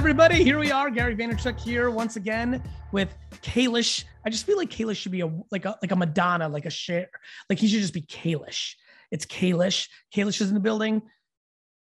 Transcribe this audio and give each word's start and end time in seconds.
everybody? 0.00 0.42
Here 0.42 0.58
we 0.58 0.72
are, 0.72 0.88
Gary 0.88 1.14
Vaynerchuk 1.14 1.60
here 1.60 1.90
once 1.90 2.16
again 2.16 2.62
with 2.90 3.14
Kalish. 3.42 4.04
I 4.24 4.30
just 4.30 4.46
feel 4.46 4.56
like 4.56 4.70
Kalish 4.70 4.96
should 4.96 5.12
be 5.12 5.20
a 5.20 5.30
like 5.50 5.66
a 5.66 5.76
like 5.82 5.90
a 5.90 5.96
Madonna, 5.96 6.48
like 6.48 6.64
a 6.64 6.70
Cher. 6.70 7.10
Like 7.50 7.58
he 7.58 7.68
should 7.68 7.82
just 7.82 7.92
be 7.92 8.00
Kalish. 8.00 8.76
It's 9.10 9.26
Kalish. 9.26 9.88
Kalish 10.16 10.40
is 10.40 10.48
in 10.48 10.54
the 10.54 10.60
building, 10.60 11.02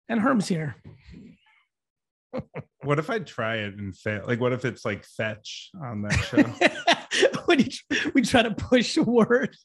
and 0.09 0.19
Herm's 0.19 0.47
here. 0.47 0.75
What 2.83 2.99
if 2.99 3.09
I 3.09 3.19
try 3.19 3.57
it 3.57 3.75
and 3.75 3.95
fail? 3.95 4.23
Like, 4.25 4.39
what 4.39 4.53
if 4.53 4.63
it's 4.63 4.85
like 4.85 5.03
fetch 5.03 5.71
on 5.83 6.03
that 6.03 6.13
show? 6.13 7.39
when 7.45 7.59
you, 7.59 7.67
we 8.13 8.21
try 8.21 8.43
to 8.43 8.51
push 8.51 8.95
a 8.95 9.03
word. 9.03 9.55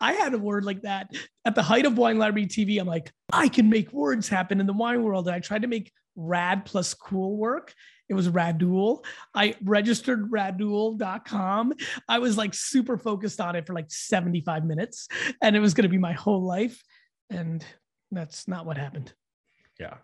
I 0.00 0.12
had 0.12 0.34
a 0.34 0.38
word 0.38 0.64
like 0.64 0.82
that 0.82 1.10
at 1.44 1.56
the 1.56 1.62
height 1.62 1.84
of 1.84 1.98
Wine 1.98 2.18
Library 2.18 2.46
TV. 2.46 2.78
I'm 2.78 2.86
like, 2.86 3.10
I 3.32 3.48
can 3.48 3.68
make 3.68 3.92
words 3.92 4.28
happen 4.28 4.60
in 4.60 4.66
the 4.66 4.72
wine 4.72 5.02
world. 5.02 5.26
And 5.26 5.34
I 5.34 5.40
tried 5.40 5.62
to 5.62 5.68
make 5.68 5.90
rad 6.18 6.64
plus 6.64 6.92
cool 6.94 7.36
work. 7.36 7.72
It 8.08 8.14
was 8.14 8.28
Radduel. 8.28 9.04
I 9.34 9.54
registered 9.62 10.30
radduel.com. 10.30 11.74
I 12.08 12.18
was 12.18 12.36
like 12.36 12.54
super 12.54 12.98
focused 12.98 13.40
on 13.40 13.54
it 13.54 13.66
for 13.66 13.74
like 13.74 13.90
75 13.90 14.64
minutes 14.64 15.08
and 15.42 15.54
it 15.54 15.60
was 15.60 15.74
going 15.74 15.82
to 15.84 15.88
be 15.88 15.98
my 15.98 16.12
whole 16.12 16.42
life. 16.42 16.82
And 17.30 17.64
that's 18.10 18.48
not 18.48 18.66
what 18.66 18.76
happened. 18.78 19.12
yeah. 19.78 19.94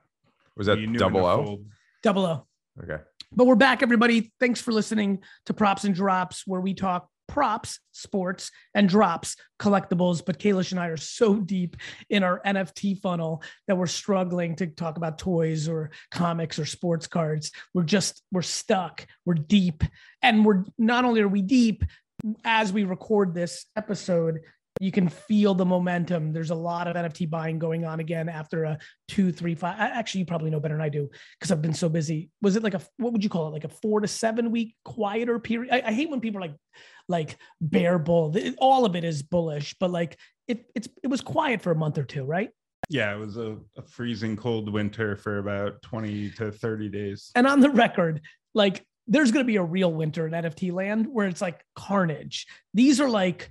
Was 0.56 0.68
that 0.68 0.76
double 0.96 1.20
in 1.20 1.24
a 1.24 1.28
O? 1.28 1.44
fold. 1.44 1.66
Double 2.02 2.26
O. 2.26 2.46
Okay. 2.82 3.02
But 3.32 3.46
we're 3.46 3.56
back, 3.56 3.82
everybody. 3.82 4.32
Thanks 4.38 4.60
for 4.60 4.70
listening 4.72 5.24
to 5.46 5.54
Props 5.54 5.82
and 5.82 5.94
Drops, 5.94 6.46
where 6.46 6.60
we 6.60 6.74
talk 6.74 7.08
props, 7.26 7.80
sports, 7.92 8.50
and 8.74 8.88
drops, 8.88 9.36
collectibles. 9.60 10.24
But 10.24 10.38
Kalish 10.38 10.70
and 10.70 10.80
I 10.80 10.88
are 10.88 10.96
so 10.96 11.36
deep 11.36 11.76
in 12.10 12.22
our 12.22 12.40
NFT 12.44 13.00
funnel 13.00 13.42
that 13.66 13.76
we're 13.76 13.86
struggling 13.86 14.56
to 14.56 14.66
talk 14.66 14.96
about 14.96 15.18
toys 15.18 15.68
or 15.68 15.90
comics 16.10 16.58
or 16.58 16.66
sports 16.66 17.06
cards. 17.06 17.50
We're 17.72 17.82
just, 17.84 18.22
we're 18.32 18.42
stuck. 18.42 19.06
We're 19.24 19.34
deep. 19.34 19.84
And 20.22 20.44
we're 20.44 20.64
not 20.78 21.04
only 21.04 21.20
are 21.20 21.28
we 21.28 21.42
deep, 21.42 21.84
as 22.44 22.72
we 22.72 22.84
record 22.84 23.34
this 23.34 23.66
episode, 23.76 24.40
you 24.80 24.90
can 24.90 25.08
feel 25.08 25.54
the 25.54 25.64
momentum. 25.64 26.32
There's 26.32 26.50
a 26.50 26.54
lot 26.54 26.88
of 26.88 26.96
NFT 26.96 27.30
buying 27.30 27.58
going 27.58 27.84
on 27.84 28.00
again 28.00 28.28
after 28.28 28.64
a 28.64 28.78
two, 29.08 29.30
three, 29.30 29.54
five. 29.54 29.76
Actually, 29.78 30.20
you 30.20 30.26
probably 30.26 30.50
know 30.50 30.60
better 30.60 30.74
than 30.74 30.82
I 30.82 30.88
do 30.88 31.08
because 31.38 31.52
I've 31.52 31.62
been 31.62 31.74
so 31.74 31.88
busy. 31.88 32.30
Was 32.42 32.56
it 32.56 32.62
like 32.62 32.74
a 32.74 32.80
what 32.96 33.12
would 33.12 33.22
you 33.22 33.30
call 33.30 33.48
it? 33.48 33.52
Like 33.52 33.64
a 33.64 33.68
four 33.68 34.00
to 34.00 34.08
seven 34.08 34.50
week 34.50 34.74
quieter 34.84 35.38
period? 35.38 35.72
I, 35.72 35.88
I 35.88 35.92
hate 35.92 36.10
when 36.10 36.20
people 36.20 36.38
are 36.38 36.48
like 36.48 36.56
like 37.08 37.36
bear 37.60 37.98
bull. 37.98 38.34
All 38.58 38.84
of 38.84 38.96
it 38.96 39.04
is 39.04 39.22
bullish, 39.22 39.76
but 39.78 39.90
like 39.90 40.18
it 40.48 40.66
it's 40.74 40.88
it 41.02 41.08
was 41.08 41.20
quiet 41.20 41.62
for 41.62 41.70
a 41.70 41.76
month 41.76 41.98
or 41.98 42.04
two, 42.04 42.24
right? 42.24 42.50
Yeah, 42.90 43.14
it 43.14 43.18
was 43.18 43.36
a, 43.36 43.56
a 43.76 43.82
freezing 43.82 44.36
cold 44.36 44.70
winter 44.70 45.16
for 45.16 45.38
about 45.38 45.80
20 45.82 46.30
to 46.32 46.52
30 46.52 46.88
days. 46.90 47.30
And 47.34 47.46
on 47.46 47.60
the 47.60 47.70
record, 47.70 48.20
like 48.54 48.84
there's 49.06 49.30
going 49.30 49.44
to 49.44 49.46
be 49.46 49.56
a 49.56 49.62
real 49.62 49.92
winter 49.92 50.26
in 50.26 50.32
NFT 50.32 50.72
land 50.72 51.06
where 51.06 51.26
it's 51.26 51.40
like 51.40 51.64
carnage. 51.74 52.46
These 52.72 53.00
are 53.00 53.08
like 53.08 53.50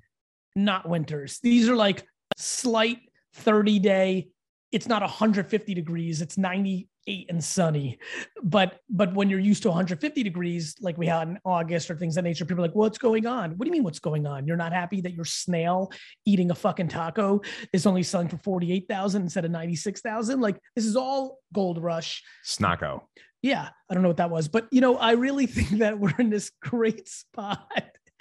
not 0.56 0.88
winters. 0.88 1.40
These 1.42 1.70
are 1.70 1.76
like 1.76 2.06
slight 2.38 3.00
30 3.36 3.80
day. 3.80 4.30
It's 4.72 4.88
not 4.88 5.02
150 5.02 5.74
degrees. 5.74 6.22
It's 6.22 6.38
98 6.38 7.28
and 7.30 7.44
sunny. 7.44 8.00
But 8.42 8.80
but 8.90 9.14
when 9.14 9.30
you're 9.30 9.40
used 9.40 9.62
to 9.64 9.70
150 9.70 10.24
degrees, 10.24 10.76
like 10.82 10.98
we 10.98 11.06
had 11.06 11.28
in 11.28 11.40
August 11.46 11.92
or 11.92 11.96
things 11.96 12.18
of 12.18 12.24
that 12.24 12.30
nature, 12.30 12.46
people 12.46 12.64
are 12.64 12.68
like, 12.68 12.76
what's 12.76 12.98
going 12.98 13.28
on? 13.28 13.52
What 13.52 13.66
do 13.66 13.68
you 13.68 13.72
mean 13.72 13.84
what's 13.84 14.00
going 14.00 14.26
on? 14.26 14.48
You're 14.48 14.58
not 14.58 14.74
happy 14.74 15.02
that 15.02 15.14
your 15.14 15.26
snail 15.26 15.92
eating 16.26 16.50
a 16.50 16.56
fucking 16.56 16.88
taco 16.88 17.42
is 17.72 17.86
only 17.86 18.04
selling 18.04 18.30
for 18.30 18.38
48,000 18.38 19.22
instead 19.22 19.46
of 19.46 19.52
96,000? 19.52 20.40
Like 20.40 20.60
this 20.76 20.86
is 20.86 20.96
all 20.96 21.40
gold 21.54 21.82
rush 21.82 22.24
Snacko. 22.44 23.02
yeah, 23.44 23.70
I 23.90 23.94
don't 23.94 24.02
know 24.02 24.10
what 24.10 24.18
that 24.18 24.32
was, 24.32 24.48
but 24.48 24.68
you 24.72 24.82
know, 24.82 24.98
I 24.98 25.12
really 25.12 25.46
think 25.46 25.70
that 25.80 26.00
we're 26.00 26.16
in 26.18 26.30
this 26.32 26.52
great 26.62 27.08
spot. 27.20 27.70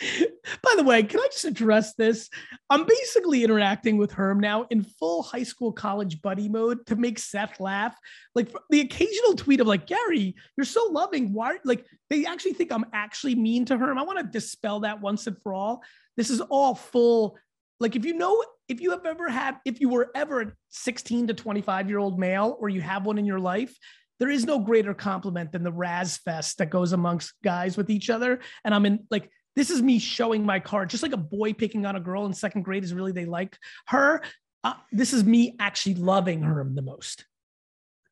By 0.63 0.75
the 0.77 0.83
way, 0.83 1.03
can 1.03 1.21
I 1.21 1.29
just 1.31 1.45
address 1.45 1.95
this? 1.95 2.29
I'm 2.71 2.85
basically 2.85 3.45
interacting 3.45 3.97
with 3.97 4.13
Herm 4.13 4.41
now 4.41 4.67
in 4.71 4.83
full 4.83 5.23
high 5.23 5.43
school 5.43 5.73
college 5.73 6.21
buddy 6.23 6.49
mode 6.49 6.87
to 6.87 6.97
make 6.97 7.19
Seth 7.19 7.61
laugh. 7.61 7.97
Like 8.35 8.53
the 8.71 8.81
occasional 8.81 9.35
tweet 9.35 9.61
of 9.61 9.67
like, 9.67 9.87
Gary, 9.87 10.35
you're 10.57 10.65
so 10.65 10.89
loving. 10.91 11.33
Why? 11.33 11.59
Like 11.65 11.87
they 12.11 12.27
actually 12.27 12.55
think 12.55 12.73
I'm 12.73 12.87
actually 12.93 13.35
mean 13.35 13.65
to 13.67 13.77
Herm. 13.77 13.99
I 13.99 14.03
want 14.03 14.19
to 14.19 14.25
dispel 14.25 14.81
that 14.81 15.01
once 15.01 15.27
and 15.27 15.37
for 15.43 15.55
all. 15.55 15.83
This 16.17 16.31
is 16.31 16.41
all 16.41 16.75
full. 16.75 17.39
Like 17.81 17.97
if 17.97 18.05
you 18.05 18.15
know, 18.15 18.45
if 18.69 18.81
you 18.81 18.91
have 18.91 19.07
ever 19.07 19.29
had, 19.29 19.57
if 19.65 19.81
you 19.81 19.89
were 19.89 20.11
ever 20.15 20.41
a 20.43 20.53
16 20.71 21.29
to 21.29 21.35
25 21.35 21.89
year 21.89 21.99
old 21.99 22.19
male 22.19 22.57
or 22.59 22.69
you 22.69 22.81
have 22.81 23.07
one 23.07 23.19
in 23.19 23.27
your 23.27 23.41
life, 23.41 23.77
there 24.19 24.31
is 24.31 24.45
no 24.45 24.61
greater 24.61 24.95
compliment 24.95 25.51
than 25.51 25.65
the 25.65 25.73
Raz 25.73 26.17
Fest 26.19 26.59
that 26.59 26.71
goes 26.71 26.93
amongst 26.93 27.35
guys 27.43 27.77
with 27.77 27.91
each 27.91 28.09
other. 28.09 28.41
And 28.65 28.73
I'm 28.73 28.87
in 28.87 29.01
like, 29.11 29.29
this 29.57 29.71
is 29.71 29.83
me 29.83 29.99
showing 29.99 30.45
my 30.47 30.61
card, 30.61 30.91
just 30.91 31.03
like 31.03 31.13
a 31.13 31.17
boy 31.19 31.53
picking 31.53 31.85
on 31.87 31.97
a 31.97 32.01
girl 32.01 32.27
in 32.27 32.33
second 32.33 32.63
grade 32.63 32.85
is 32.85 32.95
really 32.95 33.13
they 33.13 33.25
like 33.27 33.57
her. 33.89 34.23
Uh, 34.65 34.75
this 34.93 35.13
is 35.13 35.25
me 35.25 35.57
actually 35.59 35.95
loving 35.97 36.43
her 36.43 36.65
the 36.75 36.83
most. 36.83 37.27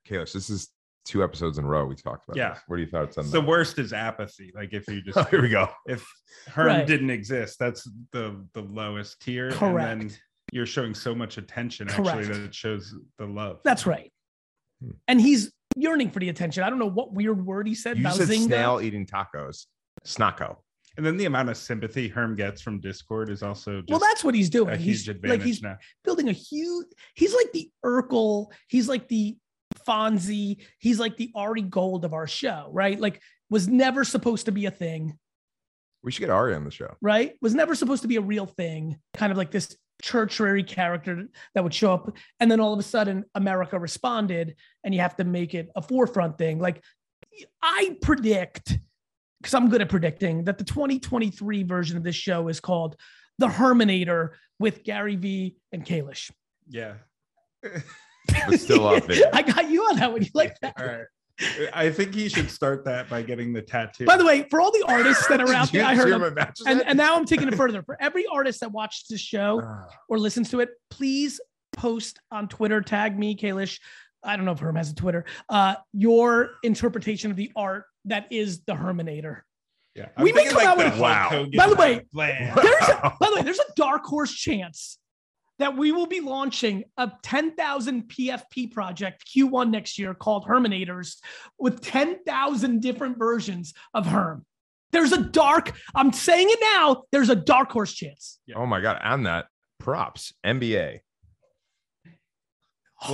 Kalish, 0.09 0.33
this 0.33 0.51
is 0.51 0.69
two 1.05 1.23
episodes 1.25 1.59
in 1.59 1.65
a 1.65 1.67
row 1.69 1.87
we 1.87 1.95
talked 1.95 2.28
about. 2.28 2.37
Yeah. 2.37 2.51
this. 2.51 2.62
What 2.67 2.77
do 2.77 2.83
you 2.83 2.89
thoughts 2.89 3.17
on 3.19 3.25
The 3.27 3.41
that? 3.41 3.47
worst 3.47 3.78
is 3.78 3.93
apathy. 3.93 4.53
Like 4.55 4.73
if 4.73 4.87
you 4.89 5.01
just 5.01 5.17
Oh, 5.19 5.23
here 5.25 5.41
we 5.43 5.49
go. 5.49 5.69
if 5.87 6.05
Herm 6.49 6.67
Right. 6.67 6.87
didn't 6.87 7.11
exist, 7.11 7.57
that's 7.59 7.89
the 8.12 8.45
the 8.55 8.62
lowest 8.62 9.21
tier. 9.21 9.49
And 9.49 9.78
then 9.78 10.01
Correct. 10.01 10.22
you're 10.53 10.67
showing 10.67 10.95
so 10.95 11.15
much 11.15 11.39
attention 11.39 11.89
actually 11.89 12.05
Correct. 12.25 12.28
that 12.28 12.41
it 12.43 12.55
shows 12.55 12.95
the 13.19 13.27
love. 13.27 13.61
That's 13.65 13.87
right. 13.87 14.12
Hmm. 14.83 14.91
And 15.09 15.21
he's 15.21 15.53
yearning 15.77 16.11
for 16.11 16.19
the 16.19 16.28
attention. 16.28 16.65
I 16.65 16.71
don't 16.71 16.78
know 16.81 16.91
what 16.91 17.12
weird 17.15 17.45
word 17.47 17.67
he 17.69 17.75
said 17.75 17.97
You 17.97 18.03
about 18.03 18.17
said 18.17 18.28
snail 18.28 18.81
eating 18.83 19.07
tacos. 19.07 19.67
Snacko. 20.05 20.57
And 21.00 21.06
then 21.06 21.16
the 21.16 21.25
amount 21.25 21.49
of 21.49 21.56
sympathy 21.56 22.09
Herm 22.09 22.37
gets 22.37 22.61
from 22.61 22.78
Discord 22.78 23.31
is 23.31 23.43
also 23.43 23.81
just 23.81 23.88
Well, 23.88 24.00
that's 24.00 24.22
what 24.22 24.34
he's 24.34 24.50
doing. 24.50 24.69
a 24.75 24.77
He's 24.77 25.06
huge 25.06 25.16
like 25.25 25.41
he's 25.41 25.62
now. 25.62 25.78
building 26.05 26.28
a 26.28 26.33
huge. 26.33 26.88
He's 27.15 27.34
like 27.34 27.50
the 27.55 27.71
Urkel. 27.83 28.49
He's 28.69 28.87
like 28.87 29.09
the 29.09 29.39
Fonzie. 29.89 30.59
He's 30.78 31.00
like 31.00 31.16
the 31.16 31.31
Ari 31.34 31.62
Gold 31.62 32.05
of 32.05 32.12
our 32.12 32.27
show, 32.27 32.69
right? 32.71 33.00
Like 33.00 33.22
was 33.49 33.66
never 33.66 34.05
supposed 34.05 34.44
to 34.44 34.53
be 34.53 34.66
a 34.66 34.71
thing, 34.71 35.19
We 36.03 36.12
should 36.12 36.21
get 36.21 36.28
Ari 36.28 36.55
on 36.55 36.65
the 36.65 36.71
show. 36.71 36.94
right? 37.00 37.33
Was 37.41 37.55
never 37.55 37.75
supposed 37.75 38.03
to 38.03 38.09
be 38.09 38.16
a 38.16 38.21
real 38.21 38.44
thing. 38.44 38.99
Kind 39.15 39.33
of 39.33 39.39
like 39.39 39.50
this 39.50 39.75
churchary 40.03 40.66
character 40.66 41.28
that 41.55 41.65
would 41.65 41.72
show 41.72 41.94
up, 41.94 42.15
and 42.41 42.50
then 42.50 42.60
all 42.60 42.75
of 42.75 42.78
a 42.78 42.83
sudden 42.83 43.25
America 43.34 43.78
responded, 43.78 44.55
and 44.84 44.94
you 44.94 45.00
have 45.00 45.16
to 45.16 45.25
make 45.25 45.55
it 45.55 45.71
a 45.75 45.81
forefront 45.81 46.37
thing. 46.37 46.59
Like 46.59 46.84
I 47.62 47.97
predict, 48.03 48.78
because 49.41 49.55
I'm 49.55 49.69
good 49.69 49.81
at 49.81 49.89
predicting, 49.89 50.45
that 50.45 50.59
the 50.59 50.65
2023 50.65 51.62
version 51.62 51.97
of 51.97 52.03
this 52.03 52.17
show 52.17 52.49
is 52.49 52.61
called 52.61 52.97
The 53.39 53.49
Herminator 53.49 54.31
with 54.59 54.84
Gary 54.84 55.17
V 55.17 55.56
and 55.73 55.84
Kalish. 55.84 56.31
Yeah. 56.69 56.95
But 58.49 58.61
still 58.61 58.87
up 58.87 59.06
there. 59.09 59.31
I 59.33 59.43
got 59.43 59.71
you 59.71 59.83
on 59.83 59.97
that 59.97 60.12
one. 60.12 60.23
You 60.23 60.28
like 60.34 60.56
that? 60.61 60.75
All 60.78 60.87
right. 60.87 61.06
I 61.73 61.91
think 61.91 62.15
he 62.15 62.28
should 62.28 62.51
start 62.51 62.84
that 62.84 63.09
by 63.09 63.23
getting 63.23 63.53
the 63.53 63.62
tattoo. 63.62 64.05
By 64.05 64.17
the 64.17 64.25
way, 64.25 64.47
for 64.51 64.61
all 64.61 64.71
the 64.71 64.84
artists 64.87 65.27
that 65.28 65.41
are 65.41 65.53
out 65.55 65.72
there, 65.72 65.84
I 65.84 65.95
heard 65.95 66.09
hear 66.09 66.31
them. 66.31 66.53
And, 66.67 66.83
and 66.83 66.99
now 66.99 67.17
I'm 67.17 67.25
taking 67.25 67.49
it 67.49 67.55
further. 67.55 67.83
For 67.83 67.97
every 68.01 68.27
artist 68.27 68.61
that 68.61 68.72
watches 68.72 69.07
this 69.09 69.21
show 69.21 69.62
Ah, 69.65 69.87
or 70.09 70.19
listens 70.19 70.51
to 70.51 70.61
it, 70.61 70.69
please 70.91 71.41
post 71.72 72.21
on 72.31 72.47
Twitter, 72.47 72.83
tag 72.83 73.19
me, 73.19 73.34
Kalish. 73.34 73.81
I 74.22 74.37
don't 74.37 74.45
know 74.45 74.53
if 74.53 74.59
Herm 74.59 74.77
has 74.77 74.91
a 74.91 74.95
Twitter. 74.95 75.25
Uh, 75.49 75.77
your 75.95 76.51
interpretation 76.62 77.31
of 77.31 77.39
the 77.39 77.51
art 77.57 77.84
that 78.06 78.33
is 78.33 78.61
the 78.65 78.72
Herminator. 78.75 79.42
yeah. 79.95 80.09
we 80.19 80.33
may 80.33 80.45
thinking 80.45 80.59
come 80.59 80.66
out 80.69 80.77
with- 80.78 80.98
Wow. 80.98 81.47
By 81.57 81.69
the 81.69 81.74
way, 81.77 82.07
bland. 82.13 82.57
There's 82.63 82.89
a, 82.89 83.16
by 83.21 83.28
the 83.30 83.36
way, 83.36 83.42
there's 83.42 83.59
a 83.59 83.72
dark 83.77 84.04
horse 84.04 84.33
chance 84.33 84.98
that 85.59 85.77
we 85.77 85.92
will 85.92 86.07
be 86.07 86.21
launching 86.21 86.84
a 86.97 87.10
10,000 87.22 88.04
PFP 88.09 88.72
project 88.72 89.24
Q1 89.28 89.71
next 89.71 89.98
year 89.98 90.15
called 90.15 90.47
Herminators 90.47 91.16
with 91.59 91.83
10,000 91.83 92.80
different 92.80 93.19
versions 93.19 93.74
of 93.92 94.07
Herm. 94.07 94.47
There's 94.92 95.13
a 95.13 95.22
dark, 95.22 95.72
I'm 95.95 96.13
saying 96.13 96.48
it 96.51 96.59
now, 96.74 97.03
there's 97.13 97.28
a 97.28 97.36
dark 97.36 97.71
horse 97.71 97.92
chance. 97.92 98.41
Oh 98.57 98.65
my 98.66 98.80
god! 98.80 99.01
On 99.04 99.22
that, 99.24 99.47
props 99.78 100.33
NBA. 100.45 101.01
Well, 102.07 102.13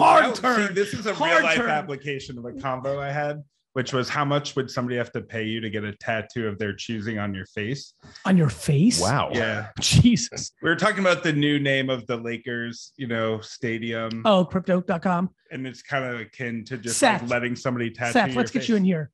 Hard 0.05 0.37
see, 0.37 0.43
turn. 0.43 0.75
this 0.75 0.94
is 0.94 1.06
a 1.06 1.14
Hard 1.14 1.32
real 1.34 1.43
life 1.44 1.56
turn. 1.56 1.70
application 1.70 2.38
of 2.38 2.44
a 2.44 2.52
combo 2.55 3.00
I 3.00 3.10
had, 3.12 3.43
which 3.76 3.93
was 3.93 4.08
how 4.08 4.25
much 4.25 4.56
would 4.56 4.70
somebody 4.70 4.96
have 4.96 5.12
to 5.12 5.20
pay 5.20 5.44
you 5.44 5.61
to 5.61 5.69
get 5.69 5.84
a 5.84 5.93
tattoo 5.96 6.49
of 6.49 6.58
their 6.58 6.75
choosing 6.75 7.19
on 7.19 7.34
your 7.34 7.44
face? 7.44 7.93
On 8.25 8.34
your 8.34 8.49
face? 8.49 8.99
Wow. 8.99 9.28
Yeah. 9.34 9.67
Jesus. 9.81 10.52
We 10.62 10.70
were 10.70 10.76
talking 10.76 11.00
about 11.00 11.23
the 11.23 11.34
new 11.34 11.58
name 11.58 11.90
of 11.90 12.06
the 12.06 12.17
Lakers, 12.17 12.94
you 12.96 13.06
know, 13.06 13.38
stadium. 13.43 14.23
Oh, 14.25 14.46
crypto.com. 14.46 15.28
And 15.50 15.67
it's 15.67 15.82
kind 15.82 16.06
of 16.06 16.19
akin 16.19 16.64
to 16.64 16.78
just 16.78 16.96
Seth. 16.96 17.20
like 17.20 17.31
letting 17.31 17.55
somebody 17.55 17.90
tattoo. 17.90 18.12
Seth, 18.12 18.28
your 18.28 18.37
let's 18.38 18.50
get 18.50 18.67
you 18.67 18.76
in 18.76 18.84
here. 18.87 19.11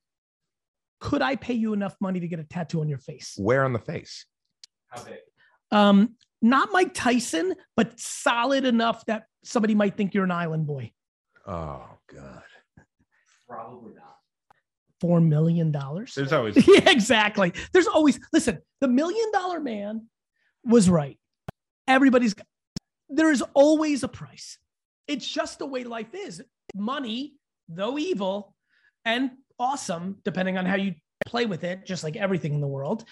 Could 1.00 1.22
I 1.22 1.34
pay 1.34 1.54
you 1.54 1.72
enough 1.72 1.96
money 2.00 2.20
to 2.20 2.28
get 2.28 2.38
a 2.38 2.44
tattoo 2.44 2.82
on 2.82 2.88
your 2.88 2.98
face? 2.98 3.34
Where 3.36 3.64
on 3.64 3.72
the 3.72 3.80
face? 3.80 4.26
How 4.90 5.02
big? 5.02 5.18
Um, 5.72 6.14
not 6.40 6.68
Mike 6.70 6.94
Tyson, 6.94 7.56
but 7.74 7.98
solid 7.98 8.64
enough 8.64 9.04
that 9.06 9.24
somebody 9.42 9.74
might 9.74 9.96
think 9.96 10.14
you're 10.14 10.22
an 10.22 10.30
island 10.30 10.68
boy. 10.68 10.92
Oh 11.48 11.84
god. 12.14 12.44
Probably 13.48 13.94
not. 13.94 14.11
Four 15.02 15.20
million 15.20 15.72
dollars. 15.72 16.14
There's 16.14 16.32
always 16.32 16.56
yeah, 16.68 16.88
exactly. 16.88 17.52
There's 17.72 17.88
always 17.88 18.20
listen. 18.32 18.60
The 18.80 18.86
million 18.86 19.32
dollar 19.32 19.58
man 19.58 20.06
was 20.64 20.88
right. 20.88 21.18
Everybody's 21.88 22.36
there 23.08 23.32
is 23.32 23.42
always 23.52 24.04
a 24.04 24.08
price. 24.08 24.58
It's 25.08 25.26
just 25.26 25.58
the 25.58 25.66
way 25.66 25.82
life 25.82 26.14
is. 26.14 26.40
Money, 26.76 27.34
though 27.68 27.98
evil 27.98 28.54
and 29.04 29.32
awesome, 29.58 30.18
depending 30.24 30.56
on 30.56 30.66
how 30.66 30.76
you 30.76 30.94
play 31.26 31.46
with 31.46 31.64
it, 31.64 31.84
just 31.84 32.04
like 32.04 32.14
everything 32.14 32.54
in 32.54 32.60
the 32.60 32.68
world, 32.68 33.04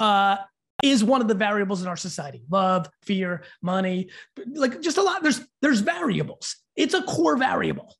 uh, 0.00 0.38
is 0.82 1.04
one 1.04 1.20
of 1.20 1.28
the 1.28 1.34
variables 1.34 1.82
in 1.82 1.88
our 1.88 1.96
society. 1.96 2.42
Love, 2.50 2.88
fear, 3.02 3.44
money, 3.62 4.10
like 4.54 4.80
just 4.80 4.98
a 4.98 5.02
lot. 5.02 5.22
There's 5.22 5.40
there's 5.62 5.80
variables. 5.80 6.56
It's 6.74 6.94
a 6.94 7.02
core 7.02 7.36
variable. 7.36 7.94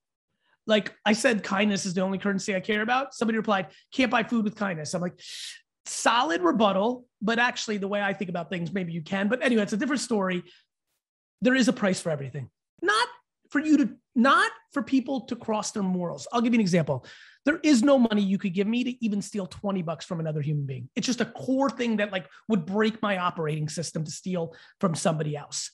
Like 0.69 0.95
I 1.05 1.15
said, 1.15 1.43
kindness 1.43 1.87
is 1.87 1.95
the 1.95 2.03
only 2.03 2.19
currency 2.19 2.55
I 2.55 2.61
care 2.61 2.83
about. 2.83 3.15
Somebody 3.15 3.39
replied, 3.39 3.69
"Can't 3.93 4.11
buy 4.11 4.23
food 4.23 4.45
with 4.45 4.55
kindness." 4.55 4.95
I'm 4.95 5.03
like, 5.03 5.19
solid 5.89 6.43
rebuttal, 6.43 7.07
but 7.21 7.39
actually, 7.39 7.79
the 7.79 7.89
way 7.89 8.01
I 8.01 8.13
think 8.13 8.29
about 8.29 8.51
things, 8.51 8.73
maybe 8.73 8.93
you 8.93 9.03
can. 9.03 9.29
But 9.29 9.43
anyway, 9.43 9.63
it's 9.63 9.73
a 9.73 9.77
different 9.77 10.03
story. 10.03 10.45
There 11.41 11.55
is 11.55 11.69
a 11.69 11.73
price 11.73 12.01
for 12.01 12.11
everything. 12.11 12.51
Not 12.83 13.09
for 13.51 13.61
you 13.61 13.79
to, 13.79 13.91
not 14.15 14.51
for 14.73 14.83
people 14.83 15.23
to 15.23 15.37
cross 15.37 15.71
their 15.73 15.83
morals. 15.83 16.29
I'll 16.33 16.43
give 16.43 16.53
you 16.53 16.59
an 16.59 16.61
example. 16.61 17.07
There 17.45 17.61
is 17.63 17.83
no 17.83 17.99
money 17.99 18.21
you 18.21 18.37
could 18.37 18.53
give 18.53 18.67
me 18.67 18.85
to 18.85 19.05
even 19.05 19.23
steal 19.23 19.47
20 19.47 19.83
bucks 19.83 20.05
from 20.05 20.21
another 20.21 20.43
human 20.43 20.67
being. 20.67 20.91
It's 20.95 21.07
just 21.07 21.23
a 21.23 21.25
core 21.25 21.71
thing 21.71 21.97
that 21.97 22.13
like 22.13 22.27
would 22.49 22.67
break 22.67 23.01
my 23.01 23.17
operating 23.17 23.69
system 23.69 24.05
to 24.05 24.11
steal 24.11 24.55
from 24.81 24.95
somebody 24.95 25.37
else. 25.37 25.71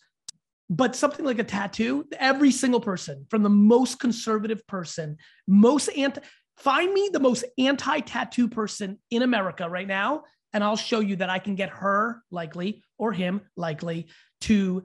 But 0.70 0.96
something 0.96 1.24
like 1.26 1.38
a 1.38 1.44
tattoo, 1.44 2.06
every 2.18 2.50
single 2.50 2.80
person, 2.80 3.26
from 3.28 3.42
the 3.42 3.50
most 3.50 4.00
conservative 4.00 4.66
person, 4.66 5.18
most 5.46 5.88
anti, 5.88 6.20
find 6.56 6.92
me 6.92 7.10
the 7.12 7.20
most 7.20 7.44
anti 7.58 8.00
tattoo 8.00 8.48
person 8.48 8.98
in 9.10 9.22
America 9.22 9.68
right 9.68 9.86
now, 9.86 10.22
and 10.52 10.64
I'll 10.64 10.76
show 10.76 11.00
you 11.00 11.16
that 11.16 11.28
I 11.28 11.38
can 11.38 11.54
get 11.54 11.68
her 11.70 12.22
likely 12.30 12.82
or 12.96 13.12
him 13.12 13.42
likely 13.56 14.08
to 14.42 14.84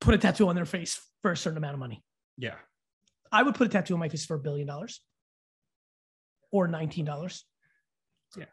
put 0.00 0.14
a 0.14 0.18
tattoo 0.18 0.48
on 0.48 0.54
their 0.54 0.64
face 0.64 1.00
for 1.22 1.32
a 1.32 1.36
certain 1.36 1.58
amount 1.58 1.74
of 1.74 1.80
money. 1.80 2.02
yeah. 2.38 2.54
I 3.32 3.44
would 3.44 3.54
put 3.54 3.68
a 3.68 3.70
tattoo 3.70 3.94
on 3.94 4.00
my 4.00 4.08
face 4.08 4.26
for 4.26 4.34
a 4.34 4.40
billion 4.40 4.66
dollars 4.66 5.00
or 6.50 6.66
$19. 6.66 7.42
Yeah. 8.36 8.44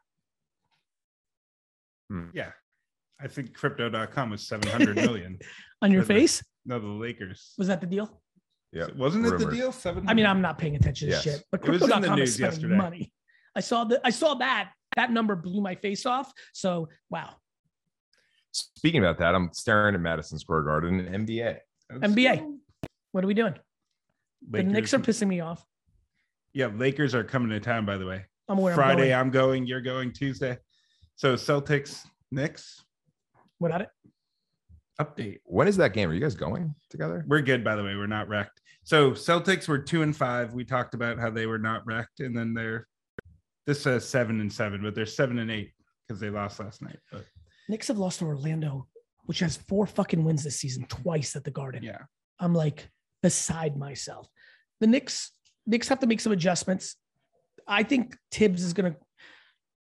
Hmm. 2.09 2.27
I 3.19 3.27
think 3.27 3.53
crypto.com 3.53 4.29
was 4.29 4.47
700 4.47 4.95
million. 4.95 5.39
On 5.81 5.91
your 5.91 6.03
For 6.03 6.09
the- 6.13 6.19
face? 6.21 6.43
no, 6.65 6.79
the 6.79 6.85
Lakers. 6.87 7.53
Was 7.57 7.67
that 7.67 7.81
the 7.81 7.87
deal? 7.87 8.21
Yeah. 8.71 8.87
Wasn't 8.95 9.25
it 9.25 9.37
the 9.39 9.49
deal? 9.49 9.71
700? 9.71 10.09
I 10.09 10.13
mean, 10.13 10.25
I'm 10.25 10.41
not 10.41 10.57
paying 10.57 10.75
attention 10.75 11.07
to 11.09 11.13
Yes. 11.15 11.23
shit, 11.23 11.43
but 11.51 11.61
It 11.65 11.69
was 11.69 11.81
in 11.81 11.87
the 11.89 11.93
crypto.com 11.95 12.19
is 12.19 12.33
spending 12.35 12.51
yesterday. 12.53 12.75
money. 12.75 13.13
I 13.55 13.59
saw 13.61 13.83
that. 13.85 14.01
I 14.03 14.09
saw 14.11 14.35
that. 14.35 14.71
That 14.95 15.11
number 15.11 15.35
blew 15.35 15.61
my 15.61 15.75
face 15.75 16.05
off. 16.05 16.31
So 16.53 16.89
wow. 17.09 17.35
Speaking 18.51 19.01
about 19.03 19.17
that, 19.19 19.35
I'm 19.35 19.51
staring 19.53 19.95
at 19.95 20.01
Madison 20.01 20.39
Square 20.39 20.63
Garden 20.63 20.99
NBA. 21.07 21.57
That's- 21.89 22.11
NBA. 22.11 22.57
What 23.11 23.23
are 23.23 23.27
we 23.27 23.33
doing? 23.33 23.55
The 24.49 24.63
Knicks 24.63 24.93
are 24.93 24.99
pissing 24.99 25.27
me 25.27 25.39
off. 25.39 25.63
Yeah, 26.53 26.67
Lakers 26.67 27.13
are 27.15 27.23
coming 27.23 27.49
to 27.49 27.59
town, 27.59 27.85
by 27.85 27.97
the 27.97 28.05
way. 28.05 28.25
I'm 28.47 28.57
aware. 28.57 28.75
Friday, 28.75 29.13
I'm 29.13 29.27
I'm 29.27 29.31
going. 29.31 29.65
You're 29.65 29.81
going 29.81 30.11
Tuesday. 30.11 30.57
So 31.15 31.35
Celtics, 31.35 32.03
Knicks, 32.31 32.83
Without 33.59 33.81
it. 33.81 33.89
update. 34.99 35.39
When 35.45 35.67
is 35.67 35.77
that 35.77 35.93
game? 35.93 36.09
Are 36.09 36.13
you 36.13 36.19
guys 36.19 36.35
going 36.35 36.73
together? 36.89 37.25
We're 37.27 37.41
good, 37.41 37.63
by 37.63 37.75
the 37.75 37.83
way. 37.83 37.95
We're 37.95 38.07
not 38.07 38.27
wrecked. 38.27 38.61
So 38.83 39.11
Celtics 39.11 39.67
were 39.67 39.79
two 39.79 40.01
and 40.01 40.15
five. 40.15 40.53
We 40.53 40.63
talked 40.63 40.93
about 40.93 41.19
how 41.19 41.29
they 41.29 41.45
were 41.45 41.59
not 41.59 41.85
wrecked, 41.85 42.19
and 42.19 42.37
then 42.37 42.53
they're 42.53 42.87
this 43.65 43.81
says 43.81 44.07
seven 44.07 44.39
and 44.39 44.51
seven, 44.51 44.81
but 44.81 44.95
they're 44.95 45.05
seven 45.05 45.39
and 45.39 45.51
eight 45.51 45.71
because 46.07 46.19
they 46.21 46.29
lost 46.29 46.59
last 46.59 46.81
night. 46.81 46.99
But 47.11 47.25
Knicks 47.67 47.89
have 47.89 47.97
lost 47.97 48.19
to 48.19 48.25
Orlando, 48.25 48.87
which 49.25 49.39
has 49.39 49.57
four 49.57 49.85
fucking 49.85 50.23
wins 50.23 50.43
this 50.43 50.57
season, 50.59 50.85
twice 50.87 51.35
at 51.35 51.43
the 51.43 51.51
Garden. 51.51 51.83
yeah, 51.83 51.99
I'm 52.39 52.53
like 52.53 52.89
beside 53.21 53.75
myself. 53.75 54.29
The 54.79 54.87
Knicks, 54.87 55.31
Knicks 55.65 55.89
have 55.89 55.99
to 55.99 56.07
make 56.07 56.21
some 56.21 56.31
adjustments. 56.31 56.95
I 57.67 57.83
think 57.83 58.15
Thibs 58.31 58.63
is 58.63 58.71
going 58.73 58.93
to 58.93 58.99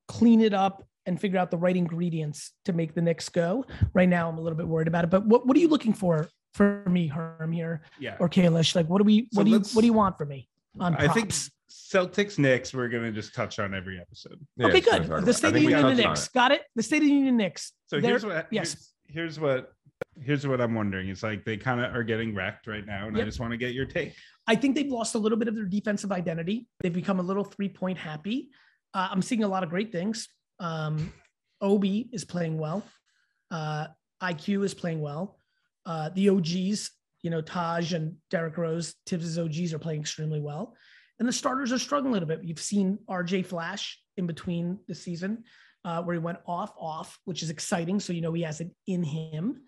clean 0.07 0.41
it 0.41 0.53
up 0.53 0.83
and 1.05 1.19
figure 1.19 1.39
out 1.39 1.51
the 1.51 1.57
right 1.57 1.75
ingredients 1.75 2.51
to 2.65 2.73
make 2.73 2.93
the 2.93 3.01
Knicks 3.01 3.29
go. 3.29 3.65
Right 3.93 4.09
now, 4.09 4.29
I'm 4.29 4.37
a 4.37 4.41
little 4.41 4.57
bit 4.57 4.67
worried 4.67 4.87
about 4.87 5.03
it. 5.03 5.09
But 5.09 5.25
what, 5.25 5.45
what 5.45 5.55
are 5.55 5.59
you 5.59 5.67
looking 5.67 5.93
for 5.93 6.27
for 6.53 6.83
me, 6.87 7.07
Herm 7.07 7.51
here 7.51 7.81
yeah. 7.99 8.17
or 8.19 8.29
Kalish? 8.29 8.75
Like, 8.75 8.87
what 8.87 8.99
do 8.99 9.03
we? 9.03 9.27
So 9.31 9.39
What 9.39 9.43
do 9.45 9.51
you? 9.51 9.59
What 9.59 9.81
do 9.81 9.85
you 9.85 9.93
want 9.93 10.17
from 10.17 10.29
me? 10.29 10.47
On 10.79 10.95
I 10.95 11.07
think? 11.07 11.31
Celtics, 11.69 12.37
Knicks. 12.39 12.73
We're 12.73 12.89
gonna 12.89 13.11
just 13.11 13.33
touch 13.35 13.59
on 13.59 13.73
every 13.73 13.99
episode. 13.99 14.39
Yeah, 14.57 14.67
okay, 14.67 14.79
that's 14.79 14.87
what 14.87 14.95
I'm 14.95 15.01
good. 15.01 15.09
The 15.09 15.17
about. 15.17 15.35
State 15.35 15.47
of 15.47 15.53
the 15.53 15.59
we 15.59 15.65
Union 15.73 15.85
and 15.85 15.99
the 15.99 16.03
touched 16.03 16.07
on 16.07 16.11
Knicks. 16.13 16.25
it. 16.27 16.33
Got 16.33 16.51
it. 16.51 16.61
The 16.75 16.83
State 16.83 16.97
of 16.97 17.03
the 17.03 17.13
Union 17.13 17.37
Knicks. 17.37 17.73
So 17.87 17.99
They're- 17.99 18.09
here's 18.11 18.25
what. 18.25 18.47
yes. 18.51 18.91
Here's, 19.07 19.37
here's 19.37 19.39
what. 19.39 19.71
Here's 20.21 20.47
what 20.47 20.61
I'm 20.61 20.73
wondering. 20.73 21.09
It's 21.09 21.23
like 21.23 21.43
they 21.45 21.57
kind 21.57 21.81
of 21.81 21.93
are 21.93 22.03
getting 22.03 22.33
wrecked 22.33 22.67
right 22.67 22.85
now, 22.85 23.07
and 23.07 23.17
I 23.17 23.23
just 23.23 23.39
want 23.39 23.51
to 23.51 23.57
get 23.57 23.73
your 23.73 23.85
take. 23.85 24.13
I 24.47 24.55
think 24.55 24.75
they've 24.75 24.91
lost 24.91 25.15
a 25.15 25.17
little 25.17 25.37
bit 25.37 25.47
of 25.47 25.55
their 25.55 25.65
defensive 25.65 26.11
identity. 26.11 26.67
They've 26.81 26.93
become 26.93 27.19
a 27.19 27.23
little 27.23 27.43
three 27.43 27.69
point 27.69 27.97
happy. 27.97 28.49
Uh, 28.93 29.09
I'm 29.11 29.21
seeing 29.21 29.43
a 29.43 29.47
lot 29.47 29.63
of 29.63 29.69
great 29.69 29.91
things. 29.91 30.29
Um, 30.59 31.13
Obi 31.61 32.09
is 32.11 32.25
playing 32.25 32.57
well. 32.57 32.83
Uh, 33.51 33.87
IQ 34.21 34.63
is 34.63 34.73
playing 34.73 35.01
well. 35.01 35.39
Uh, 35.85 36.09
the 36.09 36.29
OGs, 36.29 36.91
you 37.21 37.29
know, 37.29 37.41
Taj 37.41 37.93
and 37.93 38.15
Derrick 38.29 38.57
Rose, 38.57 38.95
Thibs' 39.05 39.37
OGs 39.37 39.73
are 39.73 39.79
playing 39.79 40.01
extremely 40.01 40.39
well. 40.39 40.75
And 41.19 41.27
the 41.27 41.33
starters 41.33 41.71
are 41.71 41.79
struggling 41.79 42.11
a 42.11 42.13
little 42.13 42.27
bit. 42.27 42.43
You've 42.43 42.59
seen 42.59 42.99
RJ 43.09 43.45
Flash 43.45 43.99
in 44.17 44.27
between 44.27 44.79
the 44.87 44.95
season 44.95 45.43
uh, 45.85 46.01
where 46.01 46.13
he 46.13 46.19
went 46.19 46.39
off, 46.45 46.73
off, 46.77 47.17
which 47.25 47.43
is 47.43 47.49
exciting. 47.49 47.99
So, 47.99 48.11
you 48.11 48.21
know, 48.21 48.33
he 48.33 48.41
has 48.41 48.59
it 48.59 48.71
in 48.87 49.03
him. 49.03 49.61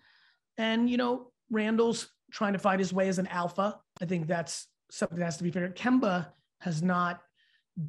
And, 0.58 0.90
you 0.90 0.96
know, 0.96 1.30
Randle's 1.50 2.08
trying 2.32 2.52
to 2.52 2.58
find 2.58 2.80
his 2.80 2.92
way 2.92 3.08
as 3.08 3.18
an 3.18 3.28
alpha. 3.28 3.78
I 4.00 4.04
think 4.04 4.26
that's 4.26 4.66
something 4.90 5.18
that 5.18 5.24
has 5.24 5.36
to 5.38 5.44
be 5.44 5.50
figured. 5.50 5.76
Kemba 5.76 6.26
has 6.60 6.82
not 6.82 7.20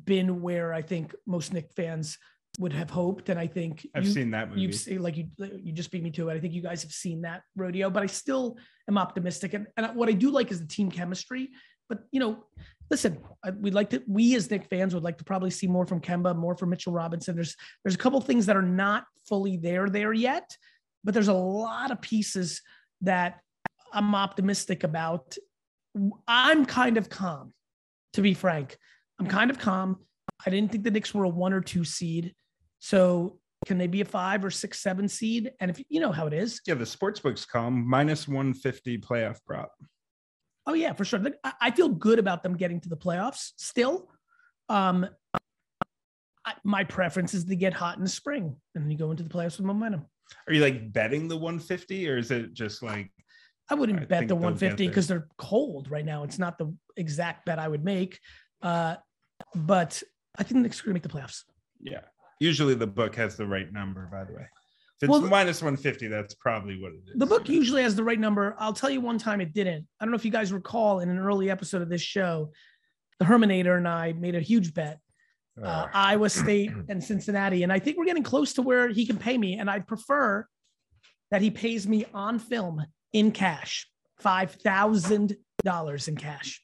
been 0.06 0.42
where 0.42 0.74
I 0.74 0.81
think 0.81 1.16
most 1.25 1.52
Knick 1.52 1.72
fans 1.75 2.18
would 2.59 2.73
have 2.73 2.89
hoped. 2.89 3.29
And 3.29 3.39
I 3.39 3.47
think 3.47 3.87
I've 3.95 4.06
you- 4.06 4.11
seen 4.11 4.31
that 4.31 4.49
movie. 4.49 4.61
you've 4.61 4.75
seen 4.75 5.01
like 5.01 5.18
you 5.18 5.28
you 5.37 5.71
just 5.71 5.89
beat 5.92 6.04
me 6.04 6.11
to 6.11 6.30
it. 6.30 6.33
I 6.35 6.39
think 6.39 6.54
you 6.54 6.61
guys 6.61 6.83
have 6.83 6.92
seen 6.92 7.21
that 7.21 7.42
rodeo, 7.56 7.89
but 7.89 8.04
I 8.04 8.06
still 8.06 8.57
am 8.87 8.97
optimistic. 8.97 9.54
And, 9.54 9.66
and 9.78 9.95
what 9.95 10.09
I 10.09 10.11
do 10.11 10.30
like 10.30 10.51
is 10.51 10.59
the 10.59 10.68
team 10.68 10.92
chemistry. 10.92 11.49
But 11.87 11.99
you 12.11 12.19
know, 12.19 12.44
listen, 12.92 13.18
I, 13.44 13.51
we'd 13.51 13.73
like 13.73 13.89
to. 13.92 14.04
We 14.07 14.35
as 14.35 14.51
Knick 14.51 14.66
fans 14.69 14.94
would 14.94 15.04
like 15.04 15.18
to 15.19 15.23
probably 15.23 15.49
see 15.49 15.68
more 15.68 15.85
from 15.87 16.01
Kemba, 16.01 16.35
more 16.35 16.56
from 16.56 16.69
Mitchell 16.69 16.94
Robinson. 16.94 17.33
There's 17.33 17.56
there's 17.83 17.95
a 17.95 17.97
couple 17.97 18.19
things 18.21 18.45
that 18.45 18.57
are 18.57 18.61
not 18.61 19.06
fully 19.28 19.57
there 19.57 19.89
there 19.89 20.13
yet, 20.13 20.56
but 21.04 21.13
there's 21.13 21.30
a 21.30 21.33
lot 21.33 21.92
of 21.92 22.01
pieces 22.01 22.61
that 23.01 23.39
I'm 23.94 24.13
optimistic 24.13 24.83
about. 24.83 25.35
I'm 26.28 26.66
kind 26.66 26.97
of 26.97 27.09
calm, 27.09 27.54
to 28.13 28.21
be 28.21 28.33
frank. 28.33 28.78
I'm 29.19 29.28
kind 29.28 29.49
of 29.49 29.57
calm. 29.57 29.97
I 30.45 30.49
didn't 30.49 30.71
think 30.71 30.83
the 30.83 30.92
Knicks 30.92 31.13
were 31.13 31.23
a 31.23 31.30
one 31.30 31.54
or 31.54 31.61
two 31.61 31.83
seed. 31.83 32.35
So 32.80 33.40
can 33.66 33.78
they 33.78 33.88
be 33.88 34.02
a 34.02 34.06
five 34.06 34.44
or 34.45 34.52
six, 34.52 34.80
seven 34.80 35.07
seed? 35.07 35.52
And 35.59 35.69
if 35.69 35.81
you 35.90 36.00
know 36.00 36.12
how 36.12 36.28
it 36.28 36.33
is, 36.33 36.62
yeah, 36.66 36.74
the 36.76 36.86
sports 36.86 37.19
books 37.19 37.45
column 37.45 37.88
minus 37.88 38.28
150 38.28 38.98
playoff 39.00 39.38
prop. 39.45 39.71
oh 40.66 40.74
yeah, 40.74 40.94
for 40.94 41.04
sure. 41.06 41.19
I- 41.44 41.54
I 41.62 41.71
feel 41.71 41.90
good 41.90 42.19
about 42.19 42.44
them 42.44 42.56
getting 42.56 42.80
to 42.81 42.90
the 42.90 42.98
playoffs 42.98 43.52
still. 43.57 44.09
Um, 44.69 45.07
I, 46.45 46.54
my 46.64 46.83
preference 46.83 47.33
is 47.33 47.45
to 47.45 47.56
get 47.56 47.74
hot 47.74 47.98
in 47.98 48.04
the 48.04 48.09
spring 48.09 48.56
and 48.76 48.83
then 48.83 48.92
you 48.92 48.98
go 48.98 49.12
into 49.12 49.24
the 49.24 49.30
playoffs 49.30 49.57
with 49.57 49.66
momentum. 49.66 50.06
Are 50.48 50.54
you 50.54 50.62
like 50.62 50.94
betting 50.94 51.28
the 51.28 51.36
150 51.36 52.07
or 52.09 52.18
is 52.18 52.31
it 52.31 52.54
just 52.54 52.81
like 52.83 53.12
I 53.69 53.76
wouldn't 53.76 54.00
I 54.00 54.06
bet 54.06 54.28
the 54.28 54.36
150 54.36 54.88
because 54.88 55.07
they're 55.07 55.28
cold 55.38 55.92
right 55.92 56.06
now. 56.06 56.24
It's 56.24 56.40
not 56.40 56.57
the 56.57 56.74
exact 56.98 57.45
bet 57.45 57.59
I 57.59 57.68
would 57.68 57.83
make. 57.83 58.19
Uh, 58.62 58.95
but 59.56 60.02
I 60.38 60.44
think 60.44 60.56
the 60.57 60.62
Knicks 60.62 60.80
are 60.81 60.86
going 60.86 60.92
to 60.92 60.94
make 60.95 61.04
the 61.04 61.09
playoffs. 61.09 61.44
yeah. 61.81 62.02
Usually 62.40 62.74
the 62.74 62.88
book 62.88 63.16
has 63.16 63.36
the 63.36 63.46
right 63.46 63.72
number, 63.72 64.08
by 64.12 64.24
the 64.24 64.34
way. 64.34 64.48
If 65.02 65.04
it's 65.04 65.10
Well, 65.10 65.22
minus 65.22 65.62
150, 65.62 66.08
that's 66.08 66.34
probably 66.36 66.81
what 66.81 66.92
it 66.92 67.02
is. 67.08 67.16
The 67.18 67.26
book 67.26 67.48
usually 67.48 67.84
has 67.84 67.96
the 67.96 68.04
right 68.04 68.19
number. 68.19 68.56
I'll 68.60 68.74
tell 68.74 68.90
you 68.90 69.00
one 69.02 69.18
time 69.18 69.40
it 69.40 69.54
didn't. 69.54 69.88
I 70.00 70.06
don't 70.06 70.12
know 70.12 70.18
if 70.18 70.26
you 70.26 70.31
guys 70.31 70.52
recall 70.52 71.00
in 71.00 71.10
an 71.10 71.19
early 71.19 71.50
episode 71.50 71.81
of 71.81 71.90
this 71.90 72.02
show, 72.02 72.52
the 73.19 73.26
Herminator 73.26 73.78
and 73.78 73.88
I 73.88 74.14
made 74.14 74.36
a 74.36 74.42
huge 74.42 74.74
bet, 74.74 75.00
uh, 75.62 75.66
Uh, 75.66 75.88
Iowa 75.94 76.30
State 76.30 76.72
and 76.90 77.04
Cincinnati. 77.04 77.64
And 77.64 77.72
I 77.72 77.80
think 77.80 77.98
we're 77.98 78.06
getting 78.06 78.24
close 78.24 78.54
to 78.54 78.62
where 78.62 78.90
he 78.90 79.06
can 79.06 79.18
pay 79.18 79.38
me. 79.38 79.58
And 79.58 79.69
I'd 79.69 79.88
prefer 79.88 80.46
that 81.31 81.42
he 81.42 81.52
pays 81.52 81.88
me 81.88 82.06
on 82.14 82.40
film 82.40 82.86
in 83.14 83.31
cash, 83.31 83.88
$5,000 84.22 86.08
in 86.08 86.16
cash. 86.16 86.62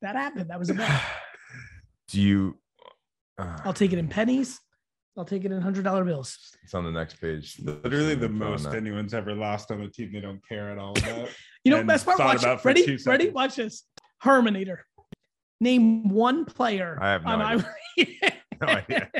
that 0.00 0.16
happened. 0.16 0.50
That 0.50 0.58
was 0.58 0.70
a 0.70 0.74
bet. 0.74 1.02
do 2.08 2.20
you? 2.20 2.58
Uh, 3.38 3.58
I'll 3.64 3.72
take 3.72 3.92
it 3.92 3.98
in 3.98 4.08
pennies. 4.08 4.60
I'll 5.16 5.24
take 5.26 5.44
it 5.44 5.52
in 5.52 5.60
$100 5.62 6.06
bills. 6.06 6.38
it's 6.62 6.72
on 6.74 6.84
the 6.84 6.90
next 6.90 7.20
page. 7.20 7.58
literally 7.62 8.14
the 8.14 8.28
most 8.30 8.64
that. 8.64 8.74
anyone's 8.74 9.12
ever 9.12 9.34
lost 9.34 9.70
on 9.70 9.82
a 9.82 9.88
team 9.88 10.10
they 10.12 10.20
don't 10.20 10.40
care 10.48 10.70
at 10.70 10.78
all 10.78 10.92
about. 10.98 11.28
You 11.64 11.70
know, 11.72 11.78
And 11.78 11.86
best 11.88 12.06
part, 12.06 12.16
thought 12.16 12.26
watch 12.34 12.42
about 12.42 12.58
it. 12.58 12.60
for 12.62 12.68
Ready? 12.68 12.98
Ready? 13.06 13.28
Watch 13.30 13.56
this. 13.56 13.84
Herminator. 14.24 14.78
Name 15.60 16.08
one 16.08 16.44
player. 16.46 16.98
I 17.00 17.10
have 17.12 17.24
no 17.24 17.30
on 17.32 17.42
idea. 17.42 17.66
I- 17.98 18.32
No 18.62 18.68
idea. 18.68 19.10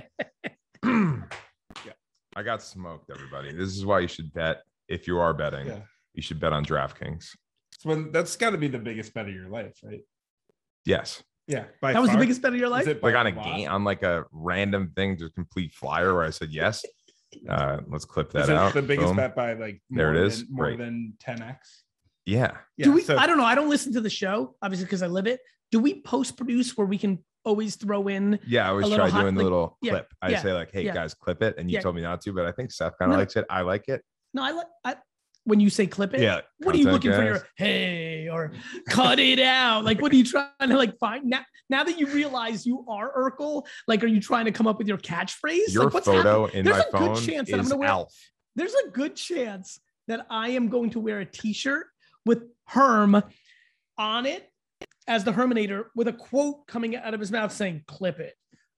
yeah. 0.84 1.92
I 2.36 2.42
got 2.42 2.62
smoked, 2.62 3.10
everybody. 3.10 3.52
This 3.52 3.76
is 3.76 3.84
why 3.84 4.00
you 4.00 4.08
should 4.08 4.32
bet. 4.32 4.62
If 4.88 5.06
you 5.08 5.18
are 5.18 5.34
betting, 5.34 5.66
Yeah. 5.66 5.80
you 6.14 6.22
should 6.22 6.38
bet 6.40 6.52
on 6.52 6.64
DraftKings. 6.64 7.24
So 7.78 7.88
when, 7.88 8.12
that's 8.12 8.36
got 8.36 8.50
to 8.50 8.58
be 8.58 8.68
the 8.68 8.78
biggest 8.78 9.12
bet 9.14 9.26
of 9.28 9.34
your 9.34 9.48
life, 9.48 9.74
right? 9.82 10.02
Yes. 10.84 11.22
Yeah. 11.48 11.64
By 11.80 11.92
that 11.92 12.00
was 12.02 12.10
the 12.10 12.18
biggest 12.18 12.40
bet 12.42 12.52
of 12.52 12.58
your 12.58 12.66
Is 12.66 12.72
life. 12.72 12.86
it 12.88 13.02
Like 13.02 13.14
on 13.14 13.26
a 13.26 13.34
lot? 13.34 13.44
game, 13.44 13.68
on 13.68 13.84
like 13.84 14.02
a 14.02 14.24
random 14.32 14.92
thing, 14.94 15.16
just 15.18 15.34
complete 15.34 15.72
flyer 15.74 16.14
where 16.14 16.24
I 16.24 16.30
said 16.30 16.50
yes. 16.50 16.84
Uh, 17.48 17.78
let's 17.88 18.04
clip 18.04 18.28
Is 18.28 18.32
that 18.34 18.48
it 18.50 18.56
out. 18.56 18.74
the 18.74 18.82
biggest 18.82 19.08
Boom. 19.08 19.16
bet 19.16 19.34
by 19.34 19.54
like 19.54 19.80
There 19.90 20.14
it 20.14 20.24
is, 20.26 20.44
more 20.50 20.70
than, 20.70 20.76
more 20.76 20.76
Great. 20.76 20.78
than 20.78 21.14
10x? 21.46 21.56
Yeah. 22.26 22.56
Yeah. 22.76 22.84
Do 22.84 22.92
we? 22.92 23.02
so- 23.02 23.16
I 23.16 23.26
don't 23.26 23.38
know. 23.38 23.44
I 23.44 23.54
don't 23.54 23.68
listen 23.70 23.92
to 23.94 24.00
the 24.00 24.10
show, 24.10 24.54
obviously, 24.62 24.84
because 24.84 25.02
I 25.02 25.06
live 25.08 25.26
it. 25.26 25.40
Do 25.72 25.80
we 25.80 26.02
post 26.02 26.36
produce 26.36 26.76
where 26.76 26.86
we 26.86 26.98
can 26.98 27.18
always 27.44 27.74
throw 27.76 28.06
in? 28.08 28.38
Yeah. 28.46 28.66
I 28.66 28.70
always 28.70 28.88
try 28.90 29.08
hot- 29.08 29.22
doing 29.22 29.34
the 29.34 29.42
little 29.42 29.78
yeah, 29.82 29.92
clip. 29.92 30.08
I 30.20 30.28
yeah, 30.28 30.42
say, 30.42 30.52
like, 30.52 30.70
hey, 30.72 30.84
yeah. 30.84 30.94
guys, 30.94 31.14
clip 31.14 31.42
it. 31.42 31.56
And 31.58 31.70
you 31.70 31.76
Yeah. 31.76 31.80
told 31.80 31.96
me 31.96 32.02
not 32.02 32.20
to, 32.20 32.32
but 32.32 32.46
I 32.46 32.52
think 32.52 32.70
Seth 32.70 32.96
kind 32.98 33.10
of 33.10 33.16
No. 33.16 33.20
likes 33.22 33.34
it. 33.36 33.46
I 33.50 33.62
like 33.62 33.88
it. 33.88 34.02
No, 34.34 34.44
I 34.44 34.50
like. 34.52 34.66
I, 34.84 34.96
when 35.44 35.58
you 35.60 35.70
say 35.70 35.86
clip 35.86 36.14
it, 36.14 36.20
Yeah. 36.20 36.40
what 36.58 36.74
are 36.74 36.78
you 36.78 36.84
content 36.86 37.04
looking 37.04 37.12
for? 37.12 37.24
Your 37.24 37.48
hey 37.56 38.28
or 38.28 38.52
cut 38.88 39.18
it 39.18 39.40
out? 39.40 39.84
Like, 39.84 40.00
what 40.00 40.12
are 40.12 40.16
you 40.16 40.24
trying 40.24 40.48
to 40.60 40.76
like 40.76 40.98
find 40.98 41.24
now? 41.24 41.44
Now 41.68 41.84
that 41.84 41.98
you 41.98 42.06
realize 42.08 42.64
you 42.66 42.84
are 42.88 43.12
Urkel, 43.16 43.64
like, 43.88 44.02
are 44.04 44.08
you 44.08 44.20
trying 44.20 44.44
to 44.44 44.52
come 44.52 44.66
up 44.66 44.78
with 44.78 44.86
your 44.88 44.98
catchphrase? 44.98 45.72
Your 45.72 45.84
like, 45.84 45.94
what's 45.94 46.06
photo 46.06 46.42
happening? 46.46 46.60
in 46.60 46.64
There's 46.66 46.84
my 46.92 46.98
a 46.98 47.02
good 47.08 47.24
chance 47.24 47.50
that 47.50 47.58
I'm 47.58 47.64
gonna 47.64 47.76
wear- 47.76 47.88
Alf. 47.88 48.14
There's 48.54 48.74
a 48.74 48.90
good 48.90 49.16
chance 49.16 49.80
that 50.08 50.26
I 50.28 50.50
am 50.50 50.68
going 50.68 50.90
to 50.90 51.00
wear 51.00 51.20
a 51.20 51.24
T-shirt 51.26 51.86
with 52.26 52.42
Herm 52.68 53.22
on 53.98 54.26
it 54.26 54.48
as 55.08 55.24
the 55.24 55.32
Herminator 55.32 55.86
with 55.96 56.08
a 56.08 56.12
quote 56.12 56.66
coming 56.66 56.94
out 56.96 57.14
of 57.14 57.20
his 57.20 57.32
mouth 57.32 57.52
saying 57.52 57.82
"Clip 57.86 58.20
it." 58.20 58.34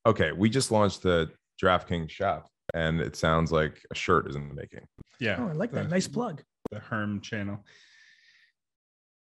Okay. 0.06 0.32
We 0.32 0.48
just 0.48 0.70
launched 0.70 1.02
the 1.02 1.30
DraftKings 1.62 2.10
shop 2.10 2.48
and 2.72 3.00
it 3.00 3.16
sounds 3.16 3.50
like 3.52 3.82
a 3.90 3.94
shirt 3.94 4.28
is 4.28 4.36
in 4.36 4.48
the 4.48 4.54
making. 4.54 4.86
Yeah. 5.18 5.36
Oh, 5.40 5.48
I 5.48 5.52
like 5.52 5.72
that. 5.72 5.88
Nice 5.90 6.08
plug. 6.08 6.42
The 6.74 6.80
Herm 6.80 7.20
channel. 7.20 7.64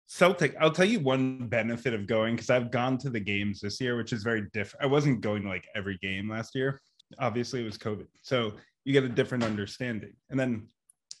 Celtic, 0.08 0.54
I'll 0.60 0.70
tell 0.70 0.86
you 0.86 1.00
one 1.00 1.48
benefit 1.48 1.92
of 1.92 2.06
going 2.06 2.36
because 2.36 2.50
I've 2.50 2.70
gone 2.70 2.96
to 2.98 3.10
the 3.10 3.20
games 3.20 3.60
this 3.60 3.80
year, 3.80 3.96
which 3.96 4.12
is 4.12 4.22
very 4.22 4.42
different. 4.52 4.84
I 4.84 4.86
wasn't 4.86 5.20
going 5.20 5.42
to 5.42 5.48
like 5.48 5.66
every 5.74 5.98
game 5.98 6.30
last 6.30 6.54
year. 6.54 6.80
Obviously, 7.18 7.60
it 7.60 7.64
was 7.64 7.78
COVID. 7.78 8.06
So 8.22 8.52
you 8.84 8.92
get 8.92 9.04
a 9.04 9.08
different 9.08 9.44
understanding. 9.44 10.12
And 10.30 10.38
then 10.38 10.68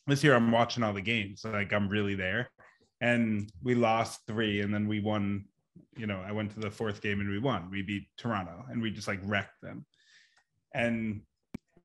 this 0.06 0.22
year, 0.22 0.34
I'm 0.34 0.52
watching 0.52 0.84
all 0.84 0.92
the 0.92 1.00
games. 1.00 1.44
Like 1.44 1.72
I'm 1.72 1.88
really 1.88 2.14
there. 2.14 2.50
And 3.00 3.50
we 3.62 3.74
lost 3.74 4.20
three, 4.26 4.60
and 4.60 4.72
then 4.72 4.86
we 4.86 5.00
won. 5.00 5.46
You 5.96 6.06
know, 6.06 6.22
I 6.26 6.32
went 6.32 6.52
to 6.52 6.60
the 6.60 6.70
fourth 6.70 7.02
game 7.02 7.20
and 7.20 7.28
we 7.28 7.38
won. 7.38 7.70
We 7.70 7.82
beat 7.82 8.08
Toronto 8.16 8.64
and 8.70 8.80
we 8.80 8.90
just 8.90 9.08
like 9.08 9.20
wrecked 9.24 9.60
them. 9.62 9.84
And 10.74 11.22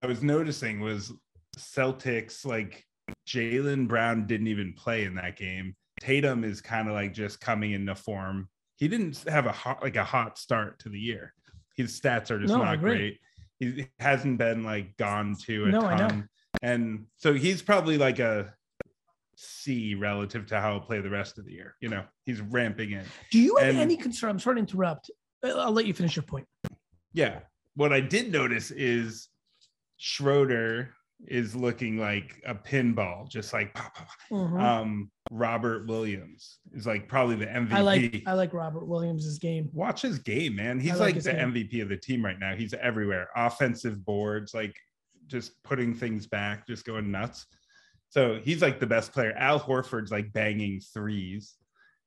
I 0.01 0.07
was 0.07 0.21
noticing 0.21 0.79
was 0.79 1.12
Celtics 1.57 2.45
like 2.45 2.86
Jaylen 3.27 3.88
Brown 3.88 4.27
didn't 4.27 4.48
even 4.48 4.74
play 4.74 5.03
in 5.06 5.15
that 5.15 5.38
game. 5.38 5.75
Tatum 6.00 6.44
is 6.44 6.62
kind 6.62 6.88
of 6.88 6.94
like 6.94 7.13
just 7.13 7.39
coming 7.39 7.72
into 7.72 7.96
form. 7.96 8.50
He 8.77 8.88
didn't 8.88 9.24
have 9.27 9.46
a 9.46 9.51
hot 9.51 9.82
like 9.84 9.96
a 9.96 10.03
hot 10.03 10.38
start 10.38 10.80
to 10.80 10.89
the 10.89 11.00
year. 11.00 11.34
His 11.77 12.00
stats 12.00 12.32
are 12.32 12.39
just 12.39 12.51
No, 12.53 12.63
not 12.63 12.80
great. 12.80 13.20
He 13.60 13.88
hasn't 14.00 14.38
been 14.39 14.63
like 14.63 14.98
gone 14.98 15.36
to 15.46 15.65
a 15.65 15.70
No, 15.70 15.82
ton. 15.82 16.27
And 16.63 17.06
so 17.18 17.34
he's 17.34 17.62
probably 17.62 17.98
like 17.98 18.20
a 18.20 18.53
C 19.36 19.96
relative 19.96 20.48
to 20.48 20.60
how 20.60 20.72
he'll 20.74 20.82
play 20.82 21.00
the 21.00 21.10
rest 21.10 21.38
of 21.38 21.46
the 21.46 21.51
year. 21.53 21.75
You 21.80 21.89
know, 21.89 22.03
he's 22.25 22.41
ramping 22.41 22.91
in. 22.91 23.03
Do 23.32 23.39
you 23.39 23.56
have 23.58 23.70
And- 23.70 23.77
any 23.77 23.98
concern? 23.98 24.32
I'm 24.32 24.39
sorry 24.39 24.56
to 24.56 24.60
interrupt. 24.62 25.10
I'll 25.44 25.72
let 25.72 25.86
you 25.86 25.94
finish 25.94 26.15
your 26.15 26.24
point. 26.24 26.48
Yeah. 27.13 27.39
What 27.75 27.94
I 27.94 28.00
did 28.01 28.32
notice 28.32 28.70
is 28.72 29.30
Schroeder 29.98 30.94
is 31.28 31.56
looking 31.56 31.98
like 31.98 32.42
a 32.46 32.56
pinball, 32.56 33.30
just 33.30 33.54
like 33.54 33.74
pop. 33.74 33.96
Mhm. 34.32 34.60
um 34.62 35.12
Robert 35.30 35.88
Williams 35.88 36.60
is 36.74 36.86
like 36.86 37.08
probably 37.08 37.36
the 37.36 37.46
MVP. 37.46 37.74
I 37.74 37.82
like 37.82 38.24
I 38.28 38.34
like 38.34 38.54
Robert 38.54 38.86
Williams's 38.86 39.40
game. 39.40 39.70
Watch 39.72 40.01
his 40.01 40.20
game, 40.20 40.56
man. 40.56 40.80
He's 40.80 41.00
like 41.00 41.16
like, 41.16 41.24
the 41.24 41.32
game. 41.32 41.54
MVP 41.54 41.82
of 41.82 41.90
the 41.90 41.98
team 41.98 42.24
right 42.25 42.40
now. 42.40 42.56
He's 42.56 42.74
everywhere. 42.74 43.30
Offensive 43.36 44.04
boards, 44.04 44.54
like 44.54 44.75
just 45.28 45.62
putting 45.63 45.94
things 45.94 46.28
back, 46.28 46.68
just 46.68 46.86
going 46.86 47.12
nuts. 47.12 47.46
So 48.10 48.40
he's 48.44 48.62
like 48.62 48.80
the 48.80 48.88
best 48.88 49.13
player. 49.13 49.34
Al 49.38 49.60
Horford's 49.60 50.12
like 50.12 50.34
banging 50.34 50.82
threes. 50.94 51.56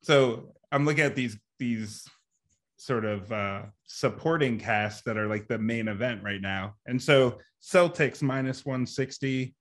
So 0.02 0.52
I'm 0.70 0.84
looking 0.84 1.04
at 1.04 1.14
these 1.14 1.38
these 1.58 2.04
sort 2.76 3.04
of 3.04 3.30
uh 3.32 3.62
supporting 3.86 4.58
cast 4.58 5.04
that 5.04 5.16
are 5.16 5.28
like 5.28 5.46
the 5.48 5.58
main 5.58 5.88
event 5.88 6.22
right 6.22 6.40
now. 6.40 6.74
And 6.86 7.00
so 7.00 7.38
Celtics 7.62 8.22
minus 8.22 8.64
160, 8.66 9.54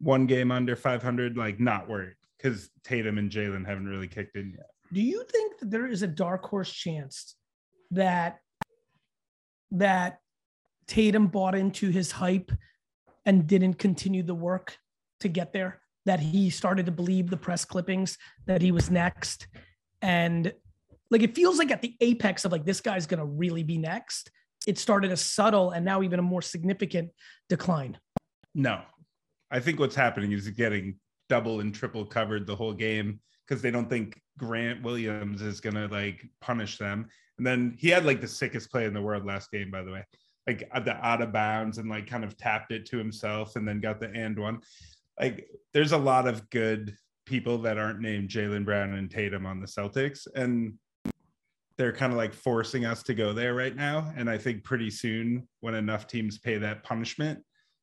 one 0.00 0.26
game 0.26 0.50
under 0.50 0.74
500, 0.74 1.36
like 1.36 1.60
not 1.60 1.88
worried 1.88 2.16
because 2.36 2.70
Tatum 2.82 3.18
and 3.18 3.30
Jaylen 3.30 3.64
haven't 3.66 3.86
really 3.86 4.08
kicked 4.08 4.36
in 4.36 4.50
yet. 4.50 4.66
Do 4.92 5.00
you 5.00 5.24
think 5.30 5.58
that 5.58 5.70
there 5.70 5.86
is 5.86 6.02
a 6.02 6.06
dark 6.06 6.44
horse 6.44 6.70
chance 6.70 7.36
that 7.90 8.38
that 9.70 10.18
Tatum 10.86 11.28
bought 11.28 11.54
into 11.54 11.90
his 11.90 12.12
hype 12.12 12.52
and 13.24 13.46
didn't 13.46 13.74
continue 13.74 14.22
the 14.22 14.34
work 14.34 14.76
to 15.20 15.28
get 15.28 15.52
there? 15.52 15.80
That 16.06 16.20
he 16.20 16.50
started 16.50 16.86
to 16.86 16.92
believe 16.92 17.30
the 17.30 17.36
press 17.36 17.64
clippings 17.64 18.18
that 18.46 18.60
he 18.60 18.72
was 18.72 18.90
next, 18.90 19.46
and 20.02 20.52
like 21.10 21.22
it 21.22 21.34
feels 21.34 21.58
like 21.58 21.70
at 21.70 21.82
the 21.82 21.94
apex 22.00 22.44
of 22.44 22.52
like 22.52 22.64
this 22.64 22.80
guy's 22.80 23.06
gonna 23.06 23.24
really 23.24 23.62
be 23.62 23.78
next. 23.78 24.30
It 24.66 24.78
started 24.78 25.12
a 25.12 25.16
subtle 25.16 25.70
and 25.70 25.84
now 25.84 26.02
even 26.02 26.18
a 26.18 26.22
more 26.22 26.42
significant 26.42 27.10
decline. 27.48 27.98
No, 28.54 28.82
I 29.50 29.60
think 29.60 29.78
what's 29.78 29.94
happening 29.94 30.32
is 30.32 30.48
getting 30.50 30.96
double 31.28 31.60
and 31.60 31.74
triple 31.74 32.04
covered 32.04 32.46
the 32.46 32.56
whole 32.56 32.72
game 32.72 33.20
because 33.46 33.62
they 33.62 33.70
don't 33.70 33.90
think 33.90 34.20
Grant 34.38 34.82
Williams 34.82 35.42
is 35.42 35.60
gonna 35.60 35.86
like 35.88 36.26
punish 36.40 36.78
them. 36.78 37.08
And 37.38 37.46
then 37.46 37.76
he 37.78 37.88
had 37.88 38.06
like 38.06 38.20
the 38.20 38.28
sickest 38.28 38.70
play 38.70 38.84
in 38.84 38.94
the 38.94 39.02
world 39.02 39.26
last 39.26 39.50
game, 39.50 39.70
by 39.70 39.82
the 39.82 39.90
way, 39.90 40.04
like 40.46 40.68
at 40.72 40.84
the 40.84 40.94
out 41.04 41.22
of 41.22 41.32
bounds 41.32 41.78
and 41.78 41.88
like 41.88 42.06
kind 42.06 42.24
of 42.24 42.36
tapped 42.36 42.72
it 42.72 42.86
to 42.86 42.98
himself 42.98 43.56
and 43.56 43.66
then 43.66 43.80
got 43.80 44.00
the 44.00 44.10
and 44.14 44.38
one. 44.38 44.60
Like 45.20 45.48
there's 45.72 45.92
a 45.92 45.98
lot 45.98 46.26
of 46.26 46.48
good 46.50 46.96
people 47.26 47.58
that 47.58 47.78
aren't 47.78 48.00
named 48.00 48.28
Jaylen 48.28 48.64
Brown 48.64 48.94
and 48.94 49.10
Tatum 49.10 49.46
on 49.46 49.60
the 49.60 49.66
Celtics, 49.66 50.26
and 50.34 50.74
they're 51.78 51.92
kind 51.92 52.12
of 52.12 52.16
like 52.16 52.32
forcing 52.32 52.84
us 52.84 53.02
to 53.04 53.14
go 53.14 53.32
there 53.32 53.54
right 53.54 53.74
now. 53.74 54.12
And 54.16 54.30
I 54.30 54.38
think 54.38 54.62
pretty 54.64 54.90
soon, 54.90 55.48
when 55.60 55.74
enough 55.74 56.06
teams 56.06 56.38
pay 56.38 56.58
that 56.58 56.84
punishment, 56.84 57.40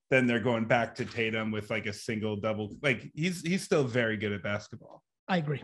then 0.09 0.27
they're 0.27 0.39
going 0.39 0.65
back 0.65 0.95
to 0.95 1.05
Tatum 1.05 1.51
with 1.51 1.69
like 1.69 1.85
a 1.87 1.93
single 1.93 2.35
double. 2.37 2.75
Like 2.81 3.09
he's 3.13 3.41
he's 3.41 3.63
still 3.63 3.83
very 3.83 4.17
good 4.17 4.31
at 4.33 4.43
basketball, 4.43 5.03
I 5.27 5.37
agree. 5.37 5.63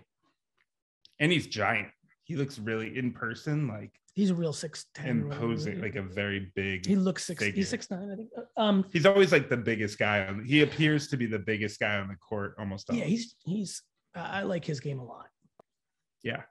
and 1.20 1.32
he's 1.32 1.48
giant. 1.48 1.90
He 2.24 2.36
looks 2.36 2.60
really 2.60 2.98
in 2.98 3.14
person 3.14 3.68
like 3.68 3.92
He's 4.14 4.32
a 4.32 4.36
real 4.36 4.52
six 4.52 4.86
ten. 4.96 5.10
imposing, 5.22 5.80
like 5.80 5.96
a 5.96 6.02
very 6.02 6.52
big. 6.56 6.88
he 6.88 6.96
looks 6.96 7.24
six. 7.26 7.42
figure. 7.44 7.56
He's 7.56 7.70
six 7.70 7.90
nine, 7.92 8.10
I 8.12 8.16
think. 8.16 8.30
Um, 8.58 8.84
He's 8.92 9.06
always 9.06 9.32
like 9.32 9.48
the 9.48 9.56
biggest 9.58 10.00
guy 10.00 10.26
on. 10.26 10.44
He 10.44 10.64
appears 10.64 11.08
to 11.10 11.18
be 11.18 11.28
the 11.28 11.38
biggest 11.40 11.80
guy 11.80 11.98
on 11.98 12.08
the 12.08 12.16
court 12.16 12.56
almost. 12.58 12.88
yeah, 12.92 13.04
always. 13.04 13.10
he's 13.12 13.36
he's. 13.46 13.82
I 14.16 14.40
I 14.40 14.44
like 14.44 14.66
his 14.66 14.80
game 14.80 14.98
a 15.00 15.04
lot. 15.06 15.28
yeah. 16.24 16.42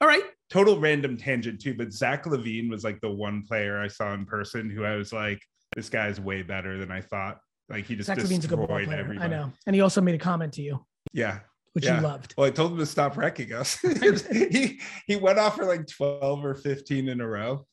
All 0.00 0.08
right, 0.08 0.24
Total 0.50 0.78
random 0.78 1.16
tangent 1.16 1.60
too, 1.60 1.74
but 1.74 1.92
Zach 1.92 2.24
LaVine 2.24 2.70
was 2.70 2.82
like 2.84 3.00
the 3.00 3.10
one 3.10 3.42
player 3.46 3.78
I 3.80 3.88
saw 3.88 4.14
in 4.14 4.24
person 4.24 4.70
who 4.70 4.84
I 4.84 4.96
was 4.96 5.12
like, 5.12 5.40
this 5.76 5.88
guy's 5.90 6.18
way 6.20 6.42
better 6.42 6.78
than 6.78 6.90
I 6.90 7.00
thought. 7.02 7.38
Like 7.68 7.84
he 7.84 7.96
just 7.96 8.06
Zach 8.06 8.18
LaVine's 8.18 8.46
a 8.46 8.48
good 8.48 8.56
ball 8.56 8.66
player. 8.66 8.90
everybody. 8.92 9.18
I 9.26 9.28
know, 9.28 9.52
and 9.66 9.74
he 9.76 9.82
also 9.82 10.00
made 10.00 10.14
a 10.14 10.18
comment 10.18 10.54
to 10.54 10.62
you, 10.62 10.84
Yeah, 11.12 11.40
which 11.74 11.84
Yeah. 11.84 11.96
you 11.96 12.02
loved. 12.02 12.34
Well, 12.38 12.46
I 12.46 12.50
told 12.50 12.72
him 12.72 12.78
to 12.78 12.86
stop 12.86 13.16
wrecking 13.18 13.52
us. 13.52 13.78
he 14.32 14.80
he 15.06 15.16
went 15.16 15.38
off 15.38 15.56
for 15.56 15.64
like 15.66 15.86
12 15.86 16.44
or 16.44 16.54
15 16.54 17.08
in 17.08 17.20
a 17.20 17.26
row. 17.28 17.66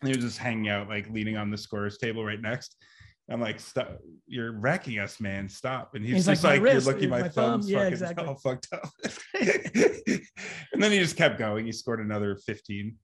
And 0.00 0.08
he 0.10 0.16
was 0.16 0.24
just 0.24 0.38
hanging 0.38 0.68
out, 0.68 0.88
like 0.88 1.08
leaning 1.10 1.36
on 1.36 1.50
the 1.50 1.56
scorers 1.56 1.96
table 1.98 2.24
right 2.24 2.40
next. 2.40 2.76
I'm 3.30 3.40
like, 3.40 3.58
stop, 3.58 3.98
you're 4.26 4.52
wrecking 4.52 4.98
us, 4.98 5.18
man. 5.18 5.48
Stop. 5.48 5.94
And 5.94 6.04
he's, 6.04 6.14
He's 6.16 6.26
just 6.26 6.44
like, 6.44 6.60
like, 6.60 6.72
you're 6.72 6.80
looking, 6.82 7.08
my, 7.08 7.22
my 7.22 7.28
thumb." 7.28 7.52
thumb's 7.62 7.70
Yeah, 7.70 7.78
fucking 7.78 7.92
exactly. 7.94 8.26
all 8.26 8.34
fucked 8.36 8.68
up. 8.70 8.90
And 10.72 10.82
then 10.82 10.92
he 10.92 10.98
just 10.98 11.16
kept 11.16 11.38
going. 11.38 11.66
He 11.66 11.72
scored 11.72 12.00
another 12.00 12.36
15. 12.36 12.96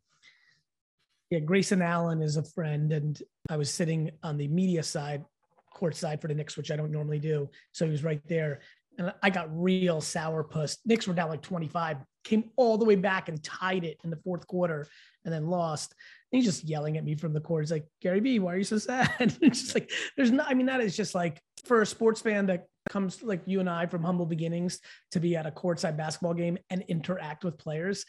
Yeah, 1.31 1.39
Grayson 1.39 1.81
Allen 1.81 2.23
is 2.23 2.37
a 2.37 2.43
friend, 2.43 2.93
and 2.93 3.21
I 3.49 3.57
was 3.57 3.73
sitting 3.73 4.11
on 4.23 4.37
the 4.37 4.49
media 4.49 4.83
side, 4.83 5.25
court 5.73 5.95
side 5.95 6.21
for 6.21 6.27
the 6.27 6.35
Knicks, 6.35 6.57
which 6.57 6.73
I 6.73 6.77
don't 6.77 6.91
normally 6.91 7.21
do. 7.21 7.49
So 7.71 7.85
he 7.85 7.91
was 7.93 8.03
right 8.03 8.21
there, 8.27 8.61
and 8.99 9.15
I 9.23 9.31
got 9.31 9.49
real 9.51 10.01
sourpuss. 10.01 10.79
Knicks 10.85 11.07
were 11.07 11.15
down 11.15 11.29
like 11.29 11.43
25, 11.43 11.99
came 12.25 12.51
all 12.57 12.77
the 12.77 12.85
way 12.85 12.97
back 12.97 13.29
and 13.29 13.43
tied 13.45 13.85
it 13.85 13.99
in 14.03 14.11
the 14.11 14.17
fourth 14.17 14.47
quarter, 14.49 14.89
and 15.25 15.33
then 15.33 15.47
lost. 15.47 15.95
And 16.33 16.43
he's 16.43 16.53
just 16.53 16.65
yelling 16.65 16.97
at 16.97 17.05
me 17.05 17.15
from 17.15 17.33
the 17.33 17.41
court. 17.41 17.63
He's 17.63 17.73
like, 17.73 17.87
Gary 18.03 18.21
V, 18.21 18.41
why 18.41 18.55
are 18.55 18.59
you 18.59 18.65
so 18.65 18.79
sad? 18.79 19.15
it's 19.41 19.61
just 19.61 19.75
like, 19.75 19.91
there's 20.17 20.33
not, 20.33 20.49
I 20.49 20.55
mean, 20.55 20.67
that 20.67 20.81
is 20.81 20.97
just 20.97 21.15
like 21.15 21.41
for 21.67 21.83
a 21.83 21.87
sports 21.87 22.21
fan 22.21 22.47
that 22.47 22.67
comes 22.89 23.23
like 23.23 23.43
you 23.47 23.61
and 23.61 23.69
I 23.69 23.87
from 23.87 24.03
humble 24.03 24.27
beginnings 24.27 24.81
to 25.13 25.21
be 25.21 25.37
at 25.37 25.47
a 25.47 25.51
courtside 25.51 25.97
basketball 25.97 26.35
game 26.35 26.59
and 26.71 26.83
interact 26.89 27.45
with 27.45 27.59
players. 27.59 28.05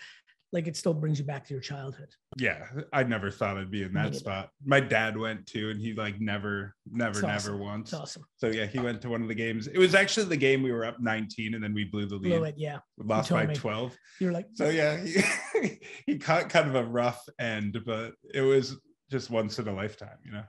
like 0.53 0.67
it 0.67 0.75
still 0.75 0.93
brings 0.93 1.17
you 1.17 1.23
back 1.23 1.45
to 1.47 1.53
your 1.53 1.61
childhood. 1.61 2.09
Yeah, 2.37 2.65
I 2.91 3.03
never 3.03 3.31
thought 3.31 3.57
I'd 3.57 3.71
be 3.71 3.83
in 3.83 3.93
that 3.93 4.15
spot. 4.15 4.49
My 4.65 4.81
dad 4.81 5.15
went 5.17 5.47
to, 5.47 5.69
and 5.69 5.79
he 5.79 5.93
like 5.93 6.19
never, 6.19 6.75
never, 6.91 7.19
It's 7.19 7.45
never 7.45 7.55
once. 7.57 7.93
It's 7.93 8.01
awesome. 8.01 8.25
So 8.35 8.47
yeah, 8.47 8.65
he 8.65 8.79
went 8.79 9.01
to 9.03 9.09
one 9.09 9.21
of 9.21 9.29
the 9.29 9.35
games. 9.35 9.67
It 9.67 9.77
was 9.77 9.95
actually 9.95 10.25
the 10.25 10.35
game 10.35 10.61
we 10.61 10.73
were 10.73 10.83
up 10.83 10.99
19, 10.99 11.53
and 11.53 11.63
then 11.63 11.73
we 11.73 11.85
blew 11.85 12.05
the 12.05 12.15
lead, 12.15 12.29
Blew 12.29 12.43
it. 12.43 12.55
Yeah. 12.57 12.79
We 12.97 13.05
lost 13.05 13.29
by 13.29 13.45
me. 13.45 13.55
12. 13.55 13.95
You're 14.19 14.33
like, 14.33 14.47
So 14.55 14.69
yeah, 14.69 14.97
he, 15.61 15.79
he 16.05 16.17
caught 16.17 16.49
kind 16.49 16.67
of 16.67 16.75
a 16.75 16.83
rough 16.83 17.23
end, 17.39 17.77
but 17.85 18.13
it 18.33 18.41
was 18.41 18.75
just 19.09 19.29
once 19.29 19.57
in 19.57 19.67
a 19.69 19.73
lifetime, 19.73 20.17
you 20.25 20.31
know. 20.31 20.43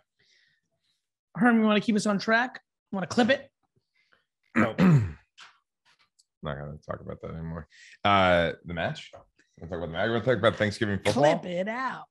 Herm, 1.37 1.61
you 1.61 1.65
want 1.65 1.81
to 1.81 1.87
keep 1.87 1.97
us 1.97 2.07
on 2.07 2.19
track? 2.19 2.61
Want 2.93 3.09
to 3.09 3.15
clip 3.15 3.31
it? 3.31 3.51
No, 4.55 4.75
not 6.43 6.59
gonna 6.59 6.77
talk 6.87 7.01
about 7.01 7.21
that 7.23 7.31
anymore. 7.31 7.67
Uh, 8.05 8.53
the 8.67 8.75
match. 8.75 9.11
We'll 9.59 9.69
talk 9.69 9.79
about 9.79 9.87
the 9.87 9.93
match. 9.93 10.09
We're 10.09 10.19
gonna 10.21 10.25
talk 10.27 10.39
about 10.39 10.57
Thanksgiving 10.57 10.99
football. 11.03 11.39
Clip 11.39 11.45
it 11.47 11.69
out. 11.69 12.05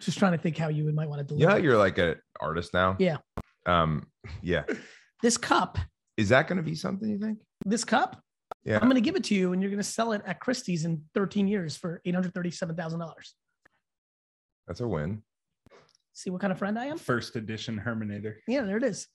Just 0.00 0.18
trying 0.18 0.32
to 0.32 0.38
think 0.38 0.58
how 0.58 0.68
you 0.68 0.90
might 0.92 1.08
want 1.08 1.26
to 1.28 1.34
You 1.34 1.40
know, 1.42 1.46
deliver. 1.46 1.50
how 1.60 1.64
you're 1.64 1.78
like 1.78 1.98
an 1.98 2.16
artist 2.40 2.74
now. 2.74 2.96
Yeah. 2.98 3.18
Um. 3.66 4.06
Yeah. 4.42 4.64
this 5.22 5.36
cup, 5.36 5.78
Is 6.16 6.30
that 6.30 6.48
gonna 6.48 6.62
be 6.62 6.74
something 6.74 7.08
you 7.08 7.18
think? 7.20 7.38
this 7.64 7.84
cup, 7.84 8.20
Yeah. 8.64 8.76
I'm 8.78 8.88
going 8.88 8.96
to 8.96 9.00
give 9.00 9.14
it 9.14 9.22
to 9.24 9.36
you, 9.36 9.52
and 9.52 9.62
you're 9.62 9.70
going 9.70 9.78
to 9.78 9.88
sell 9.88 10.10
it 10.14 10.22
at 10.26 10.40
Christie's 10.40 10.84
in 10.84 11.04
13 11.14 11.46
years 11.46 11.76
for 11.76 12.00
eight 12.04 12.12
hundred 12.14 12.34
thirty-seven 12.34 12.74
thousand 12.74 12.98
dollars. 12.98 13.34
That's 14.66 14.80
a 14.80 14.88
win. 14.88 15.22
See 16.12 16.30
what 16.30 16.40
kind 16.40 16.52
of 16.52 16.58
friend 16.58 16.76
I 16.76 16.86
am? 16.86 16.98
first 16.98 17.36
edition 17.36 17.80
Herminator. 17.86 18.34
Yeah, 18.48 18.62
there 18.62 18.76
it 18.78 18.82
is. 18.82 19.06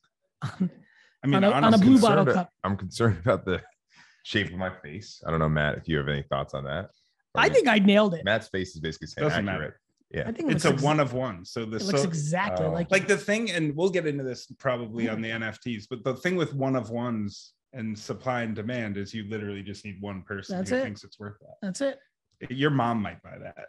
I 0.43 1.27
mean, 1.27 1.35
On 1.35 1.43
a- 1.43 1.51
on 1.51 1.63
a 1.63 1.67
honestly, 1.67 1.87
blue 1.87 1.99
bottle 2.01 2.25
concerned- 2.25 2.45
cup. 2.45 2.53
I'm 2.63 2.77
concerned 2.77 3.17
about 3.23 3.45
the 3.45 3.61
shape 4.23 4.47
of 4.47 4.53
my 4.53 4.69
face. 4.83 5.21
I 5.25 5.31
don't 5.31 5.39
know, 5.39 5.49
Matt, 5.49 5.77
if 5.77 5.87
you 5.87 5.97
have 5.97 6.07
any 6.07 6.23
thoughts 6.23 6.53
on 6.53 6.63
that. 6.65 6.89
I 7.35 7.49
think 7.49 7.67
I 7.67 7.77
nailed 7.79 8.15
it. 8.15 8.25
Matt's 8.25 8.47
face 8.47 8.73
is 8.73 8.79
basically 8.79 9.07
saying 9.07 9.27
Doesn't 9.27 9.47
accurate. 9.47 9.61
matter. 9.61 9.79
Yeah. 10.09 10.23
I 10.27 10.31
think 10.31 10.49
it 10.49 10.55
it's 10.55 10.65
a 10.65 10.69
ex- 10.69 10.81
one 10.81 10.99
of 10.99 11.13
one. 11.13 11.43
So 11.45 11.65
the 11.65 11.75
It 11.77 11.83
looks 11.83 12.01
so, 12.01 12.07
exactly 12.07 12.65
Oh. 12.65 12.71
like 12.71 12.89
like 12.91 13.07
the 13.07 13.17
thing, 13.17 13.51
and 13.51 13.75
we'll 13.75 13.89
get 13.89 14.07
into 14.07 14.23
this 14.23 14.45
probably 14.57 15.07
on 15.09 15.21
the 15.21 15.29
NFTs, 15.29 15.85
but 15.89 16.03
the 16.03 16.15
thing 16.15 16.35
with 16.35 16.53
one 16.55 16.75
of 16.75 16.89
ones 16.89 17.53
and 17.73 17.97
supply 17.97 18.41
and 18.43 18.55
demand 18.55 18.97
is 18.97 19.13
you 19.13 19.29
literally 19.29 19.61
just 19.61 19.83
need 19.85 20.01
one 20.01 20.21
person 20.23 20.57
That's 20.57 20.69
who 20.71 20.77
it. 20.77 20.83
thinks 20.83 21.03
it's 21.03 21.19
worth 21.19 21.37
that. 21.41 21.55
That's 21.61 21.81
it. 21.81 21.99
Your 22.49 22.69
mom 22.71 23.01
might 23.01 23.21
buy 23.21 23.37
that, 23.37 23.67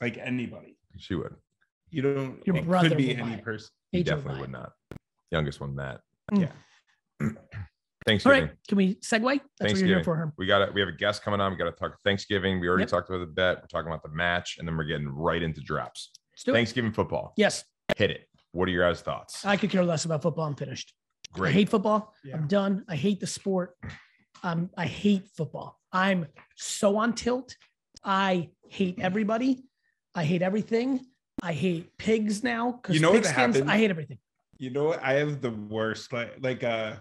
like 0.00 0.16
anybody. 0.18 0.76
She 0.96 1.14
would. 1.14 1.34
You 1.90 2.02
don't. 2.02 2.44
Your 2.46 2.56
it 2.56 2.64
brother 2.66 2.88
could 2.88 2.98
be 2.98 3.08
would 3.08 3.18
buy 3.18 3.26
any 3.26 3.34
it. 3.34 3.44
person. 3.44 3.68
He 3.92 4.02
definitely 4.02 4.40
would 4.40 4.50
not. 4.52 4.72
Youngest 5.34 5.60
one, 5.60 5.74
Matt. 5.74 6.00
Mm. 6.32 6.42
Yeah. 6.42 7.26
All 7.26 7.30
Thanksgiving. 8.06 8.42
right, 8.44 8.50
can 8.68 8.76
we 8.76 8.94
segue? 8.96 9.00
That's 9.00 9.12
what 9.20 9.26
you're 9.26 9.38
here 9.38 9.70
Thanksgiving. 9.96 10.04
for, 10.04 10.14
Herm. 10.16 10.32
We 10.38 10.46
got 10.46 10.62
it. 10.62 10.72
We 10.72 10.80
have 10.80 10.88
a 10.88 10.92
guest 10.92 11.22
coming 11.24 11.40
on. 11.40 11.50
We 11.52 11.58
got 11.58 11.64
to 11.64 11.72
talk 11.72 11.96
Thanksgiving. 12.04 12.60
We 12.60 12.68
already 12.68 12.82
Yep. 12.82 12.90
talked 12.90 13.08
about 13.08 13.18
the 13.20 13.26
bet. 13.26 13.62
We're 13.62 13.66
talking 13.66 13.88
about 13.88 14.02
the 14.04 14.10
match, 14.10 14.56
and 14.58 14.68
then 14.68 14.76
we're 14.76 14.84
getting 14.84 15.08
right 15.08 15.42
into 15.42 15.60
drops. 15.60 16.10
Let's 16.32 16.44
do 16.44 16.52
it. 16.52 16.54
Thanksgiving 16.54 16.92
football. 16.92 17.32
Yes, 17.36 17.64
Hit 17.96 18.10
it. 18.10 18.28
What 18.52 18.68
are 18.68 18.72
your 18.72 18.88
guys' 18.88 19.00
thoughts? 19.02 19.44
I 19.44 19.56
could 19.56 19.70
care 19.70 19.84
less 19.84 20.04
about 20.04 20.22
football. 20.22 20.46
I'm 20.46 20.54
finished. 20.54 20.94
Great. 21.32 21.50
I 21.50 21.52
hate 21.52 21.68
football. 21.68 22.14
Yeah. 22.24 22.36
I'm 22.36 22.46
done. 22.46 22.84
I 22.88 22.94
hate 22.96 23.18
the 23.20 23.26
sport. 23.26 23.76
Um, 24.42 24.70
I 24.76 24.86
hate 24.86 25.26
football. 25.36 25.80
I'm 25.92 26.26
so 26.56 26.96
on 26.96 27.14
tilt. 27.14 27.56
I 28.04 28.50
hate 28.68 29.00
everybody. 29.00 29.64
I 30.14 30.24
hate 30.24 30.42
everything. 30.42 31.00
I 31.42 31.52
hate 31.52 31.96
pigs 31.98 32.42
now 32.44 32.72
because 32.72 32.94
You 32.94 33.02
know 33.02 33.10
what 33.12 33.22
pigskins. 33.24 33.32
happened? 33.54 33.70
I 33.70 33.76
hate 33.76 33.90
everything. 33.90 34.18
You 34.58 34.70
know 34.70 34.84
what? 34.84 35.02
I 35.02 35.14
have 35.14 35.40
the 35.40 35.50
worst. 35.50 36.12
Like, 36.12 36.34
like 36.40 36.64
uh, 36.64 36.96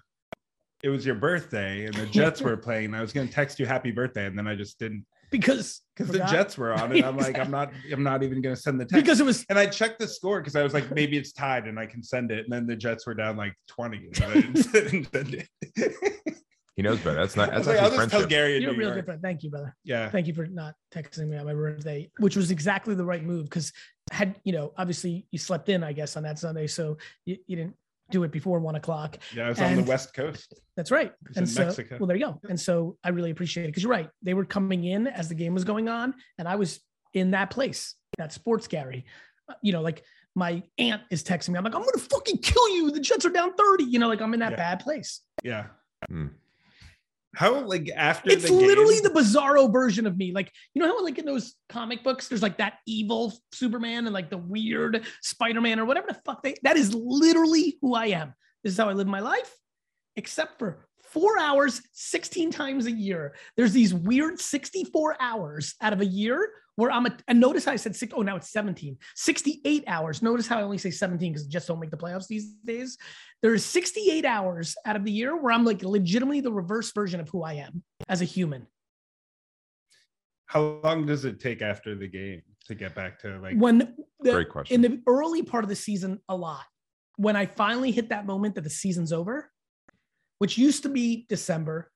it 0.83 0.89
was 0.89 1.05
your 1.05 1.15
birthday 1.15 1.85
and 1.85 1.93
the 1.93 2.05
Jets 2.05 2.41
were 2.41 2.57
playing. 2.67 2.85
and 2.85 2.95
I 2.95 3.01
was 3.01 3.13
gonna 3.13 3.27
text 3.27 3.59
you 3.59 3.65
happy 3.65 3.91
birthday, 3.91 4.25
and 4.25 4.37
then 4.37 4.47
I 4.47 4.55
just 4.55 4.79
didn't 4.79 5.05
because 5.31 5.81
because 5.95 6.11
the. 6.11 6.19
Jets 6.19 6.57
were 6.57 6.73
on, 6.73 6.91
and 6.91 7.03
I'm 7.03 7.17
like, 7.17 7.39
I'm 7.39 7.51
not, 7.51 7.71
I'm 7.91 8.03
not 8.03 8.23
even 8.23 8.41
gonna 8.41 8.55
send 8.55 8.79
the 8.79 8.85
text. 8.85 9.03
because 9.03 9.19
it 9.19 9.25
was 9.25 9.45
and 9.49 9.57
I 9.57 9.65
checked 9.65 9.99
the 9.99 10.07
score 10.07 10.39
because 10.39 10.55
I 10.55 10.63
was 10.63 10.73
like, 10.73 10.93
maybe 10.93 11.17
it's 11.17 11.33
tied 11.33 11.67
and 11.67 11.79
I 11.79 11.85
can 11.85 12.03
send 12.03 12.31
it. 12.31 12.45
And 12.45 12.53
then 12.53 12.67
the 12.67 12.75
Jets 12.75 13.07
were 13.07 13.13
down 13.13 13.35
like 13.35 13.53
20. 13.67 13.97
And 13.97 14.23
I 14.23 14.33
didn't 14.33 14.63
send 15.11 15.33
it. 15.75 16.37
He 16.75 16.81
knows 16.81 16.99
better. 16.99 17.17
That's 17.17 17.35
not. 17.35 17.51
That's 17.51 17.67
like, 17.67 17.77
I'll 17.77 17.85
actually 17.85 17.97
just 17.97 18.09
tell 18.09 18.19
friendship. 18.21 18.29
Gary 18.29 18.57
you're 18.57 18.73
a 18.73 18.75
real 18.75 18.93
good 18.95 19.05
friend. 19.05 19.21
Thank 19.21 19.43
you, 19.43 19.51
brother. 19.51 19.75
Yeah. 19.83 20.09
Thank 20.09 20.25
you 20.25 20.33
for 20.33 20.47
not 20.47 20.73
texting 20.91 21.27
me 21.27 21.37
on 21.37 21.45
my 21.45 21.53
birthday, 21.53 22.09
which 22.17 22.35
was 22.35 22.49
exactly 22.49 22.95
the 22.95 23.05
right 23.05 23.23
move 23.23 23.43
because 23.43 23.71
had 24.13 24.39
you 24.43 24.53
know 24.53 24.73
obviously 24.77 25.25
you 25.31 25.39
slept 25.39 25.69
in 25.69 25.83
I 25.83 25.91
guess 25.93 26.15
on 26.17 26.23
that 26.23 26.39
Sunday, 26.39 26.67
so 26.67 26.97
you, 27.25 27.37
you 27.47 27.55
didn't 27.55 27.75
do 28.11 28.23
it 28.23 28.31
before 28.31 28.59
one 28.59 28.75
o'clock. 28.75 29.17
Yeah. 29.35 29.45
I 29.47 29.49
was 29.49 29.59
on 29.61 29.75
the 29.75 29.83
West 29.83 30.13
Coast. 30.13 30.53
That's 30.77 30.91
right. 30.91 31.11
was 31.27 31.37
And 31.37 31.47
in 31.47 31.51
so, 31.53 31.65
Mexico. 31.65 31.97
well, 31.99 32.07
there 32.07 32.17
you 32.17 32.25
go. 32.25 32.39
And 32.49 32.59
so 32.59 32.97
I 33.03 33.09
really 33.09 33.31
appreciate 33.31 33.63
it 33.63 33.67
because 33.67 33.81
you're 33.83 33.91
right. 33.91 34.09
They 34.21 34.33
were 34.33 34.45
coming 34.45 34.83
in 34.83 35.07
as 35.07 35.29
the 35.29 35.35
game 35.35 35.53
was 35.53 35.63
going 35.63 35.89
on, 35.89 36.13
and 36.37 36.47
I 36.47 36.55
was 36.55 36.79
in 37.13 37.31
that 37.31 37.49
place, 37.49 37.95
that 38.17 38.31
sports 38.33 38.67
Gary. 38.67 39.05
Uh, 39.49 39.53
You 39.61 39.71
know, 39.73 39.81
like 39.81 40.03
my 40.35 40.63
aunt 40.77 41.01
is 41.11 41.23
texting 41.23 41.49
me. 41.49 41.57
I'm 41.57 41.63
like, 41.63 41.75
I'm 41.75 41.81
gonna 41.83 41.97
fucking 41.97 42.37
kill 42.39 42.69
you. 42.75 42.91
The 42.91 42.99
Jets 42.99 43.25
are 43.25 43.29
down 43.29 43.53
30. 43.55 43.83
You 43.85 43.99
know, 43.99 44.07
like 44.07 44.21
I'm 44.21 44.33
in 44.33 44.39
that 44.41 44.51
Yeah. 44.51 44.57
bad 44.57 44.79
place. 44.79 45.21
Yeah. 45.43 45.67
Hmm. 46.09 46.27
How 47.35 47.61
like 47.61 47.89
after 47.95 48.31
It's 48.31 48.47
the 48.47 48.53
literally 48.53 48.95
game, 48.95 49.03
the 49.03 49.09
bizarro 49.09 49.71
version 49.71 50.05
of 50.05 50.17
me. 50.17 50.31
Like, 50.33 50.51
you 50.73 50.81
know 50.81 50.87
how 50.87 51.03
like 51.03 51.17
in 51.17 51.25
those 51.25 51.55
comic 51.67 52.03
books, 52.03 52.27
there's 52.27 52.43
like 52.43 52.57
that 52.57 52.75
evil 52.85 53.33
Superman 53.51 54.05
and 54.05 54.13
like 54.13 54.29
the 54.29 54.37
weird 54.37 55.03
Spider-Man 55.21 55.79
or 55.79 55.85
whatever 55.85 56.07
the 56.07 56.19
fuck 56.25 56.43
they 56.43 56.55
that 56.63 56.77
is 56.77 56.93
literally 56.93 57.77
who 57.81 57.95
I 57.95 58.07
am. 58.07 58.33
This 58.63 58.73
is 58.73 58.79
how 58.79 58.87
I 58.87 58.93
live 58.93 59.07
my 59.07 59.19
life, 59.19 59.51
except 60.15 60.59
for 60.59 60.87
four 61.13 61.39
hours, 61.39 61.81
16 61.91 62.51
times 62.51 62.85
a 62.85 62.91
year. 62.91 63.35
There's 63.57 63.73
these 63.73 63.93
weird 63.93 64.39
64 64.39 65.17
hours 65.19 65.75
out 65.81 65.93
of 65.93 66.01
a 66.01 66.05
year 66.05 66.49
where 66.75 66.91
I'm 66.91 67.05
a, 67.05 67.15
and 67.27 67.39
notice 67.39 67.65
how 67.65 67.71
I 67.71 67.75
said 67.75 67.95
six, 67.95 68.13
oh, 68.15 68.21
now 68.21 68.35
it's 68.35 68.51
17, 68.51 68.97
68 69.15 69.83
hours. 69.87 70.21
Notice 70.21 70.47
how 70.47 70.57
I 70.57 70.63
only 70.63 70.77
say 70.77 70.89
17 70.91 71.31
because 71.31 71.47
just 71.47 71.67
don't 71.67 71.79
make 71.79 71.91
the 71.91 71.97
playoffs 71.97 72.27
these 72.27 72.53
days. 72.65 72.97
There's 73.41 73.63
68 73.63 74.25
hours 74.25 74.75
out 74.85 74.95
of 74.95 75.03
the 75.03 75.11
year 75.11 75.35
where 75.39 75.51
I'm 75.53 75.65
like 75.65 75.83
legitimately 75.83 76.41
the 76.41 76.51
reverse 76.51 76.91
version 76.91 77.19
of 77.19 77.29
who 77.29 77.43
I 77.43 77.53
am 77.53 77.83
as 78.09 78.21
a 78.21 78.25
human. 78.25 78.67
how 80.45 80.79
long 80.83 81.05
does 81.05 81.25
it 81.25 81.39
take 81.39 81.61
after 81.61 81.95
the 81.95 82.07
game 82.07 82.41
to 82.67 82.75
get 82.75 82.95
back 82.95 83.19
to 83.19 83.39
like 83.39 83.57
When 83.57 83.95
the, 84.19 84.31
Great 84.31 84.49
question. 84.49 84.73
in 84.75 84.81
the 84.81 85.01
early 85.07 85.41
part 85.43 85.63
of 85.63 85.69
the 85.69 85.75
season, 85.75 86.19
a 86.29 86.35
lot. 86.35 86.63
When 87.17 87.35
I 87.35 87.45
finally 87.45 87.91
hit 87.91 88.09
that 88.09 88.25
moment 88.25 88.55
that 88.55 88.63
the 88.63 88.69
season's 88.69 89.11
over, 89.13 89.51
which 90.39 90.57
used 90.57 90.83
to 90.83 90.89
be 90.89 91.25
December, 91.29 91.91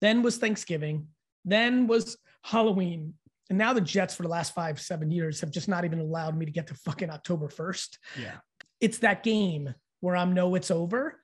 then 0.00 0.22
was 0.22 0.38
Thanksgiving, 0.38 1.08
then 1.44 1.86
was 1.86 2.16
Halloween. 2.42 3.14
And 3.50 3.58
now 3.58 3.72
the 3.72 3.80
Jets 3.80 4.14
for 4.14 4.22
the 4.22 4.28
last 4.28 4.54
five, 4.54 4.80
seven 4.80 5.10
years 5.10 5.40
have 5.40 5.50
just 5.50 5.68
not 5.68 5.84
even 5.84 6.00
allowed 6.00 6.36
me 6.36 6.46
to 6.46 6.52
get 6.52 6.68
to 6.68 6.74
fucking 6.74 7.10
October 7.10 7.48
1st. 7.48 7.98
yeah. 8.20 8.36
It's 8.80 8.98
that 8.98 9.22
game 9.22 9.74
where 10.00 10.16
I'm 10.16 10.32
know 10.32 10.54
it's 10.54 10.70
over 10.70 11.20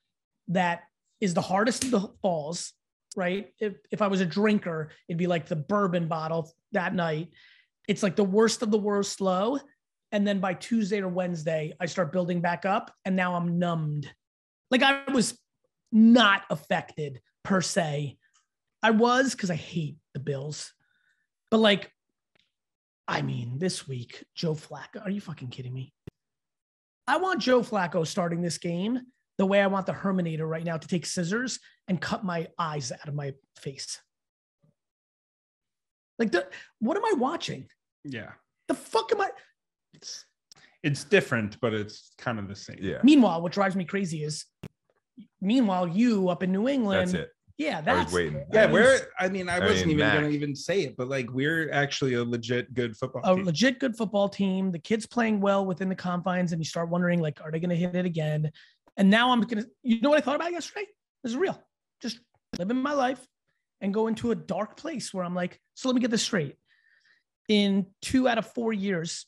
that 0.49 0.83
is 1.21 1.35
the 1.35 1.41
hardest 1.41 1.85
of 1.85 1.91
the 1.91 2.09
falls, 2.23 2.73
right? 3.17 3.53
If, 3.61 3.75
if 3.91 4.03
I 4.03 4.07
was 4.07 4.21
a 4.21 4.27
drinker, 4.27 4.91
it'd 5.09 5.19
be 5.19 5.27
like 5.27 5.47
the 5.47 5.57
bourbon 5.57 6.07
bottle 6.07 6.53
that 6.73 6.95
night. 6.95 7.31
It's 7.89 8.03
like 8.03 8.17
the 8.17 8.25
worst 8.25 8.63
of 8.63 8.71
the 8.71 8.79
worst 8.79 9.21
low. 9.21 9.59
And 10.13 10.27
then 10.27 10.41
by 10.41 10.55
Tuesday 10.55 11.01
or 11.01 11.09
Wednesday, 11.09 11.75
I 11.81 11.87
start 11.87 12.13
building 12.13 12.41
back 12.41 12.65
up 12.65 12.95
and 13.05 13.17
now 13.17 13.35
I'm 13.35 13.59
numbed. 13.59 14.11
Like 14.71 14.83
I 14.83 15.03
was 15.13 15.37
not 15.91 16.43
affected 16.51 17.21
per 17.43 17.61
se. 17.61 18.17
I 18.83 18.91
was 18.91 19.33
because 19.35 19.51
I 19.51 19.57
hate 19.57 19.97
the 20.15 20.21
Bills. 20.21 20.73
But 21.51 21.59
like, 21.59 21.91
I 23.09 23.23
mean, 23.23 23.59
this 23.59 23.89
week, 23.89 24.23
Joe 24.35 24.55
Flacco, 24.55 25.03
are 25.03 25.11
you 25.11 25.21
fucking 25.23 25.49
kidding 25.49 25.73
me? 25.73 25.95
I 27.07 27.17
want 27.17 27.41
Joe 27.41 27.63
Flacco 27.63 28.07
starting 28.07 28.43
this 28.43 28.59
game 28.59 29.01
the 29.39 29.47
way 29.47 29.63
I 29.63 29.67
want 29.67 29.87
the 29.87 29.95
Herminator 29.95 30.47
right 30.47 30.65
now 30.65 30.77
to 30.77 30.87
take 30.87 31.07
scissors 31.07 31.59
and 31.89 31.99
cut 32.01 32.23
my 32.23 32.49
eyes 32.59 32.93
out 32.93 33.09
of 33.09 33.15
my 33.15 33.33
face. 33.57 33.99
Like, 36.19 36.33
the, 36.33 36.49
what 36.81 36.99
am 36.99 37.05
I 37.05 37.15
watching? 37.17 37.67
Yeah. 38.05 38.33
The 38.67 38.75
fuck 38.75 39.11
am 39.13 39.23
I? 39.23 39.31
It's 39.95 40.27
it's 40.83 41.03
different, 41.03 41.59
but 41.61 41.75
it's 41.75 42.13
kind 42.19 42.39
of 42.39 42.47
the 42.47 42.55
same. 42.55 42.79
yeah. 42.81 42.99
Meanwhile, 43.03 43.43
what 43.43 43.53
drives 43.53 43.75
me 43.75 43.85
crazy 43.85 44.23
is, 44.23 44.45
meanwhile, 45.41 45.89
you 45.89 46.29
up 46.29 46.43
in 46.43 46.53
New 46.53 46.69
England. 46.69 47.27
Yeah, 47.59 47.81
that's 47.81 48.13
waiting. 48.13 48.45
Yeah, 48.53 48.71
we're 48.71 49.01
I 49.19 49.29
mean, 49.29 49.49
I 49.49 49.57
I 49.57 49.61
wasn't 49.61 49.89
mean, 49.89 49.97
even 49.97 50.07
Mac. 50.07 50.15
gonna 50.15 50.29
even 50.29 50.55
say 50.55 50.83
it, 50.83 50.97
but 50.97 51.09
like 51.09 51.29
we're 51.33 51.71
actually 51.73 52.15
a 52.15 52.23
legit 52.25 52.73
good 52.73 52.97
football 52.97 53.23
team. 53.23 53.33
a 53.33 53.37
team. 53.37 53.45
legit 53.47 53.79
good 53.81 53.97
football 53.97 54.29
team. 54.29 54.71
The 54.71 54.79
kids 54.79 55.07
playing 55.07 55.41
well 55.41 55.67
within 55.67 55.89
the 55.89 55.97
confines, 55.97 56.53
and 56.53 56.61
you 56.61 56.65
start 56.65 56.89
wondering, 56.89 57.21
like, 57.21 57.41
are 57.43 57.51
they 57.51 57.59
going 57.59 57.71
to 57.71 57.77
hit 57.77 57.97
it 57.97 58.07
again? 58.07 58.53
And 58.97 59.11
now 59.11 59.33
I'm 59.33 59.41
gonna. 59.41 59.65
You 59.83 60.01
know 60.01 60.09
what 60.11 60.19
I 60.19 60.21
thought 60.21 60.37
about 60.37 60.53
yesterday? 60.53 60.87
This 61.25 61.33
is 61.33 61.37
real. 61.37 61.61
Just 62.01 62.21
living 62.59 62.77
my 62.81 62.93
life 62.93 63.27
and 63.81 63.93
go 63.93 64.07
into 64.07 64.31
a 64.31 64.37
dark 64.37 64.77
place 64.77 65.13
where 65.13 65.25
I'm 65.25 65.35
like, 65.35 65.61
so 65.75 65.89
let 65.89 65.97
me 65.97 66.01
get 66.01 66.13
this 66.13 66.23
straight. 66.23 66.55
In 67.49 67.87
two 68.03 68.29
out 68.29 68.39
of 68.39 68.47
four 68.53 68.73
years, 68.73 69.27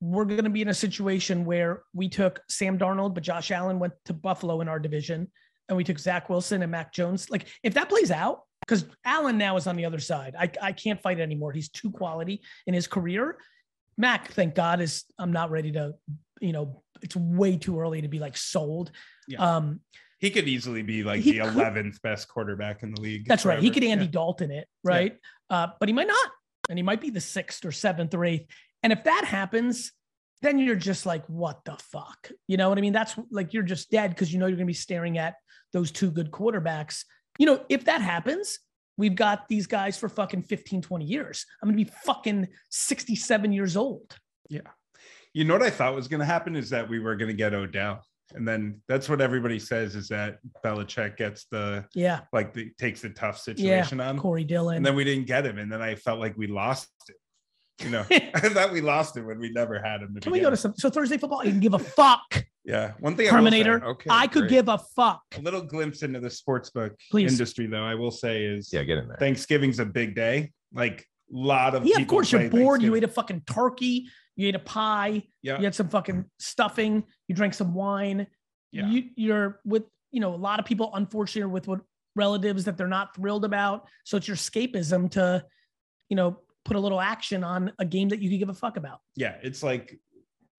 we're 0.00 0.24
going 0.26 0.44
to 0.44 0.50
be 0.50 0.60
in 0.62 0.68
a 0.68 0.74
situation 0.74 1.44
where 1.46 1.82
we 1.94 2.08
took 2.08 2.40
Sam 2.48 2.78
Darnold, 2.78 3.14
but 3.14 3.22
Josh 3.22 3.50
Allen 3.50 3.78
went 3.78 3.94
to 4.06 4.12
Buffalo 4.12 4.60
in 4.60 4.68
our 4.68 4.78
division, 4.78 5.30
and 5.68 5.76
we 5.76 5.84
took 5.84 5.98
Zach 5.98 6.28
Wilson 6.28 6.62
and 6.62 6.70
Mac 6.70 6.92
Jones. 6.92 7.30
Like, 7.30 7.46
if 7.62 7.74
that 7.74 7.88
plays 7.88 8.10
out, 8.10 8.42
because 8.66 8.86
Allen 9.04 9.36
now 9.38 9.56
is 9.56 9.66
on 9.66 9.76
the 9.76 9.84
other 9.84 9.98
side. 9.98 10.34
I, 10.38 10.50
I 10.62 10.72
can't 10.72 11.00
fight 11.00 11.20
anymore. 11.20 11.52
He's 11.52 11.68
too 11.68 11.90
quality 11.90 12.40
in 12.66 12.74
his 12.74 12.86
career. 12.86 13.36
Mac, 13.98 14.32
thank 14.32 14.54
God, 14.54 14.80
is 14.80 15.04
I'm 15.18 15.32
not 15.32 15.50
ready 15.50 15.72
to, 15.72 15.94
you 16.40 16.52
know, 16.52 16.82
it's 17.02 17.14
way 17.14 17.56
too 17.56 17.78
early 17.78 18.00
to 18.02 18.08
be 18.08 18.18
like 18.18 18.36
sold. 18.36 18.90
Yeah. 19.28 19.56
Um, 19.56 19.80
He 20.18 20.30
could 20.30 20.48
easily 20.48 20.82
be 20.82 21.02
like 21.02 21.22
the 21.22 21.38
11th 21.38 22.00
best 22.02 22.28
quarterback 22.28 22.82
in 22.82 22.92
the 22.94 23.00
league. 23.00 23.26
that's 23.26 23.44
right. 23.44 23.58
He 23.60 23.70
could 23.70 23.84
Andy 23.84 24.06
Yeah. 24.06 24.10
Dalton 24.10 24.50
it, 24.50 24.66
right? 24.82 25.16
Uh, 25.50 25.68
but 25.78 25.88
he 25.88 25.92
might 25.92 26.08
not. 26.08 26.30
And 26.70 26.78
he 26.78 26.82
might 26.82 27.00
be 27.02 27.10
the 27.10 27.20
sixth 27.20 27.64
or 27.66 27.72
seventh 27.72 28.14
or 28.14 28.24
eighth. 28.24 28.46
And 28.82 28.92
if 28.92 29.04
that 29.04 29.24
happens, 29.26 29.92
then 30.44 30.58
you're 30.58 30.76
just 30.76 31.06
like, 31.06 31.24
what 31.26 31.64
the 31.64 31.76
fuck? 31.76 32.30
You 32.46 32.56
know 32.56 32.68
what 32.68 32.78
I 32.78 32.80
mean? 32.80 32.92
That's 32.92 33.14
like 33.30 33.52
you're 33.52 33.62
just 33.62 33.90
dead 33.90 34.10
because 34.10 34.32
you 34.32 34.38
know 34.38 34.46
you're 34.46 34.56
going 34.56 34.66
to 34.66 34.70
be 34.70 34.74
staring 34.74 35.18
at 35.18 35.34
those 35.72 35.90
two 35.90 36.10
good 36.10 36.30
quarterbacks. 36.30 37.04
You 37.38 37.46
know, 37.46 37.64
if 37.68 37.84
that 37.86 38.00
happens, 38.00 38.58
we've 38.96 39.14
got 39.14 39.48
these 39.48 39.66
guys 39.66 39.96
for 39.98 40.08
fucking 40.08 40.42
15, 40.42 40.82
20 40.82 41.04
years. 41.04 41.46
I'm 41.62 41.68
going 41.68 41.78
to 41.78 41.84
be 41.84 41.90
fucking 42.04 42.48
67 42.70 43.52
years 43.52 43.76
old. 43.76 44.16
Yeah. 44.48 44.60
You 45.32 45.44
know 45.44 45.54
what 45.54 45.62
I 45.64 45.70
thought 45.70 45.94
was 45.94 46.06
going 46.06 46.20
to 46.20 46.26
happen 46.26 46.54
is 46.54 46.70
that 46.70 46.88
we 46.88 47.00
were 47.00 47.16
going 47.16 47.28
to 47.30 47.34
get 47.34 47.54
Odell. 47.54 48.02
And 48.34 48.46
then 48.46 48.80
that's 48.88 49.08
what 49.08 49.20
everybody 49.20 49.58
says 49.58 49.96
is 49.96 50.08
that 50.08 50.38
Belichick 50.64 51.16
gets 51.16 51.46
the 51.50 51.84
Yeah. 51.94 52.20
like 52.32 52.54
the 52.54 52.70
takes 52.78 53.02
the 53.02 53.10
tough 53.10 53.36
Yeah. 53.36 53.42
situation 53.42 54.00
on. 54.00 54.18
Corey 54.18 54.44
Dillon. 54.44 54.76
And 54.76 54.86
then 54.86 54.94
we 54.94 55.04
didn't 55.04 55.26
get 55.26 55.44
him. 55.44 55.58
And 55.58 55.70
then 55.70 55.82
I 55.82 55.94
felt 55.96 56.20
like 56.20 56.36
we 56.36 56.46
lost 56.46 56.88
it. 57.08 57.16
You 57.82 57.90
know, 57.90 58.04
I 58.10 58.48
thought 58.48 58.72
we 58.72 58.80
lost 58.80 59.16
it 59.16 59.22
when 59.22 59.38
we 59.38 59.50
never 59.50 59.80
had 59.80 60.02
him. 60.02 60.14
to 60.14 60.20
Can 60.20 60.32
we 60.32 60.40
go 60.40 60.50
to 60.50 60.56
some? 60.56 60.74
So 60.76 60.90
Thursday 60.90 61.16
football, 61.16 61.40
I 61.40 61.46
can 61.46 61.60
give 61.60 61.74
a 61.74 61.78
fuck. 61.78 62.44
Yeah. 62.64 62.92
One 63.00 63.16
thing 63.16 63.28
I 63.28 63.30
will 63.40 63.50
say, 63.50 63.62
Terminator. 63.62 63.84
Okay, 63.84 64.10
I 64.10 64.26
could 64.26 64.42
great. 64.42 64.50
give 64.50 64.68
a 64.68 64.78
fuck. 64.78 65.22
a 65.36 65.40
little 65.40 65.62
glimpse 65.62 66.02
into 66.02 66.20
the 66.20 66.28
sportsbook 66.28 66.92
Please. 67.10 67.32
industry, 67.32 67.66
though, 67.66 67.84
I 67.84 67.94
will 67.94 68.10
say 68.10 68.44
is 68.44 68.70
Yeah, 68.72 68.84
get 68.84 68.98
in 68.98 69.08
there. 69.08 69.16
Thanksgiving's 69.18 69.80
a 69.80 69.84
big 69.84 70.14
day. 70.14 70.52
Like 70.72 71.06
a 71.32 71.36
lot 71.36 71.74
of 71.74 71.84
Yeah, 71.84 71.98
of 72.00 72.06
course 72.06 72.32
you're 72.32 72.48
bored. 72.48 72.82
You 72.82 72.94
ate 72.94 73.04
a 73.04 73.08
fucking 73.08 73.42
turkey. 73.46 74.08
You 74.36 74.48
ate 74.48 74.54
a 74.54 74.60
pie. 74.60 75.24
Yeah. 75.42 75.58
You 75.58 75.64
had 75.64 75.74
some 75.74 75.88
fucking 75.88 76.24
stuffing. 76.38 77.04
You 77.28 77.34
drank 77.34 77.54
some 77.54 77.74
wine. 77.74 78.26
Yeah. 78.72 78.88
You, 78.88 79.04
you're 79.14 79.60
with, 79.64 79.84
you 80.10 80.20
know, 80.20 80.34
a 80.34 80.36
lot 80.36 80.58
of 80.58 80.64
people, 80.64 80.90
unfortunately, 80.94 81.42
are 81.42 81.48
with 81.48 81.68
what 81.68 81.80
relatives 82.16 82.64
that 82.64 82.76
they're 82.76 82.88
not 82.88 83.14
thrilled 83.14 83.44
about. 83.44 83.86
So 84.04 84.16
it's 84.16 84.26
your 84.26 84.36
escapism 84.36 85.10
to, 85.12 85.44
you 86.08 86.16
know, 86.16 86.38
put 86.64 86.76
a 86.76 86.80
little 86.80 87.00
action 87.00 87.44
on 87.44 87.72
a 87.78 87.84
game 87.84 88.08
that 88.08 88.20
you 88.20 88.30
could 88.30 88.38
give 88.38 88.48
a 88.48 88.54
fuck 88.54 88.76
about. 88.76 89.00
yeah, 89.16 89.36
it's 89.42 89.62
like 89.62 89.98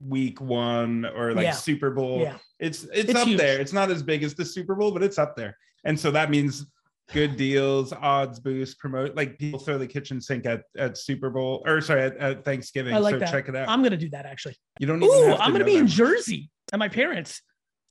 week 0.02 0.40
one 0.42 1.06
or 1.06 1.34
like 1.34 1.46
Yeah. 1.46 1.52
Super 1.52 1.90
Bowl. 1.90 2.22
Yeah. 2.22 2.38
It's 2.60 2.84
it's, 2.86 3.10
It's 3.10 3.16
up 3.16 3.28
huge. 3.28 3.38
there. 3.40 3.60
It's 3.60 3.74
not 3.74 3.90
as 3.90 4.04
big 4.04 4.24
as 4.24 4.36
the 4.36 4.46
Super 4.46 4.76
Bowl, 4.76 4.92
but 4.92 5.02
it's 5.04 5.18
up 5.18 5.36
there. 5.36 5.58
And 5.86 6.00
so 6.00 6.12
that 6.12 6.30
means 6.30 6.66
good 7.14 7.38
deals, 7.38 7.94
odds 7.94 8.40
boost, 8.40 8.78
promote 8.80 9.16
like 9.16 9.38
people 9.38 9.60
throw 9.60 9.78
the 9.78 9.88
kitchen 9.88 10.20
sink 10.20 10.46
at, 10.46 10.64
at 10.78 10.98
Super 10.98 11.30
Bowl 11.30 11.64
or 11.66 11.80
sorry 11.82 12.02
at, 12.04 12.18
at 12.18 12.44
Thanksgiving. 12.46 12.94
I 12.94 12.98
like 12.98 13.16
so 13.16 13.20
that. 13.20 13.32
check 13.32 13.48
it 13.48 13.56
out. 13.56 13.70
I'm 13.70 13.82
going 13.82 13.92
to 13.92 13.98
do 13.98 14.10
that 14.10 14.26
actually. 14.26 14.56
you 14.80 14.88
don't 14.88 15.02
Ooh, 15.02 15.08
to 15.08 15.38
I'm 15.42 15.52
going 15.52 15.54
to 15.54 15.60
know 15.60 15.66
be 15.66 15.76
in. 15.78 15.88
Jersey 15.88 16.50
at 16.74 16.80
my 16.80 16.90
parents. 16.90 17.42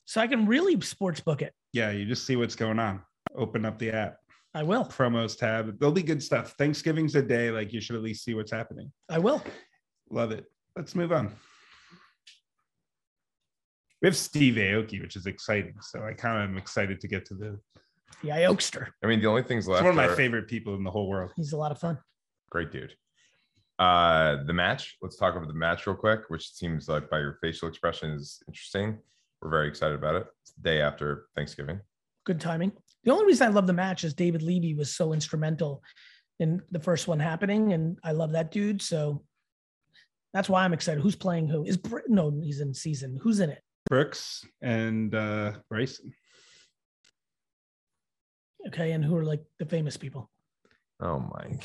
So 0.04 0.20
I 0.20 0.26
can 0.26 0.46
really 0.46 0.78
sports 0.82 1.20
book 1.20 1.40
it. 1.42 1.54
Yeah, 1.72 1.90
you 1.90 2.04
just 2.04 2.26
see 2.26 2.36
what's 2.36 2.54
going 2.56 2.78
on. 2.78 3.00
Open 3.34 3.64
up 3.64 3.78
the 3.78 3.90
app, 3.90 4.18
I 4.54 4.62
will. 4.62 4.84
promos 4.84 5.36
tab. 5.36 5.78
There'll 5.78 5.92
be 5.92 6.02
good 6.02 6.22
stuff. 6.22 6.54
Thanksgiving's 6.58 7.14
a 7.16 7.22
day, 7.22 7.50
like 7.50 7.72
you 7.72 7.80
should 7.80 7.96
at 7.96 8.02
least 8.02 8.24
see 8.24 8.34
what's 8.34 8.52
happening. 8.52 8.92
I 9.08 9.18
will. 9.18 9.42
Love 10.10 10.30
it. 10.30 10.44
Let's 10.76 10.94
move 10.94 11.12
on. 11.12 11.32
We 14.02 14.06
have 14.08 14.16
Steve 14.16 14.54
Aoki, 14.56 15.00
which 15.00 15.16
is 15.16 15.26
exciting. 15.26 15.74
So 15.80 16.04
I 16.04 16.12
kind 16.12 16.42
of 16.42 16.50
am 16.50 16.58
excited 16.58 17.00
to 17.00 17.08
get 17.08 17.24
to 17.26 17.34
the. 17.34 17.58
The 18.22 18.28
Iokester. 18.30 18.88
I 19.02 19.06
mean, 19.06 19.20
the 19.20 19.26
only 19.26 19.42
things 19.42 19.64
It's 19.64 19.70
left 19.72 19.82
one 19.82 19.90
of 19.90 19.96
my 19.96 20.06
are- 20.06 20.14
favorite 20.16 20.46
people 20.46 20.74
in 20.76 20.84
the 20.84 20.90
whole 20.90 21.08
world. 21.08 21.32
He's 21.36 21.52
a 21.52 21.56
lot 21.56 21.72
of 21.72 21.78
fun. 21.78 21.98
Great 22.50 22.70
dude. 22.70 22.94
Uh, 23.78 24.44
the 24.44 24.52
match. 24.52 24.96
Let's 25.02 25.16
talk 25.16 25.34
about 25.34 25.48
the 25.48 25.54
match 25.54 25.86
real 25.86 25.96
quick, 25.96 26.20
which 26.28 26.48
seems 26.52 26.88
like 26.88 27.10
by 27.10 27.18
your 27.18 27.38
facial 27.42 27.66
expression 27.68 28.10
is 28.12 28.40
interesting. 28.46 28.98
We're 29.42 29.50
very 29.50 29.68
excited 29.68 29.96
about 29.96 30.14
it. 30.14 30.26
It's 30.42 30.52
the 30.52 30.62
day 30.62 30.80
after 30.80 31.26
Thanksgiving. 31.34 31.80
good 32.24 32.40
timing. 32.40 32.72
The 33.04 33.12
only 33.12 33.26
reason 33.26 33.46
I 33.46 33.50
love 33.50 33.66
the 33.66 33.72
match 33.72 34.04
is 34.04 34.14
David 34.14 34.42
Levy 34.42 34.74
was 34.74 34.94
so 34.94 35.12
instrumental 35.12 35.82
in 36.40 36.62
the 36.70 36.80
first 36.80 37.06
one 37.06 37.20
happening, 37.20 37.72
and 37.72 37.98
I 38.02 38.12
love 38.12 38.32
that 38.32 38.50
dude. 38.50 38.80
So 38.82 39.22
that's 40.32 40.48
why 40.48 40.64
I'm 40.64 40.72
excited. 40.72 41.02
Who's 41.02 41.16
playing 41.16 41.48
who? 41.48 41.64
Is 41.64 41.76
Br- 41.76 42.00
no? 42.08 42.40
He's 42.42 42.60
in 42.60 42.72
season. 42.74 43.18
Who's 43.22 43.40
in 43.40 43.50
it? 43.50 43.60
Brooks 43.86 44.44
and 44.62 45.14
uh, 45.14 45.52
Bryson. 45.68 46.12
Okay, 48.68 48.92
and 48.92 49.04
who 49.04 49.14
are 49.16 49.24
like 49.24 49.42
the 49.58 49.66
famous 49.66 49.96
people? 49.96 50.30
Oh 51.00 51.18
my. 51.18 51.58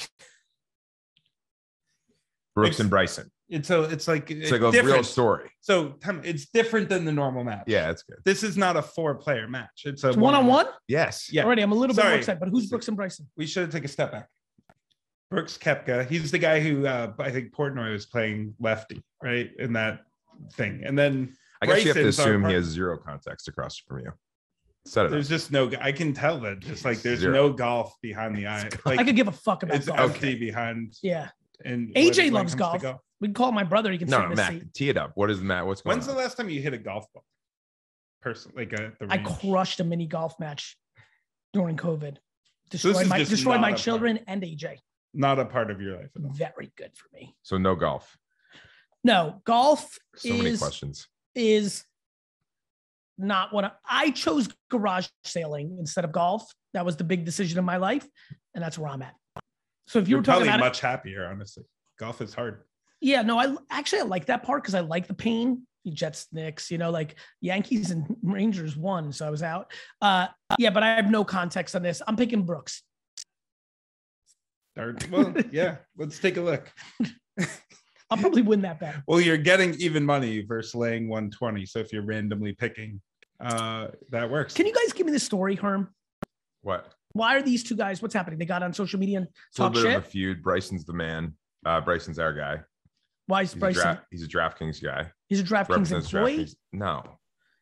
Brooks 2.56 2.82
and 2.82 2.90
Bryson. 2.90 3.32
It's 3.50 3.70
a, 3.72 3.84
it's 3.84 4.08
like 4.08 4.30
It's 4.30 4.52
like 4.52 4.62
a 4.62 4.66
real 4.66 4.72
different. 4.72 5.06
story. 5.08 5.50
So 5.62 5.96
it's 6.24 6.46
different 6.50 6.88
than 6.88 7.04
the 7.06 7.12
normal 7.12 7.44
match. 7.44 7.64
Yeah, 7.68 7.90
it's 7.90 8.04
good. 8.04 8.18
This 8.24 8.44
is 8.44 8.58
not 8.58 8.78
a 8.78 8.82
four-player 8.82 9.48
match. 9.48 9.84
It's 9.86 10.04
a 10.04 10.10
It's 10.10 10.18
one 10.18 10.36
on 10.36 10.46
one. 10.48 10.68
Yes. 10.88 11.32
Yeah. 11.34 11.46
Already, 11.46 11.64
I'm 11.64 11.72
a 11.72 11.76
little 11.76 11.96
bit 11.96 12.06
more 12.06 12.14
excited. 12.14 12.40
But 12.40 12.50
who's 12.50 12.68
Brooks 12.68 12.88
and 12.88 12.96
Bryson? 12.96 13.28
we 13.36 13.46
should 13.48 13.72
take 13.72 13.86
a 13.86 13.88
step 13.88 14.12
back. 14.12 14.28
Brooks 15.32 15.58
Koepka, 15.58 16.08
he's 16.10 16.32
the 16.32 16.40
guy 16.40 16.60
who 16.60 16.88
uh, 16.88 17.14
I 17.20 17.30
think 17.32 17.52
Portnoy 17.54 17.92
was 17.92 18.06
playing 18.08 18.56
lefty, 18.60 19.04
right? 19.22 19.50
In 19.60 19.74
that 19.74 20.02
thing. 20.54 20.82
And 20.86 20.98
then 20.98 21.36
I 21.62 21.66
guess 21.68 21.84
you 21.84 21.90
have 21.94 21.98
to 21.98 22.08
assume 22.08 22.46
he 22.48 22.54
has 22.54 22.66
zero 22.66 22.98
context 22.98 23.48
across 23.48 23.78
from 23.78 24.00
you. 24.00 24.12
Set 24.86 25.06
it 25.06 25.12
there's 25.12 25.28
up. 25.28 25.30
just 25.30 25.52
no, 25.52 25.70
I 25.82 25.92
can 25.92 26.14
tell 26.14 26.40
that 26.40 26.62
just 26.62 26.84
like 26.86 27.02
there's 27.02 27.20
Zero. 27.20 27.34
no 27.34 27.54
golf 27.54 27.94
behind 28.02 28.36
the 28.36 28.48
eye. 28.48 28.70
Like 28.86 29.00
I 29.00 29.04
could 29.04 29.16
give 29.16 29.28
a 29.28 29.32
fuck 29.32 29.62
about 29.62 29.76
it's 29.76 29.88
golf. 29.88 30.00
empty 30.00 30.34
behind. 30.36 30.96
Yeah, 31.04 31.30
And 31.66 31.94
AJ 31.94 32.32
loves 32.32 32.56
comes 32.56 32.82
to 32.82 32.88
golf. 32.88 33.02
We 33.20 33.28
can 33.28 33.34
call 33.34 33.52
my 33.52 33.64
brother. 33.64 33.92
He 33.92 33.98
can 33.98 34.08
No, 34.10 34.18
sit 34.18 34.24
no, 34.26 34.30
in 34.32 34.36
Matt, 34.38 34.52
seat. 34.52 34.74
tee 34.74 34.90
it 34.90 34.98
up. 34.98 35.12
What 35.16 35.30
is 35.30 35.42
Matt? 35.42 35.66
What's 35.66 35.82
going 35.82 35.94
on? 35.94 35.98
When's 36.00 36.08
the 36.08 36.14
last 36.14 36.38
time 36.38 36.50
you 36.50 36.62
hit 36.62 36.74
a 36.74 36.78
golf 36.78 37.06
ball? 37.14 37.24
Person 38.22 38.52
like 38.56 38.74
a 38.74 38.92
the 39.00 39.08
I 39.10 39.18
crushed 39.20 39.80
a 39.80 39.84
mini 39.84 40.06
golf 40.06 40.40
match 40.40 40.78
during 41.54 41.78
COVID. 41.78 42.18
this 42.70 42.82
Destroyed 42.82 43.04
is 43.04 43.10
my 43.10 43.18
just 43.20 43.32
destroyed 43.32 43.62
my 43.62 43.70
a 43.70 43.72
part. 43.72 43.82
children 43.82 44.20
and 44.28 44.42
AJ. 44.44 44.78
Not 45.14 45.40
a 45.40 45.46
part 45.46 45.72
of 45.72 45.80
your 45.82 45.96
life 45.98 46.10
at 46.16 46.24
all. 46.24 46.32
Very 46.32 46.72
good 46.78 46.92
for 46.96 47.08
me. 47.14 47.36
So 47.44 47.58
no 47.58 47.76
golf. 47.76 48.18
No, 49.04 49.42
golf 49.46 49.98
So 50.18 50.34
many 50.34 50.58
questions. 50.58 51.08
is 51.34 51.86
not 53.18 53.54
what 53.54 53.64
I, 53.66 53.72
I 53.90 54.12
chose 54.12 54.50
garage 54.70 55.08
sailing 55.24 55.78
instead 55.80 56.04
of 56.04 56.12
golf. 56.12 56.44
That 56.74 56.86
was 56.86 56.98
the 56.98 57.04
big 57.06 57.24
decision 57.26 57.58
of 57.58 57.66
my 57.66 57.78
life, 57.78 58.06
and 58.54 58.62
that's 58.64 58.78
where 58.78 58.90
I'm 58.90 59.02
at. 59.02 59.16
So 59.88 60.00
if 60.00 60.08
you 60.08 60.12
You're 60.12 60.20
were 60.20 60.24
talking 60.24 60.42
probably 60.42 60.50
about 60.50 60.60
it, 60.60 60.70
much 60.70 60.82
happier, 60.82 61.26
honestly. 61.26 61.64
Golf 61.98 62.22
is 62.22 62.34
hard. 62.34 62.64
Yeah, 63.02 63.22
no, 63.22 63.40
I 63.40 63.56
actually 63.70 64.00
I 64.00 64.04
like 64.04 64.26
that 64.28 64.44
part 64.44 64.64
because 64.64 64.76
I 64.76 64.82
like 64.82 65.08
the 65.08 65.14
pain. 65.14 65.66
Jets, 65.94 66.28
Knicks, 66.32 66.70
you 66.70 66.78
know, 66.78 66.92
like 66.92 67.16
Yankees 67.42 67.90
and 67.92 68.06
Rangers 68.24 68.76
won, 68.76 69.12
so 69.12 69.26
I 69.26 69.30
was 69.30 69.42
out. 69.42 69.72
Uh, 70.02 70.28
yeah, 70.60 70.70
but 70.70 70.84
I 70.84 70.96
have 70.96 71.10
no 71.10 71.24
context 71.24 71.76
on 71.76 71.82
this. 71.82 72.02
I'm 72.08 72.16
picking 72.16 72.44
Brooks. 72.44 72.84
Hard. 74.78 75.10
Well, 75.10 75.34
yeah. 75.52 75.78
Let's 75.98 76.20
take 76.20 76.38
a 76.38 76.42
look. 76.42 76.72
I'll 78.12 78.18
probably 78.18 78.42
win 78.42 78.62
that 78.62 78.80
bet. 78.80 78.96
Well, 79.08 79.20
you're 79.20 79.38
getting 79.38 79.74
even 79.76 80.06
money 80.06 80.42
versus 80.42 80.74
laying 80.76 81.10
120. 81.10 81.66
So 81.66 81.80
if 81.80 81.94
you're 81.94 82.06
randomly 82.06 82.54
picking, 82.54 83.02
uh, 83.40 83.88
that 84.12 84.30
works. 84.30 84.54
Can 84.54 84.66
you 84.66 84.74
guys 84.74 84.94
give 84.94 85.06
me 85.06 85.12
the 85.12 85.20
story, 85.20 85.56
Herm? 85.56 85.94
What? 86.62 86.92
Why 87.14 87.36
are 87.38 87.42
these 87.42 87.64
two 87.64 87.76
guys? 87.76 88.02
What's 88.02 88.14
happening? 88.14 88.40
They 88.40 88.46
got 88.46 88.64
on 88.64 88.74
social 88.74 89.00
media 89.00 89.20
and 89.20 89.28
It's 89.50 89.60
a 89.60 89.64
little 89.64 89.82
bit 89.82 89.90
shit. 89.90 89.98
of 89.98 90.06
a 90.06 90.08
feud. 90.08 90.44
Bryson's 90.44 90.86
the 90.86 90.94
man. 90.94 91.34
Uh, 91.66 91.82
Bryson's 91.82 92.20
our 92.20 92.34
guy. 92.34 92.60
Why 93.30 93.44
is 93.44 93.50
He's 93.54 93.58
a, 93.58 93.60
Bryson? 93.60 93.82
dra- 93.84 94.02
he's 94.10 94.24
a 94.24 94.28
DraftKings 94.28 94.84
guy. 94.84 95.12
He's 95.28 95.40
a 95.40 95.44
DraftKings 95.44 95.70
Represents 95.70 96.12
employee. 96.14 96.38
DraftKings. 96.40 96.56
No, 96.74 97.04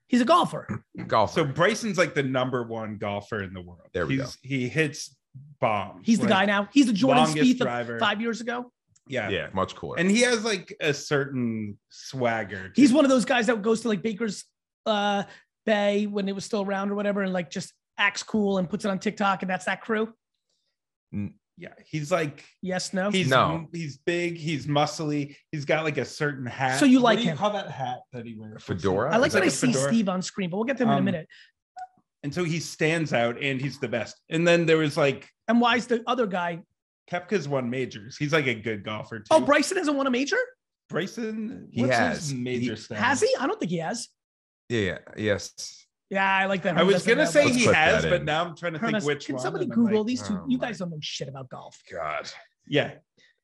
He's 0.07 0.21
a 0.21 0.25
golfer. 0.25 0.81
golf. 1.07 1.33
so 1.33 1.43
Bryson's 1.43 1.97
like 1.97 2.13
the 2.15 2.23
number 2.23 2.63
one 2.63 2.97
golfer 2.97 3.43
in 3.43 3.53
the 3.53 3.59
world. 3.61 3.81
There 3.93 4.07
we 4.07 4.15
He's, 4.19 4.37
He 4.41 4.69
hits 4.69 5.13
bombs. 5.59 6.03
He's 6.05 6.19
the 6.19 6.27
guy 6.27 6.45
now. 6.45 6.69
He's 6.71 6.85
the 6.87 6.93
Jordan 6.93 7.25
longest 7.25 7.45
Spieth 7.45 7.57
driver. 7.59 7.95
of 7.95 7.99
five 7.99 8.21
years 8.21 8.39
ago. 8.39 8.71
Yeah. 9.09 9.29
yeah, 9.29 9.47
much 9.53 9.75
cooler. 9.75 9.97
And 9.99 10.09
he 10.09 10.21
has 10.21 10.45
like 10.45 10.73
a 10.79 10.93
certain 10.93 11.77
swagger. 11.89 12.69
to- 12.69 12.81
He's 12.81 12.93
one 12.93 13.03
of 13.03 13.09
those 13.09 13.25
guys 13.25 13.47
that 13.47 13.61
goes 13.61 13.81
to 13.81 13.89
like 13.89 14.01
Baker's 14.01 14.45
uh, 14.85 15.23
Bay 15.65 16.07
when 16.07 16.29
it 16.29 16.35
was 16.35 16.45
still 16.45 16.61
around 16.61 16.91
or 16.91 16.95
whatever, 16.95 17.21
and 17.23 17.33
like 17.33 17.49
just 17.49 17.73
acts 17.97 18.23
cool 18.23 18.57
and 18.57 18.69
puts 18.69 18.85
it 18.85 18.87
on 18.89 18.99
TikTok, 18.99 19.41
and 19.43 19.49
that's 19.51 19.65
that 19.65 19.81
crew. 19.81 20.13
Yeah. 21.57 21.69
He's 21.85 22.11
like 22.11 22.43
Yes, 22.61 22.93
no. 22.93 23.09
he's 23.09 23.27
No. 23.29 23.67
he's 23.73 23.97
big. 23.97 24.37
He's 24.37 24.67
muscly. 24.67 25.35
He's 25.51 25.65
got 25.65 25.83
like 25.83 25.97
a 25.97 26.05
certain 26.05 26.45
hat. 26.45 26.79
So 26.79 26.85
you 26.85 26.97
What 26.97 27.03
like 27.15 27.17
do 27.19 27.23
you 27.25 27.31
him? 27.31 27.37
Call 27.37 27.51
that 27.53 27.71
hat 27.71 27.99
that 28.13 28.25
he 28.25 28.35
wears. 28.35 28.63
Fedora? 28.63 29.11
I 29.13 29.17
like 29.17 29.29
Is 29.29 29.33
that 29.33 29.43
I 29.43 29.47
a 29.47 29.49
see 29.51 29.67
fedora? 29.73 29.89
Steve 29.91 30.09
on 30.09 30.21
screen, 30.21 30.49
but 30.51 30.57
we'll 30.57 30.65
get 30.65 30.77
to 30.77 30.83
him 30.83 30.89
in 30.89 30.95
a 30.95 30.97
Um, 30.99 31.05
minute. 31.05 31.27
And 32.23 32.33
so 32.33 32.43
he 32.43 32.59
stands 32.59 33.13
out, 33.13 33.41
and 33.41 33.61
he's 33.61 33.79
the 33.79 33.87
best. 33.87 34.19
And 34.29 34.47
then 34.47 34.65
there 34.65 34.77
was 34.77 34.97
like 34.97 35.29
And 35.47 35.59
why 35.61 35.77
is 35.77 35.87
the 35.87 36.03
other 36.07 36.27
guy? 36.27 36.61
Koepka's 37.09 37.47
won 37.47 37.69
majors. 37.69 38.17
He's 38.17 38.33
like 38.33 38.47
a 38.47 38.53
good 38.55 38.83
golfer 38.83 39.19
too. 39.19 39.25
Oh, 39.31 39.39
Bryson 39.39 39.77
hasn't 39.77 39.95
won 39.97 40.07
a 40.07 40.11
major. 40.11 40.37
Bryson, 40.89 41.69
He 41.71 41.81
what's 41.81 41.95
has. 41.95 42.17
his 42.17 42.33
major 42.33 42.75
He- 42.75 42.93
Has 42.95 43.21
he? 43.21 43.33
I 43.39 43.47
don't 43.47 43.59
think 43.59 43.71
he 43.71 43.77
has. 43.77 44.09
yeah, 44.69 44.79
yeah, 44.79 44.97
yes. 45.17 45.86
Yeah, 46.09 46.37
I 46.37 46.45
like 46.45 46.61
that. 46.63 46.77
I 46.77 46.83
was 46.83 47.05
gonna 47.05 47.27
say 47.27 47.49
he 47.49 47.65
has, 47.65 48.05
but 48.05 48.23
now 48.23 48.45
I'm 48.45 48.55
trying 48.55 48.73
to 48.73 48.79
Herm 48.79 48.91
think 48.91 49.03
which 49.03 49.25
Can 49.25 49.35
one. 49.35 49.41
somebody 49.43 49.65
and 49.65 49.73
Google 49.73 49.99
like, 49.99 50.07
these 50.07 50.21
two? 50.21 50.35
oh 50.35 50.45
you 50.47 50.57
guys 50.57 50.77
don't 50.77 50.89
know 50.89 50.97
shit 51.01 51.27
about 51.27 51.49
golf. 51.49 51.81
God, 51.91 52.29
Yeah, 52.67 52.93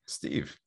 Steve. 0.06 0.58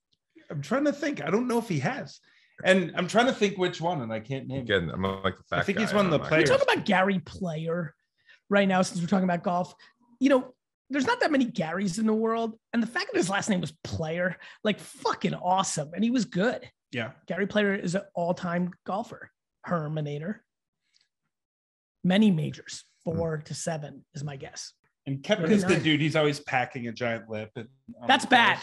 I'm 0.50 0.60
trying 0.62 0.84
to 0.84 0.92
think. 0.92 1.24
I 1.24 1.30
don't 1.30 1.48
know 1.48 1.58
if 1.58 1.68
he 1.68 1.78
has, 1.80 2.20
and 2.64 2.92
I'm 2.96 3.08
trying 3.08 3.26
to 3.26 3.32
think 3.32 3.56
which 3.56 3.80
one, 3.80 4.02
and 4.02 4.12
I 4.12 4.20
can't 4.20 4.46
name. 4.46 4.60
Again, 4.60 4.90
I'm 4.92 5.02
like 5.02 5.36
the 5.36 5.42
fact. 5.44 5.60
I 5.60 5.62
think 5.62 5.78
he's 5.78 5.94
one 5.94 6.04
of 6.04 6.12
the 6.12 6.18
players. 6.18 6.50
We're 6.50 6.58
talking 6.58 6.74
about 6.74 6.86
Gary 6.86 7.18
Player 7.20 7.94
right 8.50 8.68
now, 8.68 8.82
since 8.82 9.00
we're 9.00 9.08
talking 9.08 9.24
about 9.24 9.42
golf. 9.42 9.74
You 10.20 10.28
know, 10.28 10.54
there's 10.90 11.06
not 11.06 11.20
that 11.20 11.32
many 11.32 11.46
Garys 11.46 11.98
in 11.98 12.06
the 12.06 12.14
world, 12.14 12.58
and 12.74 12.82
the 12.82 12.86
fact 12.86 13.06
that 13.12 13.16
his 13.16 13.30
last 13.30 13.48
name 13.48 13.62
was 13.62 13.72
Player, 13.84 14.36
like 14.64 14.80
fucking 14.80 15.34
awesome, 15.34 15.92
and 15.94 16.04
he 16.04 16.10
was 16.10 16.26
good. 16.26 16.68
Yeah, 16.92 17.12
Gary 17.26 17.46
Player 17.46 17.74
is 17.74 17.94
an 17.94 18.02
all-time 18.14 18.72
golfer, 18.84 19.30
Herminator. 19.66 20.40
Many 22.06 22.30
majors, 22.30 22.84
hmm. 23.04 23.16
four 23.16 23.38
to 23.38 23.52
seven 23.54 24.04
is 24.14 24.22
my 24.22 24.36
guess. 24.36 24.72
and 25.06 25.22
Koepka 25.22 25.42
Really 25.42 25.54
is 25.54 25.64
the 25.64 25.76
dude. 25.76 26.00
He's 26.00 26.14
always 26.14 26.38
packing 26.40 26.86
a 26.86 26.92
giant 26.92 27.28
lip. 27.28 27.50
and- 27.56 27.68
on 28.00 28.06
That's 28.06 28.24
the 28.24 28.30
bad. 28.30 28.58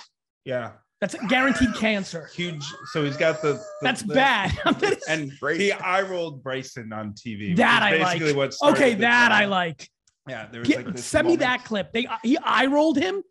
Yeah, 0.46 0.72
That's 1.02 1.16
guaranteed 1.28 1.74
cancer. 1.76 2.30
huge. 2.34 2.64
So 2.94 3.04
he's 3.04 3.18
got 3.18 3.42
the. 3.42 3.54
the- 3.54 3.64
That's 3.82 4.02
the- 4.04 4.14
bad. 4.14 4.52
And 5.10 5.32
Great. 5.42 5.60
he 5.60 5.72
eye 5.74 6.02
rolled 6.04 6.42
Bryson 6.42 6.94
on 6.94 7.14
TV. 7.14 7.50
which 7.50 7.58
That 7.58 7.94
is 7.94 8.00
I 8.00 8.04
like. 8.04 8.20
basically 8.20 8.34
What 8.34 8.56
okay, 8.64 8.94
that 8.96 9.32
I 9.34 9.46
like. 9.46 9.90
Yeah, 10.28 10.48
there 10.50 10.62
was 10.62 10.70
Get- 10.70 10.86
like 10.86 10.96
this 10.96 11.06
send 11.06 11.28
me 11.28 11.36
that 11.38 11.66
clip. 11.66 11.92
They 11.92 12.06
uh, 12.08 12.18
he 12.24 12.38
eye 12.38 12.68
rolled 12.68 12.98
him. 12.98 13.24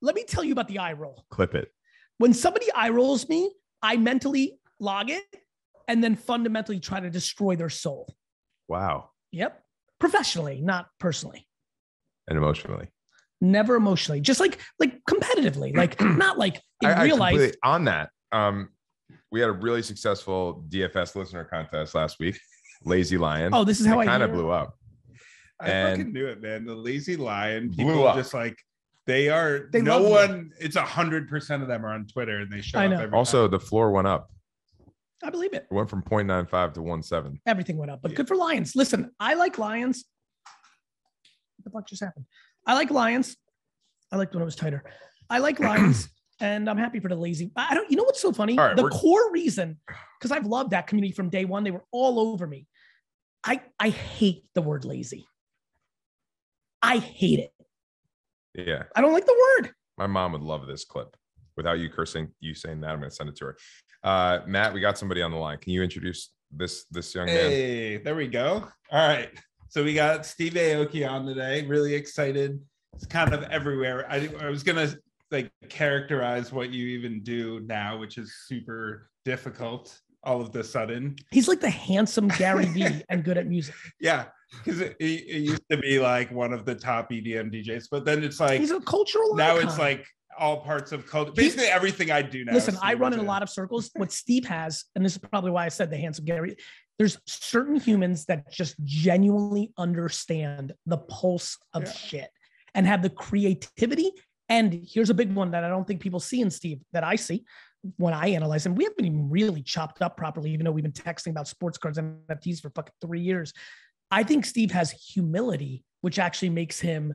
Let 0.00 0.14
me 0.14 0.24
tell 0.24 0.42
you 0.42 0.52
about 0.52 0.68
the 0.68 0.78
eye 0.78 0.94
roll. 0.94 1.26
clip 1.30 1.54
it. 1.54 1.68
When 2.16 2.32
somebody 2.32 2.66
eye 2.74 2.88
rolls 2.88 3.28
me, 3.28 3.52
I 3.82 3.98
mentally 3.98 4.58
log 4.78 5.10
it 5.10 5.22
and 5.86 6.02
then 6.02 6.16
fundamentally 6.16 6.80
try 6.80 7.00
to 7.00 7.10
destroy 7.10 7.56
their 7.56 7.68
soul. 7.68 8.14
Wow, 8.68 9.09
Yep. 9.32 9.62
Professionally, 9.98 10.60
not 10.60 10.86
personally. 10.98 11.46
and 12.28 12.36
emotionally. 12.38 12.88
Never 13.40 13.74
emotionally, 13.74 14.20
just 14.20 14.40
like 14.40 14.58
like 14.78 15.00
competitively, 15.08 15.74
like 15.82 16.00
not 16.00 16.38
like 16.38 16.60
in 16.82 16.88
I- 16.90 17.06
I 17.06 17.10
life. 17.12 17.52
on 17.62 17.84
that. 17.84 18.10
Um, 18.32 18.68
we 19.32 19.40
had 19.40 19.48
a 19.48 19.52
really 19.52 19.82
successful 19.82 20.64
DFS 20.68 21.14
listener 21.16 21.44
contest 21.44 21.94
last 21.94 22.18
week. 22.20 22.38
Lazy 22.84 23.16
Lion. 23.18 23.52
Oh, 23.54 23.64
this 23.64 23.80
is 23.80 23.86
how 23.86 24.00
I 24.00 24.06
kind 24.06 24.22
of 24.22 24.32
blew 24.32 24.50
up. 24.50 24.74
I 25.60 25.68
and- 25.70 25.98
fucking 25.98 26.12
knew 26.12 26.26
it, 26.26 26.40
man. 26.40 26.64
The 26.64 26.74
lazy 26.74 27.16
lion 27.16 27.68
Blew 27.68 27.84
people 27.84 28.06
up. 28.06 28.16
just 28.16 28.32
like 28.32 28.56
they 29.06 29.28
are. 29.28 29.68
They 29.72 29.82
no 29.82 29.98
love 30.00 30.30
you. 30.30 30.36
one. 30.36 30.50
It's 30.60 30.76
a 30.76 30.82
hundred 30.82 31.28
percent 31.28 31.62
of 31.62 31.68
them 31.68 31.84
are 31.84 31.92
on 31.92 32.06
Twitter, 32.06 32.38
and 32.38 32.50
they 32.50 32.60
show 32.62 32.78
I 32.78 32.86
up 32.86 32.90
know. 32.92 33.00
every 33.02 33.16
Also, 33.18 33.42
time. 33.44 33.50
the 33.50 33.60
floor 33.60 33.90
went 33.90 34.06
up. 34.06 34.30
I 35.22 35.30
believe 35.30 35.52
it. 35.52 35.66
It 35.70 35.74
went 35.74 35.90
from 35.90 36.02
0.95 36.02 36.74
to 36.74 36.80
1.7. 36.80 37.38
Everything 37.46 37.76
went 37.76 37.90
up, 37.90 38.00
but 38.02 38.14
good 38.14 38.26
for 38.28 38.36
Lions. 38.36 38.74
Listen, 38.74 39.10
I 39.20 39.34
like 39.34 39.58
Lions. 39.58 40.04
What 41.56 41.64
the 41.64 41.70
fuck 41.70 41.88
just 41.88 42.02
happened? 42.02 42.24
I 42.66 42.74
like 42.74 42.90
Lions. 42.90 43.36
I 44.12 44.16
liked 44.16 44.34
when 44.34 44.42
it 44.42 44.46
was 44.46 44.56
tighter. 44.56 44.82
I 45.28 45.38
like 45.38 45.60
Lions, 45.60 46.08
and 46.40 46.68
I'm 46.70 46.78
happy 46.78 47.00
for 47.00 47.08
the 47.08 47.16
lazy. 47.16 47.52
I 47.54 47.74
don't. 47.74 47.90
You 47.90 47.96
know 47.96 48.04
what's 48.04 48.20
so 48.20 48.32
funny? 48.32 48.56
Right, 48.56 48.74
the 48.76 48.88
core 48.88 49.30
reason, 49.30 49.78
because 50.18 50.32
I've 50.32 50.46
loved 50.46 50.70
that 50.70 50.86
community 50.86 51.12
from 51.12 51.28
day 51.28 51.44
one. 51.44 51.64
They 51.64 51.70
were 51.70 51.84
all 51.92 52.18
over 52.18 52.46
me. 52.46 52.66
I 53.44 53.60
I 53.78 53.90
hate 53.90 54.44
the 54.54 54.62
word 54.62 54.84
lazy. 54.84 55.26
I 56.82 56.96
hate 56.98 57.40
it. 57.40 57.52
Yeah, 58.54 58.84
I 58.96 59.00
don't 59.02 59.12
like 59.12 59.26
the 59.26 59.56
word. 59.58 59.72
my 59.98 60.06
mom 60.06 60.32
would 60.32 60.42
love 60.42 60.66
this 60.66 60.84
clip. 60.84 61.14
Without 61.56 61.78
you 61.78 61.90
cursing, 61.90 62.28
you 62.40 62.54
saying 62.54 62.80
that, 62.80 62.90
I'm 62.90 62.98
going 63.00 63.10
to 63.10 63.14
send 63.14 63.28
it 63.28 63.36
to 63.36 63.44
her. 63.46 63.56
Uh, 64.02 64.40
Matt, 64.46 64.72
we 64.72 64.80
got 64.80 64.98
somebody 64.98 65.22
on 65.22 65.30
the 65.30 65.36
line. 65.36 65.58
Can 65.58 65.72
you 65.72 65.82
introduce 65.82 66.30
this 66.50 66.84
this 66.90 67.14
young 67.14 67.26
man? 67.26 67.36
Hey, 67.36 67.96
there 67.98 68.14
we 68.14 68.26
go. 68.28 68.66
All 68.90 69.08
right. 69.08 69.30
So 69.68 69.84
we 69.84 69.94
got 69.94 70.26
Steve 70.26 70.54
Aoki 70.54 71.08
on 71.08 71.26
today. 71.26 71.64
Really 71.66 71.94
excited. 71.94 72.60
It's 72.94 73.06
kind 73.06 73.32
of 73.32 73.44
everywhere. 73.44 74.04
I, 74.10 74.28
I 74.40 74.48
was 74.48 74.62
gonna 74.62 74.92
like 75.30 75.50
characterize 75.68 76.52
what 76.52 76.70
you 76.70 76.88
even 76.88 77.22
do 77.22 77.60
now, 77.60 77.98
which 77.98 78.18
is 78.18 78.34
super 78.46 79.08
difficult 79.24 79.96
all 80.24 80.40
of 80.40 80.52
the 80.52 80.62
sudden. 80.64 81.16
He's 81.30 81.48
like 81.48 81.60
the 81.60 81.70
handsome 81.70 82.28
Gary 82.28 82.66
Vee 82.66 83.02
and 83.08 83.24
good 83.24 83.38
at 83.38 83.46
music. 83.46 83.74
Yeah. 84.00 84.26
Because 84.52 84.80
it, 84.80 84.96
it 84.98 85.04
it 85.04 85.38
used 85.42 85.62
to 85.70 85.76
be 85.76 86.00
like 86.00 86.32
one 86.32 86.52
of 86.52 86.64
the 86.64 86.74
top 86.74 87.10
EDM 87.10 87.54
DJs, 87.54 87.86
but 87.90 88.04
then 88.04 88.24
it's 88.24 88.40
like 88.40 88.58
He's 88.60 88.72
a 88.72 88.80
cultural. 88.80 89.36
now 89.36 89.56
icon. 89.56 89.68
it's 89.68 89.78
like 89.78 90.04
all 90.38 90.58
parts 90.62 90.92
of 90.92 91.06
culture. 91.06 91.32
He- 91.34 91.42
Basically 91.42 91.66
everything 91.66 92.10
I 92.10 92.22
do 92.22 92.44
now. 92.44 92.52
Listen, 92.52 92.76
I 92.82 92.94
run 92.94 93.12
in 93.12 93.18
a 93.20 93.22
lot 93.24 93.42
of 93.42 93.50
circles. 93.50 93.90
What 93.94 94.12
Steve 94.12 94.44
has, 94.46 94.84
and 94.94 95.04
this 95.04 95.12
is 95.12 95.18
probably 95.18 95.50
why 95.50 95.66
I 95.66 95.68
said 95.68 95.90
the 95.90 95.96
handsome 95.96 96.24
Gary, 96.24 96.56
there's 96.98 97.18
certain 97.26 97.76
humans 97.76 98.26
that 98.26 98.50
just 98.52 98.76
genuinely 98.84 99.72
understand 99.78 100.72
the 100.86 100.98
pulse 100.98 101.56
of 101.72 101.84
Yeah. 101.84 101.92
shit 101.92 102.30
and 102.74 102.86
have 102.86 103.02
the 103.02 103.10
creativity. 103.10 104.10
And 104.48 104.86
here's 104.86 105.10
a 105.10 105.14
big 105.14 105.32
one 105.32 105.50
that 105.52 105.64
I 105.64 105.68
don't 105.68 105.86
think 105.86 106.00
people 106.00 106.20
see 106.20 106.40
in 106.40 106.50
Steve 106.50 106.80
that 106.92 107.04
I 107.04 107.16
see 107.16 107.44
when 107.96 108.12
I 108.12 108.28
analyze 108.28 108.66
him. 108.66 108.74
We 108.74 108.84
haven't 108.84 109.04
even 109.06 109.30
really 109.30 109.62
chopped 109.62 110.02
up 110.02 110.16
properly, 110.16 110.50
even 110.52 110.64
though 110.64 110.72
we've 110.72 110.82
been 110.84 110.92
texting 110.92 111.28
about 111.30 111.48
sports 111.48 111.78
cards 111.78 111.98
and 111.98 112.18
NFTs 112.28 112.60
for 112.60 112.70
fucking 112.70 112.92
three 113.00 113.20
years. 113.20 113.52
I 114.10 114.22
think 114.24 114.44
Steve 114.44 114.72
has 114.72 114.90
humility, 114.90 115.84
which 116.00 116.18
actually 116.18 116.50
makes 116.50 116.80
him 116.80 117.14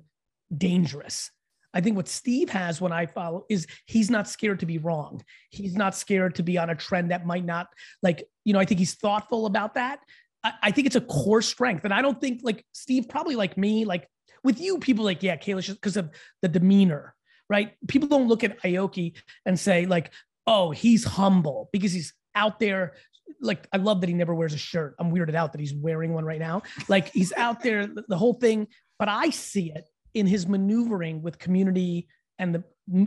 dangerous. 0.56 1.30
I 1.76 1.82
think 1.82 1.98
what 1.98 2.08
Steve 2.08 2.50
has 2.50 2.80
when 2.80 2.94
I 2.94 3.06
follow 3.06 3.46
is 3.50 3.68
he's 3.86 4.10
not 4.10 4.30
scared 4.30 4.62
to 4.62 4.66
be 4.66 4.78
wrong. 4.78 5.22
He's 5.50 5.76
not 5.76 5.94
scared 5.94 6.36
to 6.36 6.44
be 6.44 6.58
on 6.58 6.70
a 6.70 6.76
trend 6.76 7.12
that 7.12 7.26
might 7.26 7.44
not 7.44 7.68
like, 8.02 8.24
you 8.46 8.54
know, 8.54 8.60
I 8.60 8.66
think 8.66 8.80
he's 8.80 8.96
thoughtful 8.96 9.46
about 9.46 9.74
that. 9.74 10.00
I, 10.44 10.54
I 10.64 10.72
think 10.72 10.88
it's 10.88 10.96
a 10.96 11.02
core 11.02 11.42
strength. 11.42 11.84
And 11.84 11.94
I 11.94 12.02
don't 12.02 12.20
think 12.20 12.40
like 12.44 12.66
Steve, 12.72 13.10
probably 13.10 13.36
like 13.36 13.58
me, 13.58 13.84
like 13.84 14.08
with 14.44 14.62
you, 14.62 14.80
people 14.80 15.04
like, 15.04 15.22
yeah, 15.22 15.36
Kalish, 15.36 15.68
because 15.68 15.98
of 15.98 16.10
the 16.42 16.48
demeanor, 16.48 17.14
right? 17.50 17.74
People 17.90 18.08
don't 18.08 18.30
look 18.30 18.46
at 18.46 18.62
Aoki 18.62 19.18
and 19.46 19.60
say, 19.60 19.86
like, 19.86 20.12
oh, 20.48 20.72
he's 20.72 21.04
humble 21.04 21.70
because 21.74 21.92
he's 21.92 22.14
out 22.36 22.60
there. 22.60 22.94
Like, 23.42 23.68
I 23.74 23.78
love 23.78 24.00
that 24.02 24.08
he 24.08 24.14
never 24.14 24.34
wears 24.34 24.54
a 24.54 24.58
shirt. 24.58 24.96
I'm 24.98 25.12
weirded 25.12 25.36
out 25.36 25.52
that 25.52 25.60
he's 25.60 25.74
wearing 25.74 26.14
one 26.14 26.24
right 26.24 26.40
now. 26.40 26.62
Like, 26.88 27.12
he's 27.12 27.34
out 27.34 27.64
there, 27.64 27.86
the 27.88 28.06
the 28.08 28.18
whole 28.18 28.36
thing. 28.36 28.68
But 28.98 29.10
I 29.10 29.32
see 29.32 29.72
it 29.76 29.86
in 30.16 30.26
his 30.26 30.48
maneuvering 30.48 31.22
with 31.22 31.38
community 31.38 32.08
and 32.40 32.56
the 32.56 32.64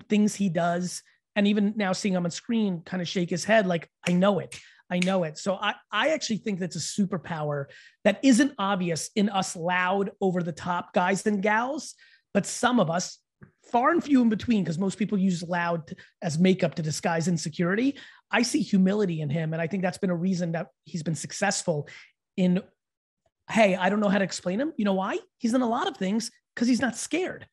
things 0.09 0.35
he 0.35 0.49
does. 0.49 1.03
And 1.35 1.49
even 1.49 1.75
now 1.77 1.93
seeing 1.93 2.15
him 2.15 2.25
on 2.25 2.31
screen 2.31 2.83
kind 2.85 3.01
of 3.01 3.09
shake 3.09 3.31
his 3.31 3.45
head, 3.45 3.67
like, 3.67 3.89
I 4.07 4.13
know 4.13 4.39
it. 4.39 4.59
I 4.91 5.01
know 5.01 5.25
it. 5.25 5.39
So 5.39 5.55
I, 5.55 5.75
I 5.93 6.11
actually 6.11 6.39
think 6.39 6.59
that's 6.59 6.77
a 6.77 6.79
superpower 6.79 7.67
that 8.05 8.21
isn't 8.23 8.55
obvious 8.59 9.11
in 9.15 9.29
us 9.29 9.55
loud, 9.55 10.11
over 10.21 10.43
the 10.43 10.53
top 10.53 10.93
guys 10.95 11.27
and 11.27 11.43
gals, 11.43 11.95
but 12.33 12.47
some 12.47 12.81
of 12.81 12.91
us, 12.91 13.19
far 13.71 13.91
and 13.91 14.03
few 14.03 14.23
in 14.23 14.31
between, 14.31 14.65
because 14.65 14.79
most 14.79 14.99
people 14.99 15.19
use 15.19 15.43
loud 15.43 15.93
as 16.23 16.39
makeup 16.39 16.75
to 16.77 16.83
disguise 16.83 17.29
insecurity. 17.29 17.99
I 18.31 18.43
see 18.43 18.63
humility 18.63 19.21
in 19.21 19.29
him. 19.29 19.53
And 19.53 19.61
I 19.61 19.67
think 19.67 19.83
that's 19.83 19.99
been 19.99 20.11
a 20.11 20.17
reason 20.17 20.53
that 20.53 20.69
he's 20.85 21.03
been 21.03 21.15
successful 21.15 21.87
in, 22.37 22.63
hey, 23.51 23.77
I 23.77 23.91
don't 23.91 24.01
know 24.01 24.09
how 24.09 24.19
to 24.19 24.25
explain 24.25 24.59
him. 24.59 24.73
You 24.77 24.87
know 24.87 24.95
why? 24.95 25.19
He's 25.37 25.53
done 25.53 25.63
a 25.63 25.69
lot 25.69 25.87
of 25.87 25.99
things 25.99 26.31
because 26.59 26.67
he's 26.67 26.81
not 26.81 26.97
scared. 26.97 27.47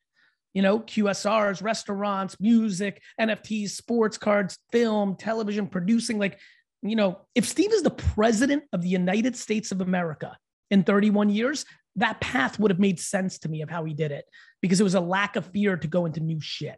You 0.55 0.63
know, 0.63 0.79
QSRs, 0.79 1.61
restaurants, 1.61 2.39
music, 2.39 3.03
NFTs, 3.21 3.69
sports 3.69 4.17
cards, 4.17 4.57
film, 4.71 5.15
television, 5.15 5.67
producing. 5.67 6.17
Like, 6.17 6.39
you 6.81 6.95
know, 6.95 7.19
if 7.35 7.45
Steve 7.45 7.71
is 7.71 7.83
the 7.83 7.91
president 7.91 8.63
of 8.73 8.81
the 8.81 8.87
United 8.87 9.35
States 9.35 9.71
of 9.71 9.81
America 9.81 10.35
in 10.71 10.83
31 10.83 11.29
years, 11.29 11.65
that 11.97 12.19
path 12.19 12.57
would 12.57 12.71
have 12.71 12.79
made 12.79 12.99
sense 12.99 13.37
to 13.39 13.49
me 13.49 13.61
of 13.61 13.69
how 13.69 13.83
he 13.83 13.93
did 13.93 14.11
it 14.11 14.25
because 14.59 14.81
it 14.81 14.83
was 14.83 14.95
a 14.95 14.99
lack 14.99 15.35
of 15.35 15.45
fear 15.47 15.77
to 15.77 15.87
go 15.87 16.07
into 16.07 16.19
new 16.19 16.41
shit. 16.41 16.77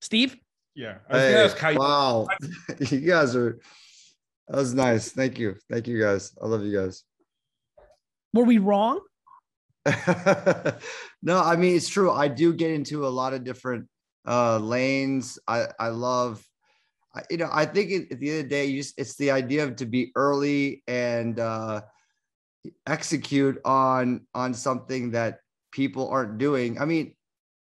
Steve? 0.00 0.36
Yeah. 0.74 0.96
I 1.08 1.14
was 1.14 1.22
Hey, 1.22 1.44
ask 1.44 1.58
how 1.58 1.68
you 1.68 1.78
wow, 1.78 2.26
you 2.90 3.00
guys 3.00 3.36
are. 3.36 3.60
That 4.48 4.56
was 4.56 4.74
nice. 4.74 5.12
Thank 5.12 5.38
you. 5.38 5.54
Thank 5.70 5.86
you 5.86 6.00
guys. 6.00 6.32
I 6.42 6.46
love 6.46 6.64
you 6.64 6.76
guys. 6.76 7.04
Were 8.32 8.44
we 8.44 8.58
wrong? 8.58 9.00
no, 11.22 11.40
I 11.40 11.56
mean 11.56 11.76
it's 11.76 11.88
true. 11.88 12.10
I 12.10 12.28
do 12.28 12.52
get 12.52 12.70
into 12.70 13.06
a 13.06 13.08
lot 13.08 13.34
of 13.34 13.44
different 13.44 13.88
uh 14.26 14.58
lanes. 14.58 15.38
I 15.46 15.68
I 15.78 15.88
love 15.88 16.44
I, 17.14 17.22
you 17.30 17.38
know, 17.38 17.48
I 17.50 17.64
think 17.64 17.90
it, 17.90 18.12
at 18.12 18.20
the 18.20 18.30
end 18.30 18.38
of 18.40 18.44
the 18.44 18.48
day, 18.50 18.66
you 18.66 18.82
just 18.82 18.98
it's 18.98 19.16
the 19.16 19.30
idea 19.30 19.64
of 19.64 19.76
to 19.76 19.86
be 19.86 20.12
early 20.14 20.82
and 20.86 21.38
uh 21.38 21.82
execute 22.86 23.58
on 23.64 24.26
on 24.34 24.54
something 24.54 25.12
that 25.12 25.40
people 25.72 26.08
aren't 26.08 26.38
doing. 26.38 26.80
I 26.80 26.84
mean, 26.84 27.14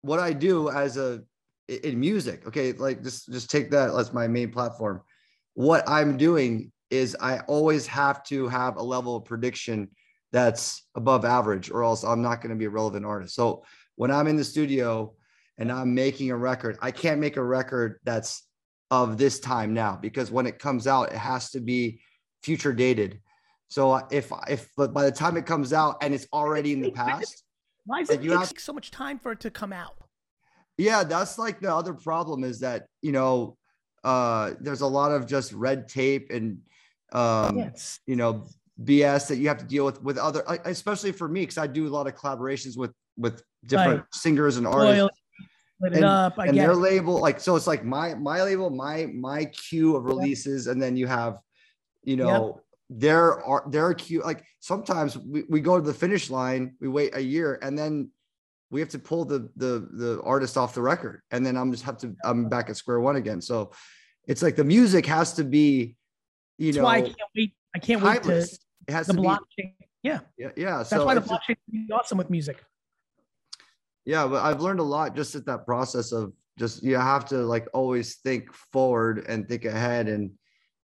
what 0.02 0.20
I 0.20 0.32
do 0.32 0.70
as 0.70 0.96
a 0.96 1.22
in 1.68 2.00
music, 2.00 2.46
okay, 2.46 2.72
like 2.72 3.02
just 3.02 3.30
just 3.32 3.50
take 3.50 3.70
that 3.70 3.94
as 3.94 4.12
my 4.12 4.26
main 4.26 4.50
platform. 4.50 5.02
What 5.54 5.88
I'm 5.88 6.16
doing 6.16 6.72
is 6.90 7.16
I 7.20 7.40
always 7.40 7.86
have 7.86 8.22
to 8.24 8.48
have 8.48 8.76
a 8.76 8.82
level 8.82 9.16
of 9.16 9.24
prediction 9.24 9.88
that's 10.32 10.86
above 10.94 11.24
average, 11.24 11.70
or 11.70 11.82
else 11.84 12.04
I'm 12.04 12.22
not 12.22 12.40
going 12.40 12.50
to 12.50 12.56
be 12.56 12.66
a 12.66 12.70
relevant 12.70 13.04
artist. 13.04 13.34
So 13.34 13.64
when 13.96 14.10
I'm 14.10 14.26
in 14.26 14.36
the 14.36 14.44
studio 14.44 15.14
and 15.58 15.70
I'm 15.70 15.94
making 15.94 16.30
a 16.30 16.36
record, 16.36 16.78
I 16.80 16.90
can't 16.90 17.20
make 17.20 17.36
a 17.36 17.44
record 17.44 17.98
that's 18.04 18.46
of 18.90 19.18
this 19.18 19.38
time 19.40 19.72
now 19.74 19.96
because 20.00 20.30
when 20.30 20.46
it 20.46 20.58
comes 20.58 20.86
out, 20.86 21.12
it 21.12 21.18
has 21.18 21.50
to 21.50 21.60
be 21.60 22.00
future 22.42 22.72
dated. 22.72 23.20
So 23.68 23.96
if 24.10 24.32
if 24.48 24.68
but 24.76 24.92
by 24.92 25.04
the 25.04 25.12
time 25.12 25.36
it 25.36 25.46
comes 25.46 25.72
out 25.72 25.98
and 26.02 26.12
it's 26.12 26.26
already 26.32 26.72
in 26.72 26.80
the 26.80 26.90
past, 26.90 27.44
Why 27.86 28.00
does 28.00 28.10
it 28.10 28.22
you 28.22 28.30
take 28.30 28.38
have- 28.40 28.52
so 28.58 28.72
much 28.72 28.90
time 28.90 29.18
for 29.18 29.32
it 29.32 29.40
to 29.40 29.50
come 29.50 29.72
out? 29.72 29.94
yeah, 30.76 31.04
that's 31.04 31.38
like 31.38 31.60
the 31.60 31.72
other 31.74 31.94
problem 31.94 32.42
is 32.42 32.60
that 32.60 32.86
you 33.02 33.12
know 33.12 33.56
uh 34.02 34.52
there's 34.60 34.80
a 34.80 34.86
lot 34.86 35.12
of 35.12 35.26
just 35.26 35.52
red 35.52 35.86
tape 35.88 36.30
and 36.30 36.58
um 37.12 37.58
yes. 37.58 38.00
you 38.06 38.16
know 38.16 38.46
BS 38.84 39.28
that 39.28 39.36
you 39.36 39.48
have 39.48 39.58
to 39.58 39.64
deal 39.64 39.84
with 39.84 40.02
with 40.02 40.16
other, 40.18 40.42
especially 40.64 41.12
for 41.12 41.28
me 41.28 41.40
because 41.42 41.58
I 41.58 41.66
do 41.66 41.86
a 41.86 41.90
lot 41.90 42.06
of 42.06 42.14
collaborations 42.14 42.76
with 42.76 42.92
with 43.16 43.42
different 43.66 44.00
Right. 44.00 44.14
singers 44.14 44.56
and 44.56 44.66
artists. 44.66 44.98
Royal, 45.00 45.10
split 45.76 45.92
it 45.92 45.96
and- 45.96 46.04
up. 46.04 46.38
And 46.38 46.56
their 46.56 46.72
it. 46.72 46.76
label 46.76 47.20
like 47.20 47.40
so 47.40 47.56
it's 47.56 47.66
like 47.66 47.84
my 47.84 48.14
my 48.14 48.42
label 48.42 48.70
my 48.70 49.06
my 49.06 49.44
queue 49.46 49.96
of 49.96 50.04
releases 50.04 50.66
and 50.66 50.80
then 50.80 50.96
you 50.96 51.06
have 51.06 51.38
you 52.04 52.16
know 52.16 52.60
their 52.88 53.44
art 53.44 53.70
their 53.70 53.92
queue 53.94 54.22
like 54.22 54.44
sometimes 54.60 55.16
we, 55.18 55.44
we 55.48 55.60
go 55.60 55.76
to 55.78 55.86
the 55.86 55.94
finish 55.94 56.30
line 56.30 56.74
we 56.80 56.88
wait 56.88 57.14
a 57.14 57.20
year 57.22 57.58
and 57.62 57.78
then 57.78 58.10
we 58.70 58.80
have 58.80 58.88
to 58.88 58.98
pull 58.98 59.24
the 59.24 59.48
the 59.56 59.86
the 59.92 60.20
artist 60.24 60.56
off 60.56 60.74
the 60.74 60.80
record 60.82 61.20
and 61.30 61.44
then 61.46 61.56
i'm 61.56 61.70
just 61.70 61.84
have 61.84 61.98
to 61.98 62.16
i'm 62.24 62.48
back 62.48 62.68
at 62.70 62.76
square 62.76 62.98
one 62.98 63.14
again 63.16 63.40
so 63.40 63.70
it's 64.26 64.42
like 64.42 64.56
the 64.56 64.64
music 64.64 65.06
has 65.06 65.34
to 65.34 65.44
be 65.44 65.94
you 66.58 66.72
That's 66.72 66.76
know 66.78 66.84
why 66.84 66.96
I 66.96 67.02
can't 67.02 67.16
wait. 67.36 67.52
I 67.74 67.78
can't 67.78 68.02
wait 68.02 68.14
to 68.22 68.28
timeless. 68.28 68.58
It 68.88 68.92
has 68.92 69.06
the 69.06 69.14
to 69.14 69.20
blockchain. 69.20 69.74
Yeah, 70.02 70.20
be 70.36 70.44
yeah, 70.44 70.50
yeah 70.56 70.76
that's 70.78 70.90
so 70.90 71.04
why 71.04 71.14
the 71.14 71.20
blockchain 71.20 71.56
is 71.72 71.90
awesome 71.92 72.18
with 72.18 72.30
music. 72.30 72.64
yeah 74.04 74.26
but 74.26 74.42
i've 74.42 74.60
learned 74.60 74.80
a 74.80 74.84
lot 74.84 75.14
just 75.14 75.34
at 75.34 75.44
that 75.46 75.66
process 75.66 76.12
of 76.12 76.32
just 76.58 76.82
you 76.82 76.96
have 76.96 77.24
to 77.26 77.36
like 77.38 77.66
always 77.72 78.16
think 78.16 78.52
forward 78.72 79.24
and 79.28 79.48
think 79.48 79.64
ahead 79.64 80.08
and 80.08 80.30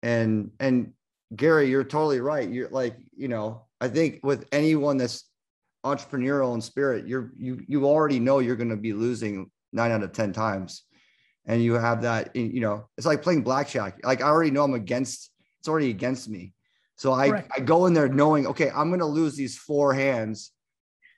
and 0.03 0.51
and 0.61 0.93
gary 1.37 1.69
you're 1.69 1.85
totally 1.85 2.21
right. 2.21 2.49
You're 2.49 2.71
like 2.71 2.97
you 3.17 3.29
know 3.29 3.67
i 3.81 3.89
think 3.89 4.21
with 4.23 4.47
anyone 4.51 4.97
that's 4.97 5.25
entrepreneurial 5.85 6.55
in 6.55 6.61
spirit 6.61 7.07
you're 7.07 7.33
you 7.37 7.63
you 7.69 7.87
already 7.87 8.19
know 8.19 8.39
you're 8.39 8.57
going 8.57 8.71
to 8.71 8.77
be 8.77 8.93
losing 8.93 9.51
nine 9.73 9.91
out 9.91 10.03
of 10.03 10.13
ten 10.13 10.33
times. 10.33 10.85
And 11.47 11.63
you 11.63 11.75
have 11.75 12.03
that 12.03 12.35
you 12.37 12.61
know 12.61 12.89
it's 12.97 13.07
like 13.07 13.23
playing 13.23 13.43
blackjack. 13.43 14.01
Like 14.05 14.23
i 14.23 14.27
already 14.27 14.51
know 14.51 14.65
i'm 14.65 14.75
against 14.75 15.31
it's 15.61 15.69
already 15.69 15.91
against 15.91 16.29
me 16.29 16.53
so 16.99 17.13
i 17.13 17.31
Correct. 17.31 17.51
i 17.57 17.61
go 17.61 17.87
in 17.87 17.95
there 17.95 18.09
knowing 18.09 18.47
okay 18.47 18.71
i'm 18.75 18.89
going 18.89 19.01
to 19.01 19.07
lose 19.07 19.35
these 19.35 19.57
four 19.57 19.95
hands 19.95 20.53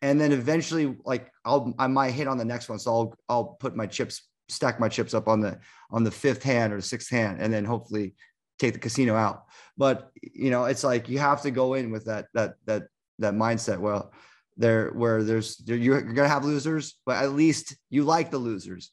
and 0.03 0.21
then 0.21 0.33
eventually 0.33 0.97
like 1.05 1.31
i'll 1.45 1.75
i 1.79 1.87
might 1.87 2.13
hit 2.13 2.29
on 2.29 2.39
the 2.39 2.45
next 2.45 2.69
one 2.69 2.79
so 2.79 2.91
i'll 2.93 3.15
i'll 3.29 3.45
put 3.45 3.75
my 3.75 3.87
chips 3.87 4.29
stack 4.49 4.79
my 4.79 4.89
chips 4.89 5.15
up 5.15 5.27
on 5.27 5.41
the 5.41 5.59
on 5.91 6.05
the 6.05 6.11
fifth 6.11 6.43
hand 6.43 6.73
or 6.73 6.81
sixth 6.81 7.11
hand 7.11 7.41
and 7.41 7.53
then 7.53 7.65
hopefully 7.65 8.15
take 8.59 8.73
the 8.73 8.79
casino 8.79 9.15
out 9.17 9.45
but 9.77 10.11
you 10.21 10.51
know 10.51 10.65
it's 10.65 10.85
like 10.85 11.09
you 11.09 11.19
have 11.19 11.43
to 11.43 11.51
go 11.51 11.75
in 11.75 11.91
with 11.91 12.05
that 12.05 12.27
that 12.35 12.55
that 12.67 12.85
that 13.19 13.35
mindset 13.35 13.79
well 13.79 14.13
there 14.57 14.91
where 14.91 15.23
there's 15.23 15.57
there, 15.59 15.77
you're 15.77 16.03
gonna 16.03 16.29
have 16.29 16.45
losers 16.45 16.97
but 17.07 17.17
at 17.23 17.33
least 17.33 17.77
you 17.89 18.05
like 18.05 18.31
the 18.31 18.39
losers 18.39 18.91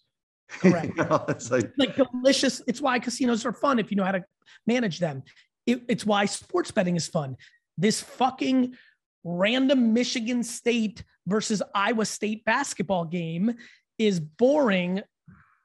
Correct. 0.50 0.93
You 0.97 1.04
know, 1.04 1.26
it's 1.28 1.52
like 1.52 1.71
like 1.78 1.95
delicious. 1.95 2.62
It's 2.67 2.82
why 2.82 3.00
casinos 3.00 3.45
are 3.45 3.54
fun 3.54 3.80
if 3.80 3.91
you 3.91 3.97
know 3.97 4.06
how 4.06 4.13
to 4.13 4.23
manage 4.65 5.00
them. 5.00 5.23
It- 5.67 5.84
it's 5.88 6.06
why 6.06 6.25
sports 6.25 6.71
betting 6.71 6.95
is 6.95 7.08
fun. 7.08 7.38
This 7.77 8.01
fucking 8.01 8.75
random 9.23 9.93
Michigan 9.93 10.41
State 10.41 11.03
versus 11.27 11.62
Iowa 11.75 12.06
State 12.06 12.43
basketball 12.45 13.06
game 13.06 13.53
is 13.99 14.19
boring, 14.19 15.01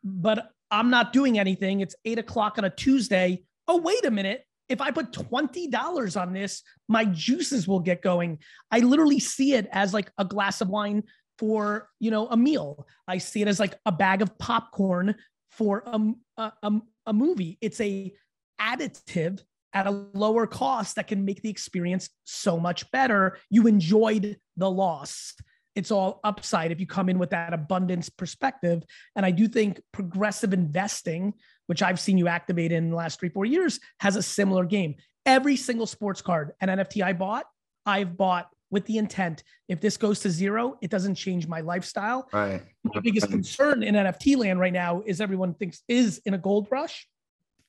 but 0.03 0.51
I'm 0.71 0.91
not 0.91 1.13
doing 1.13 1.39
anything. 1.39 1.81
It's 1.81 1.95
eight 2.05 2.19
o'clock 2.19 2.59
on 2.59 2.65
a 2.65 2.71
Tuesday. 2.71 3.45
Oh, 3.69 3.77
wait 3.79 4.05
a 4.05 4.11
minute. 4.11 4.45
If 4.69 4.81
I 4.81 4.91
put 4.91 5.13
$20 5.13 6.17
on 6.21 6.33
this, 6.33 6.63
my 6.89 7.05
juices 7.05 7.69
will 7.69 7.81
get 7.81 8.03
going. 8.03 8.39
I 8.71 8.81
literally 8.81 9.21
see 9.21 9.55
it 9.55 9.69
as 9.71 9.93
like 9.95 10.11
a 10.19 10.25
glass 10.25 10.61
of 10.61 10.69
wine 10.69 11.05
for 11.39 11.89
you 11.99 12.11
know 12.11 12.27
a 12.29 12.37
meal. 12.37 12.87
I 13.07 13.19
see 13.19 13.43
it 13.43 13.49
as 13.49 13.61
like 13.61 13.75
a 13.87 13.93
bag 13.93 14.23
of 14.23 14.37
popcorn 14.39 15.15
for 15.51 15.83
a, 15.87 16.01
a, 16.39 16.53
a, 16.63 16.73
a 17.07 17.13
movie. 17.13 17.59
It's 17.61 17.81
a 17.81 18.13
additive 18.61 19.43
at 19.75 19.87
a 19.87 19.91
lower 19.91 20.47
cost 20.47 20.97
that 20.97 21.09
can 21.09 21.25
make 21.25 21.43
the 21.43 21.51
experience 21.51 22.11
so 22.25 22.59
much 22.59 22.91
better. 22.91 23.39
You 23.51 23.67
enjoyed 23.67 24.37
the 24.57 24.71
loss. 24.71 25.35
It's 25.75 25.91
all 25.91 26.21
upside 26.23 26.71
if 26.71 26.81
you 26.81 26.87
come 26.87 27.09
in 27.09 27.19
with 27.19 27.31
that 27.31 27.55
abundance 27.55 28.11
perspective. 28.11 28.83
And 29.17 29.25
I 29.25 29.31
do 29.31 29.49
think 29.49 29.81
progressive 29.93 30.53
investing, 30.53 31.33
which 31.67 31.83
I've 31.83 32.01
seen 32.01 32.19
you 32.19 32.29
activate 32.29 32.73
in 32.73 32.91
the 32.91 32.97
last 32.97 33.19
three, 33.19 33.31
four 33.31 33.47
years, 33.47 33.81
has 34.01 34.17
a 34.17 34.23
similar 34.23 34.65
game. 34.65 34.97
Every 35.25 35.57
single 35.57 35.87
sports 35.87 36.21
card 36.21 36.53
and 36.61 36.71
NFT 36.71 37.03
I 37.03 37.15
bought, 37.15 37.47
I've 37.87 38.17
bought 38.17 38.49
with 38.71 38.87
the 38.87 38.99
intent 38.99 39.45
if 39.69 39.81
this 39.81 39.97
goes 39.97 40.21
to 40.21 40.31
zero, 40.31 40.77
it 40.83 40.91
doesn't 40.91 41.15
change 41.15 41.47
my 41.47 41.61
lifestyle. 41.61 42.29
right 42.33 42.63
My 42.83 43.01
biggest 43.01 43.29
concern 43.29 43.83
in 43.83 43.95
NFT 43.95 44.37
land 44.37 44.59
right 44.59 44.73
now 44.73 45.03
is 45.07 45.21
everyone 45.21 45.55
thinks 45.55 45.83
is 45.89 46.21
in 46.25 46.35
a 46.35 46.39
gold 46.39 46.69
rush. 46.71 47.07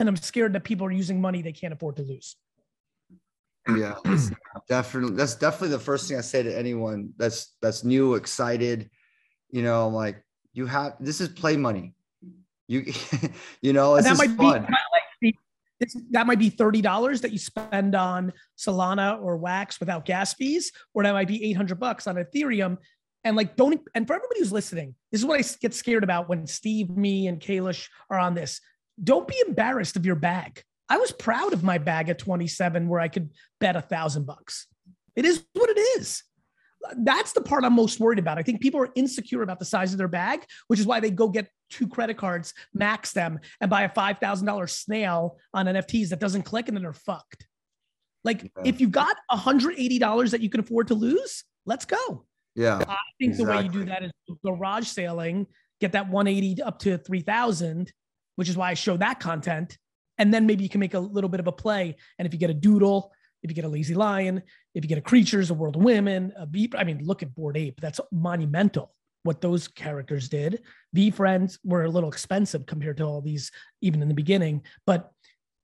And 0.03 0.09
I'm 0.09 0.17
scared 0.17 0.51
that 0.51 0.65
people 0.65 0.85
are 0.85 0.91
using 0.91 1.21
money 1.21 1.41
they 1.41 1.53
can't 1.53 1.73
afford 1.73 1.95
to 1.95 2.01
lose. 2.01 2.35
yeah 3.77 3.95
definitely 4.67 5.15
that's 5.15 5.35
definitely 5.35 5.69
the 5.69 5.79
first 5.79 6.09
thing 6.09 6.17
i 6.17 6.19
say 6.19 6.43
to 6.43 6.53
anyone 6.53 7.13
that's 7.15 7.55
that's 7.61 7.85
new 7.85 8.15
excited 8.15 8.89
you 9.51 9.61
know 9.61 9.87
I'm 9.87 9.93
like 9.93 10.21
you 10.51 10.65
have 10.65 10.95
this 10.99 11.21
is 11.21 11.29
play 11.29 11.55
money 11.55 11.93
you 12.67 12.91
you 13.61 13.71
know 13.71 13.95
that 14.01 14.17
might 14.17 14.37
be, 14.37 14.43
fun 14.43 14.67
be 15.21 15.37
this, 15.79 15.95
that 16.11 16.27
might 16.27 16.39
be 16.39 16.49
thirty 16.49 16.81
dollars 16.81 17.21
that 17.21 17.31
you 17.31 17.37
spend 17.37 17.95
on 17.95 18.33
Solana 18.57 19.21
or 19.21 19.37
Wax 19.37 19.79
without 19.79 20.03
gas 20.03 20.33
fees, 20.33 20.71
or 20.93 21.03
that 21.03 21.13
might 21.13 21.27
be 21.27 21.43
eight 21.43 21.53
hundred 21.53 21.79
bucks 21.79 22.05
on 22.05 22.15
Ethereum. 22.15 22.77
And 23.23 23.35
like, 23.35 23.55
don't 23.55 23.81
and 23.95 24.05
for 24.05 24.13
everybody 24.13 24.39
who's 24.39 24.51
listening, 24.51 24.95
this 25.11 25.21
is 25.21 25.25
what 25.25 25.39
I 25.39 25.43
get 25.61 25.73
scared 25.73 26.03
about 26.03 26.27
when 26.29 26.45
Steve, 26.45 26.89
me, 26.89 27.27
and 27.27 27.39
Kalish 27.39 27.87
are 28.09 28.19
on 28.19 28.33
this. 28.33 28.59
Don't 29.01 29.27
be 29.27 29.35
embarrassed 29.47 29.95
of 29.95 30.05
your 30.05 30.15
bag. 30.15 30.63
I 30.89 30.97
was 30.97 31.11
proud 31.11 31.53
of 31.53 31.63
my 31.63 31.77
bag 31.77 32.09
at 32.09 32.19
27 32.19 32.87
where 32.87 32.99
I 32.99 33.07
could 33.07 33.31
bet 33.59 33.75
a 33.75 33.81
thousand 33.81 34.25
bucks. 34.25 34.67
It 35.15 35.25
is 35.25 35.43
what 35.53 35.69
it 35.69 35.79
is. 35.99 36.23
That's 36.97 37.31
the 37.31 37.41
part 37.41 37.63
I'm 37.63 37.73
most 37.73 37.99
worried 37.99 38.19
about. 38.19 38.37
I 38.37 38.43
think 38.43 38.59
people 38.61 38.81
are 38.81 38.89
insecure 38.95 39.41
about 39.41 39.57
the 39.59 39.65
size 39.65 39.93
of 39.93 39.97
their 39.97 40.09
bag, 40.09 40.45
which 40.67 40.79
is 40.79 40.85
why 40.85 40.99
they 40.99 41.11
go 41.11 41.29
get 41.29 41.47
two 41.69 41.87
credit 41.87 42.17
cards, 42.17 42.53
max 42.73 43.13
them, 43.13 43.39
and 43.61 43.69
buy 43.69 43.83
a 43.83 43.89
$5,000 43.89 44.69
snail 44.69 45.37
on 45.53 45.65
NFTs 45.65 46.09
that 46.09 46.19
doesn't 46.19 46.43
click 46.43 46.67
and 46.67 46.75
then 46.75 46.83
they're 46.83 46.91
fucked. 46.93 47.47
Like 48.25 48.43
Yeah. 48.43 48.49
if 48.65 48.81
you've 48.81 48.91
got 48.91 49.15
$180 49.31 50.31
that 50.31 50.41
you 50.41 50.49
can 50.49 50.59
afford 50.59 50.87
to 50.89 50.93
lose, 50.95 51.45
let's 51.65 51.85
go. 51.85 52.25
yeah 52.55 52.83
I 52.87 52.97
think 53.19 53.37
the 53.37 53.45
way 53.45 53.63
you 53.63 53.69
do 53.69 53.85
that 53.85 54.03
is 54.03 54.11
garage 54.45 54.87
sailing, 54.87 55.47
get 55.79 55.93
that 55.93 56.09
180 56.09 56.61
up 56.63 56.79
to 56.79 56.97
3000, 56.97 57.91
which 58.35 58.49
is 58.49 58.57
why 58.57 58.69
I 58.69 58.73
show 58.73 58.97
that 58.97 59.19
content. 59.19 59.77
And 60.17 60.33
then 60.33 60.45
maybe 60.45 60.63
you 60.63 60.69
can 60.69 60.79
make 60.79 60.93
a 60.93 60.99
little 60.99 61.29
bit 61.29 61.39
of 61.39 61.47
a 61.47 61.51
play. 61.51 61.95
And 62.19 62.25
if 62.25 62.33
you 62.33 62.39
get 62.39 62.49
a 62.49 62.53
doodle, 62.53 63.11
if 63.41 63.49
you 63.49 63.55
get 63.55 63.65
a 63.65 63.69
lazy 63.69 63.95
lion, 63.95 64.41
if 64.73 64.83
you 64.83 64.87
get 64.87 64.97
a 64.97 65.01
creatures, 65.01 65.49
a 65.49 65.53
world 65.53 65.75
of 65.75 65.83
women, 65.83 66.33
a 66.37 66.45
beep, 66.45 66.75
I 66.77 66.83
mean, 66.83 67.03
look 67.03 67.23
at 67.23 67.33
Bored 67.35 67.57
Ape. 67.57 67.81
That's 67.81 67.99
monumental 68.11 68.93
what 69.23 69.41
those 69.41 69.67
characters 69.67 70.29
did. 70.29 70.61
V 70.93 71.09
friends 71.09 71.57
were 71.63 71.85
a 71.85 71.89
little 71.89 72.09
expensive 72.09 72.65
compared 72.65 72.97
to 72.97 73.03
all 73.03 73.21
these, 73.21 73.51
even 73.81 74.01
in 74.01 74.07
the 74.07 74.13
beginning, 74.13 74.61
but 74.85 75.11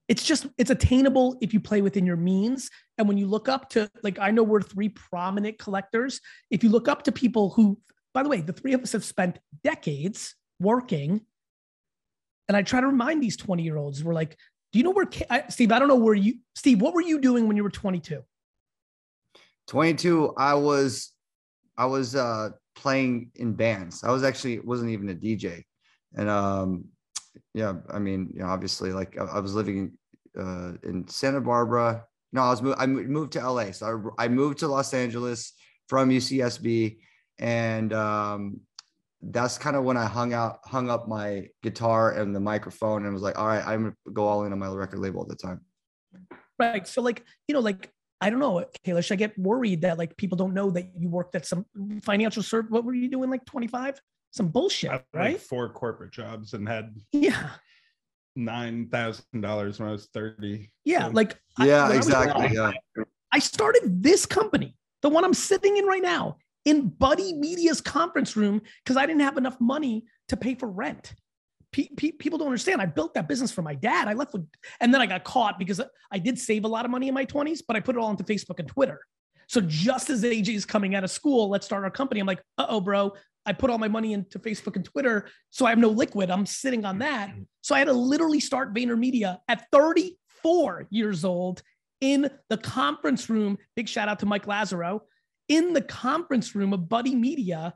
it's 0.07 0.23
just 0.23 0.47
it's 0.57 0.71
attainable 0.71 1.37
if 1.39 1.53
you 1.53 1.59
play 1.59 1.81
within 1.81 2.05
your 2.05 2.17
means 2.17 2.71
and 2.97 3.07
when 3.07 3.17
you 3.17 3.27
look 3.27 3.47
up 3.47 3.69
to 3.69 3.87
like 4.01 4.17
i 4.19 4.31
know 4.31 4.41
we're 4.41 4.59
three 4.61 4.89
prominent 4.89 5.59
collectors 5.59 6.19
if 6.49 6.63
you 6.63 6.69
look 6.69 6.87
up 6.87 7.03
to 7.03 7.11
people 7.11 7.51
who 7.51 7.77
by 8.13 8.23
the 8.23 8.27
way 8.27 8.41
the 8.41 8.51
three 8.51 8.73
of 8.73 8.81
us 8.81 8.91
have 8.91 9.03
spent 9.03 9.37
decades 9.63 10.35
working 10.59 11.21
and 12.49 12.57
i 12.57 12.61
try 12.61 12.81
to 12.81 12.87
remind 12.87 13.23
these 13.23 13.37
20 13.37 13.63
year 13.63 13.77
olds 13.77 14.03
we're 14.03 14.13
like 14.13 14.35
do 14.73 14.79
you 14.79 14.83
know 14.83 14.91
where 14.91 15.07
I, 15.29 15.45
steve 15.47 15.71
i 15.71 15.79
don't 15.79 15.87
know 15.87 15.95
where 15.95 16.15
you 16.15 16.39
steve 16.55 16.81
what 16.81 16.93
were 16.93 17.01
you 17.01 17.19
doing 17.21 17.47
when 17.47 17.55
you 17.55 17.63
were 17.63 17.69
22 17.69 18.21
22 19.67 20.33
i 20.37 20.53
was 20.53 21.13
i 21.77 21.85
was 21.85 22.15
uh 22.15 22.49
playing 22.79 23.31
in 23.35 23.53
bands. 23.53 24.03
I 24.03 24.11
was 24.11 24.23
actually 24.23 24.59
wasn't 24.59 24.91
even 24.91 25.09
a 25.09 25.13
dj 25.13 25.63
and 26.15 26.29
um 26.29 26.85
yeah 27.53 27.73
i 27.91 27.99
mean 27.99 28.31
you 28.33 28.39
know 28.41 28.47
obviously 28.47 28.91
like 28.91 29.17
i, 29.19 29.23
I 29.23 29.39
was 29.39 29.53
living 29.53 29.97
uh 30.37 30.73
in 30.83 31.07
santa 31.07 31.41
barbara. 31.41 32.05
No 32.31 32.41
i 32.41 32.49
was 32.49 32.61
mo- 32.61 32.75
i 32.77 32.85
moved 32.85 33.33
to 33.33 33.49
la 33.49 33.71
so 33.71 34.13
I, 34.17 34.25
I 34.25 34.27
moved 34.27 34.59
to 34.59 34.67
los 34.67 34.93
angeles 34.93 35.53
from 35.87 36.09
ucsb 36.09 36.97
and 37.39 37.93
um 37.93 38.61
that's 39.21 39.57
kind 39.57 39.75
of 39.75 39.83
when 39.83 39.97
i 39.97 40.05
hung 40.05 40.33
out 40.33 40.59
hung 40.65 40.89
up 40.89 41.07
my 41.07 41.45
guitar 41.61 42.13
and 42.13 42.35
the 42.35 42.39
microphone 42.39 43.03
and 43.05 43.13
was 43.13 43.21
like 43.21 43.37
all 43.37 43.47
right 43.47 43.65
i'm 43.65 43.81
gonna 43.83 43.95
go 44.13 44.25
all 44.25 44.45
in 44.45 44.53
on 44.53 44.59
my 44.59 44.67
record 44.69 44.99
label 44.99 45.21
at 45.21 45.27
the 45.27 45.35
time. 45.35 45.61
Right 46.57 46.87
so 46.87 47.01
like 47.01 47.23
you 47.47 47.53
know 47.53 47.59
like 47.59 47.91
i 48.21 48.29
don't 48.29 48.39
know 48.39 48.65
kalish 48.85 49.11
i 49.11 49.15
get 49.15 49.37
worried 49.37 49.81
that 49.81 49.97
like 49.97 50.15
people 50.17 50.37
don't 50.37 50.53
know 50.53 50.71
that 50.71 50.91
you 50.97 51.09
worked 51.09 51.35
at 51.35 51.45
some 51.45 51.65
financial 52.01 52.43
service 52.43 52.69
what 52.71 52.83
were 52.83 52.93
you 52.93 53.09
doing 53.09 53.29
like 53.29 53.45
25 53.45 54.01
some 54.31 54.47
bullshit 54.49 54.89
I 54.89 54.93
had 54.93 55.03
right? 55.13 55.33
like 55.33 55.41
four 55.41 55.69
corporate 55.69 56.11
jobs 56.11 56.53
and 56.53 56.67
had 56.67 56.95
yeah. 57.11 57.51
nine 58.35 58.87
thousand 58.89 59.41
dollars 59.41 59.79
when 59.79 59.89
I 59.89 59.91
was 59.91 60.07
thirty. 60.13 60.71
yeah 60.85 61.07
So- 61.07 61.11
like 61.13 61.37
yeah 61.59 61.87
I 61.87 61.95
exactly 61.95 62.53
young, 62.53 62.73
yeah. 62.97 63.03
I 63.31 63.39
started 63.39 64.01
this 64.03 64.25
company, 64.25 64.75
the 65.01 65.09
one 65.09 65.23
I'm 65.23 65.33
sitting 65.33 65.77
in 65.77 65.85
right 65.85 66.01
now, 66.01 66.37
in 66.65 66.89
Buddy 66.89 67.33
Media's 67.33 67.81
conference 67.81 68.35
room 68.35 68.61
because 68.83 68.97
I 68.97 69.05
didn't 69.05 69.21
have 69.21 69.37
enough 69.37 69.59
money 69.59 70.05
to 70.29 70.37
pay 70.37 70.55
for 70.55 70.69
rent. 70.69 71.13
Pe- 71.71 71.89
pe- 71.95 72.11
people 72.11 72.37
don't 72.37 72.47
understand. 72.47 72.81
I 72.81 72.85
built 72.85 73.13
that 73.13 73.27
business 73.27 73.51
for 73.51 73.61
my 73.61 73.75
dad. 73.75 74.07
I 74.07 74.13
left 74.13 74.33
with, 74.33 74.47
and 74.79 74.93
then 74.93 75.01
I 75.01 75.05
got 75.05 75.23
caught 75.23 75.59
because 75.59 75.81
I 76.11 76.19
did 76.19 76.39
save 76.39 76.65
a 76.65 76.67
lot 76.67 76.85
of 76.85 76.91
money 76.91 77.07
in 77.07 77.13
my 77.13 77.25
20s, 77.25 77.59
but 77.67 77.75
I 77.75 77.79
put 77.79 77.95
it 77.95 77.99
all 77.99 78.09
into 78.09 78.23
Facebook 78.23 78.59
and 78.59 78.67
Twitter. 78.67 78.99
So 79.47 79.61
just 79.61 80.09
as 80.09 80.23
AJ 80.23 80.49
is 80.49 80.65
coming 80.65 80.95
out 80.95 81.03
of 81.03 81.11
school, 81.11 81.49
let's 81.49 81.65
start 81.65 81.83
our 81.83 81.91
company. 81.91 82.19
I'm 82.19 82.27
like, 82.27 82.41
uh 82.57 82.67
oh, 82.69 82.81
bro. 82.81 83.13
I 83.45 83.53
put 83.53 83.71
all 83.71 83.77
my 83.79 83.87
money 83.87 84.13
into 84.13 84.37
Facebook 84.37 84.75
and 84.75 84.85
Twitter, 84.85 85.27
so 85.49 85.65
I 85.65 85.69
have 85.69 85.79
no 85.79 85.89
liquid. 85.89 86.29
I'm 86.29 86.45
sitting 86.45 86.85
on 86.85 86.99
that. 86.99 87.31
So 87.61 87.73
I 87.73 87.79
had 87.79 87.87
to 87.87 87.93
literally 87.93 88.39
start 88.39 88.75
VaynerMedia 88.75 89.39
at 89.47 89.65
34 89.71 90.87
years 90.91 91.25
old 91.25 91.63
in 92.01 92.29
the 92.49 92.57
conference 92.57 93.29
room. 93.29 93.57
Big 93.75 93.87
shout 93.87 94.07
out 94.07 94.19
to 94.19 94.25
Mike 94.25 94.45
Lazerow 94.45 95.01
in 95.49 95.73
the 95.73 95.81
conference 95.81 96.55
room 96.55 96.71
of 96.71 96.87
Buddy 96.87 97.15
Media. 97.15 97.73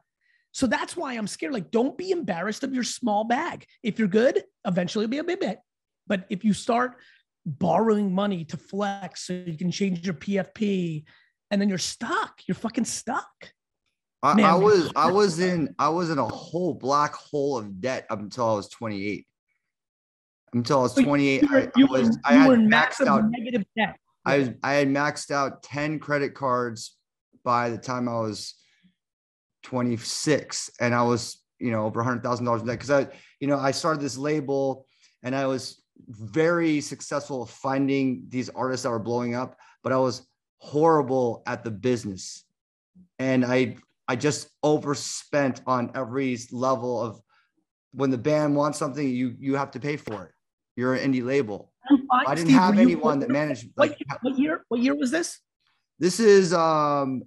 So 0.52 0.68
that's 0.68 0.96
why 0.96 1.16
I'm 1.16 1.28
scared. 1.28 1.52
Like, 1.52 1.72
don't 1.72 1.98
be 1.98 2.12
embarrassed 2.12 2.64
of 2.64 2.74
your 2.74 2.84
small 2.84 3.24
bag. 3.24 3.66
If 3.82 3.98
you're 4.00 4.08
good, 4.08 4.44
eventually 4.66 5.04
it'll 5.06 5.26
be 5.26 5.34
a 5.34 5.38
bit. 5.38 5.60
But 6.08 6.26
if 6.30 6.44
you 6.46 6.54
start 6.54 6.98
borrowing 7.46 8.14
money 8.14 8.46
to 8.46 8.58
flex 8.58 9.28
so 9.28 9.34
you 9.34 9.58
can 9.58 9.72
change 9.72 10.06
your 10.06 10.14
PFP 10.14 11.04
and 11.52 11.60
then 11.60 11.68
you're 11.70 11.78
stuck, 11.80 12.40
you're 12.48 12.56
fucking 12.56 12.86
stuck. 12.86 13.28
I, 14.22 14.36
Man, 14.36 14.46
I 14.46 14.52
man. 14.54 14.62
was 14.62 14.92
I 14.96 15.12
was 15.12 15.40
in 15.40 15.76
I 15.80 15.90
was 15.90 16.10
in 16.10 16.18
a 16.18 16.26
whole 16.26 16.74
black 16.76 17.14
hole 17.14 17.58
of 17.58 17.82
debt 17.82 18.06
up 18.10 18.20
until 18.20 18.50
I 18.50 18.54
was 18.54 18.70
28. 18.70 19.26
Until 20.54 20.80
I 20.80 20.82
was 20.84 20.94
So 20.94 21.02
you 21.02 21.08
28, 21.08 21.50
were- 21.50 21.58
I, 21.58 21.62
I 21.64 21.72
you 21.76 21.88
were- 21.88 22.00
was 22.00 22.18
I 22.24 22.34
had 22.36 22.60
maxed 22.60 23.06
out 23.06 23.24
negative 23.30 23.66
debt. 23.76 23.98
I 24.26 24.38
was 24.38 24.50
I 24.64 24.74
had 24.76 24.88
maxed 24.88 25.32
out 25.32 25.62
10 25.64 26.00
credit 26.00 26.36
cards 26.36 26.96
by 27.44 27.70
the 27.70 27.78
time 27.78 28.08
I 28.08 28.20
was 28.20 28.56
26 29.64 30.72
and 30.80 30.94
I 30.94 31.04
was, 31.04 31.42
you 31.60 31.72
know, 31.72 31.86
over 31.86 32.04
$100,000 32.04 32.60
in 32.62 32.66
debt 32.68 32.80
because 32.80 32.92
I, 32.92 33.08
you 33.40 33.48
know, 33.48 33.58
I 33.60 33.72
started 33.72 34.02
this 34.02 34.18
label 34.18 34.86
and 35.24 35.36
I 35.36 35.46
was 35.46 35.82
very 36.08 36.82
successful 36.82 37.46
finding 37.46 38.26
these 38.30 38.50
artists 38.50 38.84
that 38.84 38.90
were 38.90 39.00
blowing 39.00 39.36
up, 39.36 39.58
but 39.84 39.94
I 39.94 39.98
was 39.98 40.28
horrible 40.58 41.44
at 41.46 41.64
the 41.64 41.72
business. 41.72 42.46
And 43.20 43.46
I 43.46 43.78
I 44.08 44.18
just 44.18 44.50
overspent 44.64 45.62
on 45.66 45.92
every 45.96 46.38
level 46.52 47.02
of 47.02 47.22
when 47.94 48.10
the 48.10 48.18
band 48.18 48.56
wants 48.56 48.78
something, 48.78 49.08
you 49.08 49.36
you 49.40 49.56
have 49.56 49.72
to 49.72 49.80
pay 49.80 49.96
for 49.98 50.26
it. 50.26 50.32
You're 50.76 50.96
an 50.96 51.14
indie 51.14 51.24
label. 51.24 51.72
I 52.12 52.36
didn't 52.36 52.50
Steve, 52.50 52.58
have 52.58 52.76
were 52.76 52.82
you- 52.82 52.88
anyone 52.88 53.20
that 53.20 53.30
managed 53.30 53.70
What, 53.76 53.90
like 53.90 54.00
what 54.22 54.38
year? 54.38 54.66
What 54.68 54.82
year 54.82 54.96
was 54.96 55.12
this? 55.12 55.40
this 56.00 56.20
is 56.20 56.54
um 56.54 57.24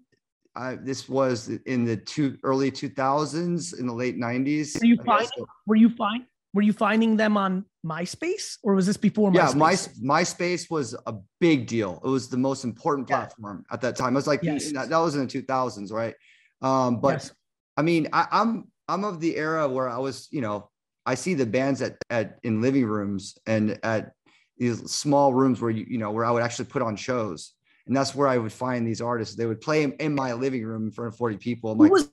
I, 0.56 0.76
this 0.76 1.08
was 1.08 1.48
in 1.66 1.84
the 1.84 1.96
two 1.96 2.38
early 2.42 2.70
2000s 2.70 3.78
in 3.78 3.86
the 3.86 3.92
late 3.92 4.16
90s. 4.18 4.80
Are 4.82 4.86
you 4.86 4.96
I 5.02 5.04
fine? 5.04 5.18
guess. 5.20 5.30
So- 5.36 5.46
Were 5.66 5.76
you 5.76 5.90
fine? 5.90 6.26
Were 6.54 6.62
you 6.62 6.72
finding 6.72 7.18
them 7.18 7.36
on 7.36 7.66
MySpace 7.84 8.56
or 8.62 8.74
was 8.74 8.86
this 8.86 8.96
before 8.96 9.30
yeah, 9.34 9.48
MySpace? 9.52 10.00
my 10.02 10.22
MySpace 10.22 10.70
was 10.70 10.96
a 11.06 11.14
big 11.38 11.66
deal. 11.66 12.00
It 12.02 12.08
was 12.08 12.30
the 12.30 12.38
most 12.38 12.64
important 12.64 13.08
Yeah. 13.10 13.16
platform 13.18 13.64
at 13.70 13.82
that 13.82 13.94
time. 13.96 14.14
It 14.14 14.16
was 14.16 14.26
like 14.26 14.42
Yes. 14.42 14.72
that, 14.72 14.88
that 14.88 14.96
was 14.98 15.14
in 15.16 15.20
the 15.20 15.26
2000s, 15.26 15.92
right? 15.92 16.14
Um, 16.62 17.00
but 17.00 17.14
Yes. 17.16 17.32
I 17.76 17.82
mean, 17.82 18.08
I, 18.12 18.26
I'm 18.32 18.64
I'm 18.88 19.04
of 19.04 19.20
the 19.20 19.36
era 19.36 19.68
where 19.68 19.88
I 19.88 19.98
was, 19.98 20.28
you 20.30 20.40
know, 20.40 20.70
I 21.04 21.14
see 21.16 21.34
the 21.34 21.44
bands 21.44 21.82
at 21.82 21.98
at 22.08 22.38
in 22.42 22.62
living 22.62 22.86
rooms 22.86 23.36
and 23.46 23.78
at 23.82 24.12
these 24.56 24.90
small 24.90 25.34
rooms 25.34 25.60
where 25.60 25.70
you 25.70 25.84
you 25.86 25.98
know 25.98 26.10
where 26.10 26.24
I 26.24 26.30
would 26.30 26.42
actually 26.42 26.66
put 26.66 26.80
on 26.80 26.96
shows, 26.96 27.52
and 27.86 27.96
that's 27.96 28.14
where 28.14 28.28
I 28.28 28.38
would 28.38 28.52
find 28.52 28.86
these 28.86 29.00
artists. 29.00 29.36
They 29.36 29.46
would 29.46 29.60
play 29.60 29.84
in, 29.84 30.14
my 30.14 30.32
living 30.32 30.64
room 30.64 30.84
in 30.84 30.90
front 30.90 31.12
of 31.12 31.18
40 31.18 31.36
people. 31.36 31.70
I'm 31.70 31.78
who 31.78 31.84
like, 31.84 31.92
was 31.92 32.10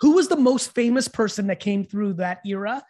who 0.00 0.12
was 0.12 0.28
the 0.28 0.36
most 0.36 0.74
famous 0.74 1.06
person 1.06 1.46
that 1.46 1.60
came 1.60 1.84
through 1.84 2.14
that 2.14 2.40
era 2.44 2.82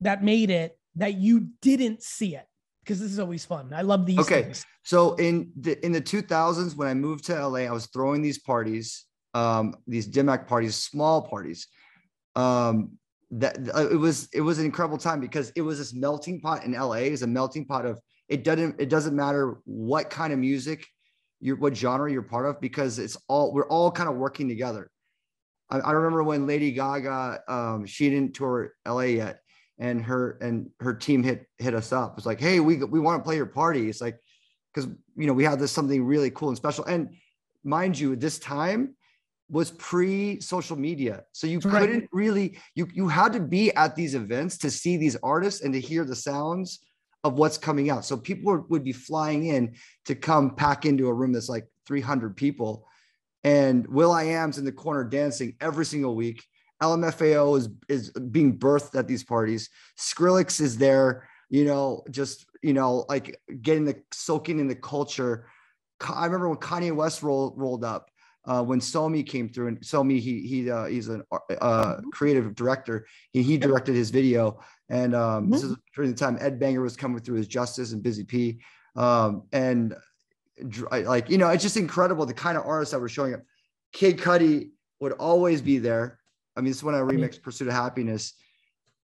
that 0.00 0.24
made 0.24 0.50
it 0.50 0.76
that 0.96 1.14
you 1.14 1.48
didn't 1.62 2.02
see 2.02 2.34
it? 2.34 2.46
Because 2.82 3.00
this 3.00 3.12
is 3.12 3.18
always 3.18 3.44
fun. 3.44 3.72
I 3.72 3.82
love 3.82 4.04
these 4.04 4.18
Okay. 4.18 4.42
things. 4.42 4.64
So 4.82 5.14
in 5.14 5.52
the 5.60 5.84
in 5.84 5.92
the 5.92 6.00
2000s, 6.00 6.76
when 6.76 6.88
I 6.88 6.94
moved 6.94 7.24
to 7.26 7.46
LA, 7.46 7.60
I 7.60 7.70
was 7.70 7.86
throwing 7.86 8.20
these 8.20 8.38
parties, 8.38 9.04
um, 9.34 9.74
these 9.86 10.06
Dim 10.06 10.26
Mak 10.26 10.48
parties, 10.48 10.74
small 10.74 11.22
parties. 11.22 11.68
Um, 12.34 12.98
that 13.32 13.58
uh, 13.74 13.88
it 13.90 13.96
was 13.96 14.28
it 14.32 14.40
was 14.40 14.58
an 14.58 14.64
incredible 14.64 14.98
time 14.98 15.20
because 15.20 15.50
it 15.56 15.62
was 15.62 15.78
this 15.78 15.92
melting 15.94 16.40
pot 16.40 16.64
in 16.64 16.72
LA 16.72 17.06
is 17.10 17.22
a 17.22 17.26
melting 17.26 17.64
pot 17.64 17.84
of 17.84 18.00
it 18.28 18.44
doesn't 18.44 18.80
it 18.80 18.88
doesn't 18.88 19.16
matter 19.16 19.58
what 19.64 20.10
kind 20.10 20.32
of 20.32 20.38
music 20.38 20.86
you're 21.40 21.56
what 21.56 21.76
genre 21.76 22.10
you're 22.10 22.22
part 22.22 22.46
of 22.46 22.60
because 22.60 22.98
it's 22.98 23.16
all 23.28 23.52
we're 23.52 23.68
all 23.68 23.90
kind 23.90 24.08
of 24.08 24.16
working 24.16 24.48
together. 24.48 24.90
I, 25.70 25.78
I 25.78 25.90
remember 25.92 26.22
when 26.22 26.46
Lady 26.46 26.72
Gaga 26.72 27.40
um, 27.48 27.86
she 27.86 28.10
didn't 28.10 28.34
tour 28.34 28.72
LA 28.86 29.02
yet 29.02 29.40
and 29.78 30.02
her 30.02 30.38
and 30.40 30.70
her 30.80 30.94
team 30.94 31.22
hit 31.22 31.46
hit 31.58 31.74
us 31.74 31.92
up. 31.92 32.14
It's 32.16 32.26
like, 32.26 32.40
hey, 32.40 32.60
we 32.60 32.76
we 32.76 33.00
want 33.00 33.22
to 33.22 33.24
play 33.26 33.36
your 33.36 33.46
party. 33.46 33.88
It's 33.88 34.00
like 34.00 34.18
because 34.72 34.90
you 35.16 35.26
know 35.26 35.32
we 35.32 35.44
have 35.44 35.58
this 35.58 35.72
something 35.72 36.04
really 36.04 36.30
cool 36.30 36.48
and 36.48 36.56
special. 36.56 36.84
And 36.84 37.10
mind 37.64 37.98
you, 37.98 38.16
this 38.16 38.38
time 38.38 38.94
was 39.50 39.70
pre 39.72 40.40
social 40.40 40.76
media, 40.76 41.24
so 41.32 41.46
you 41.46 41.58
right. 41.60 41.80
couldn't 41.80 42.08
really 42.12 42.58
you 42.74 42.88
you 42.92 43.08
had 43.08 43.32
to 43.34 43.40
be 43.40 43.72
at 43.74 43.94
these 43.94 44.14
events 44.14 44.58
to 44.58 44.70
see 44.70 44.96
these 44.96 45.16
artists 45.22 45.62
and 45.62 45.74
to 45.74 45.80
hear 45.80 46.04
the 46.04 46.16
sounds 46.16 46.80
of 47.24 47.34
what's 47.34 47.58
coming 47.58 47.90
out. 47.90 48.04
So 48.04 48.16
people 48.16 48.64
would 48.68 48.84
be 48.84 48.92
flying 48.92 49.46
in 49.46 49.74
to 50.04 50.14
come 50.14 50.54
pack 50.54 50.86
into 50.86 51.08
a 51.08 51.12
room 51.12 51.32
that's 51.32 51.48
like 51.48 51.66
300 51.86 52.36
people. 52.36 52.86
And 53.44 53.86
will.i.am's 53.86 54.58
in 54.58 54.64
the 54.64 54.72
corner 54.72 55.04
dancing 55.04 55.54
every 55.60 55.84
single 55.84 56.14
week. 56.14 56.44
LMFAO 56.82 57.58
is 57.58 57.68
is 57.88 58.10
being 58.10 58.58
birthed 58.58 58.98
at 58.98 59.08
these 59.08 59.24
parties. 59.24 59.70
Skrillex 59.98 60.60
is 60.60 60.76
there, 60.76 61.28
you 61.48 61.64
know, 61.64 62.04
just 62.10 62.46
you 62.62 62.74
know, 62.74 63.06
like 63.08 63.40
getting 63.62 63.84
the 63.84 64.02
soaking 64.12 64.58
in 64.58 64.68
the 64.68 64.74
culture. 64.74 65.46
I 66.06 66.26
remember 66.26 66.48
when 66.48 66.58
Kanye 66.58 66.94
West 66.94 67.22
rolled 67.22 67.58
rolled 67.58 67.84
up. 67.84 68.10
Uh, 68.44 68.62
when 68.62 68.80
So-Me 68.80 69.24
came 69.24 69.48
through, 69.48 69.66
and 69.66 69.84
So-Me, 69.84 70.20
he 70.20 70.46
he 70.46 70.70
uh, 70.70 70.84
he's 70.84 71.08
a 71.08 71.24
uh, 71.60 72.00
creative 72.12 72.54
director. 72.54 73.06
He 73.32 73.42
he 73.42 73.58
directed 73.58 73.96
his 73.96 74.10
video, 74.10 74.60
and 74.88 75.14
um, 75.14 75.50
this 75.50 75.62
is 75.62 75.76
during 75.94 76.10
the 76.10 76.16
time 76.16 76.38
Ed 76.40 76.58
Banger 76.58 76.80
was 76.80 76.96
coming 76.96 77.20
through 77.20 77.38
as 77.38 77.48
Justice 77.48 77.92
and 77.92 78.02
Busy 78.02 78.24
P, 78.24 78.60
um, 78.94 79.44
and 79.52 79.94
like 80.90 81.28
you 81.28 81.38
know, 81.38 81.48
it's 81.48 81.62
just 81.62 81.76
incredible 81.76 82.24
the 82.26 82.34
kind 82.34 82.56
of 82.56 82.64
artists 82.64 82.92
that 82.92 83.00
were 83.00 83.08
showing 83.08 83.34
up. 83.34 83.40
Kid 83.92 84.18
Cudi 84.18 84.70
would 85.00 85.12
always 85.12 85.60
be 85.60 85.78
there. 85.78 86.18
I 86.56 86.60
mean, 86.60 86.70
this 86.70 86.78
is 86.78 86.84
when 86.84 86.94
I 86.94 86.98
remixed 86.98 87.42
Pursuit 87.42 87.68
of 87.68 87.74
Happiness, 87.74 88.34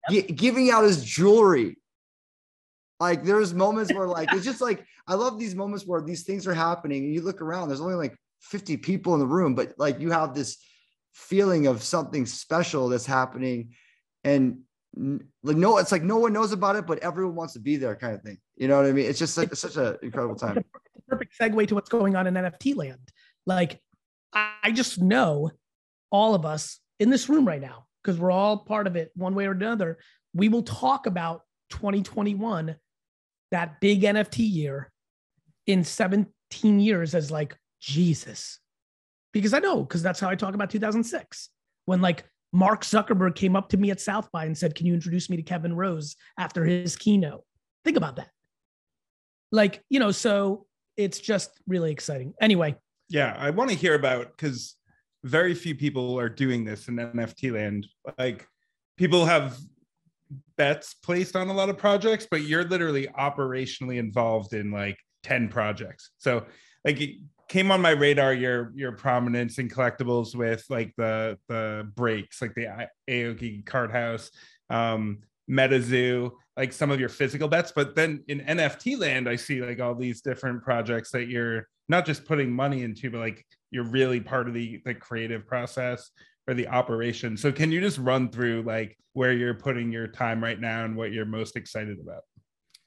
gi- 0.10 0.24
giving 0.24 0.72
out 0.72 0.84
his 0.84 1.04
jewelry. 1.04 1.78
Like 3.00 3.24
there's 3.24 3.54
moments 3.54 3.92
where 3.94 4.08
like 4.08 4.32
it's 4.32 4.46
just 4.46 4.62
like 4.62 4.86
I 5.08 5.16
love 5.16 5.40
these 5.40 5.56
moments 5.56 5.86
where 5.86 6.02
these 6.02 6.24
things 6.24 6.46
are 6.48 6.54
happening 6.54 7.06
and 7.06 7.14
you 7.14 7.22
look 7.22 7.42
around, 7.42 7.68
there's 7.68 7.82
only 7.82 7.96
like 7.96 8.16
50 8.42 8.78
people 8.78 9.14
in 9.16 9.20
the 9.20 9.26
room, 9.26 9.56
but 9.56 9.74
like 9.78 10.00
you 10.00 10.12
have 10.12 10.36
this 10.36 10.58
feeling 11.14 11.68
of 11.68 11.82
something 11.84 12.26
special 12.26 12.90
that's 12.90 13.06
happening. 13.06 13.72
And 14.24 14.60
like 14.96 15.58
no, 15.58 15.78
it's 15.78 15.92
like 15.92 16.04
no 16.04 16.18
one 16.18 16.34
knows 16.34 16.52
about 16.52 16.76
it, 16.76 16.86
but 16.86 17.00
everyone 17.00 17.36
wants 17.36 17.54
to 17.54 17.60
be 17.60 17.78
there, 17.78 17.96
kind 17.96 18.14
of 18.14 18.22
thing. 18.22 18.38
You 18.56 18.68
know 18.68 18.78
what 18.78 18.86
I 18.86 18.92
mean? 18.92 19.06
It's 19.06 19.20
just 19.20 19.34
such, 19.34 19.54
such 19.54 19.78
an 19.78 19.98
incredible 20.02 20.36
time. 20.36 20.64
Perfect 21.08 21.38
segue 21.40 21.68
to 21.68 21.76
what's 21.76 21.90
going 21.90 22.16
on 22.16 22.28
in 22.28 22.34
NFT 22.34 22.76
land. 22.76 23.00
Like, 23.46 23.82
I 24.34 24.72
just 24.72 25.02
know 25.02 25.52
all 26.10 26.36
of 26.36 26.46
us 26.46 26.80
in 27.00 27.10
this 27.10 27.30
room 27.30 27.48
right 27.48 27.62
now, 27.62 27.86
because 28.04 28.20
we're 28.20 28.32
all 28.32 28.58
part 28.58 28.88
of 28.88 28.96
it 28.96 29.12
one 29.16 29.36
way 29.36 29.46
or 29.46 29.52
another. 29.52 29.98
We 30.34 30.50
will 30.50 30.64
talk 30.64 31.06
about 31.06 31.42
2021, 31.70 32.76
that 33.52 33.82
big 33.82 34.02
NFT 34.02 34.40
year 34.40 34.92
in 35.68 35.84
17 35.84 36.80
years 36.80 37.16
as 37.16 37.32
like 37.32 37.56
Jesus. 37.80 38.60
Because 39.34 39.54
I 39.54 39.60
know, 39.60 39.82
because 39.82 40.04
that's 40.04 40.20
how 40.20 40.30
I 40.30 40.36
talk 40.36 40.54
about 40.54 40.70
2006. 40.70 41.50
When 41.86 42.02
like 42.02 42.26
Mark 42.54 42.84
Zuckerberg 42.84 43.36
came 43.36 43.56
up 43.56 43.70
to 43.70 43.78
me 43.78 43.92
at 43.92 44.02
South 44.02 44.30
by 44.32 44.46
and 44.46 44.58
said, 44.58 44.76
Can 44.76 44.86
you 44.86 44.94
introduce 44.94 45.30
me 45.30 45.38
to 45.38 45.44
Kevin 45.44 45.76
Rose 45.76 46.16
after 46.38 46.66
his 46.66 46.96
keynote? 46.96 47.44
Think 47.86 47.98
about 47.98 48.18
that. 48.18 48.30
Like, 49.52 49.84
you 49.90 50.00
know, 50.00 50.12
so 50.12 50.66
it's 50.98 51.20
just 51.20 51.52
really 51.68 51.92
exciting. 51.92 52.34
Anyway, 52.42 52.76
Yeah, 53.10 53.36
I 53.38 53.50
want 53.50 53.70
to 53.70 53.76
hear 53.76 53.96
about 53.96 54.36
because 54.36 54.76
very 55.24 55.54
few 55.54 55.76
people 55.76 56.20
are 56.20 56.30
doing 56.30 56.66
this 56.66 56.88
in 56.88 56.96
NFT 56.96 57.54
land. 57.54 57.88
Like 58.18 58.48
people 58.98 59.26
have 59.26 59.58
bets 60.58 60.94
placed 60.94 61.36
on 61.36 61.50
a 61.50 61.54
lot 61.54 61.70
of 61.70 61.78
projects, 61.78 62.28
but 62.30 62.44
you're 62.44 62.64
literally 62.64 63.08
operationally 63.18 63.98
involved 63.98 64.54
in 64.54 64.72
like 64.72 64.98
10 65.24 65.50
projects. 65.50 66.12
So 66.18 66.46
like 66.86 67.00
came 67.52 67.70
on 67.70 67.82
my 67.82 67.90
radar 67.90 68.34
your 68.34 68.72
your 68.76 68.94
prominence 68.94 69.60
in 69.60 69.68
collectibles 69.68 70.34
with 70.34 70.64
like 70.70 70.94
the 70.96 71.38
the 71.50 71.92
breaks, 71.98 72.42
like 72.42 72.56
the 72.56 72.88
Aoki 73.10 73.66
card 73.66 73.92
house, 73.92 74.32
um, 74.70 75.20
MetaZoo, 75.50 76.32
like 76.56 76.72
some 76.72 76.92
of 76.92 77.00
your 77.02 77.10
physical 77.10 77.50
bets. 77.50 77.74
But 77.76 77.94
then 77.94 78.24
in 78.30 78.40
NFT 78.40 78.98
land, 78.98 79.28
I 79.28 79.36
see 79.36 79.62
like 79.62 79.82
all 79.82 79.94
these 79.96 80.22
different 80.22 80.64
projects 80.64 81.12
that 81.12 81.28
you're 81.28 81.68
not 81.90 82.06
just 82.06 82.24
putting 82.24 82.50
money 82.54 82.84
into, 82.84 83.12
but 83.12 83.20
like 83.20 83.46
you're 83.70 83.84
really 83.84 84.22
part 84.22 84.48
of 84.48 84.54
the 84.54 84.82
the 84.86 84.96
creative 84.96 85.46
process 85.46 86.10
or 86.48 86.54
the 86.54 86.70
operation. 86.70 87.36
So 87.36 87.52
can 87.52 87.70
you 87.70 87.82
just 87.82 87.98
run 87.98 88.32
through 88.32 88.62
like 88.62 88.98
where 89.12 89.34
you're 89.34 89.56
putting 89.56 89.92
your 89.92 90.08
time 90.08 90.42
right 90.42 90.60
now 90.60 90.86
and 90.86 90.96
what 90.96 91.12
you're 91.12 91.26
most 91.26 91.58
excited 91.58 92.00
about? 92.00 92.22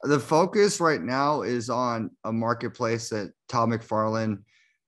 The 0.05 0.19
focus 0.19 0.81
right 0.81 1.03
now 1.03 1.43
is 1.43 1.69
on 1.69 2.11
a 2.25 2.33
marketplace 2.33 3.11
that 3.11 3.31
Todd 3.51 3.69
McFarlane, 3.69 4.39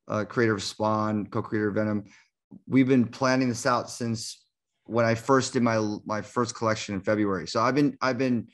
uh, 0.08 0.24
creator 0.24 0.54
of 0.54 0.62
Spawn, 0.62 1.26
co-creator 1.26 1.68
of 1.68 1.74
Venom. 1.74 2.04
We've 2.66 2.88
been 2.88 3.06
planning 3.06 3.48
this 3.48 3.66
out 3.66 3.90
since 3.90 4.44
when 4.84 5.04
I 5.04 5.14
first 5.14 5.52
did 5.52 5.62
my 5.62 5.78
my 6.04 6.22
first 6.22 6.54
collection 6.54 6.94
in 6.94 7.00
February. 7.00 7.46
So 7.48 7.60
I've 7.60 7.74
been 7.74 7.96
I've 8.00 8.18
been 8.18 8.48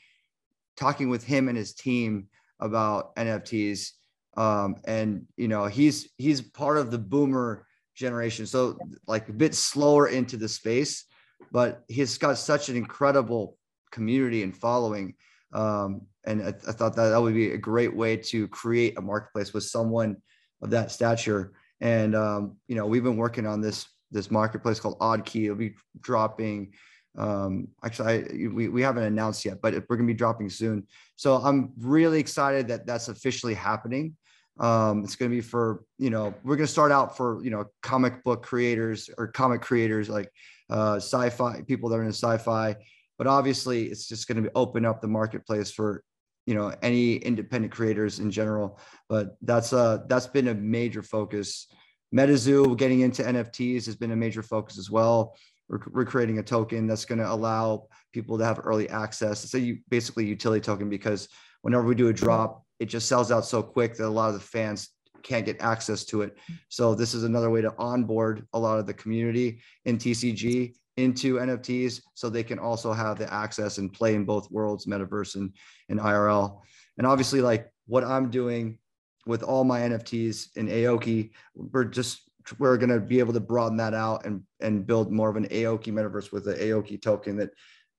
talking 0.76 1.08
with 1.08 1.24
him 1.24 1.48
and 1.48 1.56
his 1.56 1.74
team 1.74 2.28
about 2.60 3.14
NFTs. 3.16 3.90
Um, 4.36 4.76
and 4.84 5.26
you 5.36 5.48
know, 5.48 5.66
he's 5.66 6.10
he's 6.16 6.40
part 6.40 6.78
of 6.78 6.90
the 6.90 6.98
boomer 6.98 7.66
generation. 7.94 8.46
So 8.46 8.78
like 9.06 9.28
a 9.28 9.32
bit 9.32 9.54
slower 9.54 10.08
into 10.08 10.36
the 10.36 10.48
space, 10.48 11.04
but 11.50 11.82
he's 11.88 12.16
got 12.16 12.38
such 12.38 12.68
an 12.68 12.76
incredible 12.76 13.58
community 13.90 14.42
and 14.42 14.56
following. 14.56 15.14
Um, 15.52 16.02
and 16.24 16.42
I, 16.42 16.48
I 16.48 16.72
thought 16.72 16.96
that 16.96 17.10
that 17.10 17.20
would 17.20 17.34
be 17.34 17.52
a 17.52 17.58
great 17.58 17.94
way 17.94 18.16
to 18.16 18.48
create 18.48 18.96
a 18.96 19.02
marketplace 19.02 19.52
with 19.52 19.64
someone 19.64 20.16
of 20.62 20.70
that 20.70 20.90
stature. 20.90 21.52
And 21.80 22.14
um, 22.14 22.56
you 22.68 22.76
know, 22.76 22.86
we've 22.86 23.02
been 23.02 23.16
working 23.16 23.46
on 23.46 23.60
this 23.60 23.86
this 24.10 24.30
marketplace 24.30 24.78
called 24.78 24.96
Odd 25.00 25.24
Key. 25.24 25.46
It'll 25.46 25.56
be 25.56 25.74
dropping. 26.00 26.72
Um, 27.18 27.68
actually, 27.84 28.08
I, 28.08 28.48
we, 28.48 28.68
we 28.68 28.82
haven't 28.82 29.04
announced 29.04 29.44
yet, 29.44 29.60
but 29.60 29.74
we're 29.74 29.96
going 29.96 30.06
to 30.06 30.14
be 30.14 30.16
dropping 30.16 30.48
soon. 30.48 30.86
So 31.16 31.36
I'm 31.36 31.72
really 31.78 32.20
excited 32.20 32.68
that 32.68 32.86
that's 32.86 33.08
officially 33.08 33.54
happening. 33.54 34.16
Um, 34.60 35.02
it's 35.04 35.16
going 35.16 35.30
to 35.30 35.34
be 35.34 35.40
for, 35.40 35.84
you 35.98 36.10
know, 36.10 36.34
we're 36.44 36.56
going 36.56 36.66
to 36.66 36.72
start 36.72 36.92
out 36.92 37.16
for, 37.16 37.42
you 37.42 37.50
know, 37.50 37.64
comic 37.82 38.22
book 38.22 38.42
creators 38.42 39.10
or 39.18 39.26
comic 39.26 39.60
creators 39.60 40.08
like 40.08 40.30
uh, 40.70 40.96
sci-fi 40.96 41.62
people 41.62 41.88
that 41.88 41.96
are 41.96 42.02
in 42.02 42.10
sci-fi, 42.10 42.76
but 43.18 43.26
obviously 43.26 43.86
it's 43.86 44.06
just 44.06 44.28
going 44.28 44.42
to 44.42 44.50
open 44.54 44.84
up 44.84 45.00
the 45.00 45.08
marketplace 45.08 45.70
for, 45.70 46.04
you 46.46 46.54
know, 46.54 46.74
any 46.82 47.16
independent 47.16 47.72
creators 47.72 48.18
in 48.18 48.30
general. 48.30 48.78
But 49.08 49.36
that's 49.42 49.72
uh 49.72 49.98
that's 50.08 50.26
been 50.26 50.48
a 50.48 50.54
major 50.54 51.02
focus. 51.02 51.68
MetaZoo 52.14 52.76
getting 52.76 53.00
into 53.00 53.22
NFTs 53.22 53.86
has 53.86 53.96
been 53.96 54.12
a 54.12 54.16
major 54.16 54.42
focus 54.42 54.78
as 54.78 54.90
well. 54.90 55.36
We're, 55.68 55.80
we're 55.90 56.04
creating 56.04 56.38
a 56.38 56.42
token 56.42 56.86
that's 56.86 57.06
going 57.06 57.20
to 57.20 57.30
allow 57.30 57.86
people 58.12 58.36
to 58.36 58.44
have 58.44 58.60
early 58.62 58.90
access. 58.90 59.44
It's 59.44 59.54
a 59.54 59.80
basically 59.88 60.26
utility 60.26 60.60
token 60.60 60.90
because 60.90 61.28
whenever 61.62 61.84
we 61.84 61.94
do 61.94 62.08
a 62.08 62.12
drop, 62.12 62.64
it 62.78 62.86
just 62.86 63.08
sells 63.08 63.32
out 63.32 63.46
so 63.46 63.62
quick 63.62 63.96
that 63.96 64.06
a 64.06 64.08
lot 64.08 64.28
of 64.28 64.34
the 64.34 64.40
fans 64.40 64.90
can't 65.22 65.46
get 65.46 65.62
access 65.62 66.04
to 66.06 66.22
it. 66.22 66.36
So 66.68 66.94
this 66.94 67.14
is 67.14 67.24
another 67.24 67.48
way 67.48 67.62
to 67.62 67.74
onboard 67.78 68.46
a 68.52 68.58
lot 68.58 68.78
of 68.78 68.86
the 68.86 68.94
community 68.94 69.62
in 69.84 69.96
TCG 69.96 70.74
into 70.96 71.36
NFTs 71.36 72.02
so 72.14 72.28
they 72.28 72.42
can 72.42 72.58
also 72.58 72.92
have 72.92 73.18
the 73.18 73.32
access 73.32 73.78
and 73.78 73.92
play 73.92 74.14
in 74.14 74.24
both 74.24 74.50
worlds, 74.50 74.86
metaverse 74.86 75.36
and, 75.36 75.52
and 75.88 75.98
IRL. 75.98 76.60
And 76.98 77.06
obviously 77.06 77.40
like 77.40 77.70
what 77.86 78.04
I'm 78.04 78.30
doing 78.30 78.78
with 79.26 79.42
all 79.42 79.64
my 79.64 79.80
NFTs 79.80 80.56
in 80.56 80.68
Aoki, 80.68 81.30
we're 81.54 81.84
just 81.84 82.22
we're 82.58 82.76
going 82.76 82.90
to 82.90 83.00
be 83.00 83.20
able 83.20 83.32
to 83.32 83.40
broaden 83.40 83.76
that 83.76 83.94
out 83.94 84.26
and 84.26 84.42
and 84.60 84.86
build 84.86 85.12
more 85.12 85.30
of 85.30 85.36
an 85.36 85.46
Aoki 85.48 85.92
metaverse 85.92 86.32
with 86.32 86.44
the 86.44 86.54
Aoki 86.54 87.00
token 87.00 87.36
that 87.36 87.50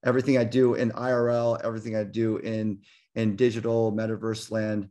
everything 0.05 0.37
I 0.37 0.43
do 0.43 0.73
in 0.73 0.91
IRL, 0.91 1.63
everything 1.63 1.95
I 1.95 2.03
do 2.03 2.37
in 2.37 2.79
in 3.15 3.35
digital 3.35 3.91
metaverse 3.91 4.51
land, 4.51 4.89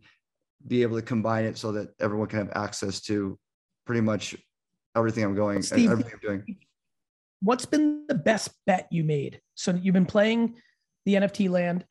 be 0.67 0.83
able 0.83 0.97
to 0.97 1.03
combine 1.03 1.45
it 1.45 1.59
so 1.59 1.73
that 1.73 1.89
everyone 2.01 2.29
can 2.29 2.39
have 2.39 2.53
access 2.55 3.01
to 3.03 3.39
pretty 3.85 4.01
much 4.01 4.37
everything 4.97 5.25
I'm 5.25 5.35
going 5.35 5.63
Steve, 5.63 5.91
everything 5.91 6.13
I'm 6.15 6.21
doing. 6.21 6.57
What's 7.43 7.67
been 7.67 8.05
the 8.09 8.15
best 8.15 8.51
bet 8.67 8.87
you 8.91 9.05
made? 9.05 9.41
So 9.55 9.73
you've 9.73 9.95
been 9.95 10.07
playing 10.07 10.57
the 11.07 11.15
NFT 11.15 11.51
land 11.51 11.85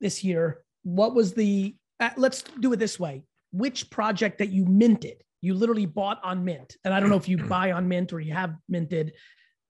this 0.00 0.24
year. 0.24 0.62
What 0.82 1.14
was 1.14 1.34
the 1.34 1.76
uh, 2.00 2.10
let's 2.16 2.42
do 2.60 2.72
it 2.72 2.78
this 2.78 2.98
way. 2.98 3.22
Which 3.52 3.88
project 3.90 4.38
that 4.38 4.50
you 4.50 4.64
minted, 4.64 5.22
you 5.42 5.54
literally 5.54 5.86
bought 5.86 6.20
on 6.24 6.44
mint, 6.44 6.76
and 6.84 6.92
I 6.92 7.00
don't 7.00 7.08
know 7.08 7.16
if 7.16 7.28
you 7.28 7.36
buy 7.56 7.72
on 7.72 7.86
mint 7.86 8.12
or 8.12 8.20
you 8.20 8.32
have 8.32 8.54
minted, 8.68 9.12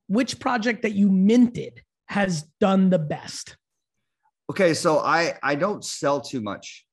which 0.09 0.39
project 0.41 0.83
that 0.83 0.93
you 0.93 1.11
minted 1.11 1.83
has 2.07 2.45
done 2.61 2.91
the 2.91 2.99
best? 2.99 3.57
Okay, 4.51 4.73
so 4.75 4.99
I 5.01 5.39
I 5.43 5.55
don't 5.55 5.85
sell 5.85 6.21
too 6.21 6.41
much. 6.41 6.87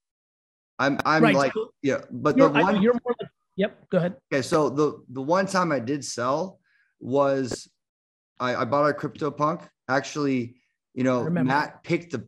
I'm 0.79 0.99
I'm 1.05 1.23
Right, 1.23 1.35
like 1.35 1.53
so 1.53 1.71
yeah, 1.81 2.01
but 2.11 2.35
the 2.35 2.43
You're, 2.43 2.57
I- 2.57 2.61
one 2.61 2.81
you're 2.81 2.93
more 2.93 3.15
like, 3.19 3.29
yep, 3.55 3.89
go 3.89 3.97
ahead. 3.99 4.15
okay, 4.33 4.41
so 4.41 4.69
the 4.69 5.03
the 5.09 5.21
one 5.21 5.45
time 5.45 5.71
I 5.71 5.79
did 5.79 6.03
sell 6.03 6.59
was 6.99 7.69
I, 8.41 8.61
I 8.61 8.65
bought 8.65 8.89
a 8.89 8.93
CryptoPunk. 8.93 9.67
Actually, 9.87 10.55
you 10.93 11.03
know. 11.03 11.29
Matt 11.29 11.83
picked 11.83 12.11
the 12.11 12.27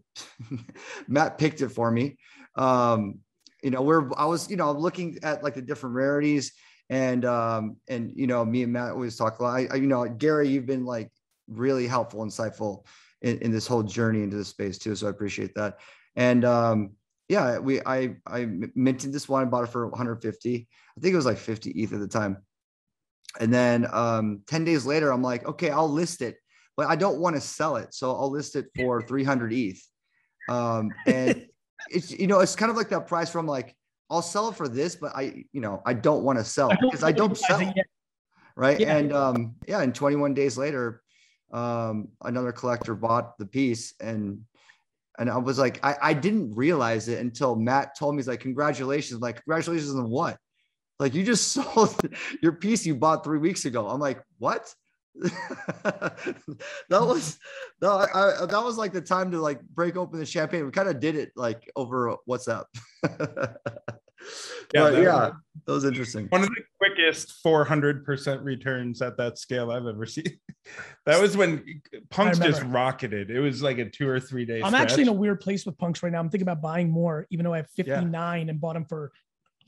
Matt 1.07 1.37
picked 1.37 1.61
it 1.61 1.69
for 1.69 1.91
me. 1.91 2.17
Um, 2.55 3.19
you 3.61 3.71
know, 3.71 3.81
we're 3.81 4.09
I 4.15 4.25
was 4.25 4.49
you 4.49 4.55
know 4.55 4.71
looking 4.71 5.17
at 5.23 5.43
like 5.43 5.55
the 5.55 5.61
different 5.61 5.95
rarities 5.95 6.53
and 6.89 7.23
um 7.25 7.77
and 7.87 8.11
you 8.15 8.27
know 8.27 8.43
me 8.43 8.63
and 8.63 8.73
Matt 8.73 8.91
always 8.91 9.15
talk 9.15 9.39
a 9.39 9.43
lot. 9.43 9.55
I, 9.55 9.67
I 9.71 9.75
you 9.75 9.87
know 9.87 10.05
Gary, 10.07 10.49
you've 10.49 10.65
been 10.65 10.85
like 10.85 11.09
really 11.47 11.87
helpful, 11.87 12.23
insightful 12.25 12.85
in, 13.21 13.39
in 13.39 13.51
this 13.51 13.67
whole 13.67 13.83
journey 13.83 14.21
into 14.21 14.37
the 14.37 14.45
space 14.45 14.77
too. 14.77 14.95
So 14.95 15.07
I 15.07 15.09
appreciate 15.09 15.55
that. 15.55 15.79
And 16.15 16.45
um, 16.45 16.91
yeah, 17.29 17.57
we 17.57 17.81
I 17.85 18.17
I 18.27 18.47
minted 18.75 19.13
this 19.13 19.27
one, 19.27 19.41
I 19.41 19.45
bought 19.45 19.63
it 19.63 19.71
for 19.71 19.87
150. 19.87 20.67
I 20.97 21.01
think 21.01 21.13
it 21.13 21.15
was 21.15 21.25
like 21.25 21.37
50 21.37 21.71
ETH 21.71 21.93
at 21.93 21.99
the 21.99 22.07
time. 22.07 22.37
And 23.39 23.53
then 23.53 23.87
um, 23.91 24.41
10 24.47 24.63
days 24.63 24.85
later, 24.85 25.11
I'm 25.11 25.23
like, 25.23 25.45
okay, 25.45 25.69
I'll 25.69 25.89
list 25.89 26.21
it, 26.21 26.37
but 26.77 26.87
I 26.87 26.95
don't 26.95 27.19
want 27.19 27.35
to 27.35 27.41
sell 27.41 27.77
it. 27.77 27.93
So 27.93 28.11
I'll 28.11 28.29
list 28.29 28.55
it 28.55 28.67
for 28.75 29.01
300 29.07 29.53
ETH. 29.53 29.81
Um, 30.49 30.91
and 31.07 31.47
it's 31.89 32.11
you 32.11 32.27
know, 32.27 32.39
it's 32.39 32.55
kind 32.55 32.69
of 32.69 32.77
like 32.77 32.89
that 32.89 33.07
price 33.07 33.29
from 33.29 33.47
like, 33.47 33.75
I'll 34.09 34.21
sell 34.21 34.49
it 34.49 34.55
for 34.55 34.67
this, 34.67 34.95
but 34.95 35.15
I, 35.15 35.45
you 35.51 35.61
know, 35.61 35.81
I 35.85 35.93
don't 35.93 36.23
want 36.23 36.37
to 36.37 36.45
sell 36.45 36.69
because 36.81 37.03
I 37.03 37.11
don't 37.11 37.37
sell 37.37 37.59
realize 37.59 37.69
it 37.69 37.73
yet. 37.75 37.85
right? 38.55 38.79
Yeah. 38.79 38.97
And 38.97 39.13
um, 39.13 39.55
yeah, 39.67 39.81
and 39.81 39.95
21 39.95 40.33
days 40.33 40.57
later, 40.57 41.01
um, 41.51 42.09
another 42.21 42.51
collector 42.51 42.95
bought 42.95 43.37
the 43.37 43.45
piece, 43.45 43.93
and 43.99 44.41
and 45.17 45.29
I 45.29 45.37
was 45.37 45.57
like, 45.57 45.83
I, 45.85 45.95
I 46.01 46.13
didn't 46.13 46.55
realize 46.55 47.07
it 47.07 47.19
until 47.19 47.55
Matt 47.55 47.97
told 47.97 48.15
me, 48.15 48.19
he's 48.19 48.27
like, 48.27 48.39
congratulations, 48.39 49.13
I'm 49.15 49.21
like 49.21 49.43
congratulations 49.43 49.95
on 49.95 50.09
what? 50.09 50.37
Like 51.03 51.13
you 51.13 51.25
just 51.25 51.51
sold 51.51 51.99
your 52.41 52.53
piece 52.53 52.85
you 52.85 52.95
bought 52.95 53.25
three 53.25 53.37
weeks 53.37 53.65
ago. 53.65 53.89
I'm 53.89 53.99
like, 53.99 54.23
what? 54.37 54.73
that 55.83 56.15
was 56.89 57.37
no, 57.81 57.97
I, 57.97 58.43
I- 58.43 58.45
that 58.45 58.63
was 58.63 58.77
like 58.77 58.93
the 58.93 59.01
time 59.01 59.29
to 59.31 59.41
like 59.41 59.61
break 59.61 59.97
open 59.97 60.17
the 60.17 60.25
champagne. 60.25 60.65
We 60.65 60.71
kind 60.71 60.87
of 60.87 61.01
did 61.01 61.15
it 61.17 61.33
like 61.35 61.69
over 61.75 62.15
WhatsApp. 62.27 62.63
Yeah, 64.73 64.83
but 64.83 64.91
that 64.93 65.03
yeah, 65.03 65.13
was- 65.13 65.33
that 65.65 65.71
was 65.73 65.83
interesting. 65.85 66.27
One 66.29 66.43
of 66.43 66.47
the 66.49 66.61
quickest 66.79 67.43
400% 67.45 68.43
returns 68.45 69.01
at 69.01 69.17
that 69.17 69.37
scale 69.37 69.69
I've 69.69 69.85
ever 69.85 70.05
seen. 70.05 70.39
That 71.05 71.21
was 71.21 71.35
when 71.35 71.81
punks 72.09 72.39
just 72.39 72.63
rocketed. 72.63 73.29
It 73.29 73.41
was 73.41 73.61
like 73.61 73.79
a 73.79 73.89
two 73.89 74.07
or 74.07 74.21
three 74.21 74.45
days. 74.45 74.63
I'm 74.65 74.75
actually 74.75 75.03
in 75.03 75.09
a 75.09 75.13
weird 75.13 75.41
place 75.41 75.65
with 75.65 75.77
punks 75.77 76.01
right 76.01 76.11
now. 76.11 76.19
I'm 76.19 76.29
thinking 76.29 76.47
about 76.47 76.61
buying 76.61 76.89
more, 76.89 77.27
even 77.31 77.43
though 77.43 77.53
I 77.53 77.57
have 77.57 77.67
Yeah. 77.75 77.95
59 77.99 78.49
and 78.49 78.61
bought 78.61 78.73
them 78.75 78.85
for 78.85 79.11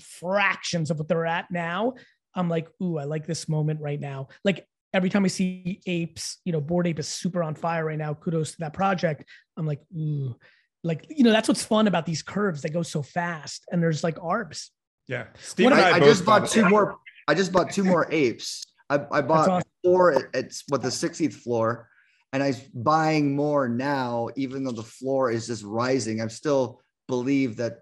fractions 0.02 0.92
of 0.92 1.00
what 1.00 1.08
they're 1.08 1.26
at 1.26 1.52
now. 1.52 1.94
I'm 2.36 2.50
like, 2.50 2.68
ooh, 2.82 2.98
I 2.98 3.06
like 3.06 3.26
this 3.26 3.48
moment 3.48 3.80
right 3.82 4.00
now. 4.00 4.28
Like 4.44 4.68
every 4.94 5.10
time 5.10 5.26
I 5.26 5.28
see 5.28 5.82
apes, 5.86 6.40
you 6.46 6.52
know, 6.52 6.62
Bored 6.62 6.88
Ape 6.88 7.00
is 7.00 7.08
super 7.08 7.44
on 7.44 7.56
fire 7.56 7.86
right 7.86 7.98
now. 7.98 8.14
Kudos 8.14 8.52
to 8.52 8.58
that 8.60 8.74
project. 8.74 9.26
I'm 9.58 9.66
like, 9.66 9.82
ooh, 9.96 10.36
like 10.84 11.06
you 11.10 11.24
know, 11.24 11.32
that's 11.32 11.48
what's 11.48 11.64
fun 11.64 11.88
about 11.88 12.06
these 12.06 12.22
curves. 12.22 12.62
They 12.62 12.70
go 12.70 12.84
so 12.84 13.02
fast, 13.02 13.66
and 13.72 13.82
there's 13.82 14.04
like 14.04 14.18
arbs. 14.22 14.72
Yeah. 15.08 15.26
Steve 15.40 15.66
What 15.66 15.74
and 15.74 15.82
I, 15.82 15.92
I 15.98 16.00
both 16.00 16.10
just 16.10 16.26
bought 16.26 16.48
two 16.48 16.66
it. 16.66 16.70
more. 16.70 16.98
I 17.28 17.34
just 17.34 17.52
bought 17.52 17.72
two 17.72 17.84
more 17.84 18.08
apes. 18.12 18.66
I, 18.90 18.96
I 19.12 19.22
bought 19.22 19.50
awesome. 19.50 19.70
four 19.84 20.14
at, 20.14 20.36
at 20.36 20.54
what 20.70 20.82
the 20.82 20.90
60th 20.90 21.34
floor, 21.34 21.90
and 22.34 22.44
I'm 22.44 22.54
buying 22.74 23.36
more 23.36 23.68
now, 23.68 24.30
even 24.36 24.64
though 24.64 24.72
the 24.72 24.84
floor 24.84 25.32
is 25.32 25.48
just 25.48 25.64
rising. 25.64 26.22
I'm 26.22 26.30
still 26.30 26.82
believe 27.08 27.58
that 27.58 27.80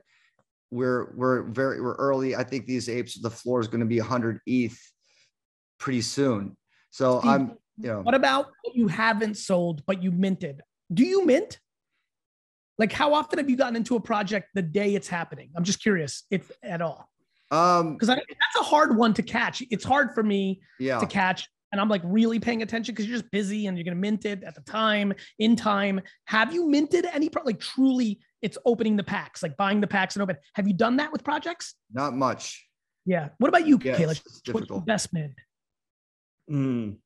we're 0.73 1.13
we're 1.15 1.43
very 1.43 1.79
we're 1.79 1.95
early. 1.95 2.35
I 2.35 2.43
think 2.43 2.65
these 2.65 2.89
apes, 2.89 3.19
the 3.19 3.29
floor 3.29 3.59
is 3.59 3.67
going 3.67 3.81
to 3.81 3.85
be 3.85 3.99
100 3.99 4.39
ETH 4.47 4.79
pretty 5.79 6.01
soon. 6.01 6.57
So 6.89 7.19
Steve, 7.19 7.31
I'm, 7.31 7.57
you 7.77 7.87
know, 7.87 8.01
What 8.01 8.15
about 8.15 8.47
what 8.63 8.75
you 8.75 8.87
haven't 8.87 9.37
sold 9.37 9.85
but 9.85 10.01
you 10.01 10.11
minted? 10.11 10.61
Do 10.91 11.05
you 11.05 11.25
mint? 11.25 11.59
Like, 12.79 12.91
how 12.91 13.13
often 13.13 13.37
have 13.37 13.49
you 13.49 13.55
gotten 13.55 13.75
into 13.75 13.95
a 13.95 13.99
project 13.99 14.49
the 14.55 14.63
day 14.63 14.95
it's 14.95 15.07
happening? 15.07 15.51
I'm 15.55 15.63
just 15.63 15.81
curious 15.81 16.23
if 16.31 16.51
at 16.63 16.81
all. 16.81 17.07
um, 17.51 17.93
because 17.93 18.07
that's 18.07 18.59
a 18.59 18.63
hard 18.63 18.97
one 18.97 19.13
to 19.13 19.21
catch. 19.21 19.61
It's 19.69 19.83
hard 19.83 20.15
for 20.15 20.23
me 20.23 20.61
yeah. 20.79 20.99
to 20.99 21.05
catch, 21.05 21.47
and 21.73 21.81
I'm 21.81 21.89
like 21.89 22.03
really 22.05 22.39
paying 22.39 22.61
attention 22.61 22.93
because 22.93 23.07
you're 23.09 23.17
just 23.17 23.29
busy 23.31 23.65
and 23.65 23.75
you're 23.75 23.83
gonna 23.83 23.95
mint 23.95 24.25
it 24.25 24.43
at 24.43 24.53
the 24.53 24.61
time 24.61 25.11
in 25.39 25.55
time. 25.55 25.99
Have 26.25 26.53
you 26.53 26.67
minted 26.69 27.05
any 27.11 27.27
pro- 27.29 27.43
like 27.43 27.59
truly? 27.59 28.19
It's 28.43 28.57
opening 28.65 28.95
the 28.95 29.03
packs, 29.03 29.41
like 29.41 29.57
buying 29.57 29.81
the 29.81 29.87
packs 29.87 30.15
and 30.15 30.21
open. 30.21 30.37
Have 30.53 30.67
you 30.67 30.73
done 30.73 30.97
that 30.97 31.11
with 31.11 31.23
projects? 31.23 31.73
Not 31.91 32.13
much. 32.13 32.63
Yeah. 33.05 33.29
What 33.39 33.47
about 33.47 33.65
you, 33.65 33.79
Yeah, 33.81 33.95
Kayla? 33.97 34.11
it's, 34.11 34.41
it's 34.45 34.53
What's 34.53 34.67
the 34.67 34.79
best 34.81 35.13
mint? 35.13 35.33
Mm. 36.51 36.97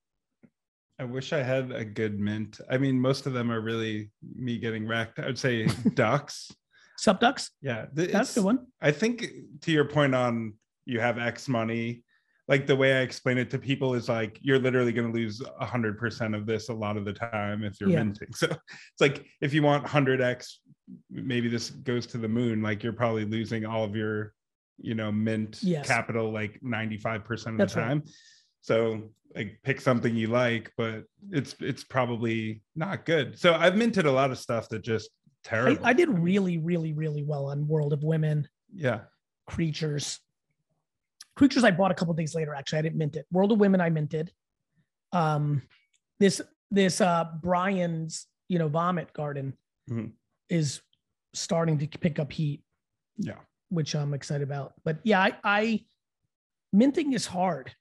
I 0.99 1.03
wish 1.05 1.31
I 1.31 1.43
had 1.43 1.71
a 1.71 1.85
good 1.85 2.19
mint. 2.19 2.59
I 2.69 2.77
mean, 2.77 2.99
most 2.99 3.25
of 3.27 3.33
them 3.33 3.51
are 3.51 3.61
really 3.61 4.09
me 4.35 4.57
getting 4.57 4.85
wrecked. 4.87 5.19
I 5.19 5.27
would 5.27 5.39
say 5.39 5.67
ducks. 5.93 6.51
SupDucks? 6.99 7.51
Yeah, 7.61 7.85
th- 7.95 8.11
That's 8.11 8.13
a 8.13 8.17
it's- 8.17 8.35
good 8.35 8.43
one. 8.43 8.65
I 8.81 8.91
think 8.91 9.27
to 9.61 9.71
your 9.71 9.85
point 9.85 10.13
on 10.15 10.55
you 10.85 10.99
have 10.99 11.19
X 11.19 11.47
money, 11.47 12.03
like 12.47 12.65
the 12.65 12.75
way 12.75 12.93
I 12.97 13.01
explain 13.01 13.37
it 13.37 13.49
to 13.51 13.59
people 13.59 13.93
is 13.93 14.07
like 14.07 14.39
you're 14.41 14.59
literally 14.59 14.91
going 14.93 15.11
to 15.11 15.13
lose 15.13 15.41
a 15.59 15.65
hundred 15.65 15.97
percent 15.97 16.33
of 16.33 16.45
this 16.45 16.69
a 16.69 16.73
lot 16.73 16.95
of 16.97 17.03
the 17.05 17.13
time 17.13 17.63
if 17.63 17.79
you're 17.79 17.89
Yeah. 17.89 18.03
minting. 18.03 18.29
So 18.35 18.47
it's 18.47 19.01
like 19.01 19.25
if 19.41 19.53
you 19.53 19.63
want 19.63 19.85
hundred 19.85 20.21
X, 20.21 20.59
maybe 21.11 21.49
this 21.49 21.69
goes 21.69 22.07
to 22.07 22.17
the 22.17 22.27
moon. 22.29 22.61
Like 22.61 22.83
you're 22.83 22.93
probably 22.93 23.25
losing 23.25 23.65
all 23.65 23.83
of 23.83 23.95
your, 23.95 24.33
you 24.77 24.95
know, 24.95 25.11
mint 25.11 25.59
Yes. 25.61 25.87
capital 25.87 26.31
like 26.31 26.59
ninety 26.61 26.97
five 26.97 27.25
percent 27.25 27.55
of 27.55 27.59
That's 27.59 27.73
the 27.73 27.81
right. 27.81 27.87
time. 27.87 28.03
So 28.61 29.09
like 29.35 29.59
pick 29.63 29.81
something 29.81 30.15
you 30.15 30.27
like, 30.27 30.71
but 30.77 31.03
it's 31.31 31.55
it's 31.59 31.83
probably 31.83 32.61
not 32.75 33.05
good. 33.05 33.37
So 33.37 33.53
I've 33.55 33.75
minted 33.75 34.05
a 34.05 34.11
lot 34.11 34.31
of 34.31 34.37
stuff 34.39 34.69
that 34.69 34.83
just 34.83 35.09
I, 35.45 35.49
terrible. 35.49 35.85
I 35.85 35.93
did 35.93 36.09
really, 36.17 36.57
really, 36.57 36.93
really 36.93 37.23
well 37.23 37.47
on 37.47 37.67
World 37.67 37.91
of 37.93 38.03
Women, 38.03 38.47
yeah. 38.73 39.01
Creatures. 39.47 40.19
Creatures 41.37 41.63
I 41.63 41.69
bought 41.71 41.91
a 41.91 41.93
couple 41.93 42.13
days 42.15 42.33
later. 42.33 42.55
Actually, 42.55 42.79
I 42.79 42.81
didn't 42.81 42.97
mint 42.97 43.15
it. 43.15 43.27
World 43.31 43.51
of 43.51 43.59
Women 43.59 43.79
I 43.79 43.89
minted. 43.91 44.31
Um, 45.13 45.61
this 46.19 46.41
this 46.71 46.99
uh 46.99 47.25
Brian's 47.41 48.25
you 48.49 48.57
know 48.59 48.67
vomit 48.67 49.13
garden 49.13 49.53
Mhm. 49.89 50.11
is 50.49 50.81
starting 51.33 51.77
to 51.77 51.87
pick 51.99 52.19
up 52.19 52.31
heat. 52.31 52.63
Yeah. 53.17 53.39
which 53.69 53.95
I'm 53.95 54.13
excited 54.13 54.43
about. 54.43 54.73
But 54.85 54.99
yeah, 55.03 55.19
I, 55.21 55.35
I 55.43 55.85
minting 56.71 57.11
is 57.13 57.25
hard. 57.25 57.73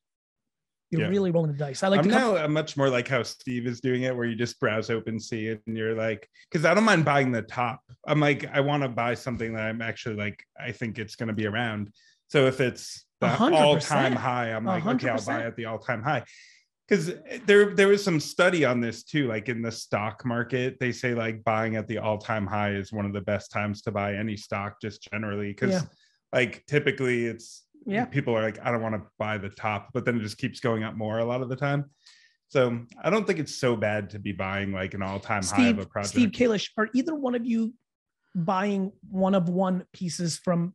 You're 0.91 1.03
Yeah. 1.03 1.09
really 1.09 1.31
rolling 1.31 1.53
the 1.53 1.59
dice. 1.59 1.83
I 1.85 1.89
like 1.89 2.01
I'm 2.01 2.05
to 2.07 2.11
come, 2.11 2.21
now 2.35 2.37
I'm 2.43 2.53
much 2.53 2.77
more 2.77 2.89
like 2.91 3.07
how 3.07 3.23
Steve 3.23 3.67
is 3.69 3.81
doing 3.81 4.03
it, 4.03 4.17
where 4.17 4.27
you 4.27 4.35
just 4.35 4.59
browse 4.59 4.91
open 4.91 5.17
OpenSea 5.19 5.61
and 5.67 5.77
you're 5.77 5.95
like, 5.95 6.29
because 6.51 6.65
I 6.65 6.75
don't 6.75 6.83
mind 6.85 7.05
buying 7.05 7.31
the 7.31 7.43
top. 7.43 7.83
I'm 8.07 8.19
like, 8.19 8.47
I 8.53 8.61
want 8.61 8.83
to 8.83 8.89
buy 8.89 9.15
something 9.15 9.55
that 9.55 9.63
I'm 9.63 9.81
actually 9.81 10.17
like, 10.17 10.43
I 10.59 10.73
think 10.73 10.99
it's 10.99 11.15
going 11.15 11.29
to 11.29 11.33
be 11.35 11.47
around. 11.47 11.93
So 12.29 12.47
if 12.47 12.61
it's 12.61 13.06
the 13.21 13.29
hundred 13.29 13.57
all-time 13.57 14.13
high, 14.13 14.49
I'm 14.53 14.65
like, 14.65 14.83
hundred 14.83 15.11
okay, 15.11 15.19
I'll 15.19 15.39
buy 15.39 15.45
at 15.45 15.57
the 15.57 15.65
all-time 15.67 16.03
high. 16.03 16.25
Because 16.87 17.15
there 17.47 17.75
there 17.75 17.89
was 17.89 18.05
some 18.05 18.21
study 18.21 18.65
on 18.65 18.81
this 18.81 19.03
too, 19.03 19.27
like 19.27 19.49
in 19.49 19.61
the 19.61 19.73
stock 19.73 20.25
market, 20.25 20.79
they 20.79 20.93
say 20.93 21.15
like 21.15 21.43
buying 21.43 21.75
at 21.77 21.89
the 21.89 21.99
all-time 21.99 22.47
high 22.47 22.73
is 22.75 22.93
one 22.93 23.05
of 23.07 23.13
the 23.13 23.21
best 23.23 23.51
times 23.51 23.83
to 23.83 23.91
buy 23.91 24.15
any 24.15 24.37
stock, 24.37 24.81
just 24.81 25.03
generally. 25.11 25.49
Because 25.49 25.73
Yeah. 25.73 25.83
like 26.33 26.65
typically 26.67 27.27
it's 27.27 27.65
Yeah. 27.87 28.05
people 28.05 28.37
are 28.37 28.43
like 28.43 28.59
i 28.65 28.73
don't 28.73 28.83
want 28.83 28.97
to 28.97 29.03
buy 29.17 29.39
the 29.39 29.49
top 29.49 29.91
but 29.95 30.05
then 30.05 30.17
it 30.17 30.21
just 30.23 30.39
keeps 30.39 30.59
going 30.59 30.83
up 30.83 30.97
more 30.97 31.19
a 31.21 31.25
lot 31.25 31.41
of 31.41 31.49
the 31.49 31.55
time 31.55 31.85
so 32.49 32.81
i 33.05 33.11
don't 33.11 33.27
think 33.29 33.39
it's 33.39 33.55
so 33.55 33.77
bad 33.77 34.11
to 34.11 34.19
be 34.19 34.33
buying 34.33 34.73
like 34.73 34.93
an 34.95 35.03
all-time 35.03 35.45
high 35.45 35.69
of 35.69 35.79
a 35.79 35.87
project 35.87 36.11
Steve 36.15 36.31
Kalish, 36.31 36.71
are 36.77 36.89
either 36.95 37.15
one 37.15 37.37
of 37.37 37.47
you 37.47 37.73
buying 38.35 38.91
one 39.09 39.37
of 39.37 39.49
one 39.49 39.85
pieces 39.93 40.37
from 40.37 40.75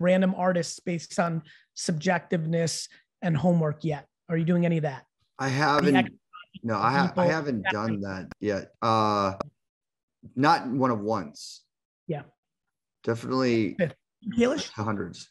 random 0.00 0.34
artists 0.36 0.80
based 0.80 1.18
on 1.18 1.42
subjectiveness 1.76 2.88
and 3.22 3.36
homework 3.36 3.84
yet? 3.84 4.06
Are 4.28 4.36
you 4.36 4.44
doing 4.44 4.64
any 4.66 4.76
of 4.78 4.82
that? 4.82 5.04
I 5.38 5.48
haven't. 5.48 5.96
ex- 5.96 6.10
No, 6.62 6.76
I, 6.78 6.90
ha- 6.92 7.12
I 7.16 7.26
haven't 7.26 7.64
done 7.70 8.00
that 8.00 8.28
yet. 8.40 8.70
Uh, 8.82 9.34
not 10.36 10.66
one 10.68 10.90
of 10.90 11.00
ones. 11.00 11.62
Yeah. 12.06 12.22
Definitely 13.04 13.76
Kalish? 14.36 14.68
hundreds. 14.70 15.30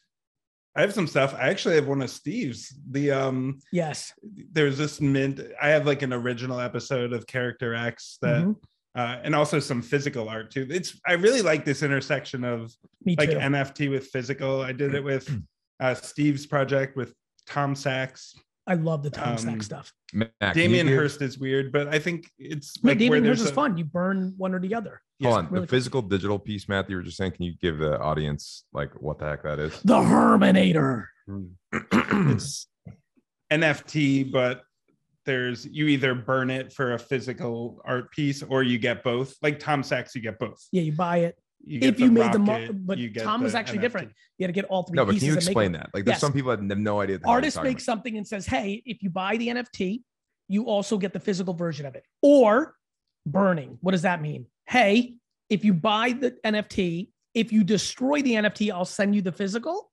i 0.74 0.80
have 0.80 0.94
some 0.94 1.06
stuff 1.06 1.34
i 1.34 1.48
actually 1.50 1.74
have 1.74 1.86
one 1.86 2.00
of 2.00 2.08
steve's 2.08 2.74
the 2.90 3.10
um 3.10 3.58
Yes. 3.70 4.12
there's 4.52 4.78
this 4.78 5.00
mint 5.00 5.40
i 5.60 5.68
have 5.68 5.84
like 5.86 6.00
an 6.02 6.12
original 6.14 6.58
episode 6.58 7.12
of 7.12 7.26
character 7.26 7.74
x 7.74 8.16
that 8.22 8.42
Mhm. 8.44 8.56
Uh 8.98 9.20
and 9.24 9.34
also 9.34 9.58
some 9.60 9.80
physical 9.80 10.28
art 10.28 10.50
too 10.50 10.66
it's 10.70 10.90
i 11.06 11.12
really 11.12 11.42
like 11.42 11.64
this 11.64 11.82
intersection 11.82 12.42
of 12.44 12.72
like 13.06 13.30
nft 13.30 13.88
with 13.90 14.06
physical 14.08 14.60
i 14.62 14.72
did 14.72 14.94
it 14.94 15.04
with 15.04 15.26
uh 15.80 15.94
steve's 15.94 16.44
project 16.46 16.96
with 16.96 17.14
tom 17.46 17.74
sachs 17.74 18.34
I 18.70 18.74
love 18.74 19.02
the 19.02 19.08
Tom 19.08 19.30
um, 19.30 19.38
Stack 19.38 19.62
stuff. 19.62 19.92
Matt, 20.12 20.30
can 20.42 20.48
you 20.48 20.62
Damien 20.64 20.86
give- 20.88 20.96
Hirst 20.98 21.22
is 21.22 21.38
weird, 21.38 21.72
but 21.72 21.88
I 21.88 21.98
think 21.98 22.30
it's 22.38 22.76
No, 22.84 22.90
like 22.90 22.98
where 22.98 23.08
Damien 23.08 23.24
Hirst 23.24 23.38
there's 23.38 23.46
is 23.46 23.50
a- 23.52 23.54
fun. 23.54 23.78
You 23.78 23.84
burn 23.86 24.34
one 24.36 24.52
or 24.54 24.60
the 24.60 24.74
other. 24.74 25.00
Yeah, 25.18 25.28
Hold 25.30 25.38
on, 25.38 25.44
really 25.46 25.60
the 25.62 25.66
cool. 25.68 25.76
physical 25.78 26.02
digital 26.02 26.38
piece, 26.38 26.68
Matt, 26.68 26.84
that 26.84 26.90
you 26.90 26.98
were 26.98 27.02
just 27.02 27.16
saying. 27.16 27.32
Can 27.32 27.44
you 27.46 27.54
give 27.62 27.78
the 27.78 27.98
audience 27.98 28.64
like 28.74 28.90
what 29.00 29.18
the 29.18 29.24
heck 29.24 29.42
that 29.44 29.58
is? 29.58 29.80
The 29.84 29.94
Herminator. 29.94 31.06
it's 31.72 32.66
NFT, 33.50 34.30
but 34.30 34.64
there's 35.28 35.66
you 35.66 35.86
either 35.88 36.14
burn 36.14 36.48
it 36.50 36.72
for 36.72 36.94
a 36.94 36.98
physical 36.98 37.80
art 37.84 38.10
piece 38.10 38.42
or 38.42 38.62
you 38.62 38.78
get 38.78 39.04
both. 39.04 39.34
Like 39.42 39.58
Tom 39.58 39.82
Sachs, 39.82 40.14
you 40.14 40.22
get 40.22 40.38
both. 40.38 40.58
Yeah, 40.72 40.80
you 40.82 40.92
buy 40.92 41.18
it. 41.18 41.38
You 41.64 41.80
If 41.82 42.00
you 42.00 42.10
made 42.10 42.32
the 42.32 42.38
mo- 42.38 42.68
but 42.72 42.96
you 42.98 43.12
Tom 43.12 43.44
is 43.44 43.54
actually 43.54 43.78
NFT. 43.78 43.82
different. 43.82 44.12
You 44.38 44.44
got 44.44 44.46
to 44.46 44.52
get 44.54 44.64
all 44.66 44.84
three 44.84 44.96
no, 44.96 45.04
but 45.04 45.12
pieces. 45.12 45.26
can 45.28 45.32
you 45.34 45.36
explain 45.36 45.72
that? 45.72 45.90
Like, 45.92 46.04
there's 46.06 46.14
Yes. 46.14 46.20
some 46.20 46.32
people 46.32 46.50
that 46.56 46.60
have 46.66 46.78
no 46.78 47.00
idea. 47.00 47.16
what 47.16 47.22
the 47.24 47.28
Artist 47.28 47.56
talking 47.56 47.70
makes 47.72 47.84
something 47.84 48.16
and 48.16 48.26
says, 48.26 48.46
"Hey, 48.46 48.82
if 48.86 49.02
you 49.02 49.10
buy 49.10 49.36
the 49.36 49.48
NFT, 49.48 50.02
you 50.48 50.64
also 50.64 50.96
get 50.96 51.12
the 51.12 51.20
physical 51.20 51.52
version 51.52 51.84
of 51.84 51.94
it." 51.94 52.04
Or 52.22 52.74
burning. 53.26 53.76
What 53.82 53.92
does 53.92 54.02
that 54.02 54.22
mean? 54.22 54.46
Hey, 54.66 55.16
if 55.50 55.64
you 55.64 55.74
buy 55.74 56.12
the 56.12 56.36
NFT, 56.44 57.10
if 57.34 57.52
you 57.52 57.64
destroy 57.64 58.22
the 58.22 58.34
NFT, 58.36 58.70
I'll 58.70 58.84
send 58.86 59.14
you 59.14 59.20
the 59.22 59.32
physical. 59.32 59.90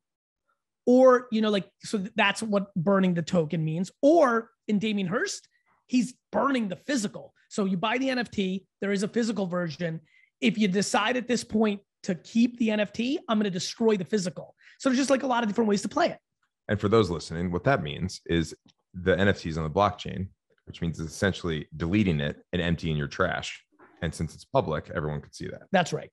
Or, 0.86 1.28
you 1.32 1.42
know, 1.42 1.50
like, 1.50 1.68
so 1.82 1.98
that's 2.16 2.44
what 2.44 2.74
burning 2.76 3.14
the 3.14 3.22
token 3.22 3.64
means. 3.66 3.92
Or 4.02 4.50
in 4.68 4.80
Damien 4.80 5.08
Hirst, 5.08 5.48
he's 5.88 6.14
burning 6.32 6.68
the 6.68 6.76
physical. 6.76 7.34
So 7.50 7.66
you 7.66 7.78
buy 7.78 7.98
the 7.98 8.10
NFT, 8.10 8.66
there 8.82 8.92
is 8.92 9.04
a 9.04 9.08
physical 9.08 9.48
version. 9.48 10.02
If 10.42 10.58
you 10.58 10.68
decide 10.68 11.18
at 11.18 11.28
this 11.28 11.44
point 11.44 11.82
to 12.04 12.16
keep 12.16 12.58
the 12.60 12.70
NFT, 12.70 13.18
I'm 13.28 13.38
going 13.38 13.46
to 13.46 13.50
destroy 13.50 13.98
the 13.98 14.06
physical. 14.06 14.56
So 14.80 14.90
there's 14.90 14.98
just 15.00 15.10
like 15.10 15.24
a 15.24 15.28
lot 15.28 15.44
of 15.44 15.50
different 15.50 15.70
ways 15.70 15.82
to 15.84 15.90
play 15.90 16.08
it. 16.10 16.20
And 16.68 16.80
for 16.80 16.90
those 16.90 17.10
listening, 17.10 17.52
what 17.52 17.64
that 17.64 17.82
means 17.82 18.22
is 18.26 18.54
the 18.94 19.16
NFTs 19.16 19.58
on 19.58 19.64
the 19.64 19.70
blockchain, 19.70 20.28
which 20.66 20.82
means 20.82 21.00
it's 21.00 21.12
essentially 21.12 21.68
deleting 21.78 22.20
it 22.20 22.38
and 22.54 22.62
emptying 22.62 22.98
your 22.98 23.08
trash. 23.08 23.64
And 24.02 24.14
since 24.14 24.34
it's 24.36 24.46
public, 24.46 24.92
everyone 24.94 25.22
could 25.22 25.34
see 25.34 25.48
that. 25.48 25.64
That's 25.72 25.94
right. 25.94 26.10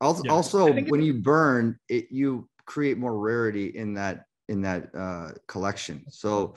Also, 0.00 0.22
Yeah. 0.24 0.32
also 0.32 0.72
when 0.72 1.02
you 1.02 1.14
burn 1.14 1.78
it, 1.88 2.08
you 2.10 2.48
create 2.66 2.98
more 2.98 3.18
rarity 3.18 3.66
in 3.66 3.94
that 3.94 4.24
in 4.48 4.62
that 4.62 4.94
uh, 4.94 5.30
collection. 5.48 6.04
So 6.08 6.54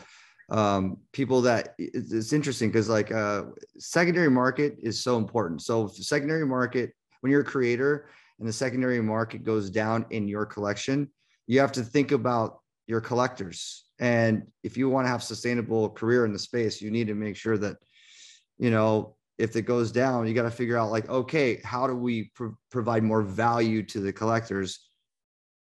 um, 0.49 0.97
people 1.11 1.41
that 1.41 1.75
it's, 1.77 2.11
it's 2.11 2.33
interesting 2.33 2.69
because 2.69 2.89
like 2.89 3.11
uh, 3.11 3.43
secondary 3.77 4.29
market 4.29 4.77
is 4.79 5.01
so 5.01 5.17
important. 5.17 5.61
So 5.61 5.87
secondary 5.87 6.45
market, 6.45 6.91
when 7.21 7.31
you're 7.31 7.41
a 7.41 7.45
creator 7.45 8.09
and 8.39 8.47
the 8.47 8.53
secondary 8.53 9.01
market 9.01 9.43
goes 9.43 9.69
down 9.69 10.05
in 10.09 10.27
your 10.27 10.45
collection, 10.45 11.09
you 11.47 11.59
have 11.59 11.71
to 11.73 11.83
think 11.83 12.11
about 12.11 12.59
your 12.87 13.01
collectors. 13.01 13.85
And 13.99 14.43
if 14.63 14.77
you 14.77 14.89
want 14.89 15.05
to 15.05 15.09
have 15.09 15.21
sustainable 15.21 15.89
career 15.89 16.25
in 16.25 16.33
the 16.33 16.39
space, 16.39 16.81
you 16.81 16.89
need 16.89 17.07
to 17.07 17.15
make 17.15 17.35
sure 17.35 17.57
that 17.57 17.77
you 18.57 18.71
know 18.71 19.15
if 19.37 19.55
it 19.55 19.61
goes 19.61 19.91
down, 19.91 20.27
you 20.27 20.33
got 20.33 20.43
to 20.43 20.51
figure 20.51 20.77
out 20.77 20.91
like, 20.91 21.09
okay, 21.09 21.61
how 21.63 21.87
do 21.87 21.95
we 21.95 22.29
pro- 22.35 22.55
provide 22.69 23.03
more 23.03 23.21
value 23.21 23.81
to 23.83 24.01
the 24.01 24.11
collectors? 24.11 24.88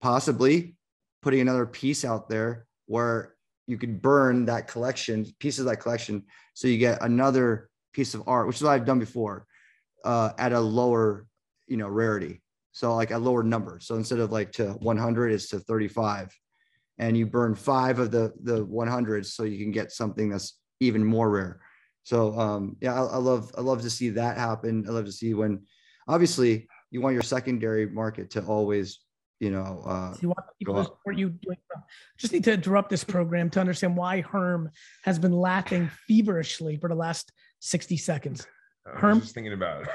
Possibly 0.05 0.75
putting 1.23 1.39
another 1.39 1.65
piece 1.65 2.05
out 2.05 2.29
there 2.29 2.67
where 2.85 3.33
you 3.65 3.75
could 3.75 4.03
burn 4.03 4.45
that 4.45 4.67
collection, 4.67 5.25
piece 5.39 5.57
of 5.57 5.65
that 5.65 5.77
collection, 5.77 6.21
so 6.53 6.67
you 6.67 6.77
get 6.77 7.01
another 7.01 7.71
piece 7.91 8.13
of 8.13 8.21
art, 8.27 8.45
which 8.45 8.57
is 8.57 8.61
what 8.61 8.69
I've 8.69 8.85
done 8.85 8.99
before, 8.99 9.47
uh, 10.03 10.29
at 10.37 10.53
a 10.53 10.59
lower, 10.59 11.25
you 11.65 11.77
know, 11.77 11.87
rarity. 11.87 12.43
So 12.71 12.93
like 12.93 13.09
a 13.09 13.17
lower 13.17 13.41
number. 13.41 13.79
So 13.81 13.95
instead 13.95 14.19
of 14.19 14.31
like 14.31 14.51
to 14.51 14.73
100, 14.73 15.31
it's 15.31 15.49
to 15.49 15.59
35, 15.59 16.31
and 16.99 17.17
you 17.17 17.25
burn 17.25 17.55
five 17.55 17.97
of 17.97 18.11
the 18.11 18.31
the 18.43 18.63
100s, 18.63 19.25
so 19.25 19.41
you 19.41 19.57
can 19.57 19.71
get 19.71 19.91
something 19.91 20.29
that's 20.29 20.59
even 20.81 21.03
more 21.03 21.31
rare. 21.31 21.61
So 22.03 22.37
um, 22.39 22.77
yeah, 22.79 22.93
I, 22.93 23.05
I 23.05 23.17
love 23.17 23.51
I 23.57 23.61
love 23.61 23.81
to 23.81 23.89
see 23.89 24.09
that 24.09 24.37
happen. 24.37 24.85
I 24.87 24.91
love 24.91 25.05
to 25.05 25.11
see 25.11 25.33
when, 25.33 25.63
obviously, 26.07 26.67
you 26.91 27.01
want 27.01 27.15
your 27.15 27.23
secondary 27.23 27.87
market 27.89 28.29
to 28.31 28.45
always, 28.45 28.99
you 29.39 29.51
know, 29.51 29.81
uh, 29.85 30.13
So 30.13 30.19
you 30.21 30.27
want 30.29 30.39
people 30.59 30.75
to 30.75 30.83
support 30.85 31.17
you 31.17 31.29
doing 31.29 31.57
just 32.17 32.31
need 32.33 32.43
to 32.45 32.53
interrupt 32.53 32.89
this 32.89 33.03
program 33.03 33.49
to 33.51 33.59
understand 33.59 33.97
why 33.97 34.21
Herm 34.21 34.69
has 35.03 35.19
been 35.19 35.33
laughing 35.33 35.89
feverishly 36.07 36.77
for 36.77 36.87
the 36.89 36.95
last 36.95 37.31
60 37.59 37.97
seconds. 37.97 38.47
I 38.85 38.97
Herm? 38.99 39.15
was 39.15 39.23
just 39.25 39.35
thinking 39.35 39.53
about 39.53 39.83
it. 39.83 39.89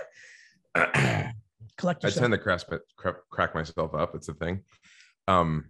I 0.74 1.32
Collect 1.78 2.02
yourself. 2.02 2.20
tend 2.22 2.32
to 2.32 2.38
crack, 2.38 2.60
crack, 2.96 3.14
crack 3.30 3.54
myself 3.54 3.94
up. 3.94 4.14
It's 4.14 4.28
a 4.28 4.34
thing. 4.34 4.62
Um, 5.28 5.66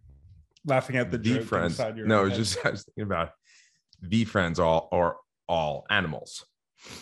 laughing 0.66 0.96
at 0.96 1.10
the 1.12 1.18
V 1.18 1.34
joke 1.34 1.44
friends. 1.44 1.78
your 1.78 2.06
No, 2.06 2.24
head. 2.24 2.28
it's 2.38 2.52
just 2.54 2.58
I 2.66 2.70
was 2.70 2.82
thinking 2.84 3.04
about 3.04 3.30
the 4.02 4.24
friends. 4.24 4.58
All 4.58 4.88
are 4.90 5.16
all 5.48 5.86
animals. 5.90 6.44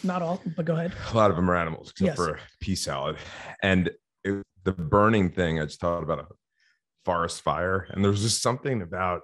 Not 0.03 0.21
all, 0.23 0.43
but 0.57 0.65
go 0.67 0.75
ahead. 0.75 0.93
A 1.13 1.17
lot 1.17 1.31
of 1.31 1.37
them 1.37 1.49
are 1.51 1.57
animals, 1.57 1.91
except 1.91 2.07
Yes. 2.09 2.17
for 2.17 2.39
pea 2.61 2.75
salad. 2.75 3.17
And 3.63 3.91
it, 4.25 4.43
the 4.65 4.73
burning 4.73 5.31
thing, 5.31 5.61
I 5.61 5.65
just 5.65 5.81
thought 5.81 6.03
about 6.03 6.19
a 6.19 6.27
forest 7.05 7.43
fire, 7.43 7.87
and 7.91 8.05
there 8.05 8.11
was 8.11 8.23
just 8.23 8.43
something 8.43 8.83
about 8.83 9.23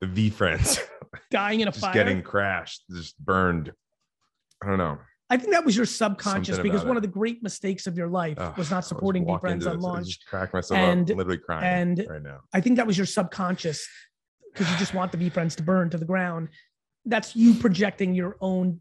the 0.00 0.06
V 0.06 0.30
friends 0.30 0.78
dying 1.30 1.60
in 1.60 1.68
a 1.68 1.70
just 1.72 1.80
fire. 1.84 1.94
getting 1.94 2.22
crashed, 2.22 2.82
just 2.90 3.18
burned. 3.18 3.72
I 4.62 4.68
don't 4.68 4.78
know. 4.78 4.98
I 5.28 5.36
think 5.36 5.50
that 5.52 5.64
was 5.64 5.76
your 5.76 5.86
subconscious 5.86 6.54
Something 6.56 6.70
because 6.70 6.84
one 6.86 6.96
it. 6.96 6.98
of 6.98 7.02
the 7.02 7.08
great 7.08 7.42
mistakes 7.42 7.86
of 7.88 7.98
your 7.98 8.06
life 8.08 8.36
Ugh, 8.38 8.56
was 8.56 8.70
not 8.70 8.84
supporting 8.84 9.26
V 9.26 9.36
Friends 9.40 9.66
on 9.66 9.80
launch. 9.80 10.06
just 10.06 10.26
crack 10.26 10.52
myself 10.54 10.78
And- 10.78 11.10
up, 11.10 11.16
literally 11.16 11.38
crying 11.38 11.64
and- 11.98 12.06
right 12.08 12.22
now. 12.22 12.40
I 12.52 12.60
think 12.60 12.76
that 12.76 12.86
was 12.86 12.96
your 12.96 13.06
subconscious 13.06 13.86
because 14.52 14.70
you 14.70 14.78
just 14.78 14.94
want 14.94 15.10
the 15.12 15.18
V 15.18 15.28
Friends 15.30 15.56
to 15.56 15.62
burn 15.64 15.90
to 15.90 15.98
the 15.98 16.04
ground. 16.04 16.48
That's 17.04 17.34
you 17.34 17.54
projecting 17.54 18.14
your 18.14 18.36
own 18.40 18.80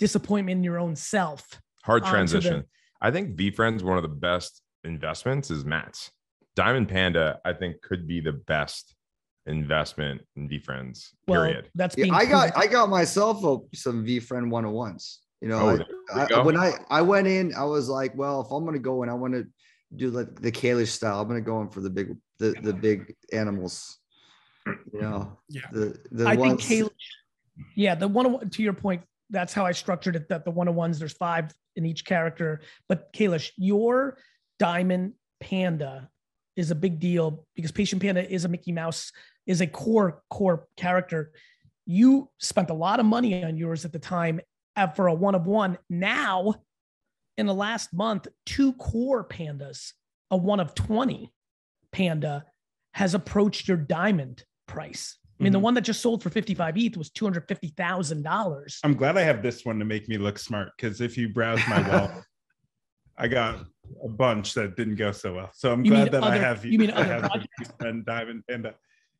disappointment 0.00 0.58
in 0.58 0.64
your 0.64 0.78
own 0.78 0.96
self. 0.96 1.46
Hard 1.84 2.02
onto 2.02 2.10
the- 2.10 2.16
transition. 2.16 2.64
I 3.00 3.10
think 3.12 3.36
V 3.36 3.50
Friends 3.52 3.84
one 3.84 3.96
of 3.96 4.02
the 4.02 4.08
best 4.08 4.60
investments 4.82 5.48
is 5.50 5.64
Matt's. 5.64 6.10
Diamond 6.58 6.88
Panda, 6.88 7.38
I 7.44 7.52
think, 7.52 7.80
could 7.82 8.08
be 8.08 8.20
the 8.20 8.32
best 8.32 8.96
investment 9.46 10.22
in 10.34 10.48
V 10.48 10.58
Friends. 10.58 11.14
Well, 11.28 11.44
Period. 11.44 11.70
that's 11.76 11.96
Yeah, 11.96 12.12
I 12.12 12.26
got. 12.26 12.56
I 12.56 12.66
got 12.66 12.88
myself 12.90 13.44
a, 13.44 13.58
some 13.76 14.04
V 14.04 14.18
friend 14.18 14.50
101s. 14.50 15.18
You 15.40 15.48
know, 15.50 15.58
Oh, 15.60 15.68
I- 15.68 15.76
there 15.76 15.86
I, 16.14 16.22
you 16.22 16.28
go. 16.30 16.42
when 16.42 16.56
I 16.56 16.72
I 16.90 17.00
went 17.02 17.28
in, 17.28 17.54
I 17.54 17.62
was 17.62 17.88
like, 17.88 18.12
well, 18.16 18.40
if 18.40 18.50
I'm 18.50 18.64
gonna 18.64 18.80
go 18.80 19.04
in, 19.04 19.08
I 19.08 19.14
want 19.14 19.34
to 19.34 19.46
do 19.94 20.10
like 20.10 20.34
the 20.40 20.50
Kalish 20.50 20.88
style. 20.88 21.20
I'm 21.20 21.28
gonna 21.28 21.40
go 21.40 21.60
in 21.62 21.68
for 21.68 21.80
the 21.80 21.90
big 21.90 22.16
the 22.40 22.56
the 22.60 22.72
big 22.72 23.14
animals. 23.32 23.98
You 24.92 25.00
know, 25.00 25.38
Yeah. 25.48 25.60
the 25.72 25.96
the 26.10 26.26
I 26.26 26.34
ones, 26.34 26.66
think 26.66 26.86
Kayla, 26.86 26.90
yeah, 27.76 27.94
the 27.94 28.08
one 28.08 28.50
to 28.50 28.62
your 28.64 28.72
point, 28.72 29.02
that's 29.30 29.54
how 29.54 29.64
I 29.64 29.70
structured 29.70 30.16
it. 30.16 30.28
That 30.28 30.44
the 30.44 30.50
one 30.50 30.66
on 30.66 30.74
ones, 30.74 30.98
there's 30.98 31.12
five 31.12 31.54
in 31.76 31.86
each 31.86 32.04
character. 32.04 32.60
But 32.88 33.12
Kalish, 33.12 33.52
your 33.56 34.18
diamond 34.58 35.12
panda 35.40 36.10
is 36.58 36.72
a 36.72 36.74
big 36.74 36.98
deal 36.98 37.46
because 37.54 37.70
Patient 37.70 38.02
Panda 38.02 38.28
is 38.28 38.44
a 38.44 38.48
Mickey 38.48 38.72
Mouse, 38.72 39.12
is 39.46 39.60
a 39.60 39.66
core 39.66 40.22
core 40.28 40.66
character. 40.76 41.30
You 41.86 42.28
spent 42.38 42.68
a 42.70 42.74
lot 42.74 42.98
of 42.98 43.06
money 43.06 43.44
on 43.44 43.56
yours 43.56 43.84
at 43.84 43.92
the 43.92 44.00
time 44.00 44.40
for 44.96 45.06
a 45.06 45.14
one 45.14 45.36
of 45.36 45.46
one. 45.46 45.78
Now, 45.88 46.56
in 47.36 47.46
the 47.46 47.54
last 47.54 47.92
month, 47.94 48.26
two 48.44 48.72
core 48.72 49.24
pandas, 49.24 49.92
a 50.32 50.36
one 50.36 50.58
of 50.58 50.74
20 50.74 51.32
panda 51.92 52.44
has 52.92 53.14
approached 53.14 53.68
your 53.68 53.76
diamond 53.76 54.42
price. 54.66 55.16
I 55.38 55.44
mean, 55.44 55.52
the 55.52 55.60
Mhm. 55.60 55.62
one 55.62 55.74
that 55.74 55.82
just 55.82 56.02
sold 56.02 56.24
for 56.24 56.30
55 56.30 56.76
ETH 56.76 56.96
was 56.96 57.10
$250,000. 57.10 58.80
I'm 58.82 58.94
glad 58.94 59.16
I 59.16 59.22
have 59.22 59.42
this 59.42 59.64
one 59.64 59.78
to 59.78 59.84
make 59.84 60.08
me 60.08 60.18
look 60.18 60.40
smart 60.40 60.72
because 60.76 61.00
if 61.00 61.16
you 61.16 61.28
browse 61.28 61.60
my 61.68 61.80
wallet, 61.88 62.24
I 63.16 63.28
got 63.28 63.64
a 64.04 64.08
bunch 64.08 64.54
that 64.54 64.76
didn't 64.76 64.96
go 64.96 65.12
so 65.12 65.34
well. 65.34 65.50
So 65.54 65.72
I'm 65.72 65.84
You 65.84 65.92
glad 65.92 66.12
that 66.12 66.24
I 66.24 66.36
have 66.36 66.64
you 66.64 66.72
You 66.72 66.78
mean 66.78 66.90
I 66.90 67.02
other 67.16 67.28
projects? 67.28 67.72
and 67.80 68.04
Diamond 68.04 68.44
Panda. 68.48 68.74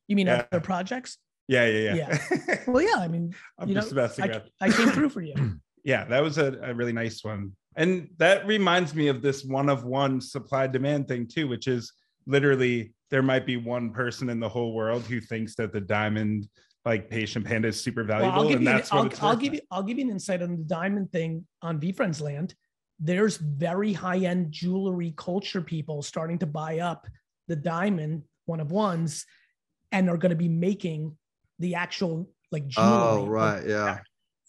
You 0.07 0.17
mean 0.17 0.27
Yeah. 0.27 0.45
other 0.51 0.61
projects? 0.61 1.19
Yeah, 1.49 1.67
yeah, 1.67 1.95
yeah. 1.95 2.19
yeah. 2.47 2.57
Well, 2.67 2.83
yeah. 2.83 2.97
I 2.97 3.09
mean, 3.09 3.35
I'm 3.59 3.69
you 3.69 3.75
know, 3.75 3.81
just 3.81 3.95
messing 3.95 4.25
I, 4.25 4.29
around. 4.29 4.43
I 4.61 4.71
came 4.71 4.89
through 4.91 5.11
for 5.11 5.23
you. 5.23 5.35
Yeah, 5.85 6.05
that 6.07 6.23
was 6.23 6.37
a, 6.37 6.59
a 6.63 6.75
really 6.75 6.93
nice 6.93 7.25
one. 7.25 7.53
And 7.77 8.11
that 8.19 8.47
reminds 8.47 8.95
me 8.95 9.09
of 9.09 9.23
this 9.23 9.45
one 9.45 9.71
of 9.71 9.85
one 9.85 10.21
supply 10.21 10.67
demand 10.67 11.09
thing 11.09 11.27
too, 11.27 11.49
which 11.49 11.67
is 11.67 11.93
literally 12.27 12.93
there 13.11 13.23
might 13.23 13.47
be 13.47 13.57
one 13.57 13.93
person 13.93 14.29
in 14.29 14.39
the 14.39 14.49
whole 14.49 14.75
world 14.75 15.05
who 15.05 15.19
thinks 15.21 15.55
that 15.55 15.73
the 15.73 15.81
diamond 15.81 16.47
like 16.85 17.09
patient 17.09 17.47
panda 17.47 17.69
is 17.69 17.81
super 17.81 18.05
Well, 18.05 18.19
valuable. 18.19 18.41
I'll 18.41 18.49
give 18.49 18.57
and 18.59 18.65
you. 18.65 18.71
An, 18.71 18.77
what 18.77 18.93
I'll, 18.93 19.07
it's 19.07 19.23
I'll 19.23 19.37
give 19.37 19.55
you. 19.55 19.61
I'll 19.71 19.83
give 19.83 19.99
you 19.99 20.05
an 20.05 20.11
insight 20.11 20.43
on 20.43 20.57
the 20.57 20.65
diamond 20.65 21.11
thing 21.11 21.47
on 21.63 21.81
VFriends 21.81 22.21
land. 22.21 22.55
There's 23.01 23.37
very 23.37 23.93
high 23.93 24.19
end 24.19 24.51
jewelry 24.51 25.15
culture 25.17 25.63
people 25.63 26.03
starting 26.03 26.39
to 26.39 26.47
buy 26.47 26.81
up 26.81 27.07
the 27.47 27.57
diamond 27.57 28.23
one 28.49 28.61
of 28.61 28.73
ones, 28.73 29.25
and 29.93 30.09
are 30.09 30.17
going 30.17 30.31
to 30.31 30.37
be 30.37 30.49
making 30.49 31.17
the 31.59 31.75
actual 31.75 32.29
like 32.51 32.67
jewelry. 32.67 32.91
Oh 32.91 33.27
right, 33.27 33.67
yeah. 33.67 33.99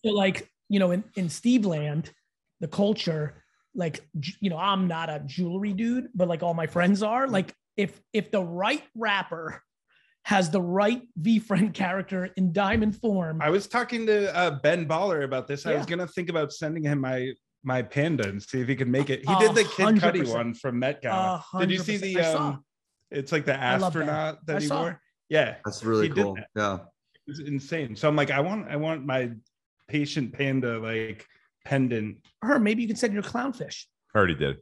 So 0.04 0.12
like, 0.12 0.50
you 0.70 0.80
know, 0.80 0.92
in, 0.92 1.04
in 1.16 1.30
Steve 1.30 1.66
land, 1.66 2.12
the 2.60 2.68
culture, 2.68 3.44
like, 3.76 4.02
you 4.40 4.50
know, 4.50 4.58
I'm 4.58 4.88
not 4.88 5.10
a 5.10 5.22
jewelry 5.26 5.74
dude, 5.74 6.08
but 6.16 6.28
like 6.28 6.44
all 6.44 6.54
my 6.54 6.68
friends 6.68 7.04
are 7.04 7.28
like, 7.28 7.54
if, 7.76 8.00
if 8.14 8.32
the 8.32 8.42
right 8.42 8.84
rapper 8.96 9.62
has 10.24 10.50
the 10.50 10.62
right 10.62 11.02
V 11.18 11.40
friend 11.40 11.74
character 11.74 12.30
in 12.38 12.54
diamond 12.54 12.96
form, 12.96 13.42
I 13.42 13.50
was 13.50 13.68
talking 13.68 14.06
to 14.08 14.36
uh, 14.36 14.60
Ben 14.62 14.88
Baller 14.88 15.24
about 15.24 15.48
this. 15.48 15.66
I 15.66 15.76
was 15.76 15.86
gonna 15.86 16.08
think 16.08 16.30
about 16.30 16.54
sending 16.54 16.84
him 16.84 17.02
my 17.02 17.34
my 17.64 17.82
panda 17.82 18.28
and 18.28 18.42
see 18.42 18.62
if 18.62 18.68
he 18.68 18.76
could 18.76 18.88
make 18.88 19.10
it. 19.10 19.28
He 19.28 19.34
A 19.34 19.40
did 19.40 19.56
the 19.56 19.64
Kid 19.66 19.84
hundred 19.84 20.16
Cudi 20.16 20.34
one 20.34 20.54
from 20.54 20.80
Met 20.80 21.00
A 21.00 21.02
Gala. 21.02 21.44
Did 21.60 21.72
you 21.72 21.80
see 21.80 21.98
the 21.98 22.20
um? 22.40 22.64
It's 23.12 23.32
like 23.32 23.46
the 23.46 23.60
I 23.60 23.78
love 23.78 23.94
that. 23.94 24.02
astronaut 24.04 24.46
that, 24.46 24.62
he 24.62 24.68
wore. 24.70 25.02
Yeah, 25.30 25.56
That's 25.66 25.84
really 25.84 26.08
He 26.08 26.14
cool. 26.14 26.36
that. 26.36 26.48
Yeah. 26.56 26.76
it 26.76 26.82
was 27.28 27.40
insane. 27.40 27.96
So 27.96 28.08
I'm 28.08 28.16
like, 28.16 28.32
I 28.32 28.40
want 28.40 28.68
I 28.70 28.76
want 28.78 29.06
my 29.06 29.32
patient 29.88 30.34
panda 30.34 30.80
like 30.80 31.26
pendant. 31.66 32.18
her, 32.42 32.60
maybe 32.60 32.82
you 32.84 32.88
can 32.88 32.96
send 32.98 33.14
your 33.14 33.24
clownfish. 33.24 33.86
Already 34.16 34.36
did. 34.36 34.58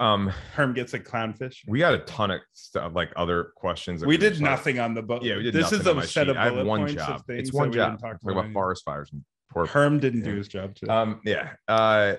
Um, 0.00 0.26
Herm 0.54 0.72
gets 0.74 0.92
a 0.94 0.98
clownfish. 0.98 1.58
we 1.68 1.78
got 1.78 1.94
a 1.94 1.98
ton 2.00 2.32
of 2.32 2.40
stuff, 2.52 2.92
like 2.96 3.12
other 3.14 3.52
questions. 3.54 4.00
that 4.00 4.08
We 4.08 4.16
did 4.16 4.30
just 4.30 4.42
like- 4.42 4.50
nothing 4.50 4.80
on 4.80 4.92
the 4.94 5.02
boat. 5.02 5.22
Yeah, 5.22 5.36
we 5.36 5.44
did 5.44 5.54
This 5.54 5.70
nothing 5.70 5.80
is 5.98 6.04
a 6.04 6.08
set 6.08 6.08
sheet. 6.26 6.30
of 6.30 6.36
I 6.36 6.44
have 6.44 6.54
bullet 6.54 6.66
one 6.66 6.80
points 6.80 6.94
job. 6.94 7.20
of 7.28 7.36
It's 7.36 7.52
one 7.52 7.68
we 7.70 7.76
didn't 7.76 7.92
job. 7.92 8.00
talk 8.00 8.20
Talk 8.20 8.32
about 8.32 8.44
about. 8.46 8.52
forest 8.52 8.82
fires 8.84 9.10
and 9.12 9.22
poor 9.54 9.66
Herm 9.66 9.98
didn't 10.00 10.22
do 10.22 10.34
his 10.36 10.48
job 10.48 10.74
today. 10.74 10.92
Um, 10.92 11.20
yeah. 11.24 11.52
Uh, 11.68 12.14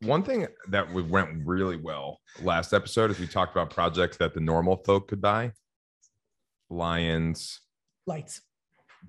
one 0.00 0.24
thing 0.24 0.46
that 0.68 0.90
we 0.92 1.02
went 1.02 1.46
really 1.46 1.76
well 1.76 2.18
last 2.42 2.72
episode 2.72 3.10
is 3.12 3.20
we 3.20 3.26
talked 3.28 3.52
about 3.54 3.70
projects 3.70 4.16
that 4.16 4.34
the 4.34 4.40
normal 4.40 4.76
folk 4.84 5.06
could 5.08 5.20
buy. 5.20 5.52
Lions, 6.70 7.60
Lights. 8.06 8.40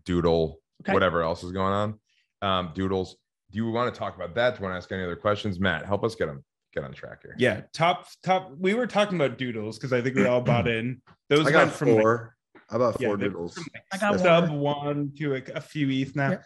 Doodle, 0.05 0.59
Okay. 0.83 0.93
whatever 0.93 1.23
else 1.23 1.43
is 1.43 1.51
going 1.51 1.73
on. 1.73 1.99
Um, 2.41 2.71
Doodles. 2.75 3.15
Do 3.51 3.57
you 3.57 3.69
want 3.71 3.93
to 3.93 3.97
talk 3.97 4.15
about 4.15 4.35
that? 4.35 4.55
Do 4.55 4.59
you 4.59 4.63
want 4.65 4.73
to 4.73 4.77
ask 4.77 4.91
any 4.91 5.03
other 5.03 5.15
questions? 5.15 5.59
Matt, 5.59 5.85
help 5.85 6.03
us 6.03 6.15
get 6.15 6.25
them 6.27 6.43
get 6.73 6.83
on 6.83 6.91
track 6.91 7.21
here. 7.21 7.35
yeah, 7.37 7.61
top 7.71 8.07
top. 8.23 8.51
We 8.57 8.73
were 8.73 8.87
talking 8.87 9.15
about 9.19 9.37
doodles 9.37 9.77
because 9.77 9.93
I 9.93 10.01
think 10.01 10.15
we 10.15 10.25
all 10.25 10.41
bought 10.41 10.67
in. 10.67 11.01
Those 11.29 11.41
I 11.41 11.43
went 11.43 11.53
got 11.53 11.71
from 11.71 11.89
like, 11.93 12.01
four. 12.01 12.35
I 12.71 12.77
bought 12.79 12.99
four 13.01 13.15
they- 13.15 13.25
doodles. 13.25 13.57
I 13.91 13.97
got 13.97 14.19
sub 14.19 14.49
one. 14.49 14.59
one 14.59 15.11
to 15.19 15.35
a, 15.35 15.41
a 15.55 15.61
few 15.61 15.87
ETH 15.89 16.15
now. 16.15 16.31
Yeah. 16.31 16.37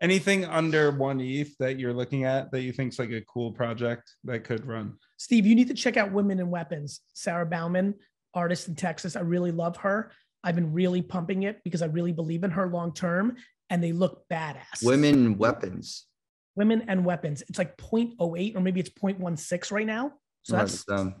Anything 0.00 0.44
under 0.44 0.92
one 0.92 1.20
ETH 1.20 1.56
that 1.58 1.78
you're 1.78 1.92
looking 1.92 2.24
at 2.24 2.52
that 2.52 2.62
you 2.62 2.72
think's 2.72 2.98
like 2.98 3.10
a 3.10 3.20
cool 3.22 3.52
project 3.52 4.14
that 4.24 4.44
could 4.44 4.64
run? 4.64 4.94
Steve, 5.16 5.44
you 5.44 5.56
need 5.56 5.68
to 5.68 5.74
check 5.74 5.96
out 5.96 6.12
Women 6.12 6.38
in 6.38 6.50
Weapons. 6.50 7.00
Sara 7.14 7.44
Baumann, 7.44 7.94
artist 8.32 8.68
in 8.68 8.76
Texas. 8.76 9.16
I 9.16 9.20
really 9.20 9.50
love 9.50 9.76
her. 9.78 10.12
I've 10.44 10.54
been 10.54 10.72
really 10.72 11.02
pumping 11.02 11.42
it 11.42 11.60
because 11.64 11.82
I 11.82 11.86
really 11.86 12.12
believe 12.12 12.44
in 12.44 12.50
her 12.52 12.68
long 12.68 12.94
term 12.94 13.36
and 13.70 13.82
they 13.82 13.92
look 13.92 14.22
badass. 14.30 14.82
Women 14.84 15.36
weapons. 15.36 16.06
Women 16.54 16.84
and 16.88 17.04
Weapons. 17.04 17.42
It's 17.48 17.58
like 17.58 17.76
0.08 17.76 18.56
or 18.56 18.60
maybe 18.60 18.80
it's 18.80 18.90
0.16 18.90 19.70
right 19.70 19.86
now. 19.86 20.12
So 20.42 20.56
Write 20.56 20.62
that's 20.62 20.80
it 20.80 20.86
down. 20.88 21.14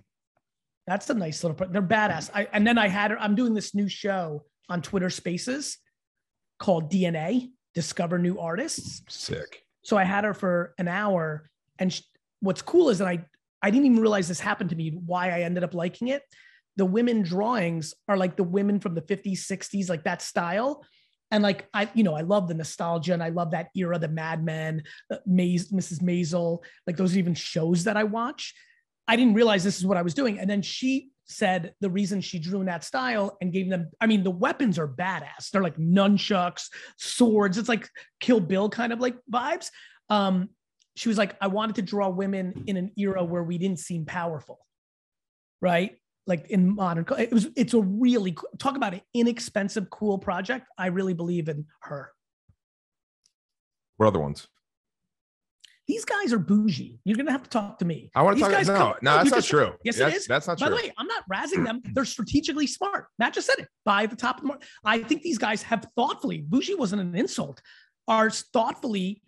that's 0.86 1.10
a 1.10 1.14
nice 1.14 1.44
little 1.44 1.54
pro- 1.54 1.68
they're 1.68 1.80
badass. 1.80 2.30
I, 2.34 2.48
and 2.52 2.66
then 2.66 2.76
I 2.76 2.88
had 2.88 3.12
her, 3.12 3.18
I'm 3.20 3.36
doing 3.36 3.54
this 3.54 3.74
new 3.74 3.88
show 3.88 4.44
on 4.68 4.82
Twitter 4.82 5.10
Spaces 5.10 5.78
called 6.58 6.90
DNA, 6.90 7.50
Discover 7.78 8.18
New 8.18 8.40
Artists. 8.40 9.02
Sick. 9.08 9.62
So 9.84 9.96
I 9.96 10.02
had 10.02 10.24
her 10.24 10.34
for 10.34 10.74
an 10.78 10.88
hour. 10.88 11.48
And 11.78 11.92
sh- 11.92 12.02
what's 12.40 12.60
cool 12.60 12.90
is 12.90 12.98
that 12.98 13.06
I 13.06 13.24
I 13.62 13.70
didn't 13.70 13.86
even 13.86 14.00
realize 14.00 14.26
this 14.26 14.40
happened 14.40 14.70
to 14.70 14.76
me. 14.76 14.90
Why 14.90 15.30
I 15.30 15.42
ended 15.42 15.62
up 15.62 15.74
liking 15.74 16.08
it. 16.08 16.22
The 16.76 16.84
women 16.84 17.22
drawings 17.22 17.94
are 18.08 18.16
like 18.16 18.36
the 18.36 18.42
women 18.42 18.80
from 18.80 18.96
the 18.96 19.02
50s, 19.02 19.46
60s, 19.46 19.88
like 19.88 20.02
that 20.02 20.22
style. 20.22 20.84
And 21.30 21.40
like 21.44 21.68
I, 21.72 21.88
you 21.94 22.02
know, 22.02 22.16
I 22.16 22.22
love 22.22 22.48
the 22.48 22.54
nostalgia 22.54 23.12
and 23.12 23.22
I 23.22 23.28
love 23.28 23.52
that 23.52 23.68
era, 23.76 23.96
the 23.96 24.08
Mad 24.08 24.44
Men, 24.44 24.82
uh, 25.12 25.18
Maze, 25.24 25.70
Mrs. 25.70 26.02
Maisel, 26.02 26.64
like 26.84 26.96
those 26.96 27.14
are 27.14 27.18
even 27.20 27.34
shows 27.34 27.84
that 27.84 27.96
I 27.96 28.02
watch. 28.02 28.56
I 29.06 29.14
didn't 29.14 29.34
realize 29.34 29.62
this 29.62 29.78
is 29.78 29.86
what 29.86 29.96
I 29.96 30.02
was 30.02 30.14
doing. 30.14 30.40
And 30.40 30.50
then 30.50 30.62
she 30.62 31.10
said 31.28 31.74
the 31.80 31.90
reason 31.90 32.20
she 32.20 32.38
drew 32.38 32.60
in 32.60 32.66
that 32.66 32.82
style 32.82 33.36
and 33.40 33.52
gave 33.52 33.68
them, 33.68 33.90
I 34.00 34.06
mean, 34.06 34.24
the 34.24 34.30
weapons 34.30 34.78
are 34.78 34.88
badass. 34.88 35.50
They're 35.52 35.62
like 35.62 35.76
nunchucks, 35.76 36.68
swords. 36.96 37.58
It's 37.58 37.68
like 37.68 37.88
Kill 38.20 38.40
Bill 38.40 38.68
kind 38.68 38.92
of 38.92 39.00
like 39.00 39.16
vibes. 39.30 39.70
Um, 40.08 40.48
she 40.96 41.08
was 41.08 41.18
like, 41.18 41.36
I 41.40 41.46
wanted 41.46 41.76
to 41.76 41.82
draw 41.82 42.08
women 42.08 42.64
in 42.66 42.76
an 42.76 42.92
era 42.96 43.24
where 43.24 43.44
we 43.44 43.58
didn't 43.58 43.78
seem 43.78 44.04
powerful, 44.04 44.58
right? 45.60 45.96
Like 46.26 46.48
in 46.50 46.74
modern, 46.74 47.06
it 47.18 47.32
was. 47.32 47.48
It's 47.56 47.72
a 47.72 47.80
really 47.80 48.36
talk 48.58 48.76
about 48.76 48.92
an 48.94 49.00
inexpensive, 49.14 49.88
cool 49.90 50.18
project. 50.18 50.66
I 50.76 50.88
really 50.88 51.14
believe 51.14 51.48
in 51.48 51.66
her. 51.82 52.10
What 53.96 54.08
other 54.08 54.18
ones? 54.18 54.48
These 55.88 56.04
guys 56.04 56.32
are 56.34 56.38
bougie. 56.38 57.00
You're 57.04 57.16
gonna 57.16 57.32
have 57.32 57.42
to 57.44 57.48
talk 57.50 57.78
to 57.78 57.84
me. 57.86 58.10
I 58.14 58.22
want 58.22 58.36
to 58.36 58.44
These 58.44 58.48
talk. 58.48 58.58
guys 58.58 58.68
No, 58.68 58.76
come- 58.76 58.94
no, 59.02 59.16
that's 59.16 59.30
not 59.30 59.36
just- 59.38 59.48
true. 59.48 59.72
Yes, 59.84 59.96
it 59.96 60.00
that's, 60.00 60.16
is. 60.16 60.26
That's 60.26 60.46
not 60.46 60.58
By 60.58 60.66
true. 60.66 60.76
By 60.76 60.82
the 60.82 60.88
way, 60.88 60.94
I'm 60.98 61.06
not 61.06 61.24
razzing 61.32 61.64
them. 61.64 61.80
They're 61.94 62.04
strategically 62.04 62.66
smart. 62.66 63.06
Matt 63.18 63.32
just 63.34 63.46
said 63.46 63.58
it. 63.58 63.68
Buy 63.86 64.04
the 64.06 64.14
top 64.16 64.36
of 64.36 64.42
the 64.42 64.48
market. 64.48 64.68
I 64.84 64.98
think 64.98 65.22
these 65.22 65.38
guys 65.38 65.62
have 65.62 65.86
thoughtfully, 65.96 66.42
bougie 66.46 66.74
wasn't 66.74 67.00
an 67.02 67.14
insult, 67.16 67.62
are 68.06 68.28
thoughtfully 68.30 69.22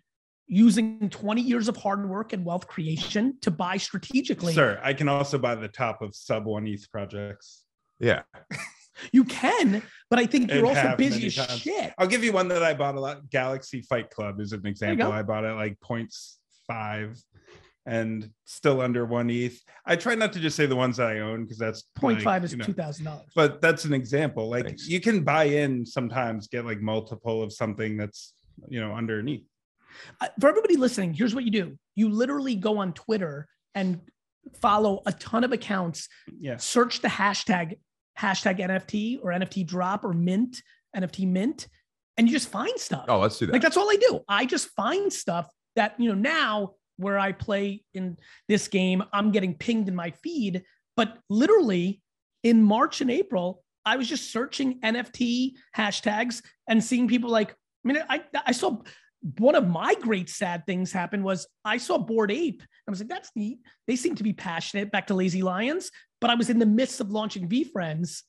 using 0.47 1.09
20 1.09 1.41
years 1.41 1.67
of 1.67 1.77
hard 1.77 2.07
work 2.07 2.33
and 2.33 2.45
wealth 2.45 2.67
creation 2.67 3.37
to 3.41 3.49
buy 3.49 3.77
strategically. 3.77 4.53
Sir, 4.53 4.79
I 4.83 4.93
can 4.93 5.07
also 5.09 5.37
buy 5.39 5.55
the 5.55 5.67
top 5.69 6.01
of 6.01 6.13
sub 6.15 6.45
one 6.45 6.67
ETH 6.67 6.89
projects. 6.91 7.63
yeah. 7.99 8.21
You 9.13 9.23
can, 9.23 9.81
but 10.11 10.19
I 10.19 10.25
think 10.27 10.51
you're 10.51 10.65
also 10.65 10.79
have 10.79 10.97
busy 10.97 11.25
as 11.27 11.35
times. 11.35 11.61
shit. 11.61 11.91
I'll 11.97 12.05
give 12.05 12.23
you 12.23 12.33
one 12.33 12.49
that 12.49 12.61
I 12.61 12.73
bought 12.75 12.95
a 12.95 12.99
lot. 12.99 13.27
Galaxy 13.31 13.81
Fight 13.81 14.11
Club 14.11 14.39
is 14.39 14.51
an 14.51 14.67
example. 14.67 15.11
I 15.11 15.23
bought 15.23 15.43
it 15.45 15.53
like 15.53 15.79
0.5 16.71 17.21
and 17.85 18.29
still 18.45 18.81
under 18.81 19.05
one 19.05 19.29
ETH. 19.29 19.59
I 19.85 19.95
try 19.95 20.15
not 20.15 20.33
to 20.33 20.39
just 20.39 20.55
say 20.55 20.65
the 20.65 20.75
ones 20.75 20.97
that 20.97 21.07
I 21.07 21.19
own 21.19 21.43
because 21.43 21.57
that's 21.57 21.83
Point 21.95 22.19
like, 22.19 22.23
five 22.23 22.43
is 22.43 22.51
you 22.51 22.57
know, 22.57 22.65
two 22.65 22.73
thousand 22.73 23.05
dollars. 23.05 23.29
but 23.35 23.61
that's 23.61 23.85
an 23.85 23.93
example. 23.93 24.49
Like 24.49 24.65
Thanks. 24.65 24.87
you 24.87 24.99
can 24.99 25.23
buy 25.23 25.45
in 25.45 25.85
sometimes, 25.85 26.47
get 26.47 26.65
like 26.65 26.79
multiple 26.79 27.41
of 27.41 27.51
something 27.51 27.97
that's 27.97 28.33
you 28.67 28.79
know 28.79 28.93
underneath. 28.93 29.45
Uh, 30.19 30.27
for 30.39 30.49
everybody 30.49 30.77
listening, 30.77 31.13
here's 31.13 31.33
what 31.33 31.43
you 31.43 31.51
do: 31.51 31.77
you 31.95 32.09
literally 32.09 32.55
go 32.55 32.77
on 32.77 32.93
Twitter 32.93 33.47
and 33.73 33.99
follow 34.61 35.01
a 35.05 35.11
ton 35.13 35.43
of 35.43 35.51
accounts. 35.51 36.07
Yeah. 36.39 36.57
Search 36.57 37.01
the 37.01 37.07
hashtag 37.07 37.79
hashtag 38.19 38.59
NFT 38.59 39.19
or 39.23 39.31
NFT 39.31 39.65
drop 39.65 40.05
or 40.05 40.13
mint 40.13 40.61
NFT 40.95 41.27
mint, 41.27 41.67
and 42.17 42.27
you 42.27 42.33
just 42.33 42.49
find 42.49 42.77
stuff. 42.77 43.05
Oh, 43.07 43.19
let's 43.19 43.39
do 43.39 43.47
that. 43.47 43.53
Like 43.53 43.63
that's 43.63 43.77
all 43.77 43.89
I 43.89 43.95
do. 43.95 44.19
I 44.27 44.45
just 44.45 44.67
find 44.69 45.11
stuff 45.11 45.47
that, 45.75 45.95
you 45.97 46.09
know, 46.09 46.15
now 46.15 46.73
where 46.97 47.17
I 47.17 47.31
play 47.31 47.83
in 47.93 48.17
this 48.47 48.67
game, 48.67 49.03
I'm 49.11 49.31
getting 49.31 49.55
pinged 49.55 49.87
in 49.87 49.95
my 49.95 50.11
feed. 50.11 50.63
But 50.95 51.17
literally 51.29 52.01
in 52.43 52.63
March 52.63 53.01
and 53.01 53.09
April, 53.09 53.63
I 53.85 53.97
was 53.97 54.07
just 54.07 54.31
searching 54.31 54.79
NFT 54.81 55.53
hashtags 55.75 56.43
and 56.67 56.83
seeing 56.83 57.07
people 57.07 57.29
like, 57.29 57.51
I 57.51 57.87
mean, 57.87 58.03
I, 58.07 58.21
I 58.45 58.51
saw 58.51 58.81
one 59.37 59.55
of 59.55 59.67
my 59.67 59.95
great 59.95 60.29
sad 60.29 60.65
things 60.65 60.91
happen 60.91 61.23
was 61.23 61.47
I 61.63 61.77
saw 61.77 61.97
Bored 61.97 62.31
Ape. 62.31 62.63
I 62.87 62.91
was 62.91 62.99
like, 62.99 63.09
that's 63.09 63.31
neat. 63.35 63.59
They 63.87 63.95
seem 63.95 64.15
to 64.15 64.23
be 64.23 64.33
passionate 64.33 64.91
back 64.91 65.07
to 65.07 65.13
Lazy 65.13 65.41
Lions, 65.41 65.91
but 66.19 66.29
I 66.29 66.35
was 66.35 66.49
in 66.49 66.59
the 66.59 66.65
midst 66.65 66.99
of 66.99 67.11
launching 67.11 67.47
V 67.47 67.63
Friends, 67.63 68.23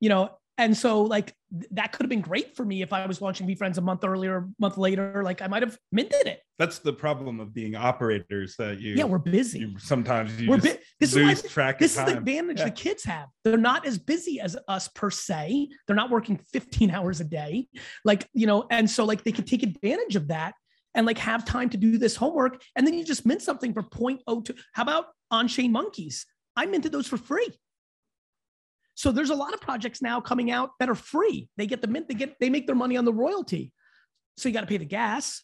you 0.00 0.08
know, 0.08 0.30
and 0.58 0.76
so 0.76 1.02
like 1.02 1.34
th- 1.52 1.66
that 1.72 1.92
could 1.92 2.04
have 2.04 2.10
been 2.10 2.20
great 2.20 2.54
for 2.56 2.64
me 2.64 2.82
if 2.82 2.92
I 2.92 3.06
was 3.06 3.20
launching 3.20 3.46
V 3.46 3.54
Friends 3.54 3.78
a 3.78 3.80
month 3.80 4.04
earlier, 4.04 4.48
month 4.58 4.76
later. 4.78 5.22
Like 5.24 5.42
I 5.42 5.46
might 5.48 5.62
have 5.62 5.76
minted 5.92 6.26
it. 6.26 6.40
That's 6.58 6.78
the 6.78 6.92
problem 6.92 7.40
of 7.40 7.52
being 7.52 7.74
operators 7.74 8.54
that 8.56 8.80
you. 8.80 8.94
Yeah, 8.94 9.04
we're 9.04 9.18
busy. 9.18 9.58
you 9.60 9.78
sometimes 9.78 10.40
you 10.40 10.50
we're 10.50 10.58
just 10.58 10.76
bu- 10.78 10.82
this 11.00 11.16
is 11.16 11.42
why 11.42 11.48
track 11.48 11.78
this 11.78 11.98
is 11.98 12.04
the 12.04 12.16
advantage 12.18 12.60
Yeah. 12.60 12.66
the 12.66 12.70
kids 12.70 13.04
have. 13.04 13.28
They're 13.42 13.56
not 13.56 13.86
as 13.86 13.98
busy 13.98 14.40
as 14.40 14.56
us 14.68 14.88
per 14.88 15.10
se. 15.10 15.68
They're 15.86 15.96
not 15.96 16.10
working 16.10 16.38
15 16.52 16.90
hours 16.90 17.20
a 17.20 17.24
day. 17.24 17.68
Like, 18.04 18.28
you 18.32 18.46
know, 18.46 18.66
and 18.70 18.88
so 18.88 19.04
like 19.04 19.24
they 19.24 19.32
could 19.32 19.46
take 19.46 19.62
advantage 19.62 20.14
of 20.16 20.28
that 20.28 20.54
and 20.94 21.06
like 21.06 21.18
have 21.18 21.44
time 21.44 21.68
to 21.70 21.76
do 21.76 21.98
this 21.98 22.14
homework. 22.14 22.62
And 22.76 22.86
then 22.86 22.94
you 22.94 23.04
just 23.04 23.26
mint 23.26 23.42
something 23.42 23.72
for 23.72 23.82
0.02. 23.82 24.56
How 24.72 24.82
about 24.84 25.06
on-chain 25.32 25.72
monkeys? 25.72 26.24
I 26.56 26.66
minted 26.66 26.92
those 26.92 27.08
for 27.08 27.16
free. 27.16 27.48
So 28.94 29.10
there's 29.10 29.30
a 29.30 29.34
lot 29.34 29.54
of 29.54 29.60
projects 29.60 30.00
now 30.00 30.20
coming 30.20 30.50
out 30.50 30.70
that 30.78 30.88
are 30.88 30.94
free. 30.94 31.48
They 31.56 31.66
get 31.66 31.82
the 31.82 31.88
mint, 31.88 32.08
they 32.08 32.14
get 32.14 32.36
they 32.40 32.48
make 32.48 32.66
their 32.66 32.76
money 32.76 32.96
on 32.96 33.04
the 33.04 33.12
royalty. 33.12 33.72
So 34.36 34.48
you 34.48 34.52
got 34.54 34.62
to 34.62 34.66
pay 34.66 34.76
the 34.76 34.84
gas. 34.84 35.42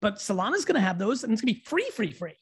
But 0.00 0.16
Solana's 0.16 0.64
gonna 0.64 0.80
have 0.80 0.98
those 0.98 1.24
and 1.24 1.32
it's 1.32 1.42
gonna 1.42 1.54
be 1.54 1.62
free, 1.64 1.88
free, 1.90 2.12
free. 2.12 2.36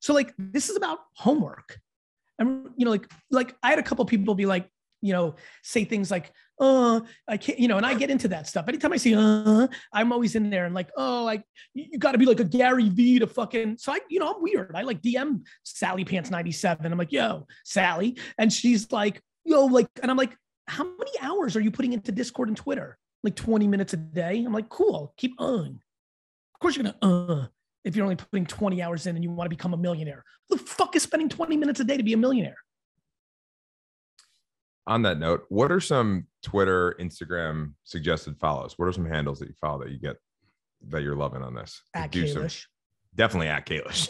So 0.00 0.14
like 0.14 0.34
this 0.38 0.68
is 0.68 0.76
about 0.76 0.98
homework. 1.14 1.78
And 2.38 2.70
you 2.76 2.84
know, 2.84 2.90
like 2.90 3.10
like 3.30 3.56
I 3.62 3.70
had 3.70 3.78
a 3.78 3.82
couple 3.82 4.04
people 4.04 4.34
be 4.34 4.46
like, 4.46 4.68
you 5.00 5.12
know, 5.12 5.36
say 5.62 5.84
things 5.84 6.10
like, 6.10 6.32
uh, 6.60 7.00
I 7.28 7.36
can't," 7.36 7.58
you 7.58 7.68
know, 7.68 7.76
and 7.76 7.86
I 7.86 7.94
get 7.94 8.10
into 8.10 8.28
that 8.28 8.46
stuff. 8.46 8.66
Anytime 8.68 8.92
I 8.92 8.96
see, 8.96 9.14
"Uh," 9.14 9.66
I'm 9.92 10.12
always 10.12 10.34
in 10.36 10.50
there 10.50 10.66
and 10.66 10.74
like, 10.74 10.90
"Oh, 10.96 11.24
like 11.24 11.42
you, 11.74 11.98
got 11.98 12.12
to 12.12 12.18
be 12.18 12.26
like 12.26 12.40
a 12.40 12.44
Gary 12.44 12.88
V 12.88 13.18
to 13.18 13.26
fucking." 13.26 13.78
So 13.78 13.92
I, 13.92 14.00
you 14.08 14.20
know, 14.20 14.32
I'm 14.32 14.42
weird. 14.42 14.72
I 14.74 14.82
like 14.82 15.00
DM 15.02 15.42
Sally 15.62 16.04
Pants 16.04 16.30
97. 16.30 16.90
I'm 16.90 16.98
like, 16.98 17.12
"Yo, 17.12 17.46
Sally," 17.64 18.18
and 18.38 18.52
she's 18.52 18.90
like, 18.92 19.20
"Yo, 19.44 19.66
like," 19.66 19.88
and 20.02 20.10
I'm 20.10 20.16
like, 20.16 20.36
"How 20.68 20.84
many 20.84 21.12
hours 21.20 21.56
are 21.56 21.60
you 21.60 21.70
putting 21.70 21.92
into 21.92 22.12
Discord 22.12 22.48
and 22.48 22.56
Twitter? 22.56 22.98
Like 23.22 23.36
20 23.36 23.66
minutes 23.66 23.92
a 23.92 23.98
day?" 23.98 24.44
I'm 24.44 24.52
like, 24.52 24.68
"Cool, 24.68 25.14
keep 25.16 25.32
on." 25.38 25.80
Of 26.54 26.60
course, 26.60 26.76
you're 26.76 26.84
gonna 26.84 26.96
uh 27.02 27.46
if 27.84 27.96
you're 27.96 28.04
only 28.04 28.16
putting 28.16 28.46
20 28.46 28.82
hours 28.82 29.06
in 29.06 29.16
and 29.16 29.24
you 29.24 29.30
want 29.30 29.46
to 29.50 29.56
become 29.56 29.74
a 29.74 29.76
millionaire. 29.76 30.24
Who 30.48 30.56
the 30.56 30.64
fuck 30.64 30.96
is 30.96 31.02
spending 31.02 31.28
20 31.28 31.56
minutes 31.56 31.80
a 31.80 31.84
day 31.84 31.96
to 31.96 32.02
be 32.02 32.12
a 32.12 32.16
millionaire? 32.16 32.56
On 34.90 35.02
that 35.02 35.20
note, 35.20 35.44
what 35.50 35.70
are 35.70 35.78
some 35.78 36.26
Twitter, 36.42 36.96
Instagram 36.98 37.74
suggested 37.84 38.36
follows? 38.40 38.74
What 38.76 38.86
are 38.86 38.92
some 38.92 39.06
handles 39.06 39.38
that 39.38 39.46
you 39.46 39.54
follow 39.60 39.84
that 39.84 39.92
you 39.92 40.00
get 40.00 40.16
that 40.88 41.04
you're 41.04 41.14
loving 41.14 41.44
on 41.44 41.54
this? 41.54 41.80
To 41.94 42.00
At 42.00 42.10
do 42.10 42.26
some- 42.26 42.48
Definitely 43.14 43.46
at 43.46 43.66
Kalish. 43.66 44.08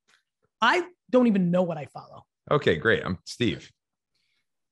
I 0.60 0.84
don't 1.10 1.26
even 1.26 1.50
know 1.50 1.64
what 1.64 1.76
I 1.76 1.86
follow. 1.86 2.24
Okay, 2.52 2.76
great. 2.76 3.04
I'm 3.04 3.18
Steve. 3.24 3.68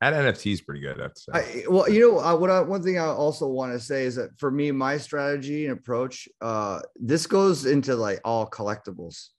At 0.00 0.14
NFT 0.14 0.52
is 0.52 0.60
pretty 0.60 0.82
good. 0.82 1.00
I 1.00 1.02
have 1.02 1.14
to 1.14 1.20
say. 1.20 1.32
I, 1.34 1.64
well, 1.68 1.90
you 1.90 1.98
know, 1.98 2.20
uh, 2.20 2.36
what 2.36 2.48
I, 2.48 2.60
one 2.60 2.84
thing 2.84 2.98
I 3.00 3.06
also 3.06 3.48
want 3.48 3.72
to 3.72 3.80
say 3.80 4.04
is 4.04 4.14
that 4.14 4.38
for 4.38 4.52
me, 4.52 4.70
my 4.70 4.98
strategy 4.98 5.66
and 5.66 5.76
approach, 5.76 6.28
uh, 6.40 6.78
this 6.94 7.26
goes 7.26 7.66
into 7.66 7.96
like 7.96 8.20
all 8.24 8.48
collectibles. 8.48 9.30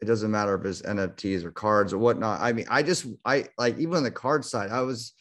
It 0.00 0.06
doesn't 0.06 0.30
matter 0.30 0.54
if 0.54 0.64
it's 0.64 0.80
NFTs 0.80 1.44
or 1.44 1.50
cards 1.50 1.92
or 1.92 1.98
whatnot. 1.98 2.40
I 2.40 2.54
mean, 2.54 2.66
I 2.70 2.82
just, 2.82 3.06
I 3.26 3.48
like 3.58 3.78
even 3.78 3.96
on 3.96 4.02
the 4.02 4.10
card 4.10 4.46
side, 4.46 4.70
I 4.70 4.80
was, 4.80 5.12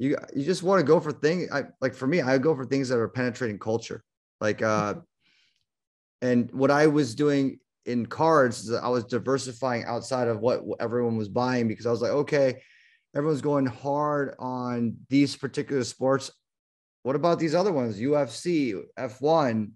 you, 0.00 0.16
you 0.34 0.44
just 0.46 0.62
want 0.62 0.80
to 0.80 0.86
go 0.86 0.98
for 0.98 1.12
things. 1.12 1.50
I 1.52 1.64
like 1.82 1.94
for 1.94 2.06
me, 2.06 2.22
I 2.22 2.38
go 2.38 2.56
for 2.56 2.64
things 2.64 2.88
that 2.88 2.98
are 2.98 3.06
penetrating 3.06 3.58
culture. 3.58 4.02
Like, 4.40 4.62
uh, 4.62 4.94
and 6.22 6.50
what 6.52 6.70
I 6.70 6.86
was 6.86 7.14
doing 7.14 7.60
in 7.84 8.06
cards, 8.06 8.60
is 8.60 8.68
that 8.68 8.82
I 8.82 8.88
was 8.88 9.04
diversifying 9.04 9.84
outside 9.84 10.26
of 10.26 10.40
what 10.40 10.62
everyone 10.80 11.18
was 11.18 11.28
buying 11.28 11.68
because 11.68 11.84
I 11.84 11.90
was 11.90 12.00
like, 12.00 12.12
okay, 12.12 12.62
everyone's 13.14 13.42
going 13.42 13.66
hard 13.66 14.36
on 14.38 14.96
these 15.10 15.36
particular 15.36 15.84
sports. 15.84 16.30
What 17.02 17.14
about 17.14 17.38
these 17.38 17.54
other 17.54 17.72
ones? 17.72 18.00
UFC, 18.00 18.80
F1, 18.98 19.72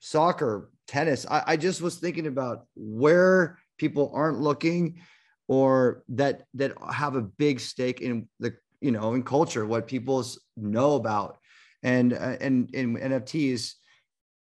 soccer, 0.00 0.70
tennis. 0.86 1.24
I, 1.30 1.44
I 1.46 1.56
just 1.56 1.80
was 1.80 1.96
thinking 1.96 2.26
about 2.26 2.66
where 2.76 3.58
people 3.78 4.12
aren't 4.14 4.40
looking 4.40 5.00
or 5.48 6.04
that 6.10 6.42
that 6.54 6.72
have 6.92 7.16
a 7.16 7.22
big 7.22 7.58
stake 7.58 8.02
in 8.02 8.28
the 8.38 8.54
you 8.80 8.90
know 8.90 9.14
in 9.14 9.22
culture, 9.22 9.66
what 9.66 9.86
people 9.86 10.24
know 10.56 10.94
about. 10.94 11.38
And 11.82 12.12
uh, 12.12 12.36
and 12.40 12.70
in 12.74 12.96
NFTs, 12.96 13.74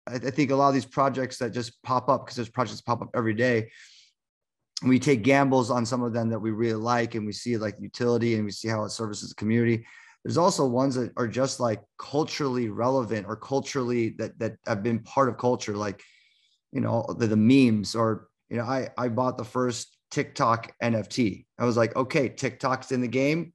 I, 0.07 0.15
I 0.15 0.31
think 0.31 0.51
a 0.51 0.57
lot 0.57 0.69
of 0.69 0.75
these 0.75 0.85
projects 0.87 1.39
that 1.39 1.51
just 1.51 1.83
pop 1.83 2.09
up 2.09 2.25
because 2.25 2.37
there's 2.37 2.49
projects 2.49 2.81
pop 2.81 3.03
up 3.03 3.11
every 3.15 3.35
day 3.35 3.71
we 4.83 4.99
take 4.99 5.23
gambles 5.23 5.71
on 5.71 5.87
some 5.87 6.03
of 6.03 6.13
them 6.13 6.29
that 6.29 6.39
we 6.39 6.51
really 6.51 6.75
like 6.75 7.15
and 7.15 7.25
we 7.25 7.33
see 7.33 7.57
like 7.57 7.77
utility 7.81 8.35
and 8.35 8.45
we 8.45 8.51
see 8.51 8.69
how 8.69 8.85
it 8.85 8.91
services 8.91 9.31
the 9.31 9.35
community. 9.35 9.87
There's 10.23 10.37
also 10.37 10.67
ones 10.67 10.97
that 10.97 11.13
are 11.17 11.29
just 11.29 11.61
like 11.61 11.81
culturally 11.99 12.69
relevant 12.69 13.27
or 13.27 13.37
culturally 13.37 14.11
that 14.19 14.39
that 14.39 14.57
have 14.67 14.83
been 14.83 14.99
part 15.01 15.29
of 15.29 15.39
culture 15.39 15.77
like 15.77 16.03
you 16.73 16.81
know 16.81 17.07
the, 17.19 17.29
the 17.29 17.37
memes 17.37 17.95
or 17.95 18.27
you 18.51 18.57
know 18.57 18.65
i 18.65 18.89
i 18.99 19.09
bought 19.09 19.39
the 19.39 19.45
first 19.45 19.97
tiktok 20.11 20.73
nft 20.83 21.45
i 21.61 21.65
was 21.65 21.77
like 21.77 21.95
okay 21.95 22.29
tiktok's 22.29 22.91
in 22.91 23.01
the 23.01 23.09
game 23.09 23.53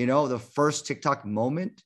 you 0.00 0.06
know 0.06 0.26
the 0.26 0.38
first 0.38 0.86
tiktok 0.86 1.24
moment 1.24 1.82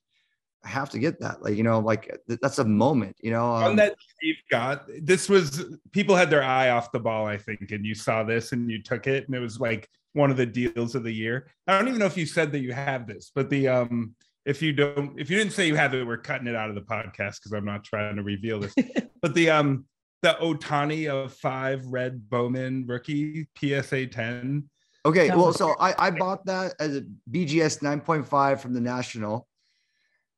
i 0.63 0.69
have 0.69 0.89
to 0.89 0.99
get 0.99 1.19
that 1.19 1.41
like 1.43 1.55
you 1.55 1.63
know 1.63 1.79
like 1.79 2.17
th- 2.27 2.39
that's 2.41 2.59
a 2.59 2.65
moment 2.65 3.15
you 3.21 3.31
know 3.31 3.51
One 3.51 3.71
um, 3.71 3.75
that 3.75 3.95
Steve 4.25 4.37
got. 4.49 4.87
This 5.01 5.29
was 5.29 5.65
people 5.91 6.15
had 6.15 6.31
their 6.31 6.43
eye 6.43 6.69
off 6.69 6.91
the 6.91 6.99
ball, 6.99 7.27
I 7.27 7.37
think, 7.37 7.69
and 7.69 7.85
you 7.85 7.93
saw 7.93 8.23
this 8.23 8.53
and 8.53 8.71
you 8.71 8.81
took 8.81 9.05
it, 9.05 9.27
and 9.27 9.35
it 9.35 9.39
was 9.39 9.59
like 9.59 9.87
one 10.13 10.31
of 10.31 10.37
the 10.37 10.45
deals 10.47 10.95
of 10.95 11.03
the 11.03 11.11
year. 11.11 11.47
I 11.67 11.77
don't 11.77 11.87
even 11.87 11.99
know 11.99 12.07
if 12.07 12.17
you 12.17 12.25
said 12.25 12.51
that 12.53 12.59
you 12.59 12.73
have 12.73 13.05
this, 13.05 13.31
but 13.35 13.51
the 13.51 13.67
um, 13.67 14.15
if 14.45 14.61
you 14.61 14.73
don't, 14.73 15.19
if 15.19 15.29
you 15.29 15.37
didn't 15.37 15.53
say 15.53 15.67
you 15.67 15.75
have 15.75 15.93
it, 15.93 16.07
we're 16.07 16.17
cutting 16.17 16.47
it 16.47 16.55
out 16.55 16.69
of 16.69 16.75
the 16.75 16.81
podcast 16.81 17.35
because 17.35 17.51
I'm 17.53 17.65
not 17.65 17.83
trying 17.83 18.15
to 18.15 18.23
reveal 18.23 18.59
this. 18.59 18.73
but 19.21 19.35
the 19.35 19.51
um, 19.51 19.85
the 20.21 20.37
Ohtani 20.41 21.07
of 21.07 21.33
five 21.33 21.85
red 21.85 22.29
Bowman 22.29 22.85
rookie 22.87 23.47
PSA 23.59 24.07
10. 24.07 24.67
Okay, 25.05 25.29
well, 25.29 25.53
so 25.53 25.75
I, 25.79 26.07
I 26.07 26.09
bought 26.09 26.45
that 26.47 26.73
as 26.79 26.97
a 26.97 27.01
BGS 27.29 27.79
9.5 27.79 28.59
from 28.59 28.73
the 28.73 28.81
National. 28.81 29.47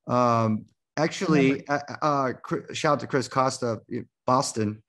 Um, 0.08 0.66
actually, 0.98 1.66
uh, 1.68 1.80
uh, 2.02 2.34
shout 2.74 2.94
out 2.94 3.00
to 3.00 3.08
Chris 3.08 3.30
Costa, 3.30 3.80
Boston. 4.26 4.84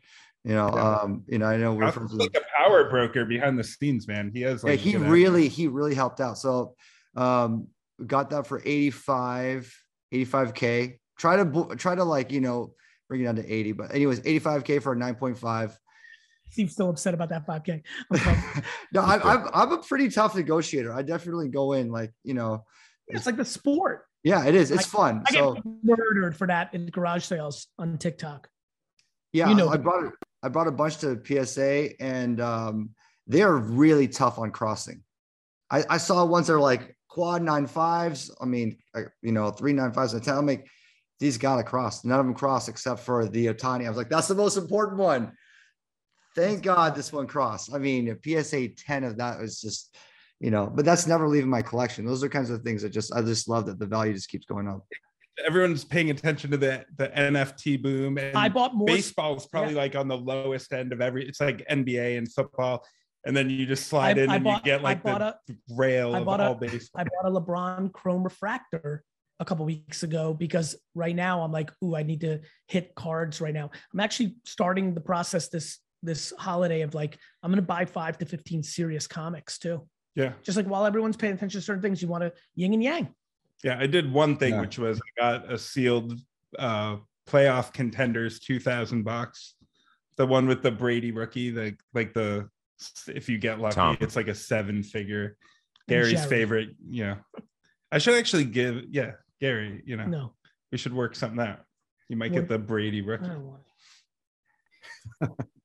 You 0.45 0.55
know, 0.55 0.69
um, 0.69 1.25
you 1.29 1.39
know, 1.39 1.47
I 1.47 1.57
know 1.59 1.75
we're 1.75 1.87
He's 1.87 1.95
from 1.95 2.09
like 2.09 2.37
a 2.37 2.41
power 2.57 2.91
broker 2.91 3.25
behind 3.25 3.59
the 3.59 3.65
scenes, 3.65 4.09
man. 4.09 4.33
He 4.35 4.41
has 4.43 4.65
yeah, 4.65 4.73
he 4.73 4.93
you 4.93 4.99
know, 4.99 5.11
really, 5.11 5.47
he 5.47 5.69
really 5.69 5.95
helped 5.95 6.21
out. 6.21 6.39
So, 6.39 6.75
um, 7.17 7.69
got 8.05 8.31
that 8.31 8.47
for 8.47 8.61
85, 8.65 9.73
85k. 10.13 10.99
Try 11.19 11.37
to 11.37 11.77
try 11.77 11.95
to 11.95 12.05
like 12.05 12.33
you 12.33 12.41
know 12.41 12.75
bring 13.09 13.21
it 13.21 13.25
down 13.25 13.37
to 13.37 13.53
80, 13.53 13.73
but 13.73 13.95
anyways, 13.95 14.21
85k 14.21 14.83
for 14.83 14.93
a 14.93 14.97
9.5. 14.97 15.77
Steve's 16.51 16.73
still 16.73 16.91
upset 16.91 17.15
about 17.15 17.29
that 17.31 17.47
5K. 17.47 17.83
I'm 18.13 18.63
no, 18.93 19.03
I, 19.03 19.35
I'm 19.35 19.49
I'm 19.53 19.73
a 19.73 19.79
pretty 19.79 20.09
tough 20.09 20.35
negotiator. 20.35 20.93
I 20.93 21.03
definitely 21.03 21.49
go 21.49 21.73
in 21.73 21.91
like 21.91 22.13
you 22.25 22.35
know, 22.35 22.65
it's 23.09 23.27
like 23.27 23.37
the 23.37 23.45
sport. 23.45 24.07
yeah, 24.25 24.45
it 24.45 24.55
is. 24.55 24.71
It's 24.71 24.87
fun. 24.87 25.23
I 25.29 25.33
so 25.33 25.55
get 25.55 25.65
murdered 25.83 26.37
for 26.37 26.47
that 26.47 26.75
in 26.75 26.87
garage 26.87 27.25
sales 27.25 27.69
on 27.79 27.99
TikTok. 27.99 28.49
yeah, 29.33 29.49
you 29.49 29.55
know 29.55 29.69
I 29.69 29.77
the- 29.77 29.83
brought 29.83 30.13
I 30.43 30.49
brought 30.49 30.69
a 30.69 30.73
bunch 30.73 30.99
to 30.99 31.21
PSA, 31.25 32.01
and 32.03 32.41
um, 32.41 32.91
they're 33.27 33.57
really 33.57 34.09
tough 34.09 34.39
on 34.39 34.51
crossing. 34.51 35.03
I, 35.71 35.85
I 35.91 35.97
saw 35.99 36.25
ones 36.25 36.47
that 36.47 36.55
are 36.55 36.61
like 36.61 36.97
quad 37.09 37.43
nine 37.43 37.67
fives. 37.67 38.35
I 38.41 38.47
mean, 38.47 38.79
I, 38.95 39.05
you 39.23 39.33
know, 39.33 39.51
three 39.51 39.73
nine 39.73 39.93
fives 39.93 40.15
and 40.15 40.23
10. 40.23 40.35
I'm 40.35 40.47
like, 40.47 40.67
these 41.21 41.37
got 41.37 41.57
to 41.57 41.63
cross. 41.63 42.05
None 42.05 42.19
of 42.19 42.27
them 42.27 42.35
cross 42.35 42.69
except 42.69 43.01
for 43.01 43.29
the 43.29 43.47
Ohtani. 43.47 43.85
I 43.85 43.89
was 43.89 43.99
like, 43.99 44.09
that's 44.09 44.29
the 44.29 44.35
most 44.35 44.57
important 44.57 44.99
one. 44.99 45.33
Thank 46.39 46.63
God 46.63 46.95
this 46.95 47.13
one 47.13 47.27
crossed. 47.27 47.75
I 47.75 47.79
mean, 47.79 48.09
a 48.09 48.17
PSA 48.43 48.69
10 48.69 49.05
of 49.05 49.17
that 49.19 49.41
was 49.41 49.61
just, 49.61 49.97
you 50.41 50.51
know, 50.51 50.71
but 50.73 50.85
that's 50.85 51.07
never 51.07 51.27
leaving 51.29 51.51
my 51.51 51.63
collection. 51.63 52.07
Those 52.07 52.23
are 52.23 52.29
kinds 52.29 52.51
of 52.51 52.63
things 52.63 52.83
that 52.83 52.91
just, 52.91 53.13
I 53.15 53.23
just 53.23 53.49
love 53.49 53.67
that 53.67 53.79
the 53.79 53.87
value 53.87 54.13
just 54.15 54.29
keeps 54.29 54.47
going 54.47 54.69
up. 54.69 54.87
Everyone's 55.47 55.85
paying 55.85 56.11
attention 56.11 56.51
to 56.51 56.57
the 56.57 56.85
the 56.97 57.09
NFT 57.09 57.81
boom. 57.81 58.19
And 58.19 58.37
I 58.37 58.49
bought 58.49 58.75
more. 58.75 58.87
baseball 58.87 59.37
is 59.37 59.47
probably 59.47 59.75
Yeah. 59.75 59.81
like 59.83 59.95
on 59.95 60.09
the 60.09 60.17
lowest 60.17 60.73
end 60.73 60.93
of 60.93 61.01
every. 61.01 61.29
It's 61.29 61.41
like 61.41 61.65
NBA 61.71 62.19
and 62.19 62.31
football, 62.33 62.85
and 63.25 63.37
then 63.37 63.49
you 63.49 63.65
just 63.65 63.87
slide 63.87 64.19
I- 64.19 64.23
in 64.23 64.31
I 64.31 64.35
and 64.37 64.45
bought- 64.45 64.67
you 64.67 64.73
get 64.73 64.83
like 64.83 65.01
bought 65.05 65.37
the 65.47 65.57
rail 65.77 66.13
I 66.15 66.19
of 66.19 66.25
bought 66.25 66.41
a- 66.41 66.45
all 66.49 66.55
baseball. 66.57 67.01
I 67.01 67.05
bought 67.05 67.31
a 67.31 67.41
LeBron 67.41 67.93
Chrome 67.93 68.25
refractor 68.25 69.05
a 69.39 69.45
couple 69.45 69.65
weeks 69.65 70.03
ago 70.03 70.35
because 70.35 70.75
right 70.97 71.15
now 71.15 71.43
I'm 71.43 71.53
like, 71.53 71.71
ooh, 71.85 71.95
I 71.95 72.03
need 72.03 72.23
to 72.23 72.41
hit 72.67 72.97
cards 72.97 73.41
right 73.41 73.55
now. 73.55 73.71
I'm 73.95 74.01
actually 74.01 74.35
starting 74.45 74.93
the 74.95 75.01
process 75.01 75.49
this 75.49 75.79
this 76.03 76.33
holiday 76.39 76.83
of 76.83 76.95
like 76.95 77.19
I'm 77.43 77.51
gonna 77.51 77.63
buy 77.63 77.85
five 77.85 78.19
to 78.19 78.27
fifteen 78.27 78.63
serious 78.63 79.07
comics 79.07 79.59
too. 79.59 79.87
Yeah, 80.15 80.33
Just 80.43 80.57
like 80.57 80.67
while 80.67 80.85
everyone's 80.87 81.17
paying 81.17 81.35
attention 81.35 81.61
to 81.61 81.65
certain 81.65 81.83
things, 81.83 82.03
you 82.03 82.09
want 82.09 82.23
to 82.25 82.33
yin 82.57 82.73
and 82.75 82.83
yang. 82.83 83.15
yeah. 83.63 83.77
I 83.79 83.87
did 83.87 84.13
one 84.13 84.37
thing, 84.37 84.55
Yeah. 84.55 84.61
which 84.63 84.79
was 84.79 85.01
I 85.01 85.21
got 85.21 85.53
a 85.53 85.59
sealed 85.59 86.15
uh 86.59 86.97
playoff 87.29 87.73
contenders 87.73 88.41
2000 88.41 89.03
box, 89.05 89.55
the 90.17 90.27
one 90.27 90.47
with 90.49 90.63
the 90.63 90.71
Brady 90.73 91.13
rookie, 91.13 91.51
the 91.51 91.77
like 91.95 92.15
the 92.15 92.49
if 93.09 93.29
you 93.29 93.39
get 93.39 93.61
lucky, 93.61 93.75
Tom. 93.75 93.97
it's 94.01 94.17
like 94.17 94.29
a 94.29 94.35
seven 94.35 94.83
figure. 94.83 95.37
Gary's 95.89 96.13
Jerry. 96.15 96.29
favorite. 96.29 96.69
Yeah, 96.89 97.17
I 97.93 97.99
should 97.99 98.15
actually 98.15 98.45
give. 98.45 98.85
Yeah, 98.91 99.13
Gary. 99.41 99.83
You 99.87 99.97
know, 99.97 100.07
No, 100.07 100.35
we 100.73 100.79
should 100.79 100.93
work 100.95 101.15
something 101.17 101.41
out. 101.41 101.61
You 102.09 102.17
might 102.17 102.31
What- 102.33 102.41
get 102.41 102.49
the 102.49 102.59
Brady 102.59 103.03
I 103.03 103.05
rookie. 103.05 103.31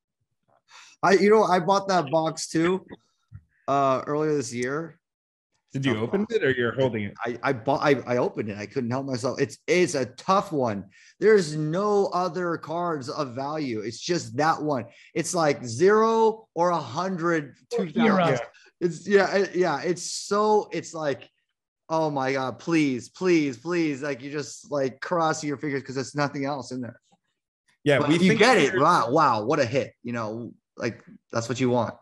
don't 1.04 1.10
want. 1.12 1.20
I, 1.20 1.24
you 1.24 1.30
know, 1.30 1.43
I 1.43 1.60
bought 1.60 1.88
that 1.89 2.10
box 2.12 2.47
too 2.47 2.86
uh 3.68 4.01
earlier 4.08 4.36
this 4.36 4.54
year. 4.54 4.99
Did 5.72 5.86
you 5.86 5.93
Tough 5.95 6.04
open 6.04 6.28
it 6.30 6.43
or 6.43 6.51
you're 6.51 6.74
holding 6.74 7.06
it? 7.06 7.14
I 7.26 7.38
I 7.41 7.54
bought 7.54 7.82
I, 7.82 7.95
I 8.06 8.18
opened 8.18 8.49
it. 8.49 8.58
I 8.58 8.66
couldn't 8.68 8.91
help 8.91 9.06
myself. 9.08 9.41
It's 9.41 9.58
it's 9.68 9.95
a 9.95 10.06
tough 10.06 10.51
one. 10.51 10.86
There's 11.20 11.56
no 11.56 12.08
other 12.08 12.58
cards 12.58 13.10
of 13.10 13.34
value. 13.34 13.80
It's 13.80 13.99
just 13.99 14.38
that 14.38 14.62
one. 14.62 14.86
It's 15.16 15.34
like 15.34 15.66
zero 15.66 16.47
or 16.54 16.70
a 16.70 16.78
hundred. 16.78 17.56
Or 17.78 17.86
2000. 17.88 18.01
hero. 18.01 18.28
Yeah. 18.30 18.38
It's 18.82 19.08
yeah, 19.08 19.36
it- 19.36 19.56
yeah. 19.56 19.82
It's 19.82 20.04
so 20.04 20.68
it's 20.72 20.93
like, 20.93 21.28
oh 21.89 22.12
my 22.12 22.34
god, 22.34 22.60
please, 22.60 23.10
please, 23.10 23.58
please. 23.58 24.04
Like 24.04 24.22
you 24.22 24.30
just 24.32 24.70
like 24.72 24.99
crossing 25.01 25.47
your 25.47 25.58
fingers 25.58 25.82
because 25.82 25.95
there's 25.95 26.14
nothing 26.16 26.45
else 26.45 26.72
in 26.72 26.82
there. 26.82 26.99
Yeah, 27.84 27.99
But 27.99 28.10
we 28.10 28.16
if 28.16 28.22
you 28.22 28.28
think 28.30 28.39
get 28.41 28.58
it. 28.58 28.72
there's- 28.74 28.82
Wow, 28.82 29.10
wow, 29.12 29.43
what 29.43 29.60
a 29.60 29.66
hit. 29.66 29.93
You 30.04 30.14
know, 30.14 30.54
like 30.78 31.03
that's 31.32 31.49
what 31.49 31.59
you 31.59 31.69
want. 31.69 31.95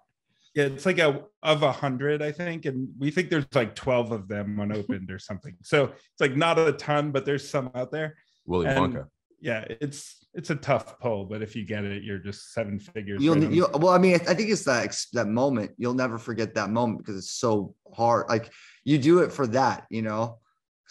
Yeah, 0.54 0.66
it's 0.66 0.86
like 0.86 1.00
a 1.00 1.24
of 1.44 1.64
a 1.64 1.72
hundred, 1.72 2.22
I 2.22 2.32
think, 2.32 2.66
and 2.66 2.90
we 3.00 3.10
think 3.10 3.30
there's 3.30 3.46
like 3.54 3.74
twelve 3.76 4.12
of 4.12 4.28
them 4.28 4.60
unopened 4.60 5.10
or 5.16 5.20
something. 5.20 5.56
So 5.64 5.86
it's 5.86 6.20
like 6.20 6.36
not 6.36 6.60
a 6.60 6.74
ton, 6.74 7.12
but 7.12 7.26
there's 7.26 7.48
some 7.50 7.72
out 7.76 7.92
there. 7.92 8.18
Willy 8.46 8.68
And- 8.68 8.94
Wonka. 8.94 9.08
Yeah, 9.44 9.66
it's 9.68 10.28
it's 10.36 10.52
a 10.52 10.56
tough 10.56 11.00
pull, 11.00 11.26
but 11.26 11.42
if 11.42 11.56
you 11.56 11.66
get 11.66 11.84
it, 11.84 12.04
you're 12.04 12.20
just 12.20 12.54
seven 12.54 12.80
figures. 12.80 13.24
You'll, 13.24 13.34
for 13.34 13.40
them. 13.42 13.52
you 13.54 13.68
well, 13.74 13.90
I 13.90 13.98
mean, 13.98 14.14
I 14.14 14.36
think 14.36 14.52
it's 14.52 14.66
that 14.66 14.96
that 15.14 15.28
moment. 15.28 15.72
You'll 15.78 15.96
never 15.96 16.20
forget 16.20 16.54
that 16.56 16.70
moment 16.70 17.00
because 17.00 17.18
it's 17.18 17.32
so 17.32 17.74
hard. 17.92 18.30
Like 18.30 18.52
you 18.84 19.00
do 19.00 19.20
it 19.20 19.32
for 19.32 19.48
that, 19.48 19.88
you 19.90 20.04
know. 20.04 20.38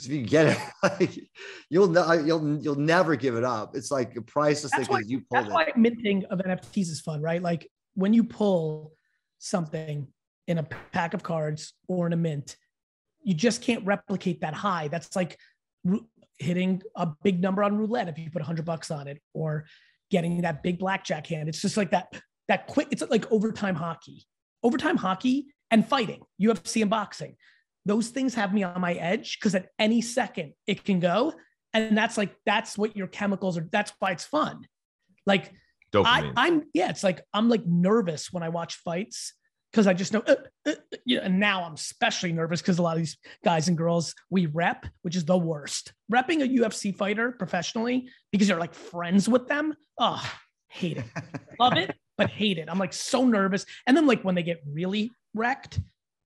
Because 0.01 0.07
if 0.07 0.20
you 0.20 0.26
get 0.26 0.46
it, 0.46 0.59
like 0.82 1.18
you'll 1.68 1.92
you'll 2.24 2.59
you'll 2.62 2.74
never 2.76 3.16
give 3.16 3.36
it 3.36 3.44
up. 3.44 3.76
It's 3.76 3.90
like 3.90 4.16
a 4.16 4.22
priceless 4.22 4.72
thing 4.72 4.80
That's 4.80 4.90
why, 4.90 4.98
because 4.98 5.11
you 5.11 5.22
that's 5.30 5.48
pulled 5.48 5.53
it. 5.53 5.55
why 5.55 5.72
minting 5.76 6.24
of 6.26 6.38
NFTs 6.38 6.90
is 6.90 7.01
fun, 7.01 7.20
right? 7.20 7.42
Like 7.42 7.68
when 7.94 8.14
you 8.14 8.24
pull 8.24 8.92
something 9.38 10.07
in 10.46 10.59
a 10.59 10.62
pack 10.92 11.14
of 11.14 11.22
cards 11.22 11.74
or 11.88 12.07
in 12.07 12.12
a 12.12 12.16
mint, 12.16 12.57
you 13.22 13.34
just 13.34 13.62
can't 13.62 13.84
replicate 13.84 14.40
that 14.40 14.55
high. 14.55 14.88
That's 14.88 15.14
like 15.14 15.38
hitting 16.38 16.82
a 16.96 17.09
big 17.22 17.40
number 17.40 17.62
on 17.62 17.76
roulette 17.76 18.09
if 18.09 18.18
you 18.18 18.30
put 18.30 18.40
100 18.40 18.64
bucks 18.64 18.90
on 18.90 19.07
it 19.07 19.20
or 19.34 19.66
getting 20.11 20.40
that 20.42 20.62
big 20.62 20.78
blackjack 20.78 21.26
hand. 21.26 21.48
It's 21.48 21.61
just 21.61 21.76
like 21.76 21.90
that 21.90 22.09
that 22.48 22.66
quick 22.66 22.88
it's 22.90 23.03
like 23.11 23.30
overtime 23.30 23.74
hockey. 23.74 24.24
Overtime 24.62 24.96
hockey 24.96 25.46
and 25.70 25.86
fighting, 25.86 26.20
UFC 26.40 26.82
and 26.82 26.90
boxing. 26.90 27.36
Those 27.86 28.08
things 28.08 28.34
have 28.34 28.52
me 28.52 28.62
on 28.62 28.80
my 28.80 28.94
edge 28.94 29.38
because 29.38 29.54
at 29.54 29.68
any 29.78 30.00
second 30.00 30.52
it 30.66 30.84
can 30.84 31.00
go 31.00 31.32
and 31.72 31.96
that's 31.96 32.18
like 32.18 32.34
that's 32.44 32.76
what 32.76 32.96
your 32.96 33.06
chemicals 33.06 33.56
are 33.56 33.68
that's 33.70 33.92
why 33.98 34.10
it's 34.12 34.24
fun. 34.24 34.66
Like 35.26 35.52
I, 35.94 35.96
Dopamine. 35.96 36.32
I'm 36.36 36.62
yeah, 36.72 36.90
it's 36.90 37.02
like 37.02 37.22
I'm 37.32 37.48
like 37.48 37.66
nervous 37.66 38.32
when 38.32 38.42
I 38.42 38.48
watch 38.48 38.76
fights 38.76 39.34
because 39.70 39.86
I 39.86 39.94
just 39.94 40.12
know, 40.12 40.22
uh, 40.26 40.34
uh, 40.66 40.70
uh, 40.70 40.96
yeah. 41.06 41.20
And 41.22 41.38
now 41.38 41.64
I'm 41.64 41.74
especially 41.74 42.32
nervous 42.32 42.60
because 42.60 42.78
a 42.78 42.82
lot 42.82 42.96
of 42.96 42.98
these 42.98 43.16
guys 43.44 43.68
and 43.68 43.78
girls 43.78 44.14
we 44.28 44.46
rep, 44.46 44.86
which 45.02 45.16
is 45.16 45.24
the 45.24 45.38
worst. 45.38 45.92
Repping 46.12 46.42
a 46.42 46.62
UFC 46.62 46.94
fighter 46.94 47.32
professionally 47.32 48.08
because 48.32 48.48
you're 48.48 48.58
like 48.58 48.74
friends 48.74 49.28
with 49.28 49.46
them. 49.48 49.74
Oh, 49.98 50.22
hate 50.68 50.98
it. 50.98 51.04
Love 51.60 51.76
it, 51.76 51.94
but 52.18 52.30
hate 52.30 52.58
it. 52.58 52.68
I'm 52.68 52.78
like 52.78 52.92
so 52.92 53.24
nervous. 53.24 53.64
And 53.86 53.96
then 53.96 54.06
like 54.06 54.22
when 54.22 54.34
they 54.34 54.42
get 54.42 54.60
really 54.68 55.10
wrecked, 55.34 55.80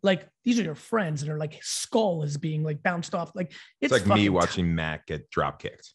like 0.05 0.29
these 0.45 0.61
are 0.61 0.63
your 0.63 0.75
friends 0.77 1.23
and 1.23 1.33
are 1.33 1.39
like 1.39 1.59
skull 1.63 2.23
is 2.23 2.37
being 2.37 2.63
like 2.63 2.83
bounced 2.83 3.15
off. 3.15 3.33
Like 3.35 3.51
it's, 3.81 3.93
it's, 3.93 3.93
like 3.93 4.07
me 4.07 4.25
fucking- 4.27 4.33
watching 4.33 4.75
Matt 4.75 5.07
get 5.07 5.29
drop 5.31 5.61
kicked. 5.61 5.93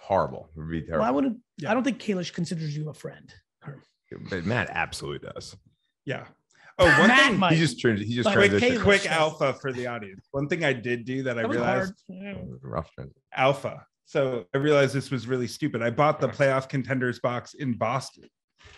Horrible. 0.00 0.50
It 0.56 0.60
would 0.60 0.68
be 0.70 0.78
Well, 0.80 0.86
terrible. 0.88 1.04
I 1.06 1.10
wouldn't. 1.10 1.38
Yeah. 1.58 1.70
I 1.70 1.74
don't 1.74 1.84
think 1.84 1.98
Kalish 2.00 2.32
considers 2.34 2.76
you 2.76 2.90
a 2.90 2.94
friend. 2.94 3.32
but 4.30 4.44
Matt 4.44 4.68
absolutely 4.70 5.26
does. 5.32 5.56
Yeah. 6.04 6.26
Oh, 6.78 6.86
one 6.98 7.08
Matt 7.08 7.30
thing. 7.30 7.38
might. 7.38 7.52
He 7.52 7.58
just 7.60 7.80
turned. 7.80 7.98
He 8.00 8.14
just 8.14 8.24
But 8.24 8.34
Quick, 8.34 8.50
transitioned. 8.52 8.82
quick 8.82 9.06
alpha 9.06 9.52
for 9.54 9.72
the 9.72 9.86
audience. 9.86 10.26
One 10.32 10.48
thing 10.48 10.64
I 10.64 10.72
did 10.72 11.04
do 11.04 11.22
that 11.22 11.38
I 11.38 11.42
That 11.42 11.48
was 11.48 11.56
realized 11.56 11.94
hard. 12.10 12.58
Rough 12.62 12.90
transition. 12.94 13.22
alpha. 13.34 13.86
So 14.06 14.44
I 14.54 14.58
realized 14.58 14.92
this 14.94 15.10
was 15.10 15.26
really 15.28 15.46
stupid. 15.46 15.82
I 15.82 15.90
bought 15.90 16.20
the 16.20 16.28
playoff 16.28 16.68
contenders 16.68 17.20
box 17.20 17.54
in 17.54 17.74
Boston. 17.74 18.28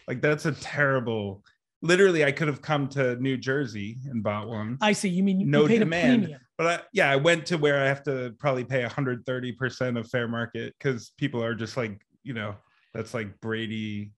Like 0.06 0.20
that's 0.20 0.44
a 0.44 0.52
terrible. 0.52 1.42
Literally, 1.84 2.24
I 2.24 2.32
could 2.32 2.48
have 2.48 2.62
come 2.62 2.88
to 2.88 3.14
New 3.16 3.36
Jersey 3.36 3.98
and 4.06 4.22
bought 4.22 4.48
one. 4.48 4.78
I 4.80 4.92
see. 4.92 5.10
You 5.10 5.22
mean 5.22 5.38
you 5.40 5.46
No 5.46 5.68
paid 5.68 5.78
demand. 5.80 6.14
a 6.14 6.18
premium? 6.18 6.40
But 6.56 6.66
I, 6.66 6.80
yeah, 6.92 7.10
I 7.10 7.16
went 7.16 7.46
to 7.46 7.58
where 7.58 7.82
I 7.82 7.86
have 7.86 8.02
to 8.04 8.34
probably 8.38 8.64
pay 8.64 8.82
130% 8.84 9.98
of 9.98 10.08
fair 10.08 10.26
market 10.26 10.74
because 10.78 11.12
people 11.18 11.42
are 11.44 11.54
just 11.54 11.76
like, 11.76 12.00
you 12.22 12.32
know, 12.32 12.54
that's 12.94 13.12
like 13.12 13.38
Brady, 13.40 14.12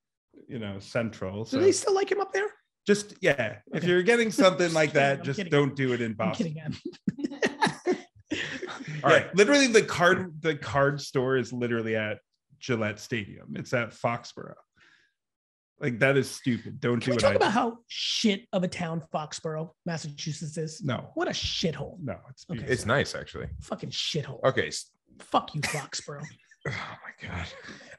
you 0.48 0.58
know, 0.58 0.78
central. 0.78 1.44
Do 1.44 1.50
So 1.50 1.58
they 1.58 1.72
still 1.72 1.94
like 1.94 2.10
him 2.12 2.20
up 2.20 2.32
there? 2.32 2.46
just, 2.86 3.14
yeah, 3.20 3.56
if 3.74 3.82
you're 3.82 4.02
getting 4.04 4.30
something 4.44 4.72
like 4.72 4.92
that, 4.92 5.24
just 5.24 5.38
kidding. 5.38 5.50
don't 5.50 5.74
do 5.74 5.92
it 5.92 6.00
in 6.00 6.12
Boston. 6.12 6.54
All 9.02 9.10
right. 9.10 9.34
Literally, 9.34 9.66
the 9.66 9.82
card, 9.82 10.40
the 10.40 10.54
card 10.56 11.00
store 11.00 11.36
is 11.36 11.52
literally 11.52 11.96
at 11.96 12.18
Gillette 12.60 12.98
Stadium. 13.00 13.54
It's 13.56 13.72
at 13.72 13.90
Foxborough. 13.90 14.54
Like 15.79 15.99
that 15.99 16.16
is 16.16 16.31
stupid. 16.31 16.81
Don't 16.81 17.01
Can 17.01 17.11
do 17.11 17.11
we 17.11 17.14
what 17.16 17.20
talk 17.20 17.33
I 17.33 17.35
about 17.37 17.47
do. 17.49 17.51
how 17.51 17.79
shit 17.89 18.47
of 18.53 18.62
a 18.64 18.68
town 18.68 19.03
Foxborough, 19.12 19.70
Massachusetts 19.85 20.57
is? 20.57 20.83
No, 20.83 21.11
What 21.14 21.29
a 21.29 21.33
shithole. 21.33 21.99
no, 22.03 22.16
it's 22.31 22.45
Okay. 22.49 22.55
beautiful. 22.55 22.72
It's 22.72 22.87
nice 22.87 23.14
actually. 23.14 23.49
Fucking 23.61 23.91
shithole. 23.91 24.43
Okay. 24.45 24.70
Fuck 25.20 25.55
you, 25.55 25.61
Foxborough. 25.62 26.24
Oh 26.68 26.72
my 26.72 27.29
god. 27.29 27.47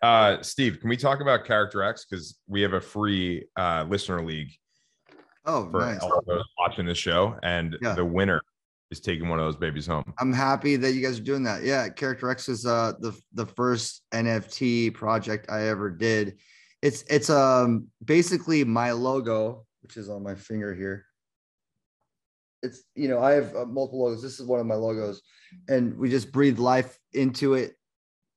Uh, 0.01 0.43
Steve, 0.43 0.81
can 0.81 0.89
we 0.89 0.97
talk 0.97 1.21
about 1.21 1.45
Character 1.45 1.83
X 1.83 2.05
because 2.05 2.37
we 2.47 2.61
have 2.61 2.73
a 2.73 2.81
free 2.81 3.45
uh, 3.55 3.85
listener 3.87 4.21
league 4.25 4.49
Oh, 5.45 5.69
for 5.71 5.79
nice. 5.79 6.01
all 6.01 6.21
those 6.27 6.43
watching 6.59 6.85
this 6.85 6.97
show, 6.97 7.39
and 7.43 7.77
Yeah. 7.81 7.93
the 7.93 8.03
winner 8.03 8.41
is 8.91 8.99
taking 8.99 9.29
one 9.29 9.39
of 9.39 9.45
those 9.45 9.55
babies 9.55 9.87
home. 9.87 10.13
I'm 10.19 10.33
happy 10.33 10.75
that 10.75 10.91
you 10.91 11.01
guys 11.01 11.17
are 11.17 11.23
doing 11.23 11.43
that. 11.43 11.63
Yeah, 11.63 11.87
Character 11.87 12.29
X 12.29 12.49
is 12.49 12.65
uh 12.65 12.91
the 12.99 13.17
the 13.33 13.45
first 13.45 14.03
NFT 14.13 14.93
project 14.93 15.49
I 15.49 15.69
ever 15.69 15.89
did. 15.89 16.37
It's 16.81 17.03
it's 17.09 17.29
um 17.29 17.87
basically 18.03 18.63
my 18.63 18.91
logo, 18.91 19.65
which 19.81 19.97
is 19.97 20.09
on 20.09 20.23
my 20.23 20.35
finger 20.35 20.75
here. 20.75 21.05
It's 22.61 22.83
you 22.95 23.07
know 23.07 23.21
I 23.21 23.33
have 23.33 23.55
uh, 23.55 23.65
multiple 23.65 24.03
logos. 24.03 24.21
This 24.21 24.39
is 24.39 24.45
one 24.45 24.59
of 24.59 24.65
my 24.65 24.75
logos, 24.75 25.21
and 25.67 25.97
we 25.97 26.09
just 26.09 26.31
breathe 26.31 26.59
life 26.59 26.97
into 27.13 27.55
it, 27.55 27.75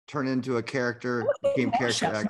turn 0.08 0.26
into 0.26 0.56
a 0.56 0.62
character, 0.62 1.26
became 1.42 1.70
Character 1.70 2.06
X. 2.06 2.28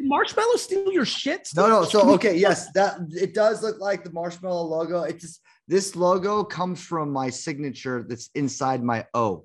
Marshmello. 0.00 0.56
Steal 0.56 0.92
your 0.92 1.04
shit? 1.04 1.48
No, 1.54 1.68
no. 1.68 1.84
So 1.84 2.10
okay, 2.14 2.34
yes, 2.34 2.72
that 2.72 2.98
it 3.10 3.34
does 3.34 3.62
look 3.62 3.80
like 3.80 4.02
the 4.04 4.10
marshmello 4.10 4.68
logo. 4.68 5.02
It's 5.02 5.22
just 5.22 5.40
this 5.68 5.94
logo 5.94 6.42
comes 6.42 6.82
from 6.82 7.12
my 7.12 7.30
signature 7.30 8.04
that's 8.08 8.30
inside 8.34 8.82
my 8.82 9.06
O 9.14 9.44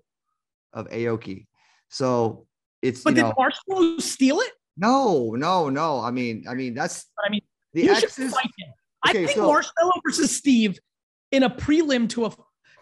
of 0.74 0.88
Aoki. 0.90 1.48
So 1.90 2.48
it's 2.82 3.04
But 3.04 3.16
did 3.16 3.24
know 3.24 3.34
Marshmello 3.38 4.02
steal 4.02 4.40
it? 4.40 4.52
No, 4.78 5.32
no, 5.32 5.70
no. 5.70 6.00
I 6.02 6.12
mean, 6.12 6.46
I 6.50 6.54
mean 6.54 6.74
that's 6.74 7.06
I 7.26 7.30
mean, 7.30 7.42
the 7.74 7.90
X's. 7.90 8.34
fight 8.34 8.46
him. 8.58 8.74
Okay, 9.08 9.24
I 9.24 9.28
think 9.28 9.38
so- 9.38 9.50
Marshmello 9.50 9.92
versus 10.06 10.36
Steve 10.36 10.80
in 11.32 11.44
a 11.44 11.50
prelim 11.50 12.10
to 12.10 12.26
a 12.26 12.32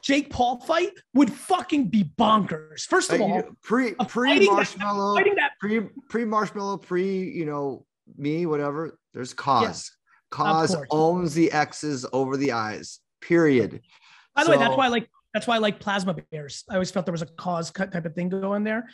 Jake 0.02 0.30
Paul 0.30 0.60
fight 0.60 0.92
would 1.14 1.32
fucking 1.32 1.88
be 1.88 2.04
bonkers. 2.04 2.82
First 2.82 3.12
Uh, 3.12 3.16
of 3.16 3.22
all, 3.22 3.30
know, 3.30 3.56
pre 3.64 3.94
pre 3.94 4.48
marshmello, 4.48 5.38
pre 5.60 5.80
pre 6.10 6.24
marshmello, 6.26 6.82
pre 6.82 7.24
you 7.30 7.46
know 7.46 7.86
me, 8.18 8.46
whatever. 8.46 9.00
There's 9.14 9.34
KAWS. 9.34 9.92
KAWS 10.32 10.76
owns 10.92 11.34
the 11.34 11.52
X's 11.52 12.06
over 12.12 12.36
the 12.36 12.52
I's. 12.52 13.00
Period. 13.22 13.82
By 14.36 14.44
the 14.44 14.52
way, 14.52 14.58
that's 14.58 14.76
why 14.76 14.86
I 14.86 14.90
like 14.90 15.10
that's 15.34 15.48
why 15.48 15.56
I 15.56 15.60
like 15.60 15.80
plasma 15.80 16.16
bears. 16.32 16.66
I 16.70 16.74
always 16.74 16.92
felt 16.92 17.06
there 17.06 17.14
was 17.14 17.22
a 17.22 17.28
KAWS 17.28 17.72
cut 17.72 17.94
type 17.94 18.06
of 18.06 18.14
thing 18.14 18.28
going 18.28 18.64
there. 18.66 18.90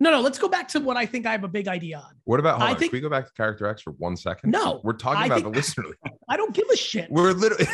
No, 0.00 0.10
no, 0.10 0.20
let's 0.20 0.38
go 0.38 0.48
back 0.48 0.68
to 0.68 0.80
what 0.80 0.96
I 0.96 1.06
think 1.06 1.24
I 1.26 1.32
have 1.32 1.44
a 1.44 1.48
big 1.48 1.68
idea 1.68 1.98
on. 1.98 2.14
What 2.24 2.40
about? 2.40 2.58
Hold 2.58 2.68
I 2.68 2.72
on, 2.72 2.78
think- 2.78 2.90
can 2.90 2.96
we 2.96 3.00
go 3.00 3.08
back 3.08 3.26
to 3.26 3.32
character 3.34 3.66
X 3.66 3.82
for 3.82 3.92
one 3.92 4.16
second? 4.16 4.50
No, 4.50 4.80
we're 4.82 4.92
talking 4.94 5.22
I 5.22 5.26
about 5.26 5.34
think- 5.42 5.52
the 5.52 5.58
listener. 5.58 5.84
I 6.28 6.36
don't 6.36 6.52
give 6.54 6.66
a 6.72 6.76
shit. 6.76 7.10
We're 7.10 7.32
literally, 7.32 7.66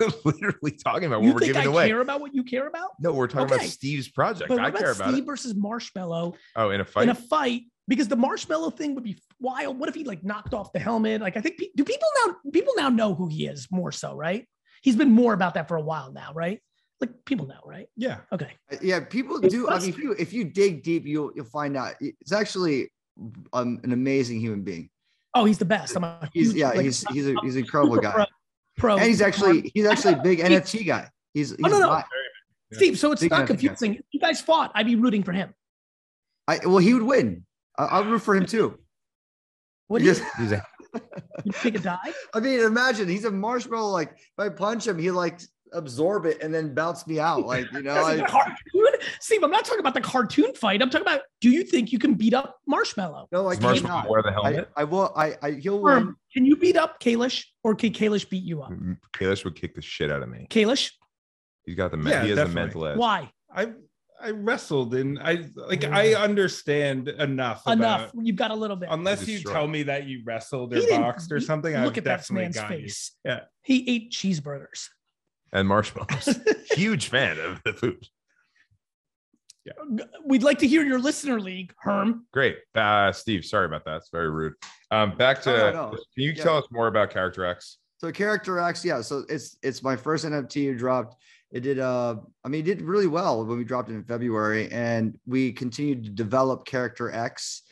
literally 0.24 0.72
talking 0.72 1.04
about 1.04 1.20
what 1.20 1.26
you 1.28 1.32
we're 1.34 1.40
giving 1.40 1.62
I 1.62 1.64
away. 1.64 1.88
care 1.88 2.00
about 2.00 2.20
what 2.20 2.34
you 2.34 2.44
care 2.44 2.66
about? 2.66 2.90
No, 3.00 3.12
we're 3.12 3.26
talking 3.28 3.54
about 3.54 3.66
Steve's 3.66 4.08
project. 4.08 4.48
But 4.48 4.58
I 4.58 4.68
about 4.68 4.78
care 4.80 4.92
about 4.92 5.08
Steve 5.10 5.22
it. 5.22 5.26
versus 5.26 5.54
Marshmello 5.54 6.34
Oh, 6.56 6.70
in 6.70 6.80
a 6.80 6.84
fight. 6.84 7.04
in 7.04 7.08
a 7.10 7.14
fight? 7.14 7.62
Because 7.86 8.08
the 8.08 8.16
marshmello 8.16 8.74
thing 8.74 8.94
would 8.94 9.04
be 9.04 9.18
wild. 9.40 9.78
What 9.78 9.90
if 9.90 9.94
he 9.94 10.04
like 10.04 10.24
knocked 10.24 10.54
off 10.54 10.72
the 10.72 10.78
helmet? 10.78 11.20
Like 11.20 11.36
I 11.36 11.40
think 11.42 11.58
do 11.76 11.84
people 11.84 12.08
now 12.26 12.36
people 12.50 12.72
now 12.78 12.88
know 12.88 13.14
who 13.14 13.28
he 13.28 13.46
is 13.46 13.68
more 13.70 13.92
so, 13.92 14.14
right? 14.16 14.46
He's 14.82 14.96
been 14.96 15.10
more 15.12 15.34
about 15.34 15.54
that 15.54 15.68
for 15.68 15.76
a 15.76 15.82
while 15.82 16.10
now, 16.12 16.32
right? 16.34 16.60
Like 17.00 17.10
people 17.24 17.46
know, 17.46 17.60
right? 17.64 17.88
Yeah. 17.96 18.18
Okay. 18.32 18.52
Yeah, 18.80 19.00
people 19.00 19.38
do. 19.40 19.68
I 19.68 19.78
mean, 19.80 19.88
if 19.88 19.98
you 19.98 20.12
if 20.18 20.32
you 20.32 20.44
dig 20.44 20.82
deep, 20.82 21.04
you'll 21.06 21.32
you'll 21.34 21.44
find 21.44 21.76
out 21.76 21.94
it's 22.00 22.32
actually 22.32 22.92
um, 23.52 23.80
an 23.82 23.92
amazing 23.92 24.40
human 24.40 24.62
being. 24.62 24.90
Oh, 25.34 25.44
he's 25.44 25.58
the 25.58 25.64
best. 25.64 25.96
I'm 25.96 26.04
a 26.04 26.30
He's 26.32 26.54
yeah, 26.54 26.68
like, 26.70 26.80
he's 26.82 27.04
he's 27.08 27.28
a 27.28 27.34
he's 27.42 27.56
an 27.56 27.62
incredible 27.62 27.96
guy, 27.96 28.12
Pro, 28.12 28.24
pro. 28.78 28.96
and 28.96 29.06
he's 29.06 29.20
actually 29.20 29.70
he's 29.74 29.86
actually 29.86 30.14
a 30.14 30.22
big 30.22 30.38
NFT 30.38 30.86
guy. 30.86 31.10
He's, 31.34 31.50
he's 31.50 31.58
Oh, 31.64 31.68
no, 31.68 31.78
no. 31.80 31.86
not- 31.88 32.06
Steve. 32.72 32.98
So 32.98 33.12
it's 33.12 33.20
Big 33.20 33.30
not 33.30 33.38
fan, 33.38 33.46
confusing. 33.48 33.94
If 33.96 34.04
you 34.12 34.20
guys 34.20 34.40
fought, 34.40 34.70
I'd 34.74 34.86
be 34.86 34.94
rooting 34.96 35.22
for 35.24 35.32
him. 35.32 35.52
I 36.48 36.60
well, 36.64 36.78
he 36.78 36.94
would 36.94 37.02
win. 37.02 37.44
I, 37.76 37.84
I'll 37.86 38.04
root 38.04 38.20
for 38.22 38.34
him 38.36 38.46
too. 38.46 38.78
What 39.88 39.98
do 39.98 40.04
you, 40.04 40.14
Just- 40.14 40.24
He's 40.38 40.52
a- 40.52 40.64
you 41.44 41.52
take 41.52 41.74
a 41.74 41.78
dive? 41.80 41.98
I 42.32 42.38
mean, 42.40 42.60
imagine 42.60 43.08
he's 43.08 43.24
a 43.24 43.30
marshmallow. 43.30 43.90
Like 43.90 44.12
if 44.12 44.38
I 44.38 44.48
punch 44.48 44.86
him, 44.86 44.98
he 44.98 45.10
like 45.10 45.40
absorb 45.74 46.24
it 46.26 46.42
and 46.42 46.52
then 46.54 46.74
bounce 46.74 47.06
me 47.06 47.20
out. 47.20 47.44
Like 47.46 47.70
you 47.72 47.82
know, 47.82 47.94
That's 47.94 48.20
a 48.20 48.24
I, 48.24 48.28
cartoon? 48.28 49.00
Steve, 49.20 49.42
I'm 49.42 49.50
not 49.50 49.64
talking 49.64 49.80
about 49.80 49.94
the 49.94 50.00
cartoon 50.00 50.54
fight. 50.54 50.80
I'm 50.80 50.88
talking 50.90 51.06
about 51.06 51.20
do 51.40 51.50
you 51.50 51.62
think 51.64 51.92
you 51.92 51.98
can 51.98 52.14
beat 52.14 52.32
up 52.34 52.56
Marshmello? 52.70 53.26
no, 53.32 53.48
I 53.48 53.56
Does 53.56 53.64
Marshmello 53.64 53.82
cannot. 53.82 54.08
wear 54.08 54.22
the 54.22 54.28
I, 54.30 54.32
helmet? 54.32 54.68
I 54.76 54.84
will. 54.84 55.12
I, 55.16 55.36
I 55.42 55.50
he'll 55.52 55.84
Herm, 55.84 56.06
win. 56.06 56.16
can 56.32 56.46
you 56.46 56.56
beat 56.56 56.76
up 56.76 57.00
Kalish 57.00 57.44
or 57.62 57.74
can 57.74 57.92
Kalish 57.92 58.28
beat 58.28 58.44
you 58.44 58.62
up? 58.62 58.70
Mm, 58.70 58.96
Kalish 59.14 59.44
would 59.44 59.56
kick 59.56 59.74
the 59.74 59.82
shit 59.82 60.10
out 60.10 60.22
of 60.22 60.28
me. 60.28 60.46
Kalish, 60.50 60.92
He's 61.66 61.76
got 61.76 61.90
the 61.90 61.96
me- 61.96 62.10
Yeah, 62.10 62.22
he 62.22 62.28
has 62.30 62.36
the 62.38 62.44
definitely. 62.44 62.62
mental 62.62 62.86
edge. 62.86 62.96
why? 62.98 63.30
I 63.54 63.72
I 64.22 64.30
wrestled 64.30 64.94
and 64.94 65.18
I 65.18 65.44
like 65.56 65.84
I 65.84 66.14
understand 66.14 67.08
enough. 67.08 67.66
Enough. 67.66 68.12
About, 68.14 68.26
You've 68.26 68.36
got 68.36 68.52
a 68.52 68.54
little 68.54 68.76
bit. 68.76 68.88
unless 68.90 69.26
you 69.28 69.40
tell 69.40 69.66
me 69.68 69.82
that 69.82 70.06
you 70.06 70.22
wrestled 70.24 70.72
or 70.72 70.76
didn't- 70.76 71.00
boxed 71.02 71.30
or 71.32 71.40
something, 71.40 71.74
I've 71.76 71.84
Look 71.84 71.98
at 71.98 72.04
that 72.04 72.18
definitely 72.20 72.44
man's 72.44 72.56
you. 72.56 72.62
face. 72.68 73.12
Yeah. 73.24 73.40
He 73.62 73.88
ate 73.90 74.12
cheeseburgers. 74.12 74.88
And 75.54 75.66
marshmallows. 75.68 76.38
Huge 76.72 77.08
fan 77.08 77.38
of 77.38 77.62
the 77.64 77.72
food. 77.72 78.06
Yeah. 79.64 79.72
We'd 80.26 80.42
like 80.42 80.58
to 80.58 80.66
hear 80.66 80.84
your 80.84 80.98
listener 80.98 81.40
league, 81.40 81.72
Herm. 81.78 82.26
Great. 82.32 82.58
Uh, 82.74 83.12
Steve, 83.12 83.44
sorry 83.46 83.64
about 83.64 83.84
that. 83.86 83.96
It's 83.98 84.10
very 84.10 84.28
rude. 84.30 84.52
Um, 84.90 85.16
back 85.16 85.40
to 85.42 85.50
No, 85.50 85.56
no, 85.56 85.72
no. 85.72 85.90
can 85.90 85.98
you 86.16 86.32
Yeah. 86.36 86.42
tell 86.42 86.58
us 86.58 86.64
more 86.70 86.88
about 86.88 87.08
Character 87.10 87.46
X? 87.46 87.78
So 87.98 88.12
character 88.12 88.58
X, 88.58 88.84
yeah. 88.84 89.00
So 89.00 89.24
it's 89.30 89.56
it's 89.62 89.82
my 89.82 89.96
first 89.96 90.26
NFT 90.26 90.56
you 90.56 90.74
dropped. 90.76 91.16
It 91.50 91.60
did 91.60 91.78
uh 91.78 92.16
I 92.44 92.48
mean 92.48 92.60
it 92.60 92.64
did 92.64 92.82
really 92.82 93.06
well 93.06 93.46
when 93.46 93.56
we 93.56 93.64
dropped 93.64 93.88
it 93.88 93.94
in 93.94 94.04
February 94.04 94.70
and 94.70 95.18
we 95.24 95.52
continued 95.52 96.04
to 96.04 96.10
develop 96.10 96.66
character 96.66 97.10
X 97.10 97.62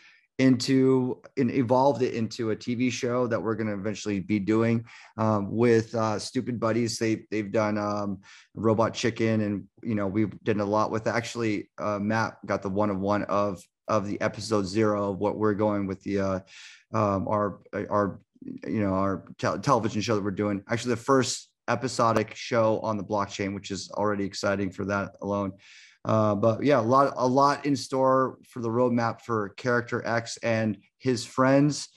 into 0.43 1.23
and 1.37 1.51
evolved 1.53 2.03
it 2.03 2.15
into 2.15 2.51
a 2.51 2.57
TV 2.57 2.91
show 2.91 3.29
that 3.29 3.41
we're 3.41 3.55
going 3.55 3.69
to 3.69 3.75
eventually 3.75 4.19
be 4.19 4.41
doing 4.41 4.85
um, 5.17 5.51
with 5.51 5.95
uh, 5.95 6.17
Stoopid 6.17 6.59
Buddies. 6.59 6.99
They 6.99 7.25
they've 7.31 7.53
done 7.53 7.79
um, 7.79 8.21
Robot 8.55 8.93
Chicken 8.93 9.41
and 9.43 9.65
you 9.83 9.95
know 9.95 10.09
we 10.09 10.27
did 10.43 10.59
a 10.59 10.65
lot 10.65 10.91
with 10.91 11.07
actually 11.07 11.71
uh, 11.79 12.01
Matt 12.01 12.45
got 12.45 12.63
the 12.63 12.69
one 12.69 12.91
of 12.91 12.99
one 12.99 13.23
of 13.25 13.63
of 13.87 14.07
the 14.07 14.21
episode 14.21 14.67
zero 14.67 15.13
of 15.13 15.19
what 15.19 15.37
we're 15.37 15.55
going 15.55 15.87
with 15.87 16.03
the 16.03 16.19
uh, 16.19 16.41
um, 16.93 17.29
our 17.29 17.61
our 17.89 18.21
you 18.67 18.81
know 18.81 18.95
our 18.95 19.25
tel- 19.39 19.61
television 19.61 20.03
show 20.03 20.17
that 20.17 20.25
we're 20.25 20.33
doing 20.33 20.63
actually 20.69 20.91
the 20.91 20.97
first 20.97 21.51
episodic 21.69 22.35
show 22.35 22.81
on 22.81 22.97
the 22.97 23.05
blockchain 23.05 23.55
which 23.55 23.71
is 23.71 23.89
already 23.93 24.25
exciting 24.25 24.71
for 24.71 24.85
that 24.85 25.13
alone 25.23 25.53
uh, 26.05 26.35
but 26.35 26.63
yeah 26.65 26.81
a 26.81 26.83
lot 26.83 27.13
a 27.17 27.27
lot 27.27 27.65
in 27.65 27.77
store 27.77 28.39
for 28.49 28.61
the 28.61 28.69
roadmap 28.69 29.21
for 29.21 29.51
character 29.51 30.05
x 30.07 30.37
and 30.43 30.77
his 30.99 31.25
friends 31.25 31.89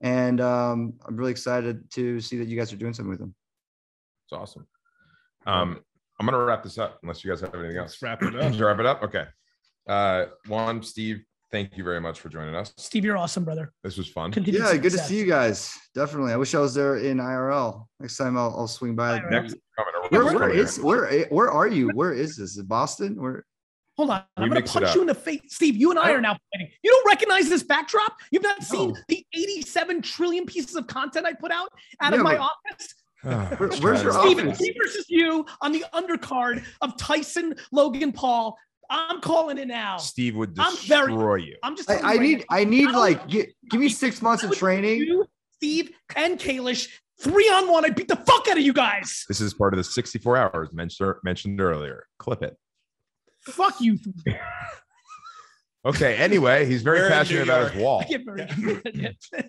and 0.00 0.40
um, 0.40 0.94
i'm 1.06 1.16
really 1.16 1.30
excited 1.30 1.90
to 1.90 2.20
see 2.20 2.38
that 2.38 2.48
you 2.48 2.56
guys 2.56 2.72
are 2.72 2.76
doing 2.76 2.94
something 2.94 3.10
with 3.10 3.20
him 3.20 3.34
It's 4.24 4.32
awesome. 4.32 4.66
Um, 5.46 5.80
I'm 6.18 6.26
gonna 6.26 6.38
wrap 6.38 6.62
this 6.62 6.78
up 6.78 6.98
unless 7.02 7.24
you 7.24 7.30
guys 7.30 7.40
have 7.40 7.54
anything 7.54 7.76
else. 7.78 7.96
Let's 8.00 8.02
wrap 8.02 8.22
it 8.22 8.34
up. 8.36 8.42
Let's 8.42 8.58
wrap 8.58 8.78
it 8.78 8.86
up. 8.86 9.02
Okay. 9.02 9.24
Uh, 9.88 10.26
Juan, 10.46 10.82
Steve, 10.82 11.22
thank 11.50 11.76
you 11.76 11.82
very 11.82 12.00
much 12.00 12.20
for 12.20 12.28
joining 12.28 12.54
us. 12.54 12.72
Steve, 12.76 13.04
you're 13.04 13.16
awesome, 13.16 13.42
brother. 13.44 13.72
This 13.82 13.96
was 13.96 14.06
fun. 14.08 14.30
Continued 14.30 14.62
yeah 14.62 14.76
good 14.76 14.92
to 14.92 14.98
see 14.98 15.18
you 15.18 15.24
guys 15.26 15.74
definitely 15.94 16.32
i 16.32 16.36
wish 16.36 16.54
i 16.54 16.58
was 16.60 16.74
there 16.74 16.98
in 16.98 17.16
irl 17.18 17.86
next 17.98 18.16
time 18.16 18.36
i'll, 18.36 18.54
I'll 18.56 18.68
swing 18.68 18.94
by 18.94 19.20
Next 19.30 19.56
coming 19.76 19.94
over. 20.12 20.24
where, 20.36 20.54
next 20.54 20.78
where 20.78 21.06
where 21.06 21.26
where 21.30 21.50
are 21.50 21.66
you 21.66 21.88
where 21.94 22.12
is 22.12 22.36
this 22.36 22.56
is 22.56 22.62
boston 22.62 23.20
where 23.20 23.44
Hold 24.00 24.12
on. 24.12 24.22
We 24.38 24.44
I'm 24.44 24.48
going 24.48 24.64
to 24.64 24.72
punch 24.72 24.94
you 24.94 25.02
in 25.02 25.06
the 25.08 25.14
face. 25.14 25.42
Steve, 25.48 25.76
you 25.76 25.90
and 25.90 25.98
I 25.98 26.08
I 26.08 26.12
are 26.12 26.22
now 26.22 26.34
fighting. 26.54 26.70
You 26.82 26.90
don't 26.90 27.06
recognize 27.06 27.50
this 27.50 27.62
backdrop? 27.62 28.16
You've 28.30 28.42
not 28.42 28.62
seen 28.62 28.92
No. 28.92 28.96
the 29.08 29.22
87 29.34 30.00
trillion 30.00 30.46
pieces 30.46 30.74
of 30.74 30.86
content 30.86 31.26
I 31.26 31.34
put 31.34 31.52
out 31.52 31.68
out 32.00 32.14
Yeah, 32.14 32.18
of 32.20 32.24
my 32.24 32.36
but- 32.38 32.40
office? 32.40 32.94
here. 33.22 33.32
Where- 33.58 33.68
where's 33.80 34.02
your 34.02 34.14
Steven, 34.14 34.48
office? 34.48 34.60
me 34.62 34.74
versus 34.82 35.04
you 35.10 35.44
on 35.60 35.72
the 35.72 35.84
undercard 35.92 36.64
of 36.80 36.96
Tyson, 36.96 37.54
Logan 37.72 38.10
Paul. 38.12 38.56
I'm 38.88 39.20
calling 39.20 39.58
it 39.58 39.68
now. 39.68 39.98
Steve 39.98 40.34
would 40.36 40.58
I'm 40.58 40.72
destroy 40.74 41.06
very- 41.18 41.44
you. 41.44 41.56
I'm 41.62 41.76
just 41.76 41.90
I, 41.90 41.96
I 41.96 42.00
right 42.02 42.20
need 42.22 42.38
now. 42.38 42.44
I 42.56 42.64
need 42.64 42.88
I 42.88 42.96
like 42.96 43.20
would- 43.26 43.48
give 43.70 43.80
me 43.80 43.90
six 43.90 44.22
months 44.22 44.44
of 44.44 44.52
training. 44.56 45.00
You, 45.00 45.26
Steve, 45.56 45.90
and 46.16 46.38
Kalish, 46.40 46.88
three 47.20 47.44
on 47.50 47.70
one. 47.70 47.84
I 47.84 47.90
beat 47.90 48.08
the 48.08 48.16
fuck 48.16 48.48
out 48.48 48.56
of 48.56 48.62
you 48.64 48.72
guys. 48.72 49.26
This 49.28 49.42
is 49.42 49.52
part 49.52 49.74
of 49.74 49.76
the 49.76 49.84
64 49.84 50.38
hours 50.38 50.70
mentioned 50.72 51.16
mentioned 51.22 51.60
earlier. 51.60 52.06
Clip 52.18 52.42
it. 52.42 52.56
Fuck 53.42 53.80
you. 53.80 53.98
Okay. 55.82 56.16
Anyway, 56.16 56.66
he's 56.66 56.82
very 56.82 57.00
We're 57.00 57.08
passionate 57.08 57.44
about 57.44 57.70
his 57.72 57.82
wall. 57.82 58.00
I 58.00 58.04
get 58.04 58.20
very 58.26 58.46
Steve, 59.18 59.44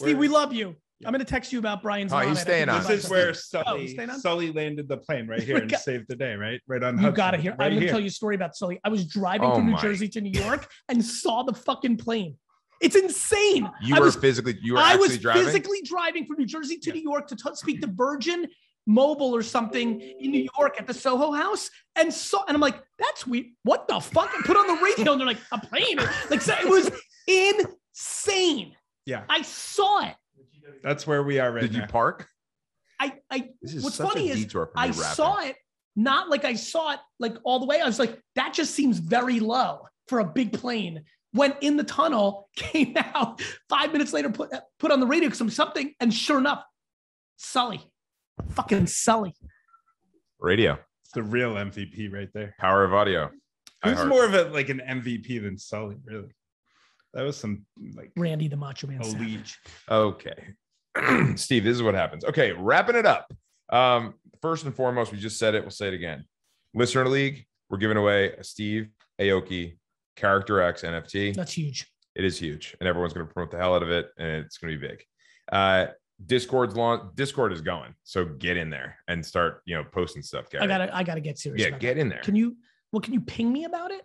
We're- 0.00 0.14
we 0.14 0.28
love 0.28 0.52
you. 0.52 0.76
I'm 1.04 1.10
going 1.12 1.18
to 1.18 1.24
text 1.30 1.52
you 1.52 1.58
about 1.58 1.82
Brian's. 1.82 2.12
Oh, 2.12 2.18
he's. 2.20 2.38
I 2.38 2.42
staying 2.42 2.66
think 2.68 2.82
on. 2.82 2.86
This 2.88 3.04
is 3.04 3.10
where 3.10 3.30
Oh, 3.30 3.32
Sully 3.32 3.88
staying 3.88 4.10
on? 4.10 4.20
Sully 4.20 4.52
landed 4.52 4.88
the 4.88 4.96
plane 4.98 5.26
right 5.26 5.42
here 5.42 5.56
and 5.56 5.68
got- 5.68 5.80
saved 5.80 6.06
the 6.08 6.14
day, 6.14 6.34
right? 6.36 6.60
Right 6.68 6.82
on. 6.84 6.94
You 6.94 7.00
Hudson, 7.00 7.14
got 7.16 7.30
to 7.32 7.38
hear. 7.38 7.50
Right 7.58 7.66
I'm 7.66 7.70
going 7.72 7.80
to 7.80 7.86
here. 7.86 7.90
tell 7.90 8.00
you 8.00 8.06
a 8.06 8.10
story 8.10 8.36
about 8.36 8.54
Sully. 8.54 8.78
I 8.84 8.88
was 8.90 9.06
driving 9.06 9.48
Oh 9.50 9.56
from 9.56 9.66
New 9.66 9.72
my. 9.72 9.80
Jersey 9.80 10.08
to 10.10 10.20
New 10.20 10.40
York 10.40 10.70
and 10.88 11.04
saw 11.04 11.42
the 11.42 11.52
fucking 11.52 11.96
plane. 11.96 12.36
It's 12.80 12.94
insane. 12.96 13.68
You 13.82 13.96
I 13.96 13.98
were 13.98 14.04
was, 14.06 14.16
physically 14.16 14.56
you 14.62 14.74
were 14.74 14.78
I 14.78 14.92
actually 14.92 15.08
was 15.08 15.18
driving. 15.18 15.44
physically 15.46 15.82
driving 15.84 16.26
from 16.26 16.36
New 16.38 16.46
Jersey 16.46 16.78
to 16.78 16.92
New 16.92 17.02
York 17.02 17.26
to 17.26 17.34
t- 17.36 17.50
speak 17.54 17.80
to 17.80 17.88
Virgin 17.88 18.46
Mobile 18.86 19.34
or 19.34 19.42
something 19.42 20.00
in 20.00 20.30
New 20.30 20.48
York 20.58 20.76
at 20.78 20.86
the 20.86 20.94
Soho 20.94 21.32
House, 21.32 21.70
and 21.96 22.12
saw. 22.12 22.44
And 22.46 22.54
I'm 22.54 22.60
like, 22.60 22.82
that's 22.98 23.26
weird. 23.26 23.46
What 23.62 23.88
the 23.88 24.00
fuck? 24.00 24.30
I 24.36 24.42
put 24.44 24.56
on 24.56 24.66
the 24.66 24.82
radio, 24.82 25.12
and 25.12 25.20
they're 25.20 25.26
like, 25.26 25.40
a 25.52 25.58
plane. 25.58 25.98
Like 26.30 26.42
so 26.42 26.54
it 26.54 26.68
was 26.68 26.90
insane. 27.26 28.74
Yeah, 29.06 29.24
I 29.28 29.42
saw 29.42 30.06
it. 30.06 30.14
that's 30.82 31.06
where 31.06 31.22
we 31.22 31.38
are 31.38 31.52
right 31.52 31.60
Did 31.62 31.74
you 31.74 31.82
park? 31.88 32.28
I 33.00 33.14
I 33.30 33.48
This 33.60 33.74
is 33.74 33.84
What's 33.84 33.96
such 33.96 34.12
funny 34.12 34.30
a 34.30 34.34
is 34.34 34.44
detour 34.44 34.66
from 34.66 34.78
I 34.80 34.86
rapping. 34.86 35.02
saw 35.02 35.40
it, 35.40 35.56
not 35.96 36.30
like 36.30 36.44
I 36.44 36.54
saw 36.54 36.92
it 36.92 37.00
like 37.18 37.36
all 37.44 37.60
the 37.60 37.66
way. 37.66 37.80
I 37.80 37.86
was 37.86 37.98
like, 37.98 38.20
that 38.36 38.54
just 38.54 38.74
seems 38.74 38.98
very 38.98 39.40
low 39.40 39.86
for 40.08 40.20
a 40.20 40.24
big 40.24 40.52
plane. 40.52 41.02
Went 41.32 41.56
in 41.62 41.76
the 41.76 41.84
tunnel, 41.84 42.48
came 42.56 42.96
out 42.96 43.42
five 43.68 43.92
minutes 43.92 44.12
later, 44.12 44.30
put 44.30 44.50
put 44.78 44.92
on 44.92 45.00
the 45.00 45.06
radio 45.06 45.30
some 45.30 45.50
something, 45.50 45.92
and 46.00 46.12
sure 46.14 46.38
enough, 46.38 46.64
Sully, 47.36 47.80
fucking 48.50 48.86
Sully. 48.86 49.34
radio. 50.40 50.78
It's 51.02 51.12
the 51.12 51.22
real 51.22 51.54
MVP 51.54 52.12
right 52.12 52.28
there. 52.34 52.54
Power 52.58 52.84
of 52.84 52.92
audio. 52.94 53.30
Who's 53.84 54.04
more 54.06 54.24
of 54.24 54.34
a 54.34 54.44
like 54.44 54.70
an 54.70 54.80
MVP 54.86 55.42
than 55.42 55.58
Sully? 55.58 55.96
Really, 56.04 56.30
that 57.12 57.22
was 57.22 57.36
some 57.36 57.66
like 57.94 58.12
Randy 58.16 58.48
the 58.48 58.56
Macho 58.56 58.86
Man 58.86 59.00
elite. 59.02 59.12
Savage. 59.12 59.58
Okay. 59.90 60.54
Steve, 61.36 61.64
this 61.64 61.76
is 61.76 61.82
what 61.82 61.94
happens. 61.94 62.24
Okay, 62.24 62.52
wrapping 62.52 62.96
it 62.96 63.06
up. 63.06 63.32
Um, 63.70 64.14
first 64.40 64.64
and 64.64 64.74
foremost, 64.74 65.12
we 65.12 65.18
just 65.18 65.38
said 65.38 65.54
it, 65.54 65.62
we'll 65.62 65.70
say 65.70 65.88
it 65.88 65.94
again. 65.94 66.24
Listener 66.74 67.08
League, 67.08 67.44
we're 67.68 67.78
giving 67.78 67.96
away 67.96 68.32
a 68.32 68.44
Steve 68.44 68.88
Aoki 69.20 69.76
Character 70.16 70.60
X 70.60 70.82
NFT. 70.82 71.34
That's 71.34 71.52
huge. 71.52 71.86
It 72.14 72.24
is 72.24 72.38
huge, 72.38 72.76
and 72.78 72.88
everyone's 72.88 73.12
going 73.12 73.26
to 73.26 73.32
promote 73.32 73.50
the 73.50 73.58
hell 73.58 73.74
out 73.74 73.82
of 73.82 73.90
it, 73.90 74.10
and 74.18 74.44
it's 74.44 74.58
going 74.58 74.72
to 74.72 74.78
be 74.78 74.86
big. 74.86 75.02
Uh, 75.50 75.86
Discord's 76.24 76.76
launch. 76.76 77.02
Discord 77.14 77.52
is 77.52 77.60
going, 77.60 77.94
so 78.04 78.24
get 78.24 78.56
in 78.56 78.70
there 78.70 78.96
and 79.08 79.24
start, 79.24 79.62
you 79.66 79.74
know, 79.74 79.84
posting 79.84 80.22
stuff. 80.22 80.48
Gary. 80.50 80.64
I 80.64 80.66
gotta, 80.66 80.96
I 80.96 81.02
gotta 81.02 81.20
get 81.20 81.38
serious. 81.38 81.62
yeah, 81.62 81.70
get 81.70 81.94
that. 81.94 81.98
in 82.00 82.08
there. 82.08 82.20
Can 82.20 82.36
you? 82.36 82.56
Well, 82.92 83.00
can 83.00 83.12
you 83.14 83.20
ping 83.20 83.52
me 83.52 83.64
about 83.64 83.90
it? 83.90 84.02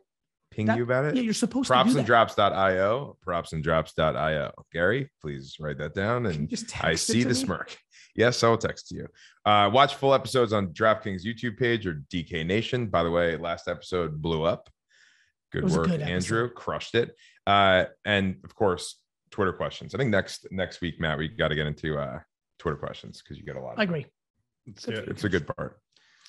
Ping 0.52 0.66
that- 0.66 0.78
you 0.78 0.84
about 0.84 1.06
it. 1.06 1.16
Yeah, 1.16 1.22
you're 1.22 1.34
supposed 1.34 1.68
props 1.68 1.94
to 1.94 2.02
do 2.02 2.04
that. 2.04 2.08
propsanddrops.io 2.12 3.18
propsanddrops.io 3.26 4.52
gary 4.74 5.10
please 5.22 5.56
write 5.60 5.78
that 5.78 5.94
down 5.94 6.26
and 6.26 6.50
just 6.50 6.84
i 6.84 6.96
see 6.96 7.22
the 7.24 7.30
me? 7.30 7.36
smirk 7.36 7.78
yes 8.16 8.44
i'll 8.44 8.58
text 8.58 8.90
you 8.92 9.08
uh 9.46 9.70
watch 9.72 9.94
full 9.96 10.14
episodes 10.14 10.52
on 10.54 10.68
draftkings 10.70 11.24
youtube 11.24 11.58
page 11.58 11.86
or 11.86 12.02
dk 12.12 12.44
nation 12.46 12.88
by 12.88 13.04
the 13.04 13.12
way 13.12 13.38
last 13.38 13.68
episode 13.68 14.20
blew 14.22 14.44
up 14.44 14.70
good 15.52 15.60
It 15.60 15.66
was 15.66 15.76
a 15.76 15.80
work 15.80 15.88
good 15.88 16.02
andrew 16.02 16.50
crushed 16.50 16.96
it 16.96 17.16
uh 17.46 17.86
and 18.06 18.38
of 18.44 18.56
course 18.56 18.96
twitter 19.32 19.54
questions 19.54 19.94
i 19.94 19.98
think 19.98 20.10
next 20.10 20.48
next 20.52 20.82
week 20.82 21.00
matt 21.00 21.18
we 21.18 21.28
got 21.28 21.50
to 21.50 21.56
get 21.56 21.68
into 21.68 21.98
uh 21.98 22.20
twitter 22.58 22.78
questions 22.78 23.22
because 23.22 23.38
you 23.38 23.44
get 23.44 23.56
a 23.56 23.60
lot 23.60 23.74
of 23.74 23.80
I 23.80 23.84
agree. 23.84 24.06
Let's 24.68 24.86
do 24.86 24.92
it's 25.08 25.24
a 25.24 25.30
good 25.30 25.48
part 25.56 25.80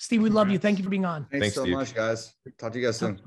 Steve, 0.01 0.23
we 0.23 0.31
love 0.31 0.49
you. 0.49 0.57
Thank 0.57 0.79
you 0.79 0.83
for 0.83 0.89
being 0.89 1.05
on. 1.05 1.27
Thanks, 1.29 1.43
Thanks, 1.43 1.55
so 1.55 1.61
Steve. 1.61 1.75
much, 1.75 1.93
guys. 1.93 2.33
Talk 2.57 2.73
to 2.73 2.79
you 2.79 2.85
guys 2.87 2.97
soon. 2.97 3.21